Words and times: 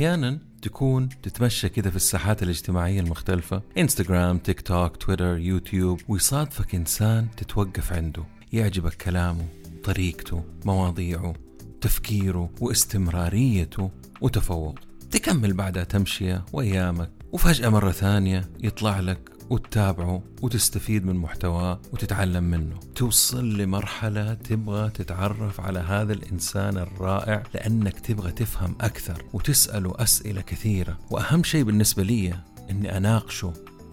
أحيانا 0.00 0.38
تكون 0.62 1.08
تتمشى 1.22 1.68
كذا 1.68 1.90
في 1.90 1.96
الساحات 1.96 2.42
الاجتماعية 2.42 3.00
المختلفة 3.00 3.62
إنستغرام 3.78 4.38
تيك 4.38 4.60
توك 4.60 4.96
تويتر 4.96 5.38
يوتيوب 5.38 6.00
ويصادفك 6.08 6.74
إنسان 6.74 7.26
تتوقف 7.36 7.92
عنده 7.92 8.24
يعجبك 8.52 8.94
كلامه 8.94 9.44
طريقته 9.84 10.44
مواضيعه 10.64 11.34
تفكيره 11.80 12.50
واستمراريته 12.60 13.90
وتفوق. 14.20 14.78
تكمل 15.10 15.52
بعدها 15.52 15.84
تمشية 15.84 16.44
وأيامك 16.52 17.10
وفجأة 17.32 17.68
مرة 17.68 17.90
ثانية 17.90 18.50
يطلع 18.60 19.00
لك 19.00 19.29
وتتابعه 19.50 20.22
وتستفيد 20.42 21.06
من 21.06 21.16
محتواه 21.16 21.80
وتتعلم 21.92 22.44
منه. 22.44 22.80
توصل 22.94 23.56
لمرحلة 23.56 24.34
تبغى 24.34 24.90
تتعرف 24.90 25.60
على 25.60 25.78
هذا 25.78 26.12
الإنسان 26.12 26.78
الرائع 26.78 27.42
لأنك 27.54 28.00
تبغى 28.00 28.32
تفهم 28.32 28.76
أكثر 28.80 29.24
وتسأله 29.32 29.92
أسئلة 29.96 30.40
كثيرة. 30.40 30.98
وأهم 31.10 31.42
شيء 31.42 31.62
بالنسبة 31.62 32.02
لي 32.02 32.34
أني 32.70 32.96
أناقشه 32.96 33.52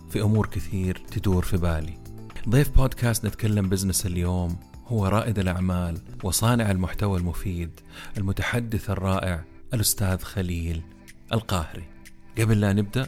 في 0.10 0.22
أمور 0.22 0.48
كثير 0.48 1.02
تدور 1.12 1.44
في 1.44 1.58
بالي. 1.58 1.98
ضيف 2.50 2.70
بودكاست 2.70 3.26
نتكلم 3.26 3.70
بزنس 3.70 4.06
اليوم 4.06 4.58
هو 4.88 5.08
رائد 5.08 5.40
الأعمال 5.40 6.02
وصانع 6.24 6.72
المحتوى 6.72 7.20
المفيد 7.20 7.80
المتحدث 8.18 8.90
الرائع 8.90 9.44
الأستاذ 9.74 10.18
خليل 10.18 10.82
القاهري. 11.34 11.84
قبل 12.38 12.62
لا 12.62 12.74
نبدأ 12.74 13.08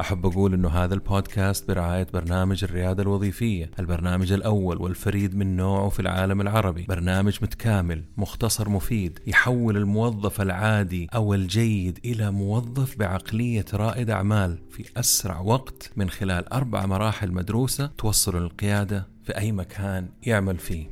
أحب 0.00 0.26
أقول 0.26 0.54
أنه 0.54 0.68
هذا 0.68 0.94
البودكاست 0.94 1.68
برعاية 1.68 2.06
برنامج 2.12 2.64
الريادة 2.64 3.02
الوظيفية 3.02 3.70
البرنامج 3.78 4.32
الأول 4.32 4.82
والفريد 4.82 5.36
من 5.36 5.56
نوعه 5.56 5.88
في 5.88 6.00
العالم 6.00 6.40
العربي. 6.40 6.82
برنامج 6.88 7.38
متكامل 7.42 8.04
مختصر 8.16 8.68
مفيد 8.68 9.18
يحول 9.26 9.76
الموظف 9.76 10.40
العادي 10.40 11.08
أو 11.14 11.34
الجيد 11.34 11.98
إلى 12.04 12.30
موظف 12.30 12.98
بعقلية 12.98 13.64
رائد 13.74 14.10
أعمال 14.10 14.58
في 14.70 14.84
أسرع 14.96 15.40
وقت 15.40 15.90
من 15.96 16.10
خلال 16.10 16.52
أربع 16.52 16.86
مراحل 16.86 17.32
مدروسة 17.32 17.86
توصل 17.86 18.42
للقيادة 18.42 19.08
في 19.24 19.38
أي 19.38 19.52
مكان 19.52 20.08
يعمل 20.22 20.58
فيه. 20.58 20.86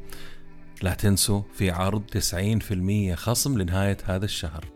لا 0.83 0.95
تنسوا 0.95 1.43
في 1.53 1.71
عرض 1.71 2.03
90% 3.13 3.15
خصم 3.15 3.59
لنهاية 3.59 3.97
هذا 4.05 4.25
الشهر. 4.25 4.76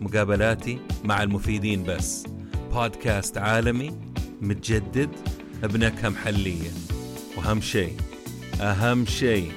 مقابلاتي 0.00 0.78
مع 1.04 1.22
المفيدين 1.22 1.84
بس. 1.84 2.26
بودكاست 2.72 3.38
عالمي 3.38 3.92
متجدد 4.40 5.10
بنكهة 5.62 6.08
محلية 6.08 6.70
وأهم 7.36 7.60
شيء 7.60 7.96
أهم 8.60 9.06
شيء 9.06 9.52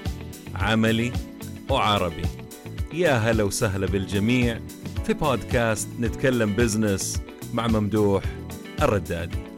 عملي 0.56 1.12
وعربي. 1.70 2.26
يا 2.94 3.12
هلا 3.12 3.44
وسهلا 3.44 3.86
بالجميع 3.86 4.60
في 5.06 5.14
بودكاست 5.14 5.88
نتكلم 6.00 6.54
بزنس 6.56 7.22
مع 7.54 7.68
ممدوح 7.68 8.24
الردادي. 8.82 9.49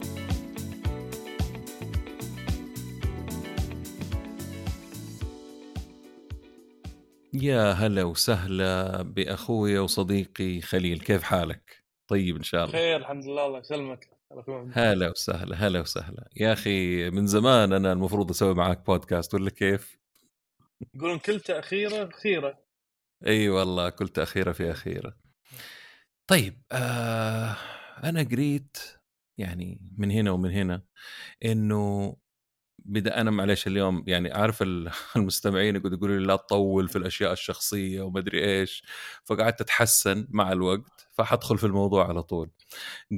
يا 7.42 7.72
هلا 7.72 8.04
وسهلا 8.04 9.02
بأخوي 9.02 9.78
وصديقي 9.78 10.60
خليل 10.60 11.00
كيف 11.00 11.22
حالك؟ 11.22 11.84
طيب 12.08 12.36
إن 12.36 12.42
شاء 12.42 12.64
الله. 12.64 12.72
خير 12.78 12.96
الحمد 12.96 13.24
لله 13.24 13.46
الله 13.46 13.58
يسلمك. 13.58 14.08
هلا 14.72 15.10
وسهلا 15.10 15.56
هلا 15.56 15.80
وسهلا. 15.80 16.28
يا 16.36 16.52
أخي 16.52 17.10
من 17.10 17.26
زمان 17.26 17.72
أنا 17.72 17.92
المفروض 17.92 18.30
أسوي 18.30 18.54
معاك 18.54 18.86
بودكاست 18.86 19.34
ولا 19.34 19.50
كيف؟ 19.50 19.98
يقولون 20.94 21.18
كل 21.18 21.40
تأخيرة 21.40 22.10
خيرة. 22.22 22.58
إي 23.26 23.48
والله 23.48 23.88
كل 23.90 24.08
تأخيرة 24.08 24.52
في 24.52 24.70
اخيره 24.70 25.16
طيب 26.26 26.62
آه 26.72 27.56
أنا 28.04 28.22
قريت 28.22 28.76
يعني 29.38 29.80
من 29.98 30.10
هنا 30.10 30.30
ومن 30.30 30.50
هنا 30.50 30.82
إنه 31.44 32.16
بدأ 32.84 33.20
أنا 33.20 33.30
معلش 33.30 33.66
اليوم 33.66 34.04
يعني 34.06 34.32
عارف 34.32 34.62
المستمعين 35.16 35.76
يقعدوا 35.76 35.96
يقولوا 35.96 36.18
لي 36.18 36.26
لا 36.26 36.36
تطول 36.36 36.88
في 36.88 36.96
الأشياء 36.98 37.32
الشخصية 37.32 38.02
وما 38.02 38.18
أدري 38.20 38.44
إيش 38.44 38.84
فقعدت 39.24 39.60
أتحسن 39.60 40.26
مع 40.30 40.52
الوقت 40.52 41.08
فحدخل 41.12 41.58
في 41.58 41.66
الموضوع 41.66 42.08
على 42.08 42.22
طول. 42.22 42.50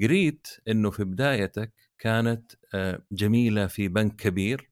قريت 0.02 0.48
إنه 0.68 0.90
في 0.90 1.04
بدايتك 1.04 1.72
كانت 1.98 2.52
آه، 2.74 3.02
جميلة 3.12 3.66
في 3.66 3.88
بنك 3.88 4.16
كبير 4.16 4.70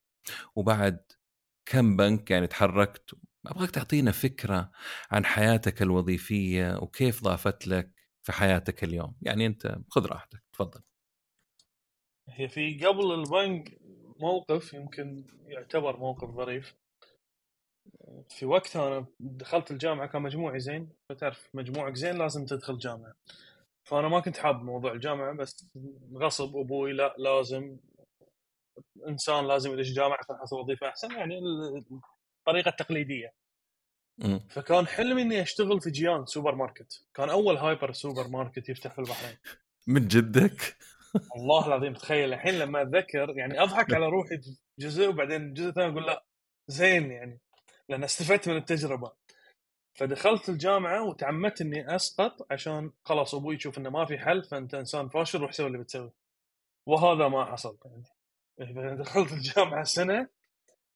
وبعد 0.57 1.01
كم 1.67 1.97
بنك 1.97 2.31
يعني 2.31 2.47
تحركت 2.47 3.15
أبغاك 3.47 3.71
تعطينا 3.71 4.13
فكرة 4.13 4.71
عن 5.11 5.25
حياتك 5.25 5.83
الوظيفية 5.83 6.77
وكيف 6.77 7.23
ضافت 7.25 7.67
لك 7.69 7.91
في 8.23 8.33
حياتك 8.33 8.85
اليوم؟ 8.85 9.15
يعني 9.23 9.47
أنت 9.47 9.79
خذ 9.89 10.07
راحتك 10.07 10.43
تفضل. 10.53 10.81
هي 12.29 12.49
في 12.49 12.87
قبل 12.87 13.13
البنك 13.13 13.79
موقف 14.23 14.75
يمكن 14.75 15.25
يعتبر 15.47 15.97
موقف 15.97 16.31
ظريف. 16.31 16.75
في 18.29 18.47
وقتها 18.47 18.89
أنا 18.89 19.07
دخلت 19.21 19.71
الجامعة 19.71 20.07
كان 20.07 20.23
مجموعي 20.23 20.61
زين 20.61 20.89
فتعرف 21.09 21.49
مجموعك 21.55 21.95
زين 21.95 22.19
لازم 22.19 22.47
تدخل 22.47 22.79
جامعة. 22.79 23.15
فأنا 23.85 24.09
ما 24.09 24.21
كنت 24.21 24.37
حاب 24.37 24.63
موضوع 24.63 24.93
الجامعة 24.93 25.33
بس 25.33 25.67
غصب 26.15 26.57
أبوي 26.57 26.93
لا 26.93 27.15
لازم 27.19 27.77
إنسان 29.09 29.47
لازم 29.47 29.73
يدش 29.73 29.93
جامعة 29.93 30.19
عشان 30.21 30.35
يحصل 30.35 30.57
وظيفة 30.57 30.89
أحسن 30.89 31.11
يعني 31.13 31.39
الطريقة 32.41 32.69
التقليدية. 32.69 33.33
فكان 34.49 34.87
حلمي 34.87 35.23
إني 35.23 35.43
أشتغل 35.43 35.81
في 35.81 35.91
جيان 35.91 36.27
سوبر 36.27 36.55
ماركت. 36.55 37.07
كان 37.15 37.31
أول 37.31 37.57
hyper 37.57 37.93
سوبر 37.93 38.29
ماركت 38.29 38.69
يفتح 38.69 38.93
في 38.93 38.99
البحرين. 38.99 39.37
من 39.87 40.09
جدك؟ 40.09 40.77
والله 41.37 41.67
العظيم 41.67 41.95
تخيل 41.95 42.33
الحين 42.33 42.55
لما 42.55 42.83
أتذكر 42.83 43.33
يعني 43.37 43.63
أضحك 43.63 43.95
على 43.95 44.07
روحي 44.07 44.41
جزء 44.79 45.09
وبعدين 45.09 45.43
الجزء 45.43 45.69
الثاني 45.69 45.93
أقول 45.93 46.07
لا 46.07 46.25
زين 46.69 47.11
يعني 47.11 47.41
لأن 47.89 48.05
استفدت 48.05 48.49
من 48.49 48.57
التجربة. 48.57 49.13
فدخلت 49.95 50.49
الجامعة 50.49 51.09
وتعمدت 51.09 51.61
إني 51.61 51.97
أسقط 51.97 52.53
عشان 52.53 52.93
خلاص 53.05 53.35
أبوي 53.35 53.55
يشوف 53.55 53.79
إنه 53.79 53.91
ما 53.91 54.05
في 54.05 54.19
حل 54.19 54.45
فأنت 54.45 54.75
إنسان 54.75 55.09
فاشل 55.09 55.39
روح 55.39 55.53
سوي 55.53 55.67
اللي 55.67 55.79
بتسوي. 55.79 56.13
وهذا 56.87 57.29
ما 57.29 57.45
حصل 57.45 57.79
يعني. 57.85 58.05
دخلت 59.03 59.33
الجامعة 59.33 59.85
سنة 59.85 60.29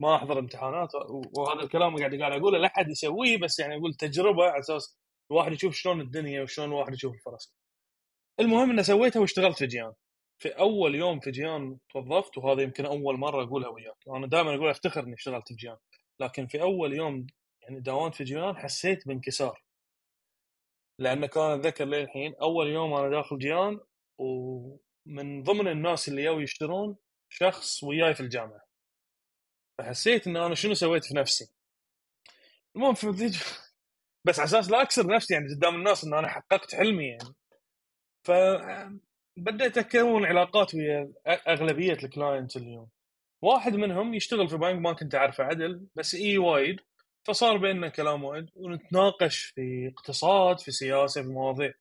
ما 0.01 0.17
أحضر 0.17 0.39
امتحانات 0.39 0.95
وهذا 1.39 1.63
الكلام 1.63 1.97
قاعد 1.97 2.15
قاعد 2.15 2.33
اقوله 2.33 2.59
لا 2.59 2.67
أحد 2.67 2.89
يسويه 2.89 3.39
بس 3.39 3.59
يعني 3.59 3.77
أقول 3.77 3.95
تجربة 3.95 4.45
على 4.45 4.59
أساس 4.61 4.99
الواحد 5.31 5.53
يشوف 5.53 5.75
شلون 5.75 6.01
الدنيا 6.01 6.43
وشلون 6.43 6.69
الواحد 6.69 6.95
يشوف 6.95 7.15
الفرص. 7.15 7.55
المهم 8.41 8.71
إني 8.71 8.83
سويتها 8.83 9.21
واشتغلت 9.21 9.59
في 9.59 9.67
جيان. 9.67 9.93
في 10.39 10.49
أول 10.49 10.95
يوم 10.95 11.21
في 11.21 11.31
جيان 11.31 11.79
توظفت 11.91 12.39
وهذا 12.39 12.63
يمكن 12.63 12.87
أول 12.87 13.19
مرة 13.19 13.43
أقولها 13.43 13.69
وياك. 13.69 13.97
أنا 14.09 14.27
دائما 14.27 14.55
أقول 14.55 14.71
أفتخر 14.71 15.03
إني 15.05 15.15
اشتغلت 15.15 15.49
في 15.49 15.55
جيان. 15.55 15.77
لكن 16.21 16.47
في 16.47 16.63
أول 16.63 16.93
يوم 16.93 17.27
يعني 17.63 17.81
داومت 17.81 18.15
في 18.15 18.25
جيان 18.25 18.57
حسيت 18.57 19.09
بانكسار. 19.09 19.63
لأن 20.99 21.27
كان 21.27 21.43
أتذكر 21.43 21.85
للحين 21.85 22.35
أول 22.43 22.67
يوم 22.67 22.95
أنا 22.95 23.09
داخل 23.09 23.39
جيان 23.39 23.81
ومن 24.19 25.43
ضمن 25.43 25.69
الناس 25.69 26.09
اللي 26.09 26.23
يو 26.23 26.41
يشترون 26.41 26.97
شخص 27.29 27.83
وياي 27.85 28.15
في 28.15 28.21
الجامعة. 28.21 28.61
فحسيت 29.79 30.27
إن 30.27 30.37
أنا 30.37 30.55
شنو 30.55 30.75
سويت 30.75 31.05
في 31.05 31.15
نفسي. 31.15 31.53
المهم 32.77 32.95
في 32.95 33.31
بس 34.25 34.39
على 34.39 34.47
أساس 34.47 34.71
لا 34.71 34.83
أكسر 34.83 35.07
نفسي 35.07 35.35
يعني 35.35 35.55
قدام 35.55 35.75
الناس 35.75 36.05
إن 36.05 36.15
أنا 36.15 36.29
حققت 36.29 36.75
حلمي 36.75 37.07
يعني. 37.09 37.35
ف 38.25 38.31
بديت 39.37 39.79
اكون 39.79 40.25
علاقات 40.25 40.75
ويا 40.75 41.13
أغلبية 41.27 41.93
ال 41.93 42.01
clients 42.01 42.57
اليوم. 42.57 42.89
واحد 43.43 43.75
منهم 43.75 44.15
يشتغل 44.15 44.49
في 44.49 44.57
بنك 44.57 44.81
ما 44.81 44.93
كنت 44.93 45.15
أعرفه 45.15 45.45
عدل 45.45 45.87
بس 45.97 46.15
إي 46.15 46.39
وايد. 46.39 46.81
فصار 47.27 47.57
بيننا 47.57 47.89
كلام 47.89 48.25
وايد 48.25 48.51
ونتناقش 48.55 49.45
في 49.45 49.93
اقتصاد 49.97 50.59
في 50.61 50.71
سياسة 50.71 51.23
في 51.23 51.29
مواضيع. 51.29 51.73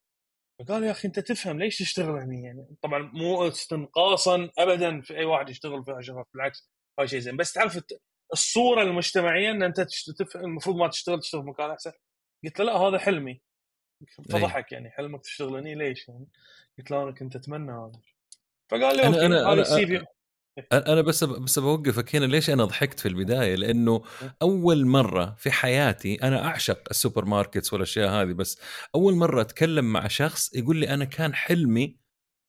فقال 0.60 0.84
يا 0.84 0.92
أخي 0.92 1.08
أنت 1.08 1.20
تفهم 1.20 1.60
ليش 1.60 1.78
تشتغل 1.78 2.20
هني 2.20 2.44
يعني؟ 2.44 2.68
طبعا 2.82 3.12
مو 3.14 3.48
استنقاصا 3.48 4.50
ابدا 4.58 5.02
في 5.02 5.18
أي 5.18 5.26
واحد 5.26 5.50
يشتغل 5.50 5.84
في 5.86 5.98
شغف 6.00 6.26
بالعكس 6.34 6.70
هذا 7.00 7.08
شيء 7.08 7.20
زين. 7.20 7.38
بس 7.38 7.54
تعرف 7.54 7.80
الصورة 8.34 8.82
المجتمعية 8.82 9.52
إن 9.52 9.64
أنت 9.64 9.82
تفهم 10.20 10.44
المفروض 10.44 10.76
ما 10.76 10.88
تشتغل 10.88 11.20
تشتغل 11.20 11.42
في 11.42 11.50
مكان 11.50 11.72
أحسن. 11.72 11.92
قلت 12.46 12.60
له 12.60 12.66
لا 12.66 12.78
هذا 12.78 12.98
حلمي. 12.98 13.42
فضحك 14.30 14.72
يعني 14.72 14.90
حلمك 14.90 15.22
تشتغل 15.22 15.56
هني 15.56 15.76
ليش 15.76 16.08
يعني؟ 16.10 16.28
قلت 16.78 16.92
له 16.92 17.04
أنا 17.04 17.12
كنت 17.12 17.36
أتمنى 17.36 17.72
هذا. 17.72 18.02
فقال 18.70 18.98
لي 18.98 19.04
أنا- 19.04 19.06
okay 19.06 19.20
أنا- 19.28 19.60
ال 19.60 19.88
CV. 19.88 20.06
أنا 20.74 21.02
بس 21.02 21.24
بس 21.24 21.60
بوقفك 21.60 22.16
هنا 22.16 22.26
ليش 22.26 22.50
أنا 22.50 22.66
ضحكت 22.66 23.00
في 23.00 23.08
البداية؟ 23.08 23.56
لأنه 23.56 24.04
أول 24.42 24.86
مرة 24.86 25.36
في 25.38 25.52
حياتي 25.52 26.16
أنا 26.24 26.46
أعشق 26.46 26.84
ال 26.92 27.26
supermarkets 27.26 27.74
والأشياء 27.74 28.10
هذه 28.10 28.32
بس 28.34 28.60
أول 28.96 29.14
مرة 29.16 29.42
أتكلم 29.42 29.94
مع 29.94 30.08
شخص 30.08 30.54
يقول 30.56 30.78
لي 30.78 30.90
أنا 30.90 31.06
كان 31.06 31.34
حلمي 31.36 31.98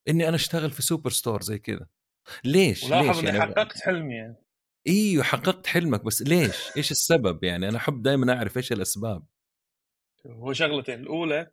إني 0.08 0.28
أنا 0.28 0.36
أشتغل 0.36 0.70
في 0.70 0.82
super 0.82 1.10
store 1.10 1.42
زي 1.42 1.58
كذا. 1.58 1.86
ليش؟ 2.44 2.84
ليش 2.84 3.18
إني 3.18 3.26
يعني؟ 3.28 3.40
حققت 3.40 3.78
حلمي 3.80 4.14
يعني. 4.14 4.36
إيوه 4.86 5.24
حققت 5.24 5.66
حلمك 5.66 6.04
بس 6.04 6.22
ليش؟ 6.22 6.56
إيش 6.76 6.90
السبب 6.90 7.44
يعني؟ 7.44 7.68
أنا 7.68 7.76
أحب 7.76 8.02
دائما 8.02 8.32
أعرف 8.36 8.56
إيش 8.56 8.72
الأسباب. 8.72 9.22
هو 10.30 10.52
شغلتين. 10.52 11.00
الأولى 11.00 11.50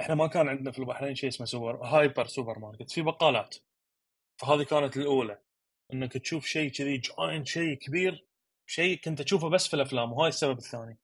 إحنا 0.00 0.14
ما 0.14 0.26
كان 0.26 0.48
عندنا 0.48 0.70
في 0.70 0.78
البحرين 0.78 1.14
شيء 1.14 1.28
اسمه 1.28 1.46
super 1.46 1.76
hyper 1.76 2.26
سوبر 2.26 2.58
ماركت 2.58 2.90
في 2.90 3.02
بقالات. 3.02 3.56
فهذه 4.40 4.62
كانت 4.62 4.96
الأولى 4.96 5.38
إنك 5.92 6.12
تشوف 6.12 6.46
شيء 6.46 6.70
كذي 6.70 6.98
giant 6.98 7.46
شيء 7.46 7.74
كبير 7.74 8.26
شيء 8.66 9.00
كنت 9.00 9.22
تشوفه 9.22 9.48
بس 9.48 9.68
في 9.68 9.74
الأفلام 9.74 10.12
وهاي 10.12 10.28
السبب 10.28 10.58
الثاني. 10.58 10.98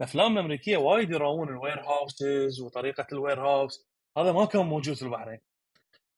الأفلام 0.00 0.32
الأمريكية 0.32 0.76
وايد 0.76 1.10
يراون 1.10 1.48
ال 1.48 1.80
warehouses 1.80 2.60
وطريقه 2.60 3.06
ال 3.12 3.40
warehouse 3.40 3.86
هذا 4.18 4.32
ما 4.32 4.44
كان 4.44 4.66
موجود 4.66 4.94
في 4.94 5.02
البحرين. 5.02 5.40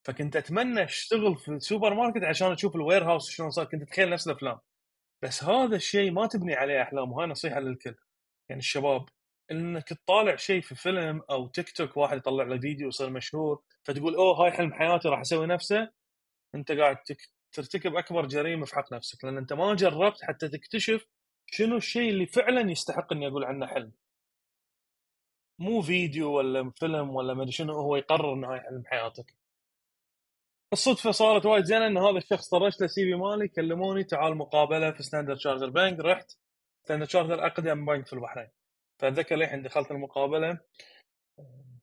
فكنت 0.04 0.36
أتمنى 0.36 0.84
أشتغل 0.84 1.36
في 1.36 1.48
السوبر 1.48 1.94
ماركت 1.94 2.24
عشان 2.24 2.52
أشوف 2.52 2.76
ال 2.76 3.04
warehouse 3.10 3.30
شلون 3.30 3.50
صار 3.50 3.64
كنت 3.64 3.82
أتخيل 3.82 4.10
نفس 4.10 4.26
الأفلام. 4.26 4.58
بس 5.22 5.44
هذا 5.44 5.76
الشيء 5.76 6.10
ما 6.10 6.26
تبني 6.26 6.54
عليه 6.54 6.82
أحلام 6.82 7.12
وهاي 7.12 7.26
نصيحة 7.28 7.60
للكل. 7.60 7.94
يعني 8.48 8.58
الشباب 8.60 9.08
إنك 9.50 9.88
تطالع 9.88 10.36
شيء 10.36 10.60
في 10.60 10.74
فيلم 10.74 11.22
أو 11.30 11.46
تيك 11.48 11.70
توك 11.70 11.96
واحد 11.96 12.16
يطلع 12.16 12.44
له 12.44 12.58
فيديو 12.60 12.88
يصير 12.88 13.10
مشهور 13.10 13.62
فتقول 13.84 14.14
أوه 14.14 14.44
هاي 14.44 14.50
حلم 14.52 14.72
حياتي 14.74 15.08
راح 15.08 15.20
أسوي 15.20 15.46
نفسه 15.46 15.90
أنت 16.54 16.72
قاعد 16.72 16.96
تك- 17.02 17.30
ترتكب 17.52 17.96
أكبر 17.96 18.26
جريمة 18.26 18.66
في 18.66 18.74
حق 18.74 18.92
نفسك 18.92 19.24
لأن 19.24 19.36
أنت 19.38 19.52
ما 19.52 19.74
جربت 19.74 20.22
حتى 20.24 20.48
تكتشف 20.48 21.06
شنو 21.46 21.76
الشيء 21.76 22.10
اللي 22.10 22.26
فعلا 22.26 22.70
يستحق 22.70 23.12
إني 23.12 23.26
أقول 23.26 23.44
عنه 23.44 23.66
حلم. 23.66 23.92
مو 25.58 25.82
فيديو 25.82 26.32
ولا 26.32 26.70
فيلم 26.70 27.10
ولا 27.16 27.34
ما 27.34 27.50
شنو 27.50 27.72
هو 27.72 27.96
يقرر 27.96 28.32
إنه 28.34 28.52
هاي 28.52 28.60
حلم 28.60 28.82
حياتك. 28.86 29.34
الصدفة 30.72 31.10
صارت 31.10 31.46
وايد 31.46 31.64
زينة 31.64 31.86
إن 31.86 31.98
هذا 31.98 32.18
الشخص 32.18 32.48
طرشت 32.48 32.80
له 32.80 32.86
CV 32.86 33.14
مالي 33.14 33.48
كلموني 33.48 34.04
تعال 34.04 34.36
مقابلة 34.36 34.90
في 34.92 35.02
ستاندرد 35.02 35.38
شارتر 35.38 35.70
بنك 35.70 36.00
رحت. 36.00 36.32
ستاندرد 36.84 37.08
شارتر 37.08 37.46
أقدم 37.46 37.86
بنك 37.86 38.06
في 38.06 38.12
البحرين. 38.12 38.48
فأتذكر 38.98 39.36
للحين 39.36 39.62
دخلت 39.62 39.90
المقابلة 39.90 40.58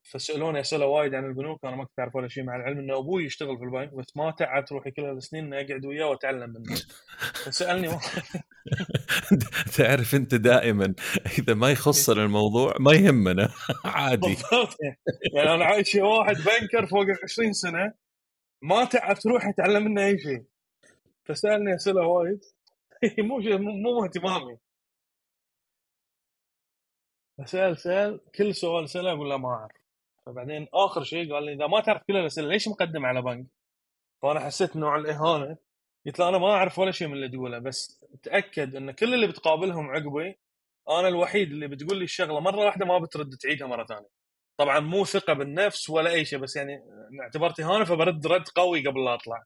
فسألوني 0.03 0.59
أسئلة 0.59 0.85
وايد 0.85 1.13
عن 1.13 1.25
البنوك 1.25 1.65
أنا 1.65 1.75
ما 1.75 1.83
كنت 1.85 1.99
أعرف 1.99 2.15
ولا 2.15 2.27
شيء 2.27 2.43
مع 2.43 2.55
العلم 2.55 2.79
إن 2.79 2.91
أبوي 2.91 3.25
يشتغل 3.25 3.57
في 3.57 3.63
البنك 3.63 3.93
بس 3.93 4.17
ما 4.17 4.31
تعبت 4.31 4.71
روحي 4.71 4.91
كل 4.91 5.01
هالسنين 5.01 5.53
إني 5.53 5.65
أقعد 5.65 5.85
وياه 5.85 6.05
وأتعلم 6.05 6.49
منه. 6.49 6.75
فسألني 7.45 7.87
تعرف 9.77 10.15
أنت 10.15 10.35
دائما 10.35 10.93
إذا 11.39 11.53
ما 11.53 11.71
يخصنا 11.71 12.23
الموضوع 12.23 12.73
ما 12.79 12.93
يهمنا 12.93 13.49
عادي. 13.85 14.37
يعني 15.33 15.53
أنا 15.53 15.65
عايش 15.65 15.95
واحد 15.95 16.35
بنكر 16.35 16.85
فوق 16.87 17.01
ال 17.01 17.17
20 17.23 17.53
سنة 17.53 17.93
ما 18.61 18.85
تعبت 18.85 19.27
روحي 19.27 19.49
أتعلم 19.49 19.83
منه 19.83 20.05
أي 20.05 20.19
شيء. 20.19 20.43
فسألني 21.25 21.75
أسئلة 21.75 22.01
وايد. 22.01 22.39
مو 23.19 23.39
مو 23.57 24.05
اهتمامي. 24.05 24.57
فسأل 27.37 27.77
سأل 27.77 28.19
كل 28.35 28.55
سؤال 28.55 28.89
سأله 28.89 29.11
أقول 29.11 29.29
له 29.29 29.37
ما 29.37 29.49
أعرف. 29.49 29.75
فبعدين 30.25 30.67
آخر 30.73 31.03
شيء 31.03 31.33
قال 31.33 31.43
لي 31.43 31.53
إذا 31.53 31.67
ما 31.67 31.81
تعرف 31.81 32.03
كل 32.07 32.17
الأسئلة 32.17 32.47
ليش 32.47 32.67
مقدم 32.67 33.05
على 33.05 33.21
بنك؟ 33.21 33.45
فأنا 34.21 34.39
حسيت 34.39 34.75
نوع 34.75 34.95
الإهانة. 34.95 35.57
قلت 36.05 36.19
له 36.19 36.29
أنا 36.29 36.37
ما 36.37 36.51
أعرف 36.51 36.79
ولا 36.79 36.91
شيء 36.91 37.07
من 37.07 37.13
اللي 37.13 37.29
تقوله 37.29 37.59
بس 37.59 38.05
تأكد 38.23 38.75
إن 38.75 38.91
كل 38.91 39.13
اللي 39.13 39.27
بتقابلهم 39.27 39.89
عقبي 39.91 40.39
أنا 40.89 41.07
الوحيد 41.07 41.51
اللي 41.51 41.67
بتقول 41.67 41.97
لي 41.97 42.03
الشغلة 42.03 42.39
مرة 42.39 42.65
واحدة 42.65 42.85
ما 42.85 42.97
بترد 42.99 43.29
تعيدها 43.35 43.67
مرة 43.67 43.85
ثانية. 43.85 44.09
طبعا 44.57 44.79
مو 44.79 45.05
ثقة 45.05 45.33
بالنفس 45.33 45.89
ولا 45.89 46.11
أي 46.11 46.25
شيء 46.25 46.39
بس 46.39 46.55
يعني 46.55 46.83
اعتبرت 47.21 47.59
إهانة 47.59 47.85
فبرد 47.85 48.27
رد 48.27 48.47
قوي 48.55 48.87
قبل 48.87 49.05
لا 49.05 49.13
أطلع. 49.13 49.43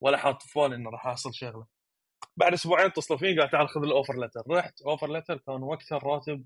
ولا 0.00 0.16
حاط 0.16 0.42
في 0.42 0.60
بالي 0.60 0.76
إنه 0.76 0.90
راح 0.90 1.06
أحصل 1.06 1.34
شغلة. 1.34 1.66
بعد 2.36 2.52
أسبوعين 2.52 2.86
اتصلوا 2.86 3.18
فيني 3.18 3.40
قال 3.40 3.50
تعال 3.50 3.68
خذ 3.68 3.82
ال 3.82 3.87
offer 3.87 4.14
letter 4.24 4.42
رحت 4.50 4.82
offer 4.82 5.12
letter 5.12 5.38
كان 5.38 5.62
وقتها 5.62 5.96
الراتب 5.98 6.44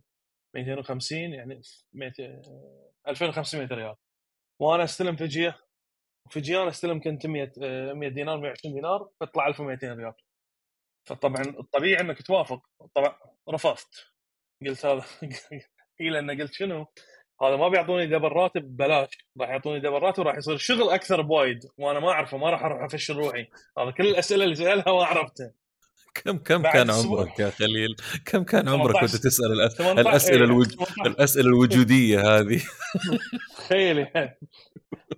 250 0.55 1.19
يعني 1.19 1.63
200 1.93 2.43
2500 3.09 3.67
ريال. 3.67 3.95
وأنا 4.61 4.85
أستلم 4.85 5.17
وفيجيه 6.27 6.63
أنا 6.63 6.71
أستلم 6.71 7.01
كنت 7.01 7.27
100 7.27 7.53
آه، 7.63 7.93
100 7.93 8.09
دينار 8.09 8.39
120 8.39 8.75
دينار 8.75 9.11
فطلع 9.21 9.49
1200 9.49 9.95
ريال. 9.95 10.15
فطبعا 11.09 11.43
الطبيعي 11.43 12.01
إنك 12.01 12.23
توافق. 12.23 12.67
طبعا 12.95 13.17
رفضت. 13.51 14.13
قلت 14.67 14.87
هذا 14.87 15.05
اي 16.01 16.09
لأن 16.09 16.41
قلت 16.41 16.53
شنو؟ 16.53 16.87
هذا 17.43 17.57
ما 17.57 17.69
بيعطوني 17.69 18.07
double 18.07 18.29
راتب 18.29 18.63
ببلاش 18.63 19.19
راح 19.41 19.49
يعطوني 19.49 19.81
double 19.81 19.99
راتب 19.99 20.21
وراح 20.21 20.37
يصير 20.37 20.57
شغل 20.57 20.91
أكثر 20.91 21.23
بوايد 21.23 21.59
وأنا 21.79 22.01
ما 22.01 22.11
أعرفه 22.11 22.37
ما 22.37 22.51
راح 22.51 22.65
أروح 22.65 22.83
أفشل 22.83 23.15
روحي. 23.17 23.47
هذا 23.79 23.91
كل 23.91 24.07
الأسئلة 24.07 24.45
اللي 24.45 24.55
سألها 24.55 24.93
ما 24.95 25.05
عرفتها. 25.05 25.53
كم 26.25 26.39
كم 26.39 26.63
كان. 26.63 26.91
عمرك 26.91 27.39
يا 27.39 27.51
خليل؟ 27.51 27.97
كم 28.25 28.45
كان 28.45 28.69
عمرك 28.69 28.97
18 28.97 29.03
وانت 29.03 29.17
تسأل. 29.17 29.71
18 29.71 30.01
الأسئلة 30.01 30.39
إيه، 30.39 30.45
الوج... 30.45 30.67
18 30.67 31.07
الأسئلة 31.07 31.47
الوجودية 31.47 32.21
هذه 32.21 32.63
تخيل 33.57 33.99
يعني 33.99 34.39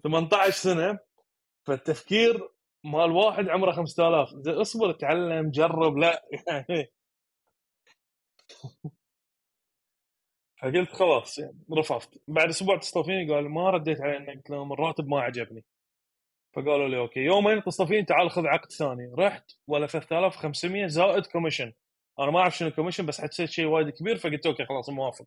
18 0.02 0.50
سنة 0.50 0.98
فالتفكير 1.66 2.48
مال 2.84 3.10
واحد 3.10 3.48
عمره 3.48 3.72
5000 3.72 4.28
زين 4.34 4.54
اصبر 4.54 4.92
تعلم 4.92 5.50
جرب 5.50 5.96
لا 5.96 6.24
يعني 6.48 6.92
فقلت 10.62 10.92
خلاص 10.92 11.38
يعني 11.38 11.58
رفضت 11.78 12.22
بعد 12.28 12.48
أسبوع 12.48 12.76
اتصلوا 12.76 13.04
فيني 13.04 13.34
قال 13.34 13.50
ما 13.50 13.70
رديت 13.70 14.00
علي 14.00 14.16
انك 14.16 14.36
قلت 14.36 14.50
لهم 14.50 14.72
الراتب 14.72 15.08
ما 15.08 15.20
عجبني 15.20 15.64
فقالوا 16.56 16.88
لي 16.88 16.98
okay 16.98 17.20
يومين 17.20 17.58
اتصلوا 17.58 17.88
فيني 17.88 18.04
تعال 18.04 18.30
خذ 18.30 18.46
عقد 18.46 18.72
ثاني. 18.72 19.12
رحت 19.18 19.50
ولا 19.66 19.86
3500 19.86 20.86
زائد 20.86 21.26
commission. 21.26 21.72
أنا 22.18 22.30
ما 22.30 22.38
أعرف 22.40 22.56
شنو 22.56 22.68
ال 22.68 22.72
commission 22.72 23.06
بس 23.06 23.20
حسيت 23.20 23.50
شيء 23.50 23.66
وايد 23.66 23.90
كبير 23.90 24.16
فقلت 24.16 24.46
okay 24.46 24.64
خلاص 24.64 24.88
موافق. 24.90 25.26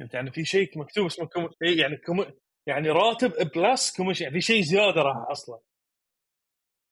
قلت 0.00 0.14
يعني 0.14 0.30
في 0.32 0.44
شيء 0.44 0.78
مكتوب 0.78 1.06
اسمه 1.06 1.26
كوم... 1.26 1.48
إيه 1.62 1.78
يعني 1.80 1.96
كوم... 1.96 2.24
يعني 2.66 2.88
راتب 2.90 3.32
plus 3.56 3.96
commission 3.96 4.22
يعني 4.24 4.34
في 4.34 4.40
شيء 4.40 4.62
زيادة 4.62 5.02
راح 5.02 5.16
أصلا. 5.30 5.58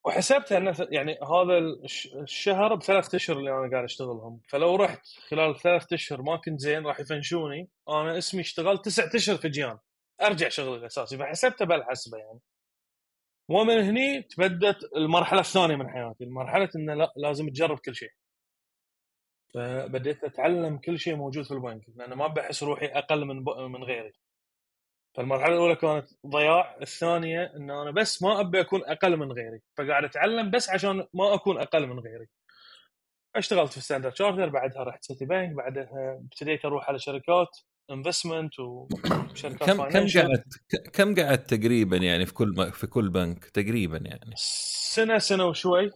وحسبتها 0.06 0.58
إنه 0.58 0.74
يعني 0.90 1.12
هذا 1.12 1.58
الش- 1.58 2.14
الشهر 2.22 2.74
بثلاث 2.74 3.14
أشهر 3.14 3.38
اللي 3.38 3.50
أنا 3.50 3.70
قاعد 3.70 3.84
أشتغلهم. 3.84 4.40
فلو 4.48 4.76
رحت 4.76 5.06
خلال 5.28 5.56
ثلاث 5.60 5.92
أشهر 5.92 6.22
ما 6.22 6.36
كنت 6.36 6.60
زين 6.60 6.86
راح 6.86 7.00
يفنشوني. 7.00 7.68
أنا 7.88 8.18
اسمي 8.18 8.40
اشتغلت 8.40 8.84
تسعة 8.84 9.10
أشهر 9.14 9.36
في 9.36 9.48
جيان. 9.48 9.78
أرجع 10.22 10.48
شغلي 10.48 10.76
الأساسي 10.76 11.18
فحسبتها 11.18 11.64
بالحسبه 11.64 12.18
يعني. 12.18 12.40
ومن 13.48 13.78
هني 13.78 14.22
تبدت 14.22 14.78
المرحلة 14.96 15.40
الثانية 15.40 15.76
من 15.76 15.90
حياتي 15.90 16.26
مرحله 16.26 16.68
انه 16.76 16.94
لا 16.94 17.12
لازم 17.16 17.48
تجرب 17.48 17.78
كل 17.78 17.94
شيء. 17.94 18.12
فبديت 19.54 20.24
أتعلم 20.24 20.78
كل 20.78 20.98
شيء 20.98 21.16
موجود 21.16 21.44
في 21.44 21.50
البنك 21.54 21.82
لأن 21.96 22.12
ما 22.14 22.26
بحس 22.26 22.62
روحي 22.62 22.86
أقل 22.86 23.24
من. 23.24 23.44
من 23.72 23.84
غيري. 23.84 24.12
فالمرحلة 25.16 25.54
الأولى 25.54 25.76
كانت 25.76 26.08
ضياع 26.26 26.76
الثانية 26.82 27.52
إن 27.56 27.70
أنا 27.70 27.90
بس 27.90 28.22
ما 28.22 28.40
أبي 28.40 28.60
أكون 28.60 28.84
أقل 28.84 29.16
من 29.16 29.32
غيري 29.32 29.60
فقاعد 29.78 30.04
أتعلم 30.04 30.50
بس 30.50 30.70
عشان 30.70 31.06
ما 31.14 31.34
أكون 31.34 31.58
أقل 31.58 31.86
من 31.86 31.98
غيري. 31.98 32.28
اشتغلت 33.36 33.72
في 33.72 33.80
ستاندرد 33.80 34.16
شارتر 34.16 34.48
بعدها 34.48 34.82
رحت 34.82 35.04
سيتي 35.04 35.24
بانك 35.24 35.56
بعدها 35.56 36.18
ابتديت 36.24 36.64
أروح 36.64 36.88
على 36.88 36.98
شركات. 36.98 37.48
investment 37.90 38.60
وشركات 38.60 39.70
كم 39.70 39.88
كم. 39.88 40.20
قعدت 40.20 40.54
كم 40.92 41.14
قعدت 41.14 41.54
تقريبا 41.54 41.96
يعني 41.96 42.26
في 42.26 42.34
كل 42.34 42.72
في 42.72 42.86
كل 42.86 43.08
بنك؟ 43.08 43.44
تقريبا 43.44 43.96
يعني. 43.96 44.34
سنة 44.36 45.18
سنة 45.18 45.44
وشوي. 45.44 45.90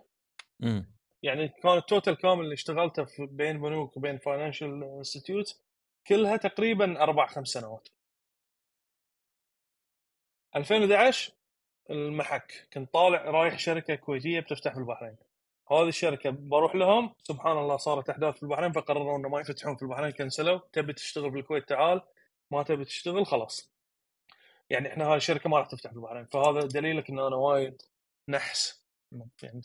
امم 0.62 0.94
يعني 1.22 1.48
كان 1.62 1.76
ال 1.78 1.84
total 1.84 2.14
كامل 2.14 2.44
اللي 2.44 2.54
اشتغلته 2.54 3.04
في 3.04 3.26
بين 3.30 3.60
بنوك 3.60 3.96
وبين 3.96 4.18
financial 4.18 4.84
institute 4.98 5.60
كلها 6.06 6.36
تقريبا 6.36 7.02
أربع 7.02 7.26
خمس 7.26 7.48
سنوات. 7.48 7.88
2011 10.56 11.32
المحك. 11.90 12.68
كنت 12.72 12.92
طالع 12.92 13.24
رايح 13.24 13.58
شركة 13.58 13.94
كويتية 13.94 14.40
بتفتح 14.40 14.72
في 14.72 14.78
البحرين. 14.78 15.16
هذه 15.70 15.88
الشركة 15.88 16.30
بروح 16.30 16.74
لهم 16.74 17.14
سبحان 17.22 17.58
الله 17.58 17.76
صارت 17.76 18.10
أحداث 18.10 18.36
في 18.36 18.42
البحرين 18.42 18.72
فقرروا 18.72 19.18
إنه 19.18 19.28
ما 19.28 19.40
يفتحون 19.40 19.76
في 19.76 19.82
البحرين 19.82 20.10
كنسلوا. 20.10 20.60
تبي 20.72 20.92
تشتغل 20.92 21.32
في 21.32 21.38
الكويت 21.38 21.68
تعال 21.68 22.00
ما 22.50 22.62
تبي 22.62 22.84
تشتغل 22.84 23.26
خلاص. 23.26 23.72
يعني 24.70 24.88
إحنا 24.88 25.04
هاي 25.06 25.16
الشركة 25.16 25.50
ما 25.50 25.58
راح 25.58 25.66
تفتح 25.66 25.90
في 25.90 25.96
البحرين. 25.96 26.26
فهذا 26.26 26.60
دليلك 26.60 27.10
ان 27.10 27.18
أنا 27.18 27.36
وايد 27.36 27.82
نحس 28.28 28.84
يعني 29.42 29.62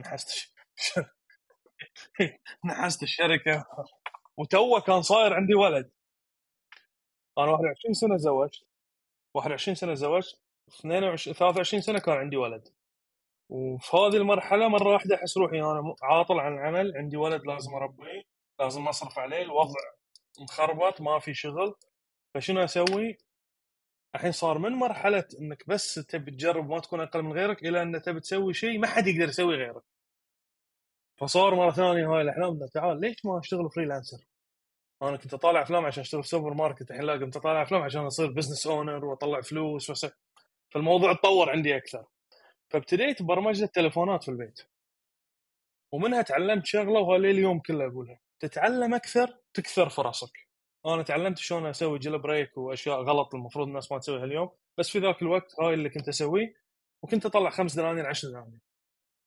نحست 0.00 0.52
نحست 2.66 3.02
الشركة. 3.02 3.64
وتوه 4.36 4.80
كان 4.80 5.02
صاير 5.02 5.34
عندي 5.34 5.54
ولد. 5.54 5.90
أنا 7.38 7.50
21 7.50 7.94
سنة 7.94 8.16
تزوجت 8.16 8.64
21 9.34 9.74
سنة 9.74 9.94
تزوجت 9.94 10.40
22 10.68 11.34
23 11.36 11.80
سنة 11.82 11.98
كان 11.98 12.16
عندي 12.16 12.36
ولد. 12.36 12.68
وفي 13.48 13.96
هذه 13.96 14.16
المرحلة 14.16 14.68
مرة 14.68 14.92
واحدة 14.92 15.16
أحس 15.16 15.36
روحي 15.38 15.60
أنا 15.60 15.94
عاطل 16.02 16.40
عن 16.40 16.52
العمل 16.54 16.96
عندي 16.96 17.16
ولد 17.16 17.46
لازم 17.46 17.74
أربيه 17.74 18.22
لازم 18.60 18.88
أصرف 18.88 19.18
عليه 19.18 19.42
الوضع 19.42 19.80
مخربط 20.40 21.00
ما 21.00 21.18
في 21.18 21.34
شغل 21.34 21.74
فشنو 22.34 22.64
أسوي؟ 22.64 23.18
الحين 24.14 24.32
صار 24.32 24.58
من 24.58 24.72
مرحلة 24.72 25.24
إنك 25.40 25.64
بس 25.68 25.94
تبي 25.94 26.30
تجرب 26.30 26.70
ما 26.70 26.80
تكون 26.80 27.00
أقل 27.00 27.22
من 27.22 27.32
غيرك 27.32 27.62
إلى 27.62 27.82
إن 27.82 28.02
تبي 28.02 28.20
تسوي 28.20 28.54
شيء 28.54 28.78
ما 28.78 28.86
حد 28.86 29.06
يقدر 29.06 29.28
يسوي 29.28 29.56
غيرك. 29.56 29.82
فصار 31.18 31.54
مرة 31.54 31.70
ثانية 31.70 32.08
هاي 32.08 32.22
الأحلام 32.22 32.66
تعال 32.74 33.00
ليش 33.00 33.24
ما 33.24 33.38
أشتغل 33.38 33.70
freelancer؟ 33.70 34.18
أنا 35.02 35.16
كنت 35.16 35.34
أطالع 35.34 35.62
أفلام 35.62 35.86
عشان 35.86 36.00
أشتغل 36.00 36.24
سوبر 36.24 36.54
ماركت 36.54 36.90
الحين 36.90 37.04
لا 37.04 37.12
قمت 37.12 37.36
أطالع 37.36 37.62
أفلام 37.62 37.82
عشان 37.82 38.02
أصير 38.06 38.32
business 38.32 38.66
owner 38.66 39.04
وأطلع 39.04 39.40
فلوس 39.40 39.90
وس 39.90 40.06
فالموضوع 40.70 41.12
تطور 41.12 41.50
عندي 41.50 41.76
أكثر. 41.76 42.04
فابتديت 42.72 43.22
برمجة 43.22 43.64
التليفونات 43.64 44.22
في 44.24 44.30
البيت. 44.30 44.60
ومنها 45.92 46.22
تعلمت 46.22 46.66
شغلة 46.66 47.00
وهذه 47.00 47.30
اليوم 47.30 47.60
كله 47.60 47.86
أقولها. 47.86 48.20
تتعلم 48.40 48.94
أكثر 48.94 49.38
تكثر 49.54 49.88
فرصك. 49.88 50.48
أنا 50.86 51.02
تعلمت 51.02 51.38
شلون 51.38 51.66
أسوي 51.66 51.98
jailbreak 51.98 52.58
وأشياء 52.58 53.02
غلط 53.02 53.34
المفروض 53.34 53.66
الناس 53.66 53.92
ما 53.92 53.98
تسويها 53.98 54.24
اليوم. 54.24 54.50
بس 54.78 54.90
في 54.90 54.98
ذاك 54.98 55.22
الوقت 55.22 55.60
هاي 55.60 55.74
اللي 55.74 55.90
كنت 55.90 56.08
أسويه 56.08 56.54
وكنت 57.02 57.26
أطلع 57.26 57.50
خمس 57.50 57.76
دنانير 57.76 58.06
10 58.06 58.28
دنانير. 58.30 58.60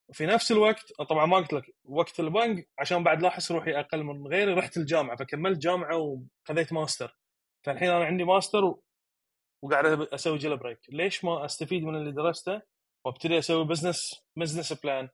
وفي 0.10 0.26
نفس 0.26 0.52
الوقت 0.52 0.94
طبعا 0.94 1.26
ما 1.26 1.38
قلت 1.38 1.54
لك 1.54 1.76
وقت 1.86 2.20
البنك 2.20 2.70
عشان 2.80 3.04
بعد 3.04 3.22
لا 3.22 3.28
أحس 3.28 3.52
روحي 3.52 3.80
أقل 3.80 4.04
من 4.04 4.28
غيري 4.28 4.54
رحت 4.54 4.78
الجامعة 4.78 5.16
فكملت 5.18 5.60
جامعة 5.60 5.98
وخذيت 5.98 6.74
ماستر. 6.74 7.18
فالحين 7.66 7.90
أنا 7.90 8.06
عندي 8.06 8.24
ماستر 8.24 8.66
و... 8.66 8.84
وقاعد 9.64 9.86
أسوي 9.86 10.38
jailbreak 10.38 10.80
ليش 10.90 11.26
ما 11.26 11.46
أستفيد 11.46 11.84
من 11.84 11.96
اللي 11.96 12.12
درسته؟ 12.12 12.62
وابتدي 13.06 13.40
أسوي 13.40 13.66
business 13.66 14.26
business 14.36 14.74
plan 14.74 15.10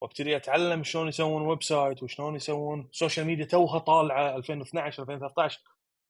وابتدي 0.00 0.36
اتعلم 0.36 0.84
شلون 0.84 1.08
يسوون 1.08 1.42
website 1.42 2.02
وشلون 2.02 2.36
يسوون 2.36 2.88
social 2.92 3.26
media 3.26 3.44
توها 3.44 3.78
طالعة 3.78 4.36
2012 4.36 5.02
2013 5.02 5.60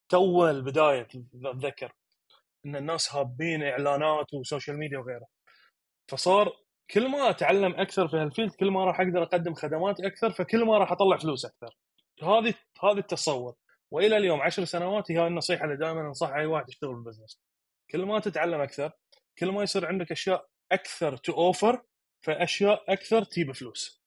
تو 0.09 0.49
البداية 0.49 1.09
اتذكر 1.45 1.93
إن 2.67 2.77
الناس 2.77 3.15
هابين 3.15 3.63
إعلانات 3.63 4.35
و 4.35 4.41
social 4.41 4.79
media 4.79 4.99
وغيره. 4.99 5.27
فصار 6.09 6.53
كل 6.91 7.09
ما 7.09 7.31
أتعلم 7.31 7.75
أكثر 7.75 8.09
في 8.09 8.17
هال 8.17 8.27
field 8.27 8.55
كل 8.55 8.71
ما 8.71 8.85
راح 8.85 9.01
أقدر 9.01 9.23
أقدم 9.23 9.55
خدمات 9.55 10.01
أكثر 10.01 10.31
فكل 10.31 10.65
ما 10.65 10.79
راح 10.79 10.93
أطلع 10.93 11.17
فلوس 11.17 11.45
أكثر. 11.45 11.77
هذه 12.23 12.55
هذه 12.83 12.99
التصور. 12.99 13.55
وإلى 13.91 14.17
اليوم 14.17 14.41
عشر 14.41 14.65
سنوات 14.65 15.11
هي 15.11 15.27
النصيحة 15.27 15.65
اللي 15.65 15.77
دائما 15.77 16.01
أنصح 16.01 16.29
أي 16.29 16.47
واحد 16.47 16.69
يشتغل 16.69 16.95
بال 16.95 17.04
business 17.04 17.41
كل 17.91 18.05
ما 18.05 18.19
تتعلم 18.19 18.61
أكثر 18.61 18.91
كل 19.39 19.53
ما 19.53 19.63
يصير 19.63 19.87
عندك 19.87 20.13
أشياء 20.13 20.47
أكثر 20.73 21.17
to 21.17 21.33
offer 21.33 21.83
فأشياء 22.25 22.93
أكثر 22.93 23.25
تجيب 23.25 23.53
فلوس. 23.53 24.01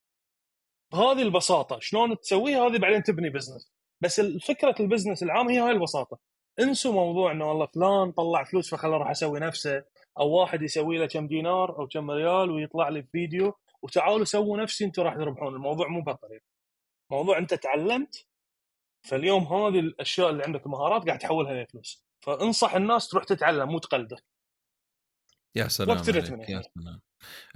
بهذه 0.92 1.22
البساطة 1.22 1.80
شلون 1.80 2.20
تسويها؟ 2.20 2.68
هذه 2.68 2.78
بعدين 2.78 3.04
تبني 3.04 3.30
business 3.30 3.72
بس 4.02 4.22
فكرة 4.22 4.76
ال 4.80 4.85
business 4.85 5.24
العام 5.24 5.50
هي 5.50 5.60
هاي 5.60 5.72
البساطة. 5.72 6.20
انسوا 6.60 6.94
موضوع 6.94 7.32
إنه 7.32 7.50
والله 7.50 7.66
فلان 7.66 8.12
طلع 8.12 8.44
فلوس 8.44 8.72
فخله 8.72 8.96
أروح 8.96 9.10
أسوي 9.10 9.40
نفسه 9.40 9.84
أو 10.20 10.30
واحد 10.30 10.62
يسوي 10.62 10.98
له 10.98 11.06
كم 11.06 11.28
دينار 11.28 11.80
أو 11.80 11.88
كم 11.88 12.12
ريال 12.12 12.52
ويطلع 12.52 12.90
لي 12.90 13.04
فيديو 13.04 13.54
وتعالوا 13.82 14.26
سووا 14.26 14.58
نفسي 14.58 14.86
أنتم 14.86 15.04
راح 15.04 15.16
تربحون. 15.16 15.56
الموضوع 15.56 15.88
مو 15.88 16.02
بهالطريقه 16.02 16.46
موضوع 17.12 17.38
أنت 17.38 17.54
تعلمت 17.54 18.28
فاليوم 19.08 19.44
هذه 19.44 19.80
الأشياء 19.80 20.30
اللي 20.30 20.44
عندك 20.44 20.68
مهارات 20.68 21.06
قاعد 21.06 21.20
تحولها 21.20 21.64
لفلوس. 21.64 22.06
فأنصح 22.22 22.76
الناس 22.76 23.08
تروح 23.08 23.24
تتعلم 23.24 23.70
مو 23.70 23.80
تقلده 23.80 24.18
يا 25.56 25.68
سلام 25.68 25.98
عليك 25.98 26.50
يا 26.50 26.62
سلام. 26.62 27.02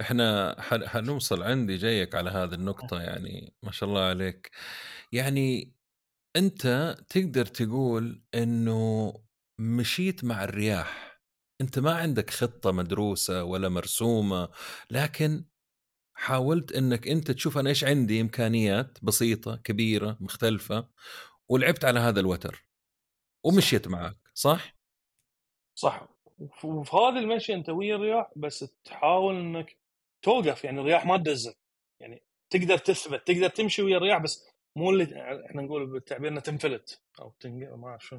إحنا 0.00 0.56
حنوصل 0.88 1.42
عندي 1.42 1.76
جايك 1.76 2.14
على 2.14 2.30
هذه 2.30 2.54
النقطة 2.54 3.00
يعني 3.02 3.54
ما 3.62 3.72
شاء 3.72 3.88
الله 3.88 4.02
عليك. 4.02 4.50
يعني 5.12 5.74
أنت 6.36 6.96
تقدر 7.08 7.46
تقول 7.46 8.22
إنه 8.34 9.14
مشيت 9.60 10.24
مع 10.24 10.44
الرياح. 10.44 11.20
أنت 11.60 11.78
ما 11.78 11.94
عندك 11.94 12.30
خطة 12.30 12.72
مدروسة 12.72 13.44
ولا 13.44 13.68
مرسومة 13.68 14.48
لكن 14.90 15.44
حاولت 16.16 16.72
إنك 16.72 17.08
أنت 17.08 17.30
تشوف 17.30 17.58
أنا 17.58 17.68
إيش 17.70 17.84
عندي؟ 17.84 18.20
إمكانيات 18.20 18.98
بسيطة 19.02 19.56
كبيرة 19.56 20.16
مختلفة 20.20 20.88
ولعبت 21.48 21.84
على 21.84 22.00
هذا 22.00 22.20
الوتر 22.20 22.68
ومشيت. 23.44 23.88
معك 23.88 24.16
صح؟ 24.34 24.78
صح. 25.74 26.17
وفي 26.64 26.96
هذه 26.96 27.18
المشي 27.18 27.54
أنت 27.54 27.68
ويا 27.68 27.96
الرياح 27.96 28.30
بس 28.36 28.58
تحاول 28.84 29.36
إنك 29.36 29.76
توقف 30.22 30.64
يعني 30.64 30.80
الرياح 30.80 31.06
ما 31.06 31.16
تدزك 31.16 31.56
يعني 32.00 32.22
تقدر 32.50 32.78
تثبت 32.78 33.26
تقدر 33.26 33.48
تمشي 33.48 33.82
ويا 33.82 33.96
الرياح 33.96 34.18
بس 34.18 34.48
مو 34.76 34.90
اللي 34.90 35.04
إحنا 35.46 35.62
نقول 35.62 35.86
بالتعبير 35.86 36.30
انها 36.30 36.40
تنفلت 36.40 37.02
أو 37.20 37.32
تنق... 37.40 37.74
ما 37.74 37.88
أعرف 37.88 38.14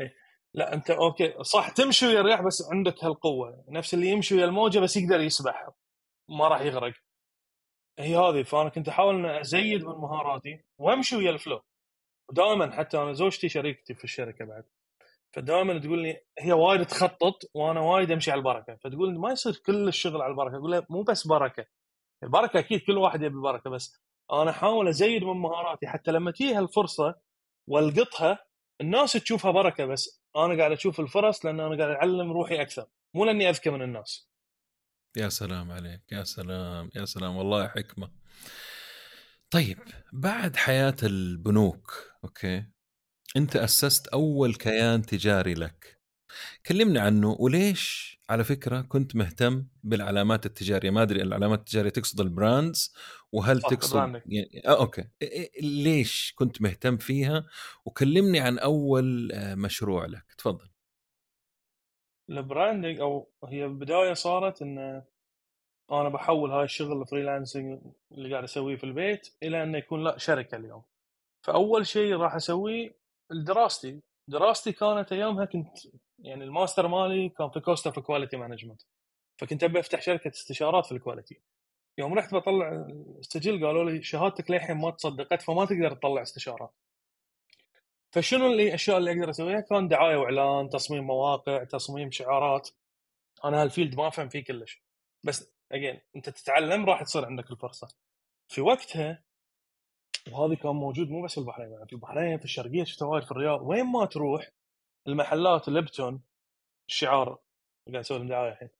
إيه. 0.00 0.14
لا 0.54 0.74
أنت 0.74 0.90
أوكي 0.90 1.42
صح 1.42 1.68
تمشي 1.68 2.06
ويا 2.06 2.20
الرياح 2.20 2.42
بس 2.42 2.68
عندك 2.72 3.04
هالقوة. 3.04 3.64
نفس 3.68 3.94
اللي 3.94 4.08
يمشي 4.08 4.34
ويا 4.34 4.44
الموجة 4.44 4.78
بس 4.78 4.96
يقدر 4.96 5.20
يسبح. 5.20 5.68
ما 6.28 6.48
راح 6.48 6.60
يغرق. 6.60 6.94
هي 7.98 8.16
هذه. 8.16 8.42
فأنا 8.42 8.68
كنت 8.68 8.88
أحاول 8.88 9.26
أزيد 9.26 9.84
من 9.84 9.94
مهاراتي 9.94 10.64
وأمشي 10.78 11.16
ويا 11.16 11.30
الفلو 11.30 11.62
ودائما 12.30 12.76
حتى 12.76 12.98
أنا 12.98 13.12
زوجتي 13.12 13.48
شريكتي 13.48 13.94
في 13.94 14.04
الشركة 14.04 14.44
بعد. 14.44 14.64
فدائما 15.32 15.78
تقول 15.78 16.02
لي 16.02 16.20
هي 16.38 16.52
وايد 16.52 16.86
تخطط 16.86 17.50
وأنا 17.54 17.80
وايد 17.80 18.10
أمشي 18.10 18.30
على 18.30 18.38
البركة. 18.38 18.76
فتقول 18.76 19.18
ما 19.18 19.32
يصير 19.32 19.56
كل 19.66 19.88
الشغل 19.88 20.22
على 20.22 20.30
البركة. 20.30 20.56
أقول 20.56 20.70
لها 20.70 20.86
مو 20.90 21.02
بس 21.02 21.26
بركة. 21.26 21.66
البركة 22.22 22.58
أكيد 22.58 22.80
كل 22.80 22.98
واحد 22.98 23.22
يبي 23.22 23.36
البركه 23.36 23.70
بس 23.70 24.02
أنا 24.32 24.50
أحاول 24.50 24.88
أزيد 24.88 25.24
من 25.24 25.36
مهاراتي. 25.36 25.86
حتى 25.86 26.10
لما 26.10 26.30
تجي 26.30 26.58
الفرصه 26.58 27.14
وألقطها 27.68 28.38
الناس 28.80 29.12
تشوفها 29.12 29.50
بركة 29.50 29.86
بس 29.86 30.22
أنا 30.36 30.58
قاعد 30.58 30.72
أشوف 30.72 31.00
الفرص 31.00 31.46
لأن 31.46 31.60
أنا 31.60 31.76
قاعد 31.78 31.96
أعلم 31.96 32.32
روحي 32.32 32.62
أكثر. 32.62 32.86
مو 33.14 33.24
لأني 33.24 33.48
أذكى 33.48 33.70
من 33.70 33.82
الناس. 33.82 34.30
يا 35.16 35.28
سلام 35.28 35.70
عليك. 35.70 36.02
يا 36.12 36.24
سلام. 36.24 36.90
يا 36.94 37.04
سلام. 37.04 37.36
والله 37.36 37.68
حكمة. 37.68 38.10
طيب 39.50 39.78
بعد 40.12 40.56
حياة 40.56 40.96
البنوك 41.02 41.92
okay؟ 42.24 42.75
أنت 43.36 43.56
أسست 43.56 44.06
أول 44.06 44.54
كيان 44.54 45.02
تجاري 45.02 45.54
لك. 45.54 45.96
كلمنا 46.66 47.00
عنه 47.00 47.36
وليش 47.38 48.16
على 48.30 48.44
فكرة 48.44 48.80
كنت 48.80 49.16
مهتم 49.16 49.66
بالعلامات 49.82 50.46
التجارية؟ 50.46 50.90
ما 50.90 51.02
أدري 51.02 51.22
العلامات 51.22 51.58
التجارية 51.58 51.90
تقصد 51.90 52.20
ال 52.20 52.31
brands 52.31 52.94
وهل 53.32 53.62
تقصد 53.62 54.22
يعني 54.26 54.62
آه 54.66 54.80
okay. 54.80 55.04
ليش 55.62 56.34
كنت 56.36 56.62
مهتم 56.62 56.96
فيها؟ 56.96 57.46
وكلمني 57.84 58.40
عن 58.40 58.58
أول 58.58 59.32
آه، 59.32 59.54
مشروع 59.54 60.06
لك. 60.06 60.32
تفضل. 60.38 60.68
ال 62.30 62.38
branding 62.38 63.00
أو 63.00 63.28
هي 63.44 63.64
البدايه 63.64 64.12
صارت 64.12 64.62
إن 64.62 65.02
أنا 65.92 66.08
بحول 66.08 66.50
هاي 66.50 66.64
الشغل 66.64 67.00
ال 67.02 67.09
freelancing 67.09 67.80
اللي 68.12 68.30
قاعد 68.30 68.44
أسويه 68.44 68.76
في 68.76 68.84
البيت 68.84 69.28
إلى 69.42 69.62
إنه 69.62 69.78
يكون 69.78 70.04
لا 70.04 70.18
شركة 70.18 70.56
اليوم. 70.56 70.82
فأول 71.42 71.86
شيء 71.86 72.16
راح 72.16 72.34
أسويه 72.34 73.05
دراستي. 73.30 74.00
دراستي 74.28 74.72
كانت 74.72 75.12
أيامها 75.12 75.44
كنت 75.44 75.78
يعني 76.18 76.44
الماستر 76.44 76.88
مالي 76.88 77.28
كان 77.28 77.50
في 77.50 77.60
cost 77.60 77.86
of 77.86 77.98
quality 77.98 78.36
management 78.36 78.82
فكنت 79.40 79.64
أبي 79.64 79.80
أفتح 79.80 80.02
شركة 80.02 80.28
استشارات 80.28 80.86
في 80.86 80.92
ال 80.92 80.98
quality 80.98 81.40
يوم 81.98 82.14
رحت 82.14 82.34
بطلع 82.34 82.86
السجل 83.18 83.66
قالوا 83.66 83.90
لي 83.90 84.02
شهادتك 84.02 84.50
للحين 84.50 84.76
ما 84.76 84.90
تصدقت 84.90 85.42
فما 85.42 85.64
تقدر 85.64 85.94
تطلع 85.94 86.22
استشارات. 86.22 86.74
فشنو 88.12 88.46
اللي 88.46 88.68
الأشياء 88.68 88.98
اللي 88.98 89.12
أقدر 89.12 89.30
أسويها؟ 89.30 89.60
كان 89.60 89.88
دعاية 89.88 90.16
وإعلان 90.16 90.68
تصميم 90.68 91.04
مواقع 91.04 91.64
تصميم 91.64 92.10
شعارات. 92.10 92.70
أنا 93.44 93.62
هال 93.62 93.72
field 93.72 93.96
ما 93.96 94.08
أفهم 94.08 94.28
فيه 94.28 94.44
كلش. 94.44 94.82
بس 95.24 95.52
اجين 95.72 96.00
أنت 96.16 96.30
تتعلم 96.30 96.86
راح 96.86 97.02
تصير 97.02 97.24
عندك 97.24 97.50
الفرصة. 97.50 97.88
في 98.48 98.60
وقتها 98.60 99.24
وهذا 100.32 100.54
كان 100.54 100.72
موجود 100.72 101.08
مو 101.08 101.22
بس 101.24 101.34
في 101.34 101.38
البحرين 101.38 101.72
يعني 101.72 101.86
في 101.86 101.92
البحرين 101.92 102.38
في 102.38 102.44
الشرقية 102.44 102.84
شفته 102.84 103.06
وايد 103.06 103.24
في 103.24 103.30
الرياض. 103.30 103.62
وين 103.62 103.86
ما 103.86 104.06
تروح 104.06 104.50
المحلات 105.06 105.68
ليبي 105.68 105.99
تون 105.99 106.22
الشعار 106.88 107.38
قاعد 107.86 107.96
أسوي 107.96 108.28
دعاية 108.28 108.52
الحين 108.52 108.70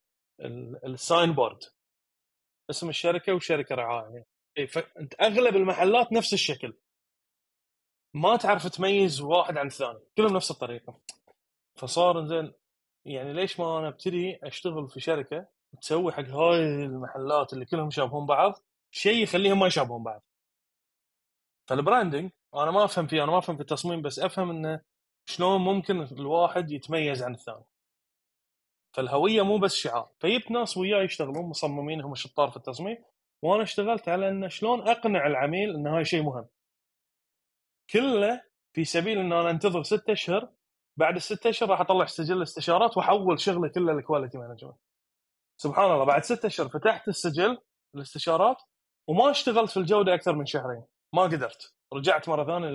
ال 0.85 0.94
sign 0.94 1.31
board. 1.31 1.63
اسم 2.69 2.89
الشركة 2.89 3.33
وشركة 3.33 3.75
رعاية 3.75 4.25
اي 4.57 4.67
فانت 4.67 5.21
أغلب 5.21 5.55
المحلات 5.55 6.13
نفس 6.13 6.33
الشكل. 6.33 6.73
ما 8.13 8.37
تعرف 8.37 8.67
تميز 8.67 9.21
واحد 9.21 9.57
عن 9.57 9.67
الثاني 9.67 9.99
كلهم 10.17 10.35
نفس 10.35 10.51
الطريقة. 10.51 10.99
فصار 11.75 12.25
زين 12.27 12.53
يعني 13.05 13.33
ليش 13.33 13.59
ما 13.59 13.79
أنا 13.79 13.87
أبتدي 13.87 14.39
أشتغل 14.43 14.89
في 14.89 14.99
شركة 14.99 15.47
تسوي 15.81 16.11
حق 16.11 16.23
هاي 16.23 16.85
المحلات 16.85 17.53
اللي 17.53 17.65
كلهم 17.65 17.87
يشابهون 17.87 18.25
بعض 18.25 18.53
شيء 18.91 19.23
يخليهم 19.23 19.59
ما 19.59 19.67
يشابهون 19.67 20.03
بعض. 20.03 20.23
فال 21.67 21.80
branding 21.80 22.31
أنا 22.55 22.71
ما 22.71 22.83
أفهم 22.83 23.07
فيه 23.07 23.23
أنا 23.23 23.31
ما 23.31 23.37
أفهم 23.37 23.55
في 23.55 23.61
التصميم 23.61 24.01
بس 24.01 24.19
أفهم 24.19 24.49
إنه 24.49 24.81
شلون 25.25 25.61
ممكن 25.61 26.01
الواحد 26.01 26.71
يتميز 26.71 27.23
عن 27.23 27.33
الثاني. 27.33 27.63
فالهوية 28.93 29.41
مو 29.41 29.57
بس 29.57 29.75
شعار. 29.75 30.11
فجبت 30.19 30.51
ناس 30.51 30.77
وياي 30.77 31.03
يشتغلون 31.03 31.45
مصممين 31.49 32.01
هم 32.01 32.15
شطار 32.15 32.49
في 32.49 32.57
التصميم. 32.57 32.97
وأنا 33.41 33.63
اشتغلت 33.63 34.09
على 34.09 34.29
ان 34.29 34.49
شلون 34.49 34.87
أقنع 34.87 35.27
العميل 35.27 35.75
إن 35.75 35.87
هاي 35.87 36.05
شيء 36.05 36.23
مهم. 36.23 36.47
كله 37.89 38.43
في 38.73 38.85
سبيل 38.85 39.17
إن 39.19 39.33
أنا 39.33 39.49
أنتظر 39.49 39.83
ستة 39.83 40.13
أشهر. 40.13 40.49
بعد 40.97 41.15
الستة 41.15 41.49
أشهر 41.49 41.69
راح 41.69 41.81
أطلع 41.81 42.05
سجل 42.05 42.41
استشارات 42.41 42.97
وأحول 42.97 43.39
شغلي 43.39 43.69
كله 43.69 43.93
لل 43.93 44.03
quality 44.03 44.37
management. 44.37 44.77
سبحان 45.57 45.91
الله 45.91 46.03
بعد 46.05 46.23
ستة 46.23 46.47
أشهر 46.47 46.69
فتحت 46.69 47.07
السجل 47.07 47.57
الاستشارات 47.95 48.57
وما 49.07 49.31
اشتغلت 49.31 49.71
في 49.71 49.77
الجودة 49.77 50.13
أكثر 50.13 50.35
من 50.35 50.45
شهرين. 50.45 50.83
ما 51.13 51.23
قدرت. 51.23 51.73
رجعت 51.93 52.29
مرة 52.29 52.45
ثانية 52.45 52.67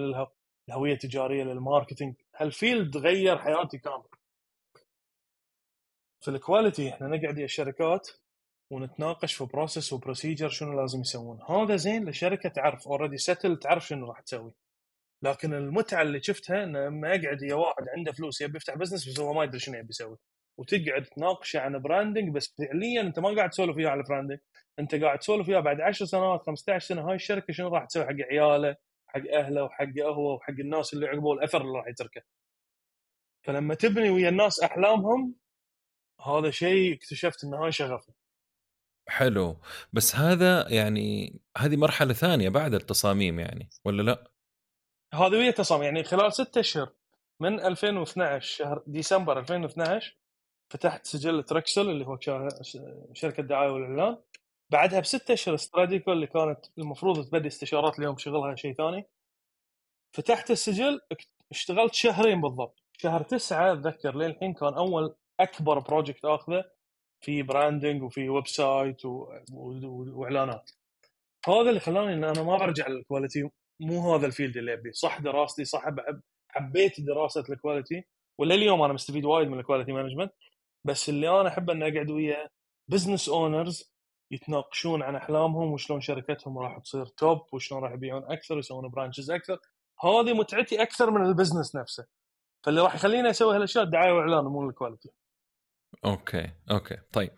للهويه 0.68 0.92
التجاريه 0.92 1.44
لل 1.44 1.56
marketing. 1.56 2.14
هال 2.36 2.54
field 2.54 2.96
غير 2.96 3.38
حياتي 3.38 3.78
كامل؟ 3.78 4.04
في 6.20 6.28
ال 6.28 6.36
quality 6.36 6.88
إحنا 6.90 7.08
نقعد 7.08 7.38
يا 7.38 7.44
الشركات 7.44 8.10
ونتناقش 8.70 9.34
في 9.34 9.44
process 9.44 9.92
و 9.92 9.98
procedure 9.98 10.48
شنو 10.48 10.80
لازم 10.80 11.00
يسوون. 11.00 11.42
هذا 11.48 11.76
زين 11.76 12.08
لشركة 12.08 12.48
تعرف. 12.48 12.88
already 12.88 13.18
settle 13.18 13.58
تعرف 13.58 13.86
شنو 13.86 14.06
راح 14.06 14.20
تسوي. 14.20 14.52
لكن 15.22 15.54
المتعة 15.54 16.02
اللي 16.02 16.22
شفتها 16.22 16.64
إنه 16.64 16.78
لما 16.78 17.14
يقعد 17.14 17.42
يا 17.42 17.54
واحد 17.54 17.88
عنده 17.96 18.12
فلوس 18.12 18.40
يبي 18.40 18.56
يفتح 18.56 18.74
business 18.74 19.08
بس 19.08 19.20
هو 19.20 19.32
ما 19.32 19.44
يدري 19.44 19.58
شنو 19.58 19.78
يبي 19.78 19.88
يسوي. 19.90 20.18
وتقعد 20.58 21.04
تناقشه 21.04 21.60
عن 21.60 21.78
branding 21.78 22.34
بس 22.34 22.54
فعليا 22.58 23.00
أنت 23.00 23.18
ما 23.18 23.36
قاعد 23.36 23.50
تسولف 23.50 23.76
وياه 23.76 23.90
على 23.90 24.02
branding 24.02 24.38
أنت 24.78 24.94
قاعد 24.94 25.18
تسولف 25.18 25.48
وياه 25.48 25.60
بعد 25.60 25.80
10 25.80 26.06
سنوات 26.06 26.42
15 26.46 26.86
سنة 26.86 27.08
هاي 27.08 27.14
الشركة 27.14 27.52
شنو 27.52 27.68
راح 27.68 27.84
تسوي؟ 27.84 28.04
حق 28.04 28.12
عياله 28.30 28.76
حق 29.06 29.22
أهله 29.34 29.64
وحق 29.64 29.98
هو 29.98 30.34
وحق 30.34 30.54
الناس 30.60 30.94
اللي 30.94 31.06
عقبه 31.06 31.26
والاثر 31.26 31.60
اللي 31.60 31.78
راح 31.78 31.88
يتركه. 31.88 32.22
فلما 33.46 33.74
تبني 33.74 34.10
ويا 34.10 34.28
الناس 34.28 34.60
أحلامهم 34.60 35.34
هذا 36.26 36.50
شيء 36.50 36.94
اكتشفت 36.94 37.44
إنه 37.44 37.64
هاي 37.64 37.72
شغفي 37.72 38.12
حلو. 39.08 39.56
بس 39.92 40.16
هذا 40.16 40.68
يعني 40.68 41.40
هذه 41.58 41.76
مرحلة 41.76 42.12
ثانية 42.12 42.48
بعد 42.48 42.74
التصاميم 42.74 43.40
يعني 43.40 43.68
ولا 43.84 44.02
لا؟ 44.02 44.30
هذه 45.14 45.32
ويا 45.32 45.50
تصاميم 45.50 45.84
يعني 45.84 46.04
خلال 46.04 46.32
ستة 46.32 46.60
أشهر 46.60 46.92
من 47.40 47.60
2012 47.60 48.56
شهر 48.56 48.82
ديسمبر 48.86 49.38
2012 49.38 50.21
فتحت 50.72 51.06
سجل 51.06 51.42
تركسل 51.42 51.90
اللي 51.90 52.06
هو 52.06 52.18
شركة 53.12 53.40
الدعايه 53.40 53.70
والإعلان. 53.70 54.16
بعدها 54.70 55.00
بستة 55.00 55.34
أشهر 55.34 55.54
استراديكو 55.54 56.12
اللي 56.12 56.26
كانت 56.26 56.58
المفروض 56.78 57.26
تبدي 57.26 57.48
استشارات 57.48 57.98
اليوم 57.98 58.16
شغلها 58.16 58.54
شيء 58.54 58.74
ثاني. 58.74 59.06
فتحت 60.12 60.50
السجل 60.50 61.00
اشتغلت 61.50 61.94
شهرين 61.94 62.40
بالضبط. 62.40 62.82
شهر 62.92 63.22
تسعة 63.22 63.72
أتذكر 63.72 64.16
للحين 64.16 64.54
كان 64.54 64.74
أول 64.74 65.14
أكبر 65.40 65.78
project 65.78 66.24
آخذه 66.24 66.64
في 67.20 67.42
branding 67.42 68.02
وفي 68.02 68.28
website. 68.28 69.02
وإعلانات. 69.52 70.70
هذا 71.48 71.68
اللي 71.68 71.80
خلاني 71.80 72.14
إن 72.14 72.24
أنا 72.24 72.42
ما 72.42 72.56
برجع 72.56 72.88
لل 72.88 73.02
quality 73.02 73.50
مو 73.80 74.14
هذا 74.14 74.26
ال 74.26 74.31
field 74.31 74.56
اللي 74.56 74.72
أبي. 74.72 74.92
صح 74.92 75.20
دراستي 75.20 75.64
صح 75.64 75.84
حبيت 76.48 77.00
دراسة 77.00 77.44
ال 77.50 77.57
quality 77.57 78.04
ولليوم 78.38 78.82
أنا 78.82 78.92
مستفيد 78.92 79.24
وايد 79.24 79.48
من 79.48 79.58
ال 79.58 79.63
quality 79.63 79.92
management 79.92 80.32
بس 80.84 81.08
اللي 81.08 81.40
أنا 81.40 81.48
أحب 81.48 81.70
اني 81.70 81.88
اقعد 81.88 82.10
ويا 82.10 82.48
business 82.88 83.28
owners 83.28 83.92
يتناقشون 84.30 85.02
عن 85.02 85.16
أحلامهم 85.16 85.72
وشلون 85.72 86.00
شركتهم 86.00 86.58
راح 86.58 86.78
تصير 86.78 87.06
top 87.06 87.38
وشلون 87.52 87.82
راح 87.82 87.92
يبيعون 87.92 88.24
أكثر 88.32 88.54
ويسوون 88.54 88.88
branches 88.88 89.30
أكثر. 89.30 89.58
هذه 90.04 90.32
متعتي 90.32 90.82
أكثر 90.82 91.10
من 91.10 91.26
ال 91.26 91.32
business 91.32 91.76
نفسه. 91.76 92.06
فاللي 92.62 92.80
راح 92.80 92.94
يخليني 92.94 93.30
أسوي 93.30 93.56
هالأشياء 93.56 93.84
الدعايه 93.84 94.12
وإعلان 94.12 94.44
مو 94.44 94.68
ال 94.68 94.74
quality 94.74 95.10
okay 96.04 96.50
okay 96.70 96.96
طيب. 97.12 97.30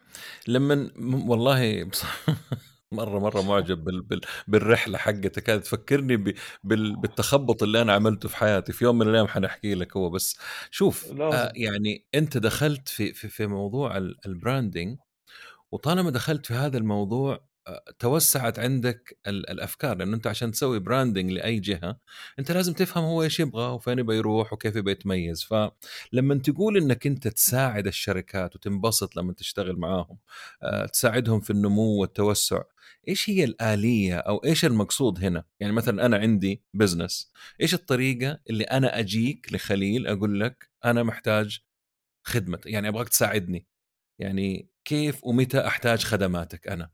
لما 0.49 0.91
والله 1.29 1.91
مرة 2.95 3.19
مرة 3.19 3.43
معجب 3.43 3.85
بال... 3.85 4.03
بال... 4.03 4.21
بالرحلة 4.49 4.99
حقتك 4.99 5.51
هذه 5.51 5.59
تفكرني 5.61 6.17
ب... 6.17 6.35
بال... 6.65 6.97
بالتخبط 6.97 7.63
اللي 7.63 7.83
أنا 7.83 7.93
عملته 7.93 8.29
في 8.29 8.37
حياتي. 8.37 8.73
في 8.73 8.85
يوم 8.85 8.99
من 8.99 9.09
الأيام 9.09 9.27
حنحكي 9.27 9.75
لك 9.75 9.97
هو 9.97 10.11
بس 10.11 10.39
شوف 10.71 11.13
آه 11.21 11.53
يعني 11.55 12.07
أنت 12.15 12.39
دخلت 12.39 12.89
في 12.89 13.13
في, 13.13 13.29
في 13.29 13.47
موضوع 13.47 13.97
ال 14.27 14.35
branding 14.35 14.99
وطالما 15.73 16.11
دخلت 16.11 16.47
في 16.47 16.55
هذا 16.55 16.79
الموضوع 16.79 17.54
توسعت 17.99 18.59
عندك 18.59 19.19
الأفكار 19.27 19.97
لأنه 19.97 20.17
أنت 20.17 20.27
عشان 20.27 20.51
تسوي 20.53 20.79
branding 20.79 21.31
لأي 21.31 21.61
جهة 21.61 22.01
أنت 22.39 22.53
لازم 22.53 22.73
تفهم 22.73 23.05
هو 23.05 23.23
إيش 23.23 23.41
يبغى 23.41 23.73
وفين 23.73 23.99
يبغى 23.99 24.17
يروح 24.17 24.53
وكيف 24.53 24.77
يبغى 24.77 24.93
يتميز. 24.93 25.43
فلما 25.43 26.35
تقول 26.35 26.77
إنك 26.77 27.07
أنت 27.07 27.29
تساعد 27.29 27.87
الشركات 27.87 28.57
وتنبسط 28.57 29.17
لما 29.17 29.33
تشتغل 29.33 29.77
معاهم 29.77 30.19
آه، 30.63 30.87
تساعدهم 30.87 31.41
في 31.41 31.51
النمو 31.51 32.01
والتوسع 32.01 32.63
إيش 33.09 33.31
هي 33.31 33.45
الآلية 33.45 34.19
أو 34.19 34.37
إيش 34.45 34.65
المقصود 34.65 35.25
هنا؟ 35.25 35.45
يعني 35.61 35.73
مثلا 35.73 36.07
أنا 36.07 36.17
عندي 36.17 36.63
business 36.75 37.33
إيش 37.61 37.75
الطريقة 37.75 38.41
اللي 38.51 38.65
أنا 38.65 38.99
أجيك 38.99 39.53
لخليل 39.53 40.07
أقول 40.07 40.41
لك 40.41 40.71
أنا 40.85 41.03
محتاج 41.03 41.61
خدمة 42.27 42.61
يعني 42.67 42.89
أبغاك 42.89 43.09
تساعدني 43.09 43.67
يعني 44.19 44.69
كيف 44.85 45.25
ومتى 45.25 45.67
أحتاج 45.67 46.05
خدماتك 46.05 46.69
أنا؟ 46.69 46.91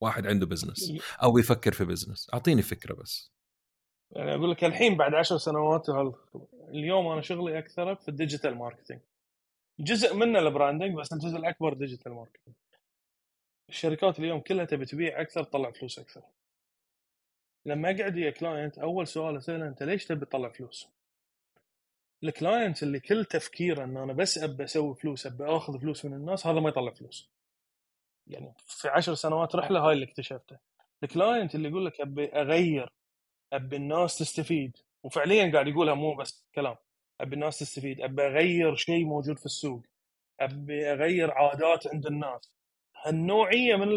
واحد 0.00 0.26
عنده 0.26 0.46
business 0.46 0.92
أو 1.22 1.38
يفكر 1.38 1.72
في 1.72 1.84
business 1.84 2.30
أعطيني 2.34 2.62
فكرة 2.62 2.94
بس. 2.94 3.32
يعني 4.10 4.34
أقول 4.34 4.50
لك 4.50 4.64
الحين 4.64 4.96
بعد 4.96 5.14
عشر 5.14 5.38
سنوات 5.38 5.86
اليوم 6.68 7.06
أنا 7.06 7.20
شغلي 7.20 7.58
أكثر 7.58 7.94
في 7.94 8.08
ال 8.08 8.14
digital 8.14 8.54
marketing 8.54 9.00
جزء 9.80 10.14
منه 10.14 10.38
ال 10.38 10.44
branding 10.44 10.96
بس 10.96 11.12
الجزء 11.12 11.36
الأكبر 11.36 11.74
digital 11.74 12.12
marketing 12.12 12.56
الشركات 13.68 14.18
اليوم 14.18 14.40
كلها 14.40 14.64
تبي 14.64 14.84
تبيع 14.84 15.20
أكثر 15.20 15.44
تطلع 15.44 15.70
فلوس 15.70 15.98
أكثر. 15.98 16.22
لما 17.66 17.90
أقعد 17.90 18.16
ويا 18.16 18.30
client 18.30 18.78
أول 18.78 19.06
سؤال 19.06 19.36
أسأله 19.36 19.68
أنت 19.68 19.82
ليش 19.82 20.06
تبي 20.06 20.26
تطلع 20.26 20.48
فلوس؟ 20.48 20.88
الكلاينت 22.24 22.82
اللي 22.82 23.00
كل 23.00 23.24
تفكيره 23.24 23.84
إن 23.84 23.96
أنا 23.96 24.12
بس 24.12 24.38
أبي 24.38 24.64
أسوي 24.64 24.94
فلوس 24.94 25.26
أبي 25.26 25.44
أخذ 25.44 25.80
فلوس 25.80 26.04
من 26.04 26.14
الناس 26.14 26.46
هذا 26.46 26.60
ما 26.60 26.68
يطلع 26.68 26.90
فلوس. 26.90 27.30
يعني 28.30 28.54
في 28.66 28.88
عشر 28.88 29.14
سنوات 29.14 29.54
رحلة 29.56 29.80
هاي 29.80 29.92
اللي 29.92 30.04
اكتشفته. 30.04 30.58
ال 31.02 31.09
client 31.09 31.54
اللي 31.54 31.68
يقول 31.68 31.86
لك 31.86 32.00
أبي 32.00 32.26
أغير 32.32 32.92
أبي 33.52 33.76
الناس 33.76 34.18
تستفيد 34.18 34.76
وفعليا 35.02 35.52
قاعد 35.52 35.68
يقولها 35.68 35.94
مو 35.94 36.14
بس 36.14 36.46
كلام. 36.54 36.76
أبي 37.20 37.34
الناس 37.34 37.58
تستفيد 37.58 38.00
أبي 38.00 38.26
أغير 38.26 38.74
شيء 38.74 39.04
موجود 39.04 39.38
في 39.38 39.46
السوق 39.46 39.82
أبي 40.40 40.92
أغير 40.92 41.30
عادات 41.30 41.86
عند 41.86 42.06
الناس. 42.06 42.52
هالنوعية 43.04 43.76
من 43.76 43.88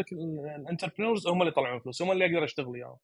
ال 0.62 0.66
entrepreneurs 0.66 1.28
هم 1.28 1.42
اللي 1.42 1.52
يطلعون 1.52 1.80
فلوس 1.80 2.02
هم 2.02 2.12
اللي 2.12 2.26
أقدر 2.26 2.44
اشتغل 2.44 2.68
وياهم. 2.68 2.98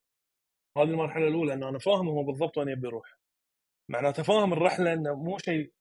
هذه 0.78 0.84
المرحلة 0.84 1.28
الأولى 1.28 1.54
إن 1.54 1.64
أنا 1.64 1.80
فاهم 1.80 2.08
هو 2.10 2.24
بالضبط 2.24 2.58
وين 2.58 2.70
يبي 2.70 2.88
يروح. 2.88 3.18
معناته 3.90 4.24
فاهم 4.24 4.54
الرحلة 4.54 4.94
إنه 4.94 5.16
مو 5.16 5.38
شيء 5.38 5.72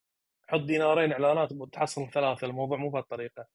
حط 0.48 0.60
دينارين 0.60 1.12
إعلانات 1.12 1.52
وتحصل 1.52 2.10
ثلاثة 2.10 2.46
الموضوع 2.46 2.78
مو 2.78 2.90
بهالطريقة. 2.90 3.46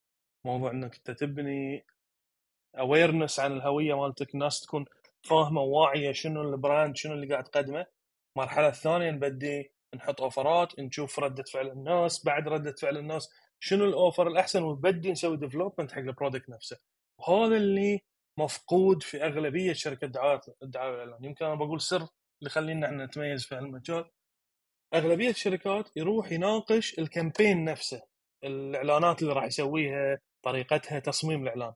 موضوع 0.46 0.72
إنك 0.72 0.96
أنت 0.96 1.12
تبني 1.12 1.86
awareness 2.80 3.40
عن 3.40 3.52
الهوية 3.52 3.94
مالتك 4.02 4.34
الناس 4.34 4.62
تكون 4.62 4.86
فاهمة 5.22 5.62
وواعيه 5.62 6.12
شنو 6.12 6.42
ال 6.42 6.51
brand 6.51 6.96
شنو 6.96 7.14
اللي 7.14 7.28
قاعد 7.28 7.44
تقدمه. 7.44 7.86
المرحلة 8.38 8.68
الثانية 8.68 9.12
نبدي 9.12 9.72
نحط 9.96 10.22
offerات 10.22 10.80
نشوف 10.80 11.20
ردة 11.20 11.44
فعل 11.44 11.68
الناس 11.68 12.26
بعد 12.26 12.48
ردة 12.48 12.72
فعل 12.72 12.98
الناس 12.98 13.30
شنو 13.60 13.86
ال 13.86 13.93
offer 13.93 14.28
الأحسن 14.28 14.64
ونبدي 14.64 15.12
نسوي 15.12 15.38
development 15.38 15.92
حق 15.92 15.98
ال 16.00 16.06
product 16.06 16.50
نفسه. 16.50 16.78
وهذا 17.20 17.58
اللي 17.58 18.02
مفقود 18.40 19.04
في 19.04 19.26
أغلبية 19.26 19.74
شركات 19.74 20.04
الدعايه 20.04 20.42
الدعايه 20.64 20.92
والاعلان 20.92 21.24
يمكن 21.24 21.46
أنا 21.46 21.56
بقول 21.56 21.82
سر 21.82 21.98
اللي 21.98 22.12
يخلينا 22.46 22.88
إحنا 22.88 23.06
نتميز 23.06 23.46
في 23.46 23.56
هالمجال. 23.56 24.10
أغلبية 24.94 25.30
الشركات 25.30 25.98
يروح 25.98 26.32
يناقش 26.32 27.00
ال 27.00 27.07
campaign 27.07 27.64
نفسه 27.66 28.02
الإعلانات 28.44 29.22
اللي 29.22 29.34
راح 29.34 29.44
يسويها 29.44 30.20
طريقتها 30.44 31.00
تصميم 31.00 31.44
الإعلان. 31.44 31.74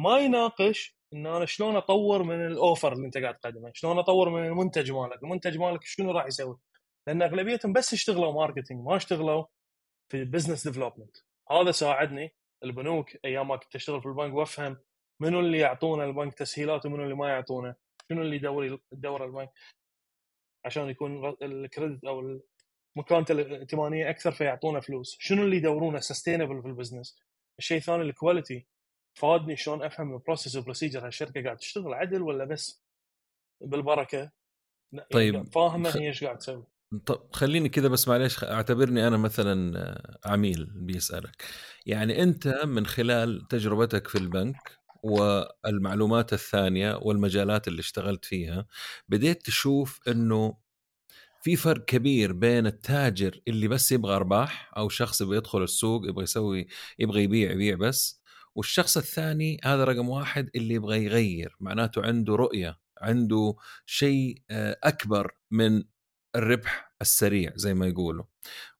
ما 0.00 0.18
يناقش 0.18 0.96
إن 1.14 1.26
أنا 1.26 1.46
شلون 1.46 1.76
أطور 1.76 2.22
من 2.22 2.46
ال 2.46 2.54
offer 2.54 2.92
اللي 2.92 3.06
أنت 3.06 3.18
قاعد 3.18 3.38
تقدمه 3.38 3.70
شلون 3.74 3.98
أطور 3.98 4.30
من 4.30 4.46
المنتج 4.46 4.92
مالك 4.92 5.22
المنتج 5.22 5.58
مالك 5.58 5.84
شنو 5.84 6.10
راح 6.10 6.26
يسوي؟ 6.26 6.58
لأن 7.08 7.22
أغلبيتهم 7.22 7.72
بس 7.72 7.92
اشتغلوا 7.92 8.32
marketing 8.32 8.86
ما 8.86 8.96
اشتغلوا 8.96 9.44
في 10.12 10.24
business 10.24 10.68
development 10.68 11.16
هذا 11.50 11.70
ساعدني 11.70 12.34
البنوك 12.64 13.24
أيام 13.24 13.48
ما 13.48 13.56
كنت 13.56 13.74
أشتغل 13.74 14.00
في 14.00 14.06
البنك 14.06 14.34
وأفهم 14.34 14.76
منو 15.20 15.40
اللي 15.40 15.58
يعطونا 15.58 16.04
البنك 16.04 16.34
تسهيلات 16.34 16.86
ومنو 16.86 17.04
اللي 17.04 17.14
ما 17.14 17.28
يعطونا 17.28 17.74
شنو 18.08 18.22
اللي 18.22 18.36
يدور 18.36 18.80
يدور 18.92 19.24
البنك. 19.24 19.50
عشان 20.64 20.90
يكون 20.90 21.36
ال 21.42 21.51
credit 21.51 22.04
أو 22.04 22.40
مكانته 22.96 23.32
الائتمانية 23.32 24.10
أكثر 24.10 24.32
فيعطونا 24.32 24.80
فلوس. 24.80 25.16
شنو 25.20 25.42
اللي 25.42 25.56
يدورونه 25.56 26.00
sustainable 26.00 26.62
في 26.62 26.68
ال 26.68 26.74
business 26.74 27.18
الشيء 27.58 27.78
الثاني 27.78 28.02
ال 28.02 28.10
quality 28.10 28.66
فادني 29.14 29.56
شلون 29.56 29.82
أفهم 29.82 30.14
ال 30.14 30.19
process 30.19 30.56
وال 30.56 30.65
procedure 30.65 31.06
هالشركه 31.06 31.42
قاعد 31.44 31.56
تشتغل 31.56 31.94
عدل 31.94 32.22
ولا 32.22 32.44
بس 32.44 32.84
بالبركة؟ 33.60 34.32
طيب 35.12 35.46
فاهمة 35.46 35.90
هي 35.96 36.06
إيش 36.06 36.24
قاعد 36.24 36.38
تسوي. 36.38 36.64
طب 37.06 37.28
خليني 37.32 37.68
كذا 37.68 37.88
بس 37.88 38.08
معليش 38.08 38.44
أعتبرني 38.44 39.08
أنا 39.08 39.16
مثلا 39.16 39.78
آه، 39.78 40.18
عميل 40.28 40.70
بيسألك. 40.74 41.44
يعني 41.86 42.22
أنت 42.22 42.48
من 42.64 42.86
خلال 42.86 43.48
تجربتك 43.48 44.08
في 44.08 44.18
البنك 44.18 44.78
والمعلومات 45.02 46.32
الثانية 46.32 46.96
والمجالات 47.02 47.68
اللي 47.68 47.80
اشتغلت 47.80 48.24
فيها 48.24 48.66
بديت 49.08 49.46
تشوف 49.46 50.00
إنه 50.08 50.56
في 51.44 51.56
فرق 51.56 51.84
كبير 51.84 52.32
بين 52.32 52.66
التاجر 52.66 53.40
اللي 53.48 53.68
بس 53.68 53.92
يبغى 53.92 54.16
أرباح 54.16 54.72
أو 54.76 54.88
شخص 54.88 55.20
يبغى 55.20 55.36
يدخل 55.36 55.62
السوق 55.62 56.08
يبغى 56.08 56.22
يسوي 56.22 56.66
يبغى 56.98 57.22
يبيع 57.22 57.50
يبيع 57.50 57.76
بس 57.76 58.22
والشخص 58.54 58.96
الثاني 58.96 59.60
هذا 59.64 59.84
رقم 59.84 60.08
واحد 60.08 60.50
اللي 60.56 60.74
يبغى 60.74 61.04
يغير 61.04 61.56
معناته 61.60 62.02
عنده 62.02 62.34
رؤية 62.34 62.80
عنده 63.00 63.54
شيء 63.86 64.42
آه، 64.50 64.78
أكبر 64.82 65.32
من 65.50 65.82
الربح 66.36 66.94
السريع 67.00 67.52
زي 67.56 67.74
ما 67.74 67.86
يقولوا. 67.86 68.24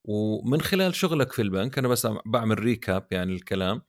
ومن 0.04 0.60
خلال 0.60 0.94
شغلك 0.94 1.32
في 1.32 1.42
البنك 1.42 1.78
أنا 1.78 1.88
بس 1.88 2.06
بعمل 2.26 2.58
recap 2.58 3.06
يعني 3.10 3.32
الكلام. 3.32 3.82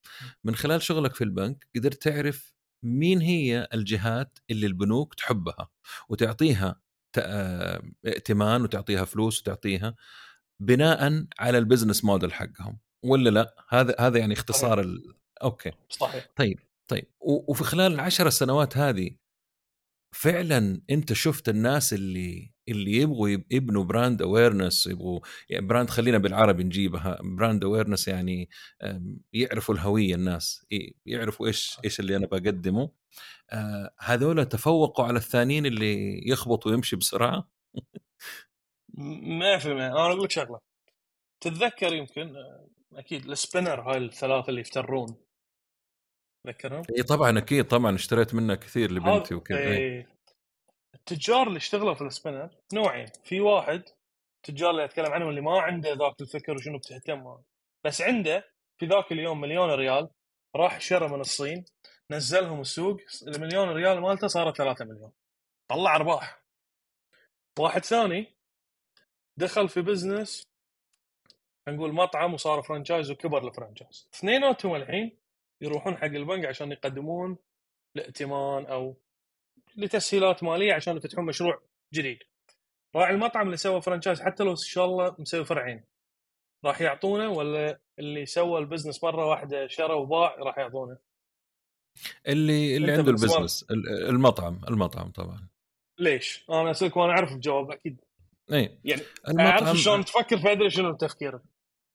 من 0.44 0.56
خلال 0.56 0.82
شغلك 0.82 1.16
في 1.16 1.24
البنك 1.24 1.68
قدرت 1.76 2.04
تعرف 2.04 2.54
مين 2.84 3.22
هي 3.22 3.68
الجهات 3.74 4.40
اللي 4.52 4.68
البنوك 4.68 5.14
تحبها 5.14 5.70
وتعطيها 6.10 6.85
ائتمان 7.18 8.62
وتعطيها 8.62 9.06
فلوس 9.06 9.42
وتعطيها 9.42 9.96
بناء 10.60 11.26
على 11.40 11.58
ال 11.58 11.63
business 11.63 12.06
model 12.06 12.34
حقهم 12.34 12.78
ولا 13.04 13.30
لا؟ 13.30 13.66
هذا 13.70 13.96
هذا 14.00 14.18
يعني 14.20 14.34
اختصار 14.34 14.80
ال... 14.80 15.16
okay. 15.44 15.72
صحيح. 15.90 16.28
طيب 16.36 16.60
طيب 16.88 17.06
وفي 17.20 17.64
خلال 17.64 17.94
العشر 17.94 18.30
سنوات 18.30 18.78
هذه 18.78 19.12
فعلا 20.16 20.82
أنت 20.90 21.14
شفت 21.14 21.50
الناس 21.50 21.94
اللي 21.94 22.56
اللي 22.70 22.92
يبغوا 22.92 23.30
يبنوا 23.30 23.84
brand 23.84 24.22
awareness 24.22 24.88
يبغوا 24.88 25.20
يعني 25.50 25.66
brand 25.66 25.90
خلينا 25.90 26.18
بالعربي 26.18 26.64
نجيبها 26.64 27.20
brand 27.22 27.64
awareness 27.64 28.08
يعني 28.08 28.50
يعرفوا 29.34 29.76
الهوية 29.76 30.16
الناس 30.16 30.66
يعرفوا 31.06 31.48
إيش 31.48 31.78
إيش 31.86 32.00
اللي 32.00 32.16
أنا 32.16 32.26
بقدمه. 32.26 32.82
آه، 32.82 32.92
هذول 34.00 34.46
تفوقوا 34.46 35.06
على 35.06 35.18
الثانيين 35.18 35.66
اللي 35.66 36.22
يخبط 36.30 36.68
ويمشي 36.68 36.96
بسرعة؟ 36.96 37.50
100% 38.98 39.66
أنا 39.66 40.06
أقول 40.06 40.24
لك 40.24 40.32
شغلة. 40.32 40.60
تتذكر 41.42 41.94
يمكن 41.94 42.36
آه، 42.36 42.68
أكيد 42.94 43.30
ال 43.30 43.36
spinner 43.36 43.82
هاي 43.82 43.98
الثلاثة 43.98 44.50
اللي 44.50 44.62
يفترون. 44.62 45.16
تذكرهم؟ 46.44 46.84
إي 46.98 47.04
طبعا 47.04 47.38
أكيد 47.38 47.68
طبعا. 47.68 47.96
اشتريت 47.96 48.34
منه 48.34 48.56
كثير 48.56 48.92
لبنتي 48.92 49.36
وكذا. 49.36 49.60
إي. 49.60 50.08
التجار 50.96 51.48
اللي 51.48 51.58
اشتغلوا 51.58 51.94
في 51.94 52.02
ال 52.02 52.08
spinner 52.08 52.50
نوعين. 52.74 53.08
في 53.24 53.42
واحد 53.42 53.84
التجار 54.38 54.70
اللي 54.72 54.86
أتكلم 54.86 55.12
عنهم 55.14 55.30
اللي 55.30 55.42
ما 55.42 55.62
عنده 55.62 55.90
ذاك 55.94 56.22
الفكر 56.22 56.56
وشنو 56.56 56.78
بتهتم 56.78 57.38
بس 57.86 58.02
عنده 58.02 58.52
في 58.78 58.86
ذاك 58.86 59.12
اليوم 59.12 59.42
مليون 59.42 59.70
ريال 59.70 60.10
راح 60.56 60.82
شرى 60.82 61.08
من 61.08 61.20
الصين. 61.20 61.66
نزلهم 62.12 62.62
السوق 62.62 63.02
المليون 63.28 63.70
ريال 63.70 64.00
مالته 64.00 64.28
صارت 64.28 64.58
3 64.58 64.86
مليون. 64.86 65.12
طلع 65.68 65.96
أرباح. 65.96 66.42
واحد 67.60 67.86
ثاني 67.86 68.34
دخل 69.38 69.70
في 69.70 69.82
business 69.82 70.44
نقول 71.68 71.94
مطعم 71.94 72.34
وصار 72.34 72.62
franchise 72.62 73.12
وكبر 73.12 73.48
ال 73.48 73.54
franchise 73.54 74.10
اثنيناتهم 74.14 74.76
الحين 74.76 75.18
يروحون 75.62 75.98
حق 75.98 76.04
البنك 76.04 76.46
عشان 76.46 76.72
يقدمون 76.72 77.38
لائتمان 77.96 78.66
أو 78.66 78.96
لتسهيلات 79.76 80.44
مالية 80.44 80.74
عشان 80.74 80.98
يفتحون 80.98 81.26
مشروع 81.26 81.62
جديد. 81.94 82.24
راعي 82.96 83.14
المطعم 83.14 83.46
اللي 83.46 83.58
سوى 83.58 83.82
franchise 83.82 84.22
حتى 84.22 84.44
لو 84.44 84.52
إن 84.52 84.56
شاء 84.56 84.86
الله 84.86 85.16
مسوي 85.20 85.46
فرعين 85.46 85.84
راح 86.66 86.82
يعطونه 86.82 87.30
ولا 87.30 87.80
اللي 88.00 88.26
سوى 88.26 88.60
ال 88.60 88.65
business 88.65 89.04
مرة 89.04 89.26
واحدة 89.26 89.68
شرى 89.68 89.94
وباع 89.94 90.36
راح 90.36 90.58
يعطونه. 90.58 90.98
اللي 92.28 92.78
اللي 92.78 92.92
عنده 92.92 93.12
ال 93.12 93.18
business 93.18 93.66
المطعم 94.10 94.62
المطعم 94.70 95.12
طبعا. 95.12 95.48
ليش؟ 96.00 96.46
أنا 96.50 96.72
أسألك 96.72 96.98
وأنا 96.98 97.12
أعرف 97.12 97.32
الجواب 97.32 97.72
أكيد. 97.72 98.02
إي. 98.52 98.80
يعني 98.84 99.02
المطعم 99.28 99.48
اعرف 99.48 99.78
شلون 99.78 100.06
تفكر 100.06 100.38
فادري 100.38 100.70
شنو 100.70 100.94
تفكيرك؟ 100.94 101.42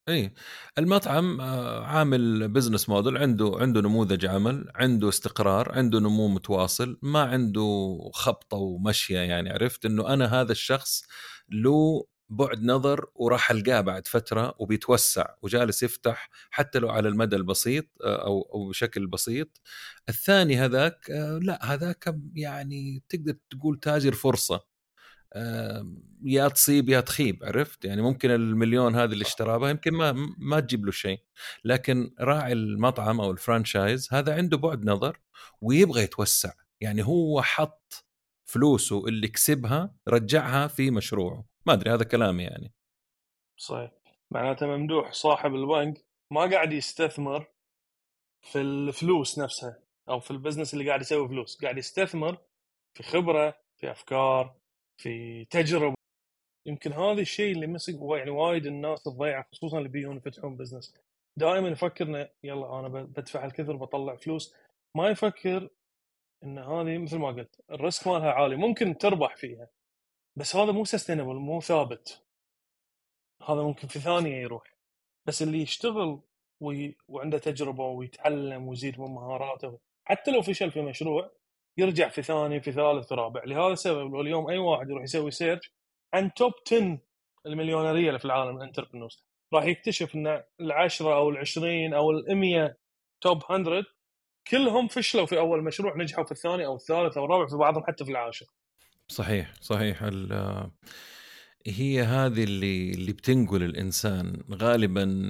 إي. 0.08 0.32
المطعم 0.78 1.40
آه، 1.40 1.84
عامل 1.84 2.48
business 2.48 2.88
model 2.88 3.18
عنده 3.18 3.52
عنده 3.60 3.80
نموذج 3.80 4.26
عمل 4.26 4.70
عنده 4.74 5.08
استقرار 5.08 5.72
عنده 5.72 6.00
نمو 6.00 6.28
متواصل 6.28 6.98
ما 7.02 7.22
عنده 7.22 7.98
خبطة 8.12 8.56
ومشية 8.56 9.18
يعني 9.18 9.50
عرفت؟ 9.50 9.86
إنه 9.86 10.12
أنا 10.12 10.40
هذا 10.40 10.52
الشخص 10.52 11.02
له 11.48 12.06
بعد 12.30 12.62
نظر 12.64 13.06
وراح 13.14 13.50
ألقاه 13.50 13.80
بعد 13.80 14.06
فترة 14.06 14.54
وبيتوسع 14.58 15.26
وجالس 15.42 15.82
يفتح 15.82 16.30
حتى 16.50 16.78
لو 16.78 16.88
على 16.90 17.08
المدى 17.08 17.36
البسيط 17.36 17.86
آه، 18.04 18.26
أو 18.26 18.42
أو 18.54 18.68
بشكل 18.68 19.06
بسيط. 19.06 19.60
الثاني 20.08 20.56
هذاك 20.56 21.10
آه، 21.10 21.38
لا 21.38 21.74
هذاك 21.74 22.14
يعني 22.34 23.02
تقدر 23.08 23.36
تقول 23.50 23.80
تاجر 23.80 24.12
فرصة. 24.12 24.70
يا 26.24 26.48
تصيب 26.48 26.88
يا 26.88 27.00
تخيب 27.00 27.44
عرفت؟ 27.44 27.84
يعني 27.84 28.02
ممكن 28.02 28.30
المليون 28.30 28.94
هذه 28.94 29.12
اللي 29.12 29.22
اشتراه 29.24 29.58
بها 29.58 29.70
يمكن 29.70 29.92
ما 29.94 30.12
ما 30.38 30.60
تجيب 30.60 30.84
له 30.86 30.92
شيء. 30.92 31.18
لكن 31.64 32.14
راعي 32.20 32.52
المطعم 32.52 33.20
أو 33.20 33.30
الفرانشايز 33.30 34.08
هذا 34.12 34.34
عنده 34.34 34.56
بعد 34.58 34.84
نظر 34.84 35.20
ويبغى 35.60 36.02
يتوسع. 36.02 36.52
يعني 36.80 37.04
هو 37.04 37.42
حط 37.42 37.94
فلوسه 38.44 39.08
اللي 39.08 39.28
كسبها 39.28 39.94
رجعها 40.08 40.66
في 40.66 40.90
مشروعه. 40.90 41.49
ما 41.66 41.72
أدري 41.72 41.90
هذا 41.90 42.04
كلامي 42.04 42.42
يعني. 42.42 42.72
صحيح. 43.60 43.90
معناته 44.30 44.66
ممدوح 44.66 45.12
صاحب 45.12 45.54
البنك 45.54 46.04
ما 46.32 46.40
قاعد 46.50 46.72
يستثمر 46.72 47.46
في 48.42 48.60
الفلوس 48.60 49.38
نفسها 49.38 49.82
أو 50.08 50.20
في 50.20 50.30
ال 50.30 50.35
business 50.35 50.74
اللي 50.74 50.88
قاعد 50.88 51.00
يسوي 51.00 51.28
فلوس 51.28 51.62
قاعد 51.62 51.78
يستثمر 51.78 52.38
في 52.96 53.02
خبرة 53.02 53.58
في 53.80 53.90
أفكار 53.90 54.56
في 55.00 55.44
تجربة. 55.44 55.94
يمكن 56.66 56.92
هذا 56.92 57.20
الشيء 57.20 57.52
اللي 57.52 57.66
مسك 57.66 57.94
يعني 57.94 58.30
وايد 58.30 58.66
الناس 58.66 59.02
تضيعه 59.02 59.46
خصوصا 59.52 59.78
اللي 59.78 59.88
بيجون 59.88 60.16
يفتحون 60.16 60.56
business. 60.56 60.94
دائما 61.38 61.68
يفكر 61.68 62.28
يلا 62.44 62.80
أنا 62.80 62.88
بدفع 62.88 63.44
الكثر 63.44 63.76
بطلع 63.76 64.16
فلوس. 64.16 64.54
ما 64.96 65.08
يفكر 65.08 65.68
إن 66.44 66.58
هذه 66.58 66.98
مثل 66.98 67.18
ما 67.18 67.28
قلت 67.28 67.60
ال 67.70 67.77
risk 67.77 68.06
مالها 68.06 68.32
عالي 68.32 68.56
ممكن 68.56 68.98
تربح 68.98 69.36
فيها. 69.36 69.68
بس 70.36 70.56
هذا 70.56 70.72
مو 70.72 70.84
sustainable 70.84 71.34
مو 71.34 71.60
ثابت. 71.60 72.22
هذا 73.48 73.62
ممكن 73.62 73.88
في 73.88 73.98
ثانية 73.98 74.36
يروح. 74.36 74.76
بس 75.26 75.42
اللي 75.42 75.62
يشتغل 75.62 76.20
وي... 76.60 76.96
وعنده 77.08 77.38
تجربة 77.38 77.84
ويتعلم 77.84 78.68
ويزيد 78.68 79.00
من 79.00 79.06
مهاراته 79.14 79.78
حتى 80.04 80.30
لو 80.30 80.42
فشل 80.42 80.70
في 80.70 80.82
مشروع 80.82 81.30
يرجع 81.78 82.08
في 82.08 82.22
ثاني 82.22 82.60
في 82.60 82.72
ثالث 82.72 83.12
رابع. 83.12 83.44
لهذا 83.44 83.72
السبب 83.72 84.14
لو 84.14 84.20
اليوم 84.20 84.48
أي 84.48 84.58
واحد 84.58 84.90
يروح 84.90 85.02
يسوي 85.02 85.30
search 85.30 85.72
عن 86.14 86.34
top 86.34 86.52
10 86.66 86.98
المليونيرية 87.46 88.08
اللي 88.08 88.18
في 88.18 88.24
العالم 88.24 88.56
ال 88.56 88.61
entrepreneurs 88.61 89.24
راح 89.54 89.64
يكتشف 89.64 90.14
إن 90.14 90.42
العشرة 90.60 91.14
أو 91.14 91.30
العشرين 91.30 91.94
أو 91.94 92.12
ال100 92.12 92.74
top 93.20 93.42
100 93.50 93.84
كلهم 94.48 94.88
فشلوا 94.88 95.26
في 95.26 95.38
أول 95.38 95.64
مشروع 95.64 95.96
نجحوا 95.96 96.24
في 96.24 96.32
الثاني 96.32 96.66
أو 96.66 96.74
الثالث 96.76 97.18
أو 97.18 97.24
الرابع 97.24 97.46
في 97.46 97.56
بعضهم 97.56 97.84
حتى 97.86 98.04
في 98.04 98.10
العاشر. 98.10 98.46
صحيح 99.10 99.54
صحيح. 99.60 100.02
هي 101.66 102.02
هذه 102.02 102.44
اللي 102.44 102.90
اللي 102.90 103.12
بتنقل 103.12 103.62
الإنسان 103.62 104.42
غالبا 104.52 105.28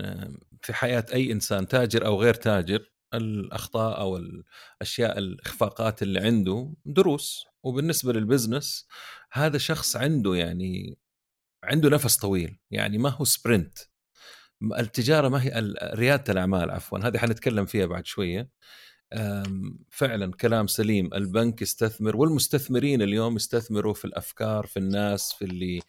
في 0.63 0.73
حياة 0.73 1.07
أي 1.13 1.33
إنسان 1.33 1.69
تاجر 1.69 2.07
أو 2.07 2.23
غير 2.23 2.35
تاجر 2.35 2.93
الأخطاء 3.15 4.01
أو 4.01 4.17
الأشياء 4.17 5.19
الإخفاقات 5.19 6.03
اللي 6.03 6.21
عنده 6.21 6.75
دروس. 6.87 7.45
وبالنسبة 7.63 8.13
لل 8.13 8.28
business 8.28 8.87
هذا 9.33 9.59
شخص 9.59 9.97
عنده 9.97 10.35
يعني 10.35 10.99
عنده 11.65 11.89
نفس 11.91 12.17
طويل. 12.17 12.59
يعني 12.71 12.99
ما 12.99 13.11
هو 13.11 13.25
sprint 13.25 13.79
التجارة 14.79 15.29
ما 15.29 15.43
هي 15.43 15.75
ريادة 15.95 16.33
الأعمال 16.33 16.71
عفوا. 16.71 16.99
هذه 16.99 17.19
حنتكلم 17.19 17.67
فيها 17.67 17.87
بعد 17.87 18.07
شوية. 18.07 18.51
فعلا 19.91 20.33
كلام 20.33 20.67
سليم. 20.67 21.15
البنك 21.15 21.63
يستثمر 21.63 22.17
والمستثمرين 22.17 23.03
اليوم 23.03 23.37
يستثمروا 23.37 23.95
في 23.95 24.05
الأفكار 24.05 24.67
في 24.67 24.77
الناس 24.79 25.33
في 25.33 25.45
اللي 25.45 25.83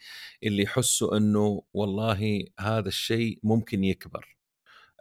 اللي 0.43 0.63
يحسوا 0.63 1.17
إنه 1.17 1.63
والله 1.73 2.45
هذا 2.59 2.87
الشيء 2.87 3.39
ممكن 3.43 3.83
يكبر. 3.83 4.37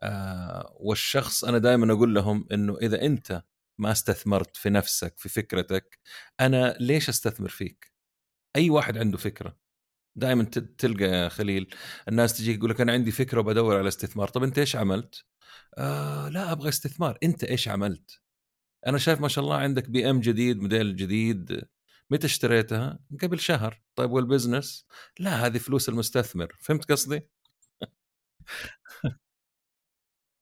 آه 0.02 0.76
والشخص 0.80 1.44
أنا 1.44 1.58
دائما 1.58 1.92
أقول 1.92 2.14
لهم 2.14 2.46
إنه 2.52 2.78
إذا 2.82 3.02
أنت 3.02 3.42
ما 3.78 3.92
استثمرت 3.92 4.56
في 4.56 4.70
نفسك 4.70 5.14
في 5.18 5.28
فكرتك 5.28 5.98
أنا 6.40 6.76
ليش 6.80 7.08
أستثمر 7.08 7.48
فيك؟ 7.48 7.92
أي 8.56 8.70
واحد 8.70 8.98
عنده 8.98 9.18
فكرة. 9.18 9.56
دائما 10.16 10.44
تلقى 10.78 11.04
يا 11.04 11.28
خليل. 11.28 11.74
الناس 12.08 12.38
تجي 12.38 12.54
يقول 12.54 12.70
لك 12.70 12.80
أنا 12.80 12.92
عندي 12.92 13.10
فكرة 13.10 13.40
وبدور 13.40 13.78
على 13.78 13.88
استثمار. 13.88 14.28
طب 14.28 14.42
أنت 14.42 14.58
إيش 14.58 14.76
عملت؟ 14.76 15.24
آه 15.78 16.28
لا 16.28 16.52
أبغى 16.52 16.68
استثمار. 16.68 17.18
أنت 17.22 17.44
إيش 17.44 17.68
عملت؟ 17.68 18.20
أنا 18.86 18.98
شايف 18.98 19.20
ما 19.20 19.28
شاء 19.28 19.44
الله 19.44 19.56
عندك 19.56 19.90
بي 19.90 20.10
إم 20.10 20.20
جديد 20.20 20.60
موديل 20.60 20.96
جديد. 20.96 21.62
متى 22.10 22.26
اشتريتها؟ 22.26 22.98
قبل 23.22 23.40
شهر. 23.40 23.82
طيب 23.96 24.10
وال 24.10 24.24
business؟ 24.24 24.86
لا 25.18 25.46
هذه 25.46 25.58
فلوس 25.58 25.88
المستثمر. 25.88 26.56
فهمت 26.60 26.92
قصدي؟ 26.92 27.20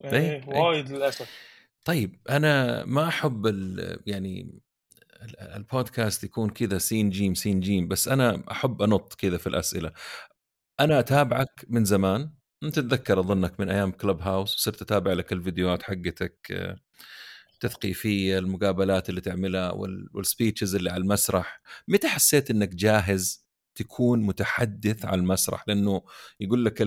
إيه 0.05 0.11
إيه. 0.13 0.45
وايد 0.49 0.91
للأسف. 0.91 1.31
طيب 1.85 2.21
أنا 2.31 2.85
ما 2.85 3.09
أحب 3.09 3.47
ال- 3.47 4.03
يعني 4.07 4.61
البودكاست 5.41 6.25
يكون 6.25 6.51
كذا 6.51 6.79
سين 6.79 7.11
جيم 7.11 7.35
سين 7.35 7.61
جيم 7.61 7.89
بس 7.89 8.09
أنا 8.09 8.43
أحب 8.51 8.83
أنط 8.83 9.15
كذا 9.15 9.37
في 9.39 9.47
الأسئلة. 9.47 9.93
أنا 10.81 10.99
أتابعك 10.99 11.65
من 11.69 11.85
زمان. 11.85 12.31
أنت 12.63 12.75
تتذكر 12.79 13.21
أظنك 13.21 13.61
من 13.61 13.71
أيام 13.71 13.91
كلب 13.93 14.21
هاوس 14.21 14.57
صرت 14.57 14.83
أتابع 14.83 15.13
لك 15.13 15.33
الفيديوهات 15.33 15.83
حقتك 15.83 16.39
التثقيفية 17.55 18.39
المقابلات 18.39 19.09
اللي 19.09 19.21
تعملها 19.21 19.71
وال- 19.73 20.09
والسبيتشز 20.15 20.75
اللي 20.75 20.91
على 20.91 21.01
المسرح. 21.03 21.61
متى 21.89 22.09
حسيت 22.09 22.51
إنك 22.51 22.69
جاهز 22.69 23.47
تكون 23.75 24.21
متحدث 24.23 25.05
على 25.05 25.21
المسرح؟ 25.21 25.65
لأنه 25.69 26.03
يقول 26.41 26.65
لك 26.65 26.83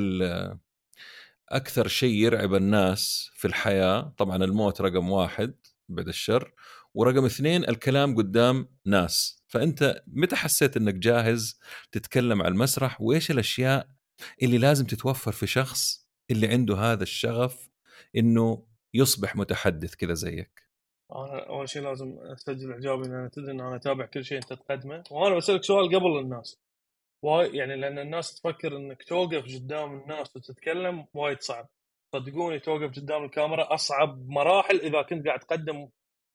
أكثر 1.49 1.87
شيء 1.87 2.13
يرعب 2.15 2.55
الناس 2.55 3.29
في 3.33 3.47
الحياة 3.47 4.13
طبعا 4.17 4.35
الموت 4.43 4.81
رقم 4.81 5.09
واحد 5.09 5.55
بعد 5.89 6.07
الشر 6.07 6.53
ورقم 6.93 7.25
اثنين 7.25 7.69
الكلام 7.69 8.15
قدام 8.15 8.67
ناس. 8.85 9.43
فأنت 9.47 10.03
متى 10.07 10.35
حسيت 10.35 10.77
إنك 10.77 10.93
جاهز 10.93 11.59
تتكلم 11.91 12.41
على 12.41 12.51
المسرح؟ 12.51 13.01
وإيش 13.01 13.31
الأشياء 13.31 13.87
اللي 14.43 14.57
لازم 14.57 14.85
تتوفر 14.85 15.31
في 15.31 15.47
شخص 15.47 16.07
اللي 16.31 16.47
عنده 16.47 16.75
هذا 16.75 17.03
الشغف 17.03 17.69
إنه 18.15 18.67
يصبح 18.93 19.35
متحدث 19.35 19.95
كذا 19.95 20.13
زيك؟ 20.13 20.61
أنا 21.15 21.49
أول 21.49 21.69
شيء 21.69 21.81
لازم 21.81 22.17
أسجل 22.19 22.71
إعجابي 22.71 23.07
لأن 23.07 23.29
تدري 23.31 23.51
إن 23.51 23.59
أنا 23.61 23.75
أتابع 23.75 24.05
كل 24.05 24.25
شيء 24.25 24.37
أنت 24.37 24.53
تقدمه. 24.53 25.03
وأنا 25.11 25.35
بسألك 25.35 25.63
سؤال 25.63 25.95
قبل 25.95 26.19
الناس. 26.19 26.59
وايد 27.23 27.55
يعني 27.55 27.75
لأن 27.75 27.99
الناس 27.99 28.35
تفكر 28.35 28.77
إنك 28.77 29.03
توقف 29.03 29.55
قدام 29.55 30.01
الناس 30.01 30.35
وتتكلم 30.35 31.05
وايد 31.13 31.41
صعب. 31.41 31.69
صدقوني 32.15 32.59
توقف 32.59 32.99
قدام 32.99 33.23
الكاميرا 33.23 33.73
أصعب 33.73 34.29
مراحل 34.29 34.75
إذا 34.75 35.01
كنت 35.01 35.27
قاعد 35.27 35.39
تقدم 35.39 35.89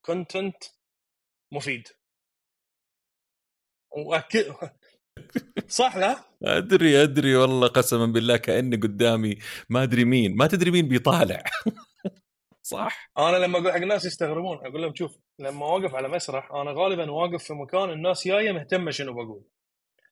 كونتنت 0.06 0.64
مفيد. 1.52 1.88
وأكد 3.96 4.54
صح 5.68 5.96
لا؟ 5.96 6.16
أدري 6.44 7.02
أدري 7.02 7.36
والله 7.36 7.68
قسما 7.68 8.06
بالله 8.06 8.36
كأني 8.36 8.76
قدامي 8.76 9.38
ما 9.70 9.82
أدري 9.82 10.04
مين 10.04 10.36
ما 10.36 10.46
تدري 10.46 10.70
مين 10.70 10.88
بيطالع. 10.88 11.42
صح. 12.62 13.10
أنا 13.18 13.36
لما 13.36 13.58
أقول 13.58 13.72
حق 13.72 13.76
الناس 13.78 14.04
يستغربون 14.04 14.58
أقول 14.66 14.82
لهم 14.82 14.94
شوف 14.94 15.18
لما 15.38 15.66
اوقف 15.66 15.94
على 15.94 16.08
مسرح 16.08 16.52
أنا 16.52 16.72
غالبا 16.72 17.10
واقف 17.10 17.44
في 17.44 17.54
مكان 17.54 17.90
الناس 17.90 18.28
جاية 18.28 18.52
مهتمة 18.52 18.90
شنو 18.90 19.12
بقول. 19.14 19.44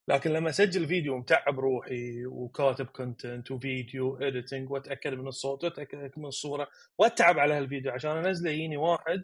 لكن 0.09 0.31
لما 0.33 0.51
أسجل 0.51 0.87
فيديو 0.87 1.19
متعب 1.19 1.61
روحي 1.61 2.27
وكاتب 2.27 2.87
content 2.87 3.51
و 3.51 3.62
video 3.62 4.17
editing 4.17 4.71
وأتأكد 4.71 5.15
من 5.15 5.29
الصوت 5.29 5.65
وأتأكد 5.65 6.11
من 6.17 6.27
الصورة 6.27 6.69
وأتعب 6.99 7.39
على 7.39 7.55
هالفيديو 7.55 7.93
عشان 7.93 8.11
انزله 8.11 8.51
يجيني 8.51 8.77
واحد 8.77 9.23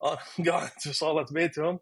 قاعد 0.48 0.70
في 0.80 0.92
صالة 0.92 1.26
بيتهم 1.30 1.78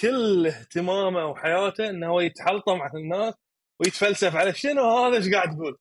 كل 0.00 0.46
اهتمامه 0.46 1.26
وحياته 1.26 1.90
انه 1.90 2.06
هو 2.06 2.20
يتحلطم 2.20 2.82
على 2.82 3.00
الناس 3.00 3.34
ويتفلسف 3.80 4.36
على 4.36 4.54
شنو 4.54 4.82
هذا 4.98 5.16
إيش 5.16 5.28
قاعد 5.34 5.56
تقول 5.56 5.78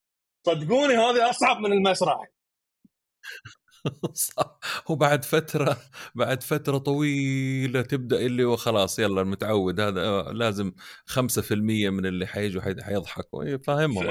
صدقوني 0.48 0.94
هذه 0.98 1.30
أصعب 1.30 1.58
من 1.60 1.74
المسرح. 1.74 2.18
صح. 4.14 4.60
وبعد 4.90 5.26
فترة 5.26 5.78
بعد 6.16 6.44
فترة 6.44 6.78
طويلة 6.78 7.82
تبدأ 7.82 8.18
اللي 8.20 8.44
هو 8.44 8.56
خلاص 8.56 9.00
يلا 9.00 9.22
المتعود 9.22 9.80
هذا 9.80 10.02
آه، 10.02 10.32
لازم 10.32 10.72
5% 11.06 11.52
من 11.90 12.06
اللي 12.06 12.28
حيجوا 12.28 12.62
حي- 12.62 12.82
حيضحكوا. 12.84 13.44
إيه، 13.44 13.58
فاهمهم 13.58 14.04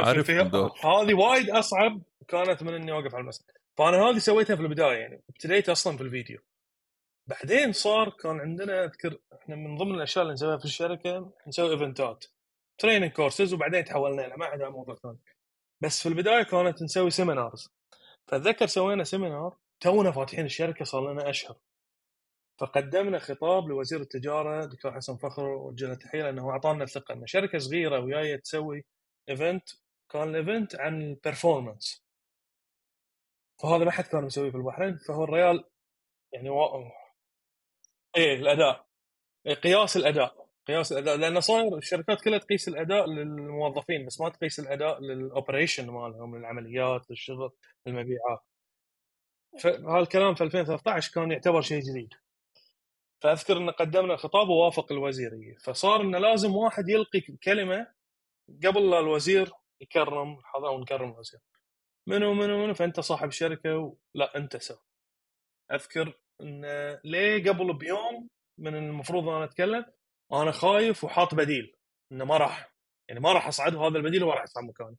دول. 0.49 0.71
هذه 0.85 1.15
وايد 1.15 1.51
أصعب 1.51 2.03
كانت 2.29 2.62
من 2.62 2.75
إني 2.75 2.93
أوقف 2.93 3.15
على 3.15 3.23
المسرح. 3.23 3.47
فأنا 3.79 3.97
هذه 4.03 4.19
سويتها 4.19 4.57
في 4.57 4.62
البداية 4.62 4.97
يعني 4.99 5.23
ابتديت 5.29 5.69
أصلا 5.69 5.97
في 5.97 6.03
الفيديو. 6.03 6.39
بعدين 7.27 7.73
صار 7.73 8.11
كان 8.11 8.41
عندنا 8.41 8.85
أذكر 8.85 9.19
إحنا 9.33 9.57
من 9.57 9.77
ضمن 9.77 9.95
الأشياء 9.95 10.23
اللي 10.23 10.35
نسويها 10.35 10.57
في 10.59 10.65
الشركة 10.65 11.33
نسوي 11.47 11.71
event 11.73 12.16
ات 12.16 12.25
training 12.79 13.12
courses 13.12 13.55
وبعدين 13.55 13.85
تحولنا 13.85 14.23
لها 14.23 14.37
ما 14.37 14.47
عندها 14.47 14.69
موضوع 14.69 14.95
ثاني. 14.95 15.19
بس 15.81 16.03
في 16.03 16.09
البداية 16.09 16.43
كانت 16.43 16.83
نسوي 16.83 17.11
seminars 17.11 17.69
فأتذكر 18.29 18.67
سوينا 18.67 19.05
seminar 19.05 19.57
تونا 19.81 20.12
فاتحين 20.12 20.45
الشركة 20.45 20.85
صار 20.85 21.12
لنا 21.12 21.31
أشهر. 21.31 21.57
فقدمنا 22.59 23.19
خطاب 23.19 23.69
لوزير 23.69 24.01
التجارة 24.01 24.65
دكتور 24.65 24.93
حسن 24.93 25.17
فخر 25.17 25.45
وجه 25.45 25.87
له 25.87 25.95
تحيه 25.95 26.23
لأنه 26.23 26.51
أعطانا 26.51 26.85
الثقة 26.85 27.12
ان 27.15 27.27
شركة 27.27 27.59
صغيرة 27.59 28.01
ويايه 28.01 28.37
تسوي 28.37 28.85
event 29.29 29.69
كان 30.12 30.37
ال 30.37 30.43
event 30.43 30.77
عن 30.77 31.03
ال 31.03 31.11
performance 31.11 32.05
فهذا 33.62 33.85
ما 33.85 33.91
حد 33.91 34.05
كان 34.05 34.25
مسويه 34.25 34.51
في 34.51 34.57
البحرين. 34.57 34.99
فهو 34.99 35.25
الريال 35.25 35.65
يعني. 36.33 36.51
إيه 38.17 38.35
الأداء. 38.35 38.87
إيه 39.47 39.55
قياس 39.55 39.97
الأداء. 39.97 40.47
قياس 40.69 40.93
الأداء. 40.93 41.17
لأن 41.17 41.41
صاير 41.41 41.77
الشركات 41.79 42.21
كلها 42.21 42.39
تقيس 42.39 42.69
الأداء 42.69 43.07
للموظفين 43.07 44.07
بس 44.07 44.21
ما 44.21 44.29
تقيس 44.29 44.61
الأداء 44.61 45.01
لل 45.01 45.17
operation 45.17 45.91
مالهم 45.91 46.37
للعمليات 46.39 47.11
للشغل 47.11 47.51
للمبيعات. 47.87 48.41
فهالكلام 49.63 50.35
في 50.35 50.45
2013 50.45 51.13
كان 51.15 51.33
يعتبر 51.33 51.61
شيء 51.61 51.81
جديد. 51.81 52.15
فأذكر 53.21 53.57
إن 53.57 53.71
قدمنا 53.71 54.17
خطاب 54.17 54.49
ووافق 54.49 54.93
الوزير 54.93 55.31
فصار 55.65 56.01
إنه 56.01 56.19
لازم 56.19 56.57
واحد 56.57 56.89
يلقي 56.89 57.21
كلمة 57.21 57.87
قبل 58.67 58.91
لا 58.91 58.99
الوزير 58.99 59.53
يكرم 59.81 60.39
الحضور 60.39 60.71
ونكرم 60.73 61.11
الوزير. 61.13 61.41
منو 62.07 62.35
منو 62.35 62.59
منو؟ 62.59 62.75
فأنت 62.75 63.01
صاحب 63.01 63.31
شركة 63.31 63.79
و... 63.79 63.97
لا 64.15 64.37
أنت 64.37 64.57
سوي. 64.57 64.79
أذكر 65.73 66.19
إن 66.40 66.64
ليه 67.05 67.51
قبل 67.51 67.72
بيوم 67.79 68.29
من 68.59 68.75
المفروض 68.75 69.29
أنا 69.29 69.44
أتكلم؟ 69.44 69.85
أنا 70.33 70.51
خايف 70.51 71.05
وحاط 71.05 71.35
بديل 71.35 71.77
إنه 72.12 72.25
ما 72.25 72.37
راح 72.37 72.72
يعني 73.09 73.20
ما 73.20 73.33
راح 73.33 73.46
اصعد 73.46 73.75
وهذا 73.75 73.99
البديل 73.99 74.25
ما 74.25 74.35
راح 74.35 74.42
يصعد 74.42 74.64
مكاني 74.64 74.96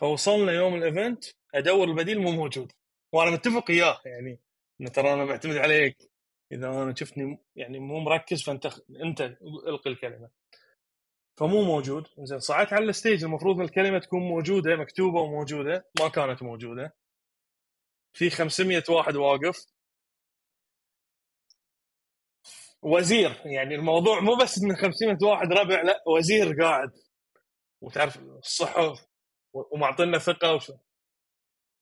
فوصلنا 0.00 0.52
يوم 0.52 0.74
ال 0.74 0.82
event 0.82 1.24
أدور 1.54 1.88
البديل 1.88 2.20
مو 2.20 2.30
موجود. 2.30 2.72
وأنا 3.12 3.30
متفق 3.30 3.70
وياه 3.70 4.00
يعني 4.04 4.40
انه 4.80 4.90
ترى 4.90 5.12
أنا 5.12 5.24
معتمد 5.24 5.56
عليك. 5.56 6.10
إذا 6.52 6.68
أنا 6.68 6.94
شفتني 6.94 7.38
يعني 7.56 7.78
مو 7.78 8.00
مركز 8.00 8.42
فأنت 8.42 8.66
أنت 9.02 9.20
القي 9.66 9.90
الكلمة. 9.90 10.30
فمو 11.36 11.62
موجود. 11.62 12.08
زين 12.18 12.38
صعدت 12.38 12.72
على 12.72 12.84
الستيج 12.84 13.24
المفروض 13.24 13.60
الكلمة 13.60 13.98
تكون 13.98 14.22
موجودة 14.22 14.76
مكتوبة 14.76 15.20
وموجودة 15.20 15.88
ما 16.00 16.08
كانت 16.08 16.42
موجودة. 16.42 16.94
في 18.16 18.30
500 18.30 18.84
واحد 18.88 19.16
واقف. 19.16 19.66
وزير 22.84 23.42
يعني 23.44 23.74
الموضوع 23.74 24.20
مو 24.20 24.36
بس 24.36 24.62
ان 24.62 24.76
500 24.76 25.18
واحد 25.22 25.52
ربع 25.52 25.82
لا 25.82 26.02
وزير 26.06 26.62
قاعد. 26.62 26.90
وتعرف 27.80 28.18
الصحف 28.18 29.06
ومعطينا 29.52 30.18
ثقة 30.18 30.54
وش... 30.54 30.72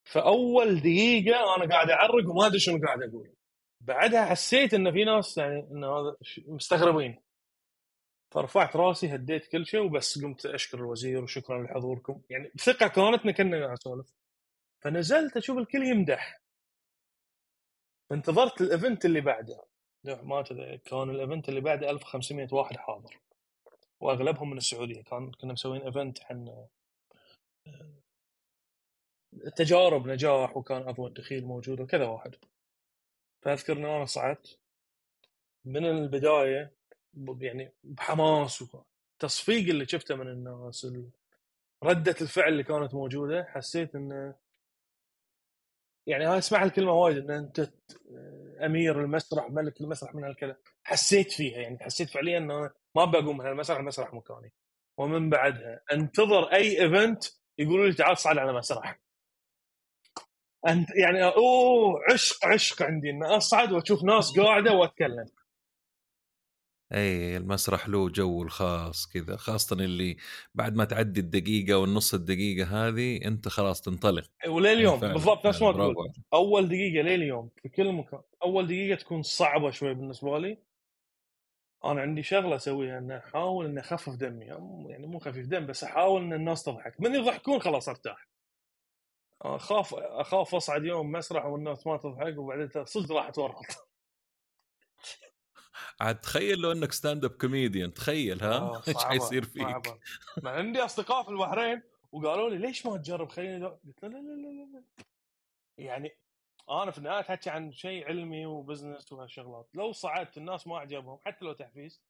فأول 0.04 0.80
دقيقة 0.80 1.56
أنا 1.56 1.70
قاعد 1.70 1.90
أعرق 1.90 2.30
وما 2.30 2.46
أدري 2.46 2.58
شنو 2.58 2.86
قاعد 2.86 3.02
أقول. 3.02 3.34
بعدها 3.80 4.24
حسيت 4.24 4.74
إن 4.74 4.92
في 4.92 5.04
ناس 5.04 5.38
يعني 5.38 5.68
إن 5.72 5.84
هذا 5.84 6.16
مستغربين. 6.46 7.22
فرفعت 8.30 8.76
راسي 8.76 9.14
هديت 9.14 9.46
كل 9.46 9.66
شيء 9.66 9.80
وبس 9.80 10.22
قمت 10.22 10.46
أشكر 10.46 10.78
الوزير 10.78 11.22
وشكرا 11.22 11.62
لحضوركم. 11.62 12.22
يعني 12.30 12.52
بثقه 12.54 12.88
كانت 12.88 13.36
كنا 13.36 13.58
قاعد 13.58 13.72
نسولف. 13.72 14.06
فنزلت 14.80 15.36
أشوف 15.36 15.58
الكل 15.58 15.82
يمدح. 15.82 16.42
فانتظرت 18.10 18.60
ال 18.60 18.67
event 18.67 19.04
اللي 19.04 19.20
بعده. 19.20 19.71
ما 20.04 20.42
كان 20.84 21.10
ال 21.10 21.16
event 21.16 21.48
اللي 21.48 21.60
بعده 21.60 21.90
1500 21.90 22.48
واحد 22.52 22.76
حاضر. 22.76 23.20
وأغلبهم 24.00 24.50
من 24.50 24.56
السعودية. 24.56 25.02
كان 25.02 25.32
كنا 25.32 25.52
مسوين 25.52 25.82
event 25.82 26.18
عن 26.22 26.66
تجارب 29.56 30.08
نجاح 30.08 30.56
وكان 30.56 30.88
أبو 30.88 31.06
الدخيل 31.06 31.44
موجود 31.44 31.80
وكذا 31.80 32.06
واحد. 32.06 32.34
فأذكر 33.42 33.76
ان 33.76 33.84
أنا 33.84 34.04
صعدت. 34.04 34.58
من 35.64 35.86
البداية 35.86 36.72
يعني 37.40 37.72
بحماس 37.84 38.64
التصفيق 39.14 39.68
اللي 39.68 39.86
شفته 39.86 40.14
من 40.14 40.28
الناس 40.28 40.86
ردة 41.84 42.16
الفعل 42.20 42.52
اللي 42.52 42.62
كانت 42.62 42.94
موجودة 42.94 43.44
حسيت 43.44 43.94
انه 43.94 44.34
يعني 46.06 46.26
أنا 46.26 46.38
اسمع 46.38 46.62
الكلمة 46.64 46.92
وايد 46.92 47.16
إن 47.16 47.30
أنت 47.30 47.70
أمير 48.64 49.00
المسرح 49.00 49.50
ملك 49.50 49.80
المسرح 49.80 50.14
من 50.14 50.24
هالكلام. 50.24 50.56
حسيت 50.84 51.32
فيها 51.32 51.58
يعني 51.58 51.78
حسيت 51.78 52.10
فعليا 52.10 52.38
إنه 52.38 52.70
ما 52.96 53.04
بقوم 53.04 53.38
من 53.38 53.46
المسرح 53.46 53.78
المسرح 53.78 54.14
مكاني. 54.14 54.52
ومن 54.98 55.30
بعدها 55.30 55.80
أنتظر 55.92 56.52
أي 56.52 56.82
event 56.82 57.24
يقولوا 57.58 57.86
لي 57.86 57.92
تعال 57.94 58.18
صعد 58.18 58.38
على 58.38 58.52
مسرح. 58.52 59.00
أنت 60.68 60.88
يعني 60.96 61.24
أوه 61.24 62.00
عشق 62.12 62.46
عشق 62.46 62.82
عندي 62.82 63.10
ان 63.10 63.24
أصعد 63.24 63.72
وأشوف 63.72 64.04
ناس 64.04 64.38
قاعدة 64.38 64.72
وأتكلم. 64.72 65.26
إي 66.92 67.36
المسرح 67.36 67.88
له 67.88 68.08
جو 68.08 68.42
الخاص 68.42 69.06
كذا 69.06 69.36
خاصة 69.36 69.76
اللي 69.76 70.16
بعد 70.54 70.74
ما 70.76 70.84
تعدي 70.84 71.20
الدقيقة 71.20 71.78
والنص 71.78 72.14
الدقيقة 72.14 72.88
هذه 72.88 73.24
أنت 73.24 73.48
خلاص 73.48 73.80
تنطلق. 73.80 74.24
ولليوم 74.48 75.00
فعلاً، 75.00 75.12
بالضبط 75.12 75.46
نفس 75.46 75.62
ما 75.62 75.72
تقول. 75.72 75.96
أول 76.34 76.68
دقيقة 76.68 77.02
لليوم 77.02 77.50
في 77.62 77.68
كل 77.68 77.92
مكان 77.92 78.20
أول 78.42 78.66
دقيقة 78.66 78.96
تكون 78.98 79.22
صعبة 79.22 79.70
شوي 79.70 79.94
بالنسبة 79.94 80.38
لي. 80.38 80.62
أنا 81.84 82.00
عندي 82.00 82.22
شغلة 82.22 82.56
أسويها 82.56 82.98
ان 82.98 83.10
أحاول 83.10 83.66
ان 83.66 83.78
أخفف 83.78 84.14
دمي 84.14 84.44
يعني 84.90 85.06
مو 85.06 85.18
خفيف 85.18 85.46
دم 85.46 85.66
بس 85.66 85.84
أحاول 85.84 86.22
إن 86.22 86.32
الناس 86.32 86.62
تضحك. 86.64 87.00
من 87.00 87.14
يضحكون 87.14 87.60
خلاص 87.60 87.88
أرتاح. 87.88 88.28
أخاف 89.42 89.94
أخاف 89.94 90.54
أصعد 90.54 90.84
يوم 90.84 91.12
مسرح 91.12 91.44
والناس 91.46 91.86
ما 91.86 91.96
تضحك 91.96 92.38
وبعدين 92.38 92.84
صدق 92.84 93.12
راح 93.12 93.28
أتورط. 93.28 93.56
عاد 96.00 96.20
تخيل 96.20 96.58
لو 96.58 96.72
إنك 96.72 96.92
stand-up 96.92 97.30
comedian 97.30 97.94
تخيل 97.94 98.42
ها؟ 98.42 98.56
آه، 98.56 98.82
إيش 98.88 98.96
حيصير 98.96 99.44
فيك؟ 99.44 99.62
صعبة. 99.62 99.98
مع 100.42 100.50
عندي 100.50 100.80
أصدقاء 100.80 101.22
في 101.22 101.28
البحرين 101.28 101.82
وقالوا 102.12 102.50
لي 102.50 102.58
ليش 102.58 102.86
ما 102.86 102.96
تجرب؟ 102.96 103.28
خليني 103.28 103.66
قلت 103.66 104.02
لا 104.02 104.08
لا 104.08 104.18
لا 104.18 104.48
لا 104.48 104.68
لا. 104.72 105.04
يعني 105.78 106.16
أنا 106.70 106.90
في 106.90 106.98
النهاية 106.98 107.22
تحكي 107.22 107.50
عن 107.50 107.72
شيء 107.72 108.06
علمي 108.06 108.46
و 108.46 108.53
business 108.53 109.12
وهالشغلات. 109.12 109.68
لو 109.74 109.92
صعدت 109.92 110.36
الناس 110.36 110.66
ما 110.66 110.78
عجبهم 110.78 111.18
حتى 111.24 111.44
لو 111.44 111.52
تحفيز 111.52 112.02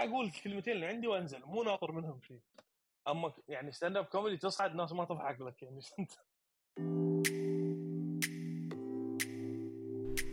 أقول 0.00 0.26
الكلمتين 0.26 0.74
اللي 0.74 0.86
عندي 0.86 1.06
وأنزل 1.06 1.40
مو 1.40 1.62
ناطر 1.62 1.92
منهم 1.92 2.20
شيء. 2.22 2.40
أما 3.08 3.32
يعني 3.48 3.72
stand-up 3.72 4.04
comedy 4.04 4.36
تصعد 4.36 4.70
الناس 4.70 4.92
ما 4.92 5.04
تضحك 5.04 5.40
لك 5.40 5.62
يعني. 5.62 5.80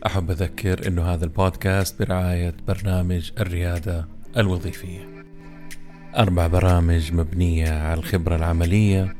أحب 0.06 0.30
أذكر 0.30 0.88
أنه 0.88 1.02
هذا 1.02 1.24
البودكاست 1.24 2.02
برعاية 2.02 2.54
برنامج 2.68 3.30
الريادة 3.40 4.08
الوظيفية. 4.36 5.24
أربع 6.16 6.46
برامج 6.46 7.12
مبنية 7.12 7.70
على 7.70 7.98
الخبرة 8.00 8.36
العملية 8.36 9.14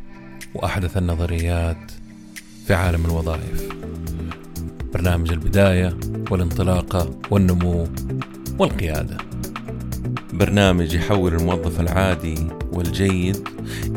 وأحدث 0.55 0.97
النظريات 0.97 1.93
في 2.67 2.75
عالم 2.75 3.05
الوظائف. 3.05 3.69
برنامج 4.95 5.33
البداية 5.33 5.97
والانطلاقة 6.31 7.21
والنمو 7.31 7.87
والقيادة. 8.59 9.17
برنامج 10.33 10.95
يحول 10.95 11.35
الموظف 11.35 11.81
العادي 11.81 12.49
والجيد 12.73 13.49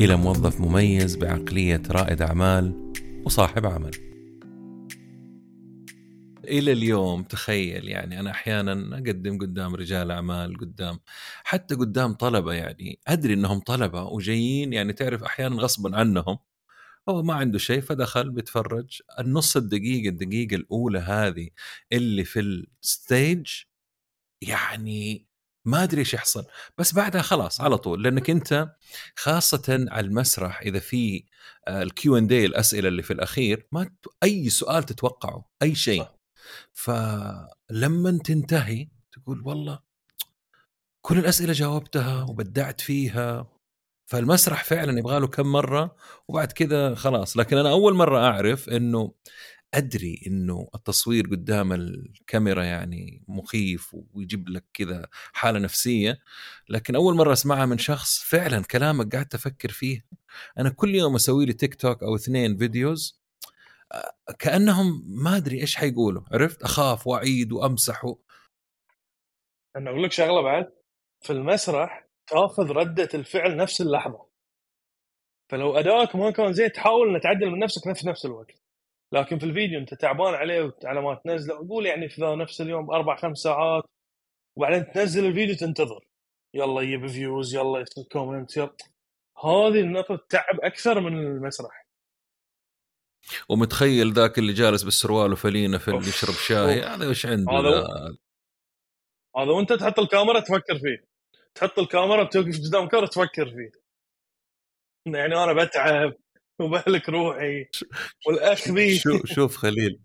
إلى 0.02 0.16
موظف 0.16 0.62
مميز 0.62 1.16
بعقلية 1.16 1.82
رائد 1.92 2.22
أعمال 2.22 2.94
وصاحب 3.26 3.66
عمل. 3.66 3.92
إلى 6.48 6.72
اليوم 6.72 7.24
تخيل 7.24 7.90
يعني. 7.90 8.20
أنا 8.20 8.32
أحيانا 8.32 8.98
أقدم 8.98 9.38
قدام 9.38 9.76
رجال 9.76 10.12
أعمال 10.12 10.58
قدام 10.58 11.00
حتى 11.44 11.76
قدام 11.76 12.14
طلبة 12.14 12.54
يعني. 12.54 13.00
أدري 13.08 13.34
إنهم 13.34 13.60
طلبة 13.60 14.04
وجايين 14.04 14.74
يعني 14.74 14.94
تعرف 14.94 15.24
أحيانا 15.24 15.56
غصبا 15.62 15.98
عنهم. 15.98 16.38
هو 17.10 17.24
ما 17.24 17.34
عنده 17.34 17.58
شيء 17.60 17.82
فدخل 17.82 18.30
بيتفرج. 18.30 19.02
النص 19.20 19.58
الدقيقة 19.58 20.10
الدقيقة 20.10 20.56
الأولى 20.56 21.00
هذه 21.00 21.50
اللي 21.92 22.24
في 22.26 22.40
ال 22.84 22.95
stage 22.95 23.48
يعني 24.42 25.26
ما 25.66 25.84
أدري 25.84 26.00
إيش 26.00 26.14
يحصل. 26.14 26.46
بس 26.78 26.94
بعدها 26.94 27.22
خلاص 27.22 27.62
على 27.62 27.78
طول. 27.78 28.04
لأنك 28.04 28.30
أنت 28.30 28.70
خاصة 29.16 29.86
على 29.92 30.08
المسرح 30.08 30.62
إذا 30.62 30.80
في 30.80 31.24
ال 31.70 31.94
Q 31.94 32.18
and 32.18 32.28
A 32.28 32.46
الأسئلة 32.46 32.88
اللي 32.88 33.04
في 33.04 33.14
الأخير 33.14 33.68
ما 33.72 33.90
أي 34.24 34.50
سؤال 34.50 34.84
تتوقعه 34.84 35.46
أي 35.62 35.76
شيء. 35.76 36.15
فلما 36.74 38.20
تنتهي 38.26 38.88
تقول 39.12 39.42
والله 39.46 39.80
كل 41.02 41.20
الأسئلة 41.20 41.54
جاوبتها 41.54 42.24
وبدعت 42.24 42.82
فيها 42.82 43.48
فالمسرح 44.06 44.64
فعلا 44.64 45.00
يبغى 45.00 45.20
له 45.20 45.28
كم 45.28 45.52
مرة 45.52 45.96
وبعد 46.28 46.52
كذا 46.52 46.96
خلاص. 46.96 47.38
لكن 47.38 47.58
أنا 47.58 47.70
أول 47.70 47.94
مرة 47.94 48.20
أعرف 48.20 48.70
إنه 48.70 49.14
أدري 49.74 50.22
إنه 50.28 50.68
التصوير 50.76 51.28
قدام 51.28 51.74
الكاميرا 51.74 52.64
يعني 52.64 53.24
مخيف 53.28 53.96
ويجيب 54.14 54.50
لك 54.50 54.66
كذا 54.74 55.08
حالة 55.34 55.60
نفسية 55.60 56.20
لكن 56.70 56.96
أول 56.96 57.16
مرة 57.16 57.34
أسمعها 57.34 57.66
من 57.66 57.78
شخص 57.78 58.20
فعلا 58.24 58.62
كلامك 58.64 59.16
قعدت 59.16 59.36
أفكر 59.36 59.70
فيه. 59.72 60.06
أنا 60.60 60.70
كل 60.70 60.96
يوم 60.96 61.16
أسوي 61.16 61.46
لي 61.46 61.54
تيك 61.54 61.76
توك 61.76 62.04
أو 62.04 62.16
اثنين 62.16 62.58
فيديوز 62.58 63.25
كأنهم 64.40 65.04
ما 65.24 65.38
أدري 65.38 65.62
إيش 65.62 65.76
حيقولوا 65.76 66.22
عرفت؟ 66.32 66.64
أخاف 66.64 67.08
وأعيد 67.08 67.52
وأمسح 67.52 68.06
و... 68.06 68.18
أنا 69.76 69.90
أقول 69.90 70.04
لك 70.04 70.12
شغلة 70.12 70.42
بعد 70.42 70.72
في 71.22 71.34
المسرح 71.34 72.08
تأخذ 72.28 72.72
ردة 72.72 73.10
الفعل 73.14 73.58
نفس 73.58 73.82
اللحظة. 73.82 74.26
فلو 75.52 75.78
ادائك 75.78 76.16
ما 76.16 76.32
كان 76.32 76.54
زين 76.54 76.72
تحاول 76.72 77.16
ان 77.16 77.22
تعدل 77.22 77.52
من 77.52 77.60
نفسك 77.60 77.98
في 77.98 78.08
نفس 78.08 78.26
الوقت. 78.26 78.62
لكن 79.12 79.40
في 79.40 79.46
الفيديو 79.46 79.80
أنت 79.80 79.94
تعبان 79.94 80.34
عليه 80.34 80.74
على 80.84 81.02
ما 81.02 81.16
تنزله 81.16 81.68
قول 81.70 81.86
يعني 81.86 82.10
في 82.10 82.22
ذا 82.22 82.36
نفس 82.36 82.62
اليوم 82.62 82.92
أربع 82.92 83.16
خمس 83.16 83.38
ساعات 83.38 83.84
وبعدين 84.58 84.92
تنزل 84.92 85.26
الفيديو 85.26 85.56
تنتظر. 85.56 86.08
يلا 86.54 86.82
يجيب 86.82 87.08
views 87.08 87.56
يلا 87.56 87.80
يصير 87.80 88.04
comment 88.12 88.58
يلا. 88.58 88.78
هذه 89.44 89.80
النقطة 89.80 90.26
تعب 90.30 90.60
أكثر 90.64 91.00
من 91.00 91.18
المسرح. 91.18 91.85
ومتخيل 93.50 94.14
ذاك 94.14 94.40
اللي 94.40 94.54
جالس 94.54 94.84
بالسروال 94.84 95.34
وفلينه 95.34 95.78
في 95.78 95.88
اللي. 95.88 96.08
يشرب 96.08 96.34
شاي. 96.34 96.84
أوف. 96.84 96.92
هذا 96.92 97.10
وش 97.10 97.26
عنده 97.26 97.52
هذا 97.52 97.70
ذا؟ 97.70 98.16
هذا 99.38 99.52
وانت 99.52 99.74
تحط 99.74 100.00
الكاميرا 100.00 100.40
تفكر 100.40 100.80
فيه. 100.80 101.08
تحط 101.56 101.80
الكاميرا 101.80 102.24
بتوقف 102.24 102.60
قدام 102.60 102.84
الكاميرا 102.84 103.08
تفكر 103.08 103.46
فيه. 103.46 103.72
يعني 105.06 105.44
أنا 105.44 105.64
بتعب 105.64 106.14
وبهلك 106.60 107.10
روحي 107.10 107.66
والأخ 108.28 108.68
ذي 108.68 108.98
شوف 108.98 109.26
شوف 109.26 109.58
خليل. 109.58 110.00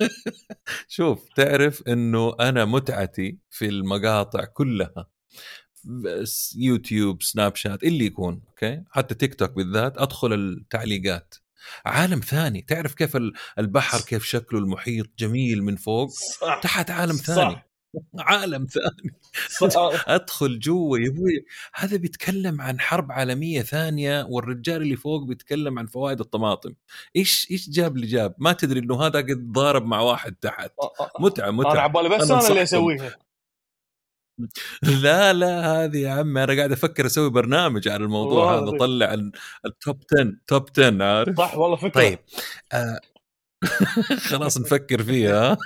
شوف 0.88 1.28
تعرف 1.36 1.82
إنه 1.88 2.36
أنا 2.40 2.64
متعتي 2.64 3.38
في 3.50 3.68
المقاطع 3.68 4.44
كلها 4.44 5.10
بس 5.84 6.56
يوتيوب 6.58 7.22
سناب 7.22 7.56
شات 7.56 7.82
اللي 7.82 8.04
يكون 8.04 8.42
أوكي؟ 8.48 8.82
حتى 8.90 9.14
تيك 9.14 9.34
توك 9.34 9.50
بالذات 9.50 9.98
أدخل 9.98 10.32
التعليقات. 10.32 11.34
عالم 11.86 12.20
ثاني. 12.20 12.62
تعرف 12.62 12.94
كيف 12.94 13.16
ال- 13.16 13.32
البحر 13.58 14.00
كيف 14.00 14.24
شكله 14.24 14.60
المحيط 14.60 15.06
جميل 15.18 15.62
من 15.64 15.76
فوق؟ 15.76 16.10
صح 16.40 16.60
تحت 16.62 16.90
عالم 16.90 17.16
ثاني. 17.16 17.40
صح 17.40 17.66
عالم 18.18 18.66
ثاني. 18.66 19.14
صح 19.70 20.04
أدخل 20.08 20.58
جوا 20.58 20.98
يا 20.98 21.08
أبوي. 21.08 21.44
هذا 21.74 21.96
بيتكلم 21.96 22.60
عن 22.60 22.80
حرب 22.80 23.12
عالمية 23.12 23.62
ثانية 23.62 24.26
والرجال 24.28 24.82
اللي 24.82 24.96
فوق 24.96 25.22
بيتكلم 25.24 25.78
عن 25.78 25.86
فوائد 25.86 26.20
الطماطم. 26.20 26.74
إيش 27.16 27.48
إيش 27.50 27.70
جاب 27.70 27.96
اللي 27.96 28.06
جاب؟ 28.06 28.34
ما 28.38 28.52
تدري 28.52 28.80
إنه 28.80 29.02
هذا 29.06 29.18
قد 29.18 29.52
ضارب 29.52 29.86
مع 29.86 30.00
واحد 30.00 30.34
تحت. 30.34 30.70
متعة 31.20 31.44
أنا 31.44 31.52
متعه 31.52 31.80
عبالي 31.80 32.08
بس 32.08 32.30
أنا 32.30 32.40
أنا 32.40 32.48
اللي 32.48 32.60
أنصحكم. 32.60 32.62
أسويها. 32.62 33.16
لا 35.02 35.32
لا 35.32 35.72
هذه 35.84 35.98
يا 35.98 36.10
عمي 36.10 36.44
أنا 36.44 36.56
قاعد 36.56 36.72
أفكر 36.72 37.06
أسوي 37.06 37.30
برنامج 37.30 37.88
على 37.88 38.04
الموضوع 38.04 38.54
هذا. 38.58 38.68
أطلع 38.76 39.14
ال- 39.14 39.32
التوب 39.66 40.02
10 40.12 40.32
توب 40.46 40.66
10 40.78 41.04
عارف 41.04 41.36
صح 41.38 41.56
والله 41.58 41.76
فكرة 41.76 41.90
طيب 41.90 42.18
آه 42.72 43.00
خلاص 44.30 44.58
نفكر 44.60 45.02
فيها 45.02 45.52
ها؟ 45.52 45.56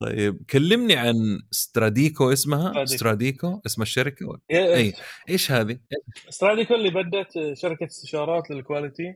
طيب 0.00 0.42
كلمني 0.50 0.96
عن 0.96 1.14
ستراديكو 1.50 2.32
اسمها 2.32 2.84
ستراديكو. 2.84 3.60
اسم 3.66 3.82
الشركة 3.82 4.26
ولا؟ 4.28 4.40
إيه، 4.50 4.74
أي 4.74 4.92
إيش 5.28 5.52
هذه؟ 5.52 5.78
ستراديكو 6.28 6.74
اللي 6.74 6.90
بدت 6.90 7.52
شركة 7.58 7.86
استشارات 7.86 8.50
لل 8.50 8.64
quality 8.64 9.14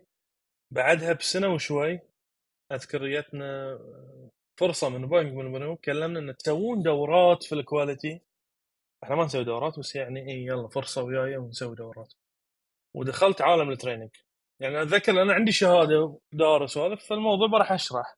بعدها 0.75 1.13
بسنة 1.13 1.49
وشوي 1.55 2.01
أذكر 2.73 3.07
جتنا 3.21 3.79
فرصة 4.61 4.89
من 4.89 5.07
بنك 5.09 5.33
من 5.33 5.47
البنوك 5.47 5.85
كلمنا 5.85 6.19
إن 6.19 6.37
تسوون 6.37 6.83
دورات 6.83 7.43
في 7.45 7.55
ال 7.55 7.63
quality 7.63 8.21
إحنا 9.07 9.17
ما 9.17 9.25
نسوي 9.25 9.45
دورات 9.45 9.79
بس 9.79 9.97
يعني 9.97 10.21
اي 10.31 10.45
يلا 10.45 10.69
فرصة 10.69 11.03
وياي 11.03 11.37
ونسوي 11.37 11.75
دورات. 11.77 12.15
ودخلت 12.95 13.43
عالم 13.43 13.71
ال 13.71 13.75
training. 13.75 14.11
يعني 14.61 14.83
أتذكر 14.83 15.23
أنا 15.23 15.33
عندي 15.33 15.53
شهادة 15.53 16.19
دارس 16.33 16.77
وهذا 16.77 16.95
فالموضوع 16.97 17.59
راح 17.59 17.73
أشرح. 17.73 18.17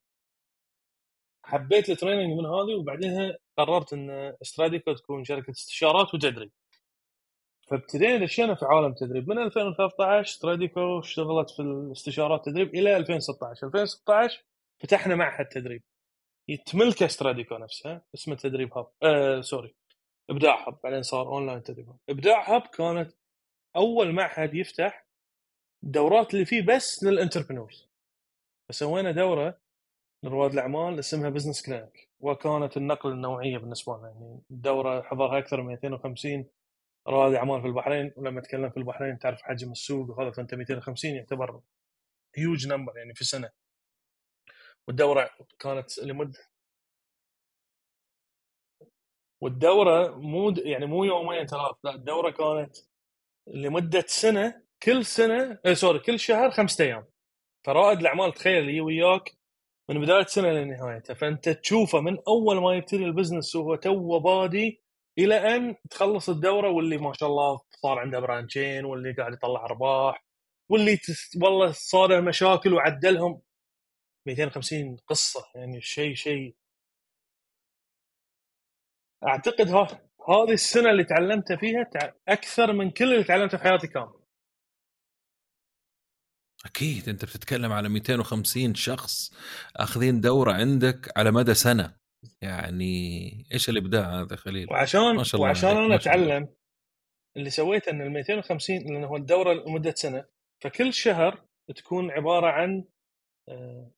حبيت 1.44 1.90
ال 1.90 1.96
training 1.96 2.38
من 2.38 2.46
هذه 2.46 2.74
وبعدها 2.80 3.38
قررت 3.58 3.92
إن 3.92 4.10
استراديكو 4.42 4.92
تكون 4.92 5.24
شركة 5.24 5.50
استشارات 5.50 6.14
وتدريب. 6.14 6.52
فابتدينا 7.70 8.24
دشينا 8.24 8.54
في 8.54 8.64
عالم 8.64 8.86
التدريب 8.92 9.28
من 9.28 9.38
2013 9.38 10.28
استراديكو 10.28 11.00
اشتغلت 11.00 11.50
في 11.50 11.62
الاستشارات 11.62 12.48
التدريب 12.48 12.74
إلى 12.74 12.96
2016 12.96 13.66
2016 13.66 14.44
فتحنا 14.80 15.14
معهد 15.14 15.46
تدريب. 15.48 15.82
يتملكه 16.48 17.06
استراديكو 17.06 17.56
نفسها 17.58 18.02
اسمه 18.14 18.34
تدريب 18.36 18.78
هاب 18.78 18.86
آه 19.02 19.40
sorry. 19.40 19.77
إبداع 20.30 20.68
هاب 20.68 20.78
بعدين 20.84 21.02
صار 21.02 21.28
اونلاين 21.28 21.62
تدريب 21.62 21.88
هاب 21.88 21.98
إبداع 22.08 22.54
هاب 22.54 22.62
كانت 22.62 23.12
أول 23.76 24.12
معهد 24.12 24.54
يفتح 24.54 25.06
دورات 25.82 26.34
اللي 26.34 26.44
فيه 26.44 26.62
بس 26.66 27.04
لل 27.04 27.15
entrepreneurs 27.15 27.88
فسوينا 28.68 29.12
دورة 29.12 29.60
لرواد 30.24 30.52
الأعمال 30.52 30.98
اسمها 30.98 31.30
Business 31.30 31.66
Clinic 31.66 32.08
وكانت 32.20 32.76
النقله 32.76 33.12
النوعية 33.12 33.58
بالنسبة 33.58 33.96
لنا 33.98 34.08
يعني 34.08 34.42
الدوره 34.50 35.02
حضرها 35.02 35.38
أكثر 35.38 35.62
من 35.62 35.68
250 35.68 36.46
رواد 37.08 37.34
اعمال 37.34 37.60
في 37.60 37.66
البحرين. 37.66 38.12
ولما 38.16 38.40
اتكلم 38.40 38.70
في 38.70 38.76
البحرين 38.76 39.18
تعرف 39.18 39.42
حجم 39.42 39.72
السوق 39.72 40.10
وهذا 40.10 40.30
فأنت 40.30 40.54
250 40.54 41.10
يعتبر 41.10 41.60
huge 42.36 42.66
number 42.68 42.98
يعني 42.98 43.14
في 43.14 43.24
سنة. 43.24 43.50
والدورة 44.88 45.30
كانت 45.58 45.98
لمدة 45.98 46.38
والدورة 49.40 50.16
مو 50.16 50.50
يعني 50.50 50.86
مو 50.86 51.04
يومين 51.04 51.46
ثلاث 51.46 51.76
لا 51.84 51.94
الدورة 51.94 52.30
كانت 52.30 52.76
لمدة 53.46 54.04
سنة 54.08 54.62
كل 54.82 55.04
سنة 55.04 55.58
آه 55.66 55.74
sorry 55.74 55.98
كل 55.98 56.18
شهر 56.20 56.50
خمسة 56.50 56.84
أيام. 56.84 57.06
فرائد 57.66 57.98
الأعمال 58.00 58.32
تخيل 58.32 58.58
اللي 58.58 58.80
وياك 58.80 59.32
من 59.90 60.00
بداية 60.00 60.24
سنة 60.26 60.48
لنهايتها. 60.52 61.14
فأنت 61.14 61.48
تشوفه 61.48 62.00
من 62.00 62.18
أول 62.28 62.62
ما 62.62 62.74
يبتدي 62.76 63.04
ال 63.04 63.10
business 63.10 63.56
وهو 63.56 63.74
تو 63.76 64.18
بادي 64.18 64.82
إلى 65.18 65.56
أن 65.56 65.76
تخلص 65.90 66.28
الدورة 66.28 66.70
واللي 66.70 66.96
ما 66.98 67.12
شاء 67.12 67.28
الله 67.28 67.60
صار 67.82 67.98
عنده 67.98 68.20
branch 68.20 68.68
ين 68.68 68.84
واللي 68.84 69.12
قاعد 69.12 69.32
يطلع 69.32 69.64
أرباح 69.64 70.24
واللي 70.70 70.96
تس... 70.96 71.38
والله 71.42 71.72
صار 71.72 72.20
مشاكل 72.22 72.74
وعدلهم. 72.74 73.40
250 74.26 74.96
قصة 75.08 75.44
يعني 75.54 75.80
شيء 75.80 76.14
شيء 76.14 76.54
أعتقد 79.26 79.68
هذه 80.28 80.52
السنة 80.52 80.90
اللي 80.90 81.04
تعلمتها 81.04 81.56
فيها. 81.56 81.90
أكثر 82.28 82.72
من 82.72 82.90
كل 82.90 83.12
اللي 83.12 83.24
تعلمته 83.24 83.58
في 83.58 83.64
حياتي 83.64 83.86
كامل 83.86 84.18
أكيد 86.66 87.08
أنت 87.08 87.24
بتتكلم 87.24 87.72
على 87.72 87.88
250 87.88 88.74
شخص 88.74 89.32
أخذين 89.76 90.20
دورة 90.20 90.52
عندك 90.52 91.12
على 91.16 91.30
مدى 91.30 91.54
سنة 91.54 91.96
يعني 92.42 93.30
إيش 93.52 93.68
الابداع 93.68 94.20
هذا 94.20 94.36
خليل 94.36 94.70
وعشان 94.70 95.16
ما 95.16 95.22
شاء 95.22 95.36
الله 95.36 95.48
وعشان 95.48 95.76
أنا. 95.76 95.94
أتعلم 95.94 96.48
اللي 97.36 97.50
سويته 97.50 97.90
إن 97.90 98.02
ال 98.02 98.10
250 98.10 98.76
لأنه 98.76 99.06
هو 99.06 99.16
الدورة 99.16 99.52
لمدة 99.52 99.94
سنة 99.94 100.24
فكل 100.62 100.94
شهر 100.94 101.44
تكون 101.76 102.10
عبارة 102.10 102.46
عن 102.46 102.84
آه، 103.48 103.90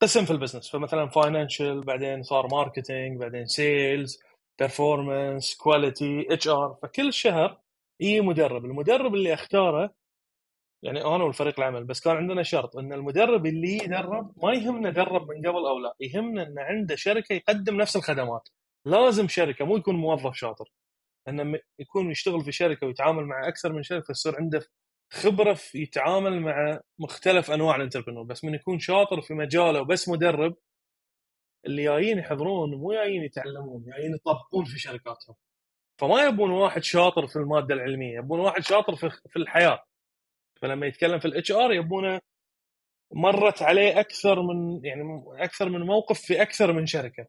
قسم 0.00 0.24
في 0.24 0.30
ال 0.30 0.34
business 0.34 0.70
فمثلا 0.70 1.08
financial 1.08 1.80
بعدين 1.80 2.22
صار 2.22 2.46
marketing 2.46 3.20
بعدين 3.20 3.46
sales 3.46 4.22
performance 4.58 5.56
quality 5.56 6.48
HR 6.48 6.78
فكل 6.82 7.12
شهر 7.12 7.60
يجي 8.00 8.20
مدرب. 8.20 8.64
المدرب 8.64 9.14
اللي 9.14 9.34
أختاره 9.34 9.94
يعني 10.82 11.00
أنا 11.04 11.24
والفريق 11.24 11.60
العمل 11.60 11.84
بس 11.84 12.00
كان 12.00 12.16
عندنا 12.16 12.42
شرط 12.42 12.76
إن 12.76 12.92
المدرب 12.92 13.46
اللي 13.46 13.76
يدرب 13.76 14.32
ما 14.44 14.52
يهمنا 14.54 14.90
درب 14.90 15.30
من 15.30 15.38
قبل 15.38 15.66
أو 15.66 15.78
لا 15.78 15.94
يهمنا 16.00 16.42
إن 16.42 16.58
عنده 16.58 16.96
شركة 16.96 17.32
يقدم 17.32 17.76
نفس 17.76 17.96
الخدمات. 17.96 18.48
لازم 18.86 19.28
شركة 19.28 19.64
مو 19.64 19.76
يكون 19.76 19.96
موظف 19.96 20.34
شاطر. 20.34 20.72
إنه 21.28 21.58
يكون 21.78 22.10
يشتغل 22.10 22.44
في 22.44 22.52
شركة 22.52 22.86
ويتعامل 22.86 23.24
مع 23.24 23.48
أكثر 23.48 23.72
من 23.72 23.82
شركة 23.82 24.10
يصير 24.10 24.36
عنده 24.36 24.66
خبرة 25.12 25.54
في 25.54 25.82
يتعامل 25.82 26.40
مع 26.40 26.80
مختلف 26.98 27.50
أنواع 27.50 27.76
ال 27.76 27.79
entrepreneur. 27.79 28.24
بس 28.24 28.44
من 28.44 28.54
يكون 28.54 28.78
شاطر 28.78 29.20
في 29.20 29.34
مجاله 29.34 29.80
وبس 29.80 30.08
مدرب 30.08 30.56
اللي 31.66 31.84
جايين 31.84 32.18
يحضرون 32.18 32.74
مو 32.74 32.92
جايين 32.92 33.22
يتعلمون 33.24 33.84
جايين 33.84 34.14
يطبقون 34.14 34.64
في 34.64 34.78
شركاتهم. 34.78 35.36
فما 35.98 36.24
يبون 36.26 36.50
واحد 36.50 36.82
شاطر 36.82 37.26
في 37.26 37.36
المادة 37.36 37.74
العلمية 37.74 38.18
يبون 38.18 38.40
واحد 38.40 38.62
شاطر 38.62 38.96
في 38.96 39.10
في 39.10 39.36
الحياة. 39.36 39.84
فلما 40.62 40.86
يتكلم 40.86 41.18
في 41.18 41.24
ال 41.24 41.52
HR 41.52 41.72
يبونه 41.72 42.20
مرت 43.12 43.62
عليه 43.62 44.00
أكثر 44.00 44.42
من 44.42 44.84
يعني 44.84 45.24
أكثر 45.28 45.68
من 45.68 45.80
موقف 45.80 46.20
في 46.20 46.42
أكثر 46.42 46.72
من 46.72 46.86
شركة. 46.86 47.26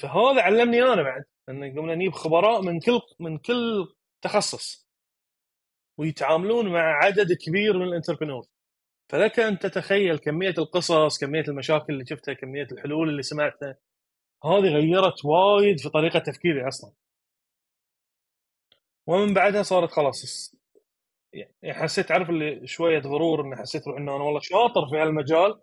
فهذا 0.00 0.42
علمني 0.42 0.82
أنا 0.82 1.02
بعد 1.02 1.24
إن 1.48 1.78
قمنا 1.78 1.94
نجيب 1.94 2.12
خبراء 2.12 2.62
من 2.62 2.80
كل 2.80 3.00
من 3.20 3.38
كل 3.38 3.94
تخصص. 4.22 4.87
ويتعاملون 5.98 6.68
مع 6.72 7.04
عدد 7.04 7.32
كبير 7.32 7.78
من 7.78 7.82
الانتربرنور 7.88 8.46
فلك 9.10 9.40
أن 9.40 9.58
تتخيل 9.58 10.18
كمية 10.18 10.54
القصص 10.58 11.18
كمية 11.20 11.44
المشاكل 11.48 11.92
اللي 11.92 12.06
شفتها 12.06 12.34
كمية 12.34 12.66
الحلول 12.72 13.08
اللي 13.08 13.22
سمعتها 13.22 13.76
هذه 14.44 14.68
غيرت 14.68 15.24
وايد 15.24 15.80
في 15.80 15.88
طريقة 15.88 16.18
تفكيري 16.18 16.68
أصلا. 16.68 16.92
ومن 19.06 19.34
بعدها 19.34 19.62
صارت 19.62 19.90
خلاص 19.90 20.54
يعني 21.32 21.74
حسيت 21.74 22.12
عارف 22.12 22.30
اللي 22.30 22.66
شوية 22.66 22.98
غرور 23.00 23.40
إني 23.46 23.56
حسيت 23.56 23.88
إنه 23.88 24.16
أنا 24.16 24.24
والله 24.24 24.40
شاطر 24.40 24.88
في 24.90 24.96
هالمجال. 24.96 25.60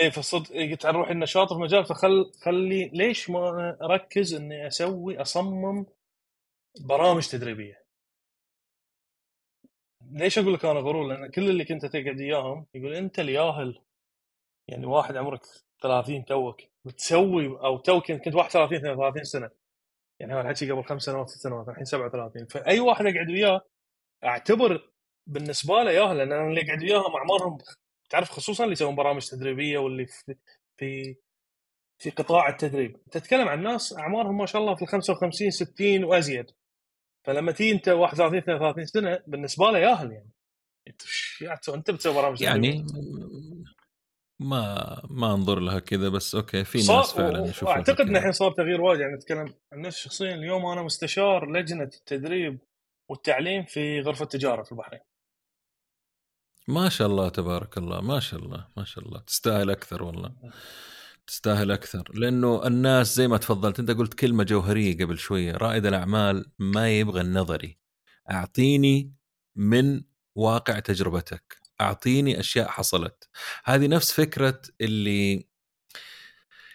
اي 0.00 0.10
فصدق 0.10 0.52
قلت 0.52 0.86
على 0.86 0.98
روحي 0.98 1.12
إنه 1.12 1.26
شاطر 1.26 1.48
في 1.48 1.54
المجال 1.54 1.84
فخل 1.84 2.32
خلي 2.44 2.88
ليش 2.94 3.30
ما 3.30 3.76
أركز 3.82 4.34
إني 4.34 4.66
أسوي 4.66 5.20
أصمم 5.22 5.86
برامج 6.80 7.28
تدريبية. 7.28 7.82
ليش 10.10 10.38
أقول 10.38 10.54
لك 10.54 10.64
أنا 10.64 10.80
غرور 10.80 11.06
لأن 11.06 11.30
كل 11.30 11.50
اللي 11.50 11.64
كنت 11.64 11.86
تقعد 11.86 12.20
إياهم 12.20 12.66
يقول 12.74 12.94
أنت 12.94 13.18
الياهل. 13.20 13.82
يعني 14.68 14.86
واحد 14.86 15.16
عمرك 15.16 15.40
30 15.82 16.24
توك. 16.24 16.60
بتسوي 16.84 17.46
أو 17.46 17.78
توك 17.78 18.12
كنت 18.12 18.34
31 18.34 18.76
32 18.78 19.24
سنة. 19.24 19.50
يعني 20.20 20.32
هذا 20.34 20.40
الحكي 20.40 20.70
قبل 20.70 20.84
خمس 20.84 21.02
سنوات 21.02 21.28
ست 21.28 21.40
سنوات 21.42 21.68
الحين 21.68 21.84
37 21.84 22.46
فأي 22.46 22.80
واحد 22.80 23.06
اقعد 23.06 23.30
وياه 23.30 23.60
أعتبر 24.24 24.92
بالنسبة 25.26 25.74
له 25.82 25.90
ياهل 25.90 26.18
لأن 26.18 26.32
أنا 26.32 26.48
اللي 26.48 26.62
اقعد 26.62 26.82
وياهم 26.82 27.16
أعمارهم 27.16 27.58
تعرف 28.10 28.30
خصوصا 28.30 28.64
اللي 28.64 28.72
يسوون 28.72 28.94
برامج 28.94 29.28
تدريبية 29.28 29.78
واللي 29.78 30.06
في 30.06 30.34
في 30.76 31.16
في 31.98 32.10
قطاع 32.10 32.48
التدريب. 32.48 32.96
تتكلم 33.10 33.48
عن 33.48 33.62
ناس 33.62 33.98
أعمارهم 33.98 34.38
ما 34.38 34.46
شاء 34.46 34.62
الله 34.62 34.74
في 34.74 34.82
ال 34.82 34.88
55 34.88 35.50
60 35.50 36.04
وأزيد. 36.04 36.50
فلما 37.24 37.52
تيجي 37.52 37.72
انت 37.72 37.88
31 37.88 38.38
32 38.38 38.86
سنة 38.86 39.22
بالنسبة 39.26 39.70
له 39.70 39.78
ياهل 39.78 40.12
يعني 40.12 40.32
انت؟ 40.88 41.68
انت 41.68 41.90
بتسوي 41.90 42.14
برامج. 42.14 42.42
يعني 42.42 42.86
ما 44.40 45.02
ما 45.10 45.34
أنظر 45.34 45.60
لها 45.60 45.78
كذا 45.78 46.08
بس 46.08 46.34
أوكي 46.34 46.64
في 46.64 46.78
صار 46.78 46.96
ناس 46.96 47.12
فعلا 47.12 47.46
يشوفون 47.46 47.68
وأعتقد 47.68 48.00
إن. 48.00 48.16
الحين 48.16 48.32
صار 48.32 48.52
تغيير 48.52 48.80
وايد 48.80 49.00
يعني 49.00 49.14
أتكلم 49.14 49.54
عن 49.72 49.80
نفسي 49.80 50.00
شخصيا 50.00 50.34
اليوم 50.34 50.66
أنا 50.66 50.82
مستشار 50.82 51.50
لجنة 51.50 51.82
التدريب 51.82 52.58
والتعليم 53.10 53.64
في 53.64 54.00
غرفة 54.00 54.22
التجاره 54.22 54.62
في 54.62 54.72
البحرين 54.72 55.00
ما 56.68 56.88
شاء 56.88 57.08
الله 57.08 57.28
تبارك 57.28 57.78
الله 57.78 58.00
ما 58.00 58.20
شاء 58.20 58.40
الله 58.40 58.66
ما 58.76 58.84
شاء 58.84 59.04
الله 59.04 59.20
تستاهل 59.20 59.70
أكثر 59.70 60.02
والله 60.02 60.32
تستاهل 61.26 61.70
أكثر. 61.70 62.10
لأنه 62.14 62.66
الناس 62.66 63.16
زي 63.16 63.28
ما 63.28 63.36
تفضلت 63.36 63.78
أنت 63.78 63.90
قلت 63.90 64.14
كلمة 64.14 64.44
جوهرية 64.44 65.04
قبل 65.04 65.18
شوية. 65.18 65.52
رائد 65.52 65.86
الأعمال 65.86 66.46
ما 66.58 66.98
يبغى 66.98 67.20
النظري. 67.20 67.78
أعطيني 68.30 69.12
من 69.56 70.02
واقع 70.34 70.78
تجربتك. 70.78 71.56
أعطيني 71.80 72.40
أشياء 72.40 72.68
حصلت. 72.68 73.28
هذه 73.64 73.86
نفس 73.86 74.12
فكرة 74.12 74.62
اللي 74.80 75.46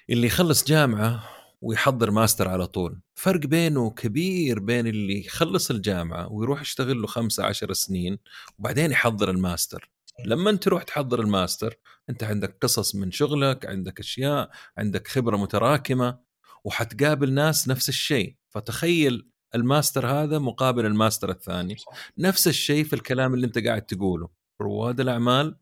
اللي 0.10 0.28
يخلص 0.28 0.64
جامعة 0.64 1.30
ويحضر 1.62 2.12
ماستر 2.12 2.48
على 2.50 2.68
طول. 2.68 3.02
فرق 3.16 3.40
بينه 3.40 3.92
كبير 3.92 4.60
بين 4.60 4.88
اللي 4.88 5.26
يخلص 5.26 5.72
الجامعة 5.72 6.32
ويروح 6.32 6.62
يشتغل 6.62 7.02
له 7.02 7.08
خمسة 7.08 7.46
عشر 7.46 7.74
سنين 7.74 8.20
وبعدين 8.60 8.92
يحضر 8.92 9.30
الماستر. 9.32 9.90
لما 10.26 10.50
أنت 10.50 10.64
تروح 10.64 10.84
تحضر 10.84 11.22
الماستر 11.22 11.76
أنت 12.10 12.24
عندك 12.24 12.58
قصص 12.62 12.96
من 12.96 13.12
شغلك 13.12 13.66
عندك 13.66 14.00
أشياء 14.00 14.50
عندك 14.78 15.08
خبرة 15.08 15.38
متراكمة 15.38 16.20
وحتقابل 16.64 17.34
ناس 17.34 17.68
نفس 17.68 17.90
الشيء. 17.90 18.36
فتخيل 18.50 19.30
الماستر 19.56 20.08
هذا 20.08 20.40
مقابل 20.40 20.86
الماستر 20.86 21.30
الثاني. 21.30 21.76
نفس 22.18 22.48
الشيء 22.48 22.84
في 22.84 22.94
الكلام 22.94 23.34
اللي 23.34 23.48
أنت 23.48 23.58
قاعد 23.58 23.82
تقوله. 23.82 24.30
رواد 24.62 25.00
الأعمال 25.00 25.60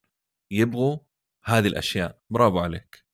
يبغوا 0.51 0.97
هذه 1.45 1.67
الأشياء. 1.67 2.19
برافو 2.29 2.59
عليك. 2.59 3.05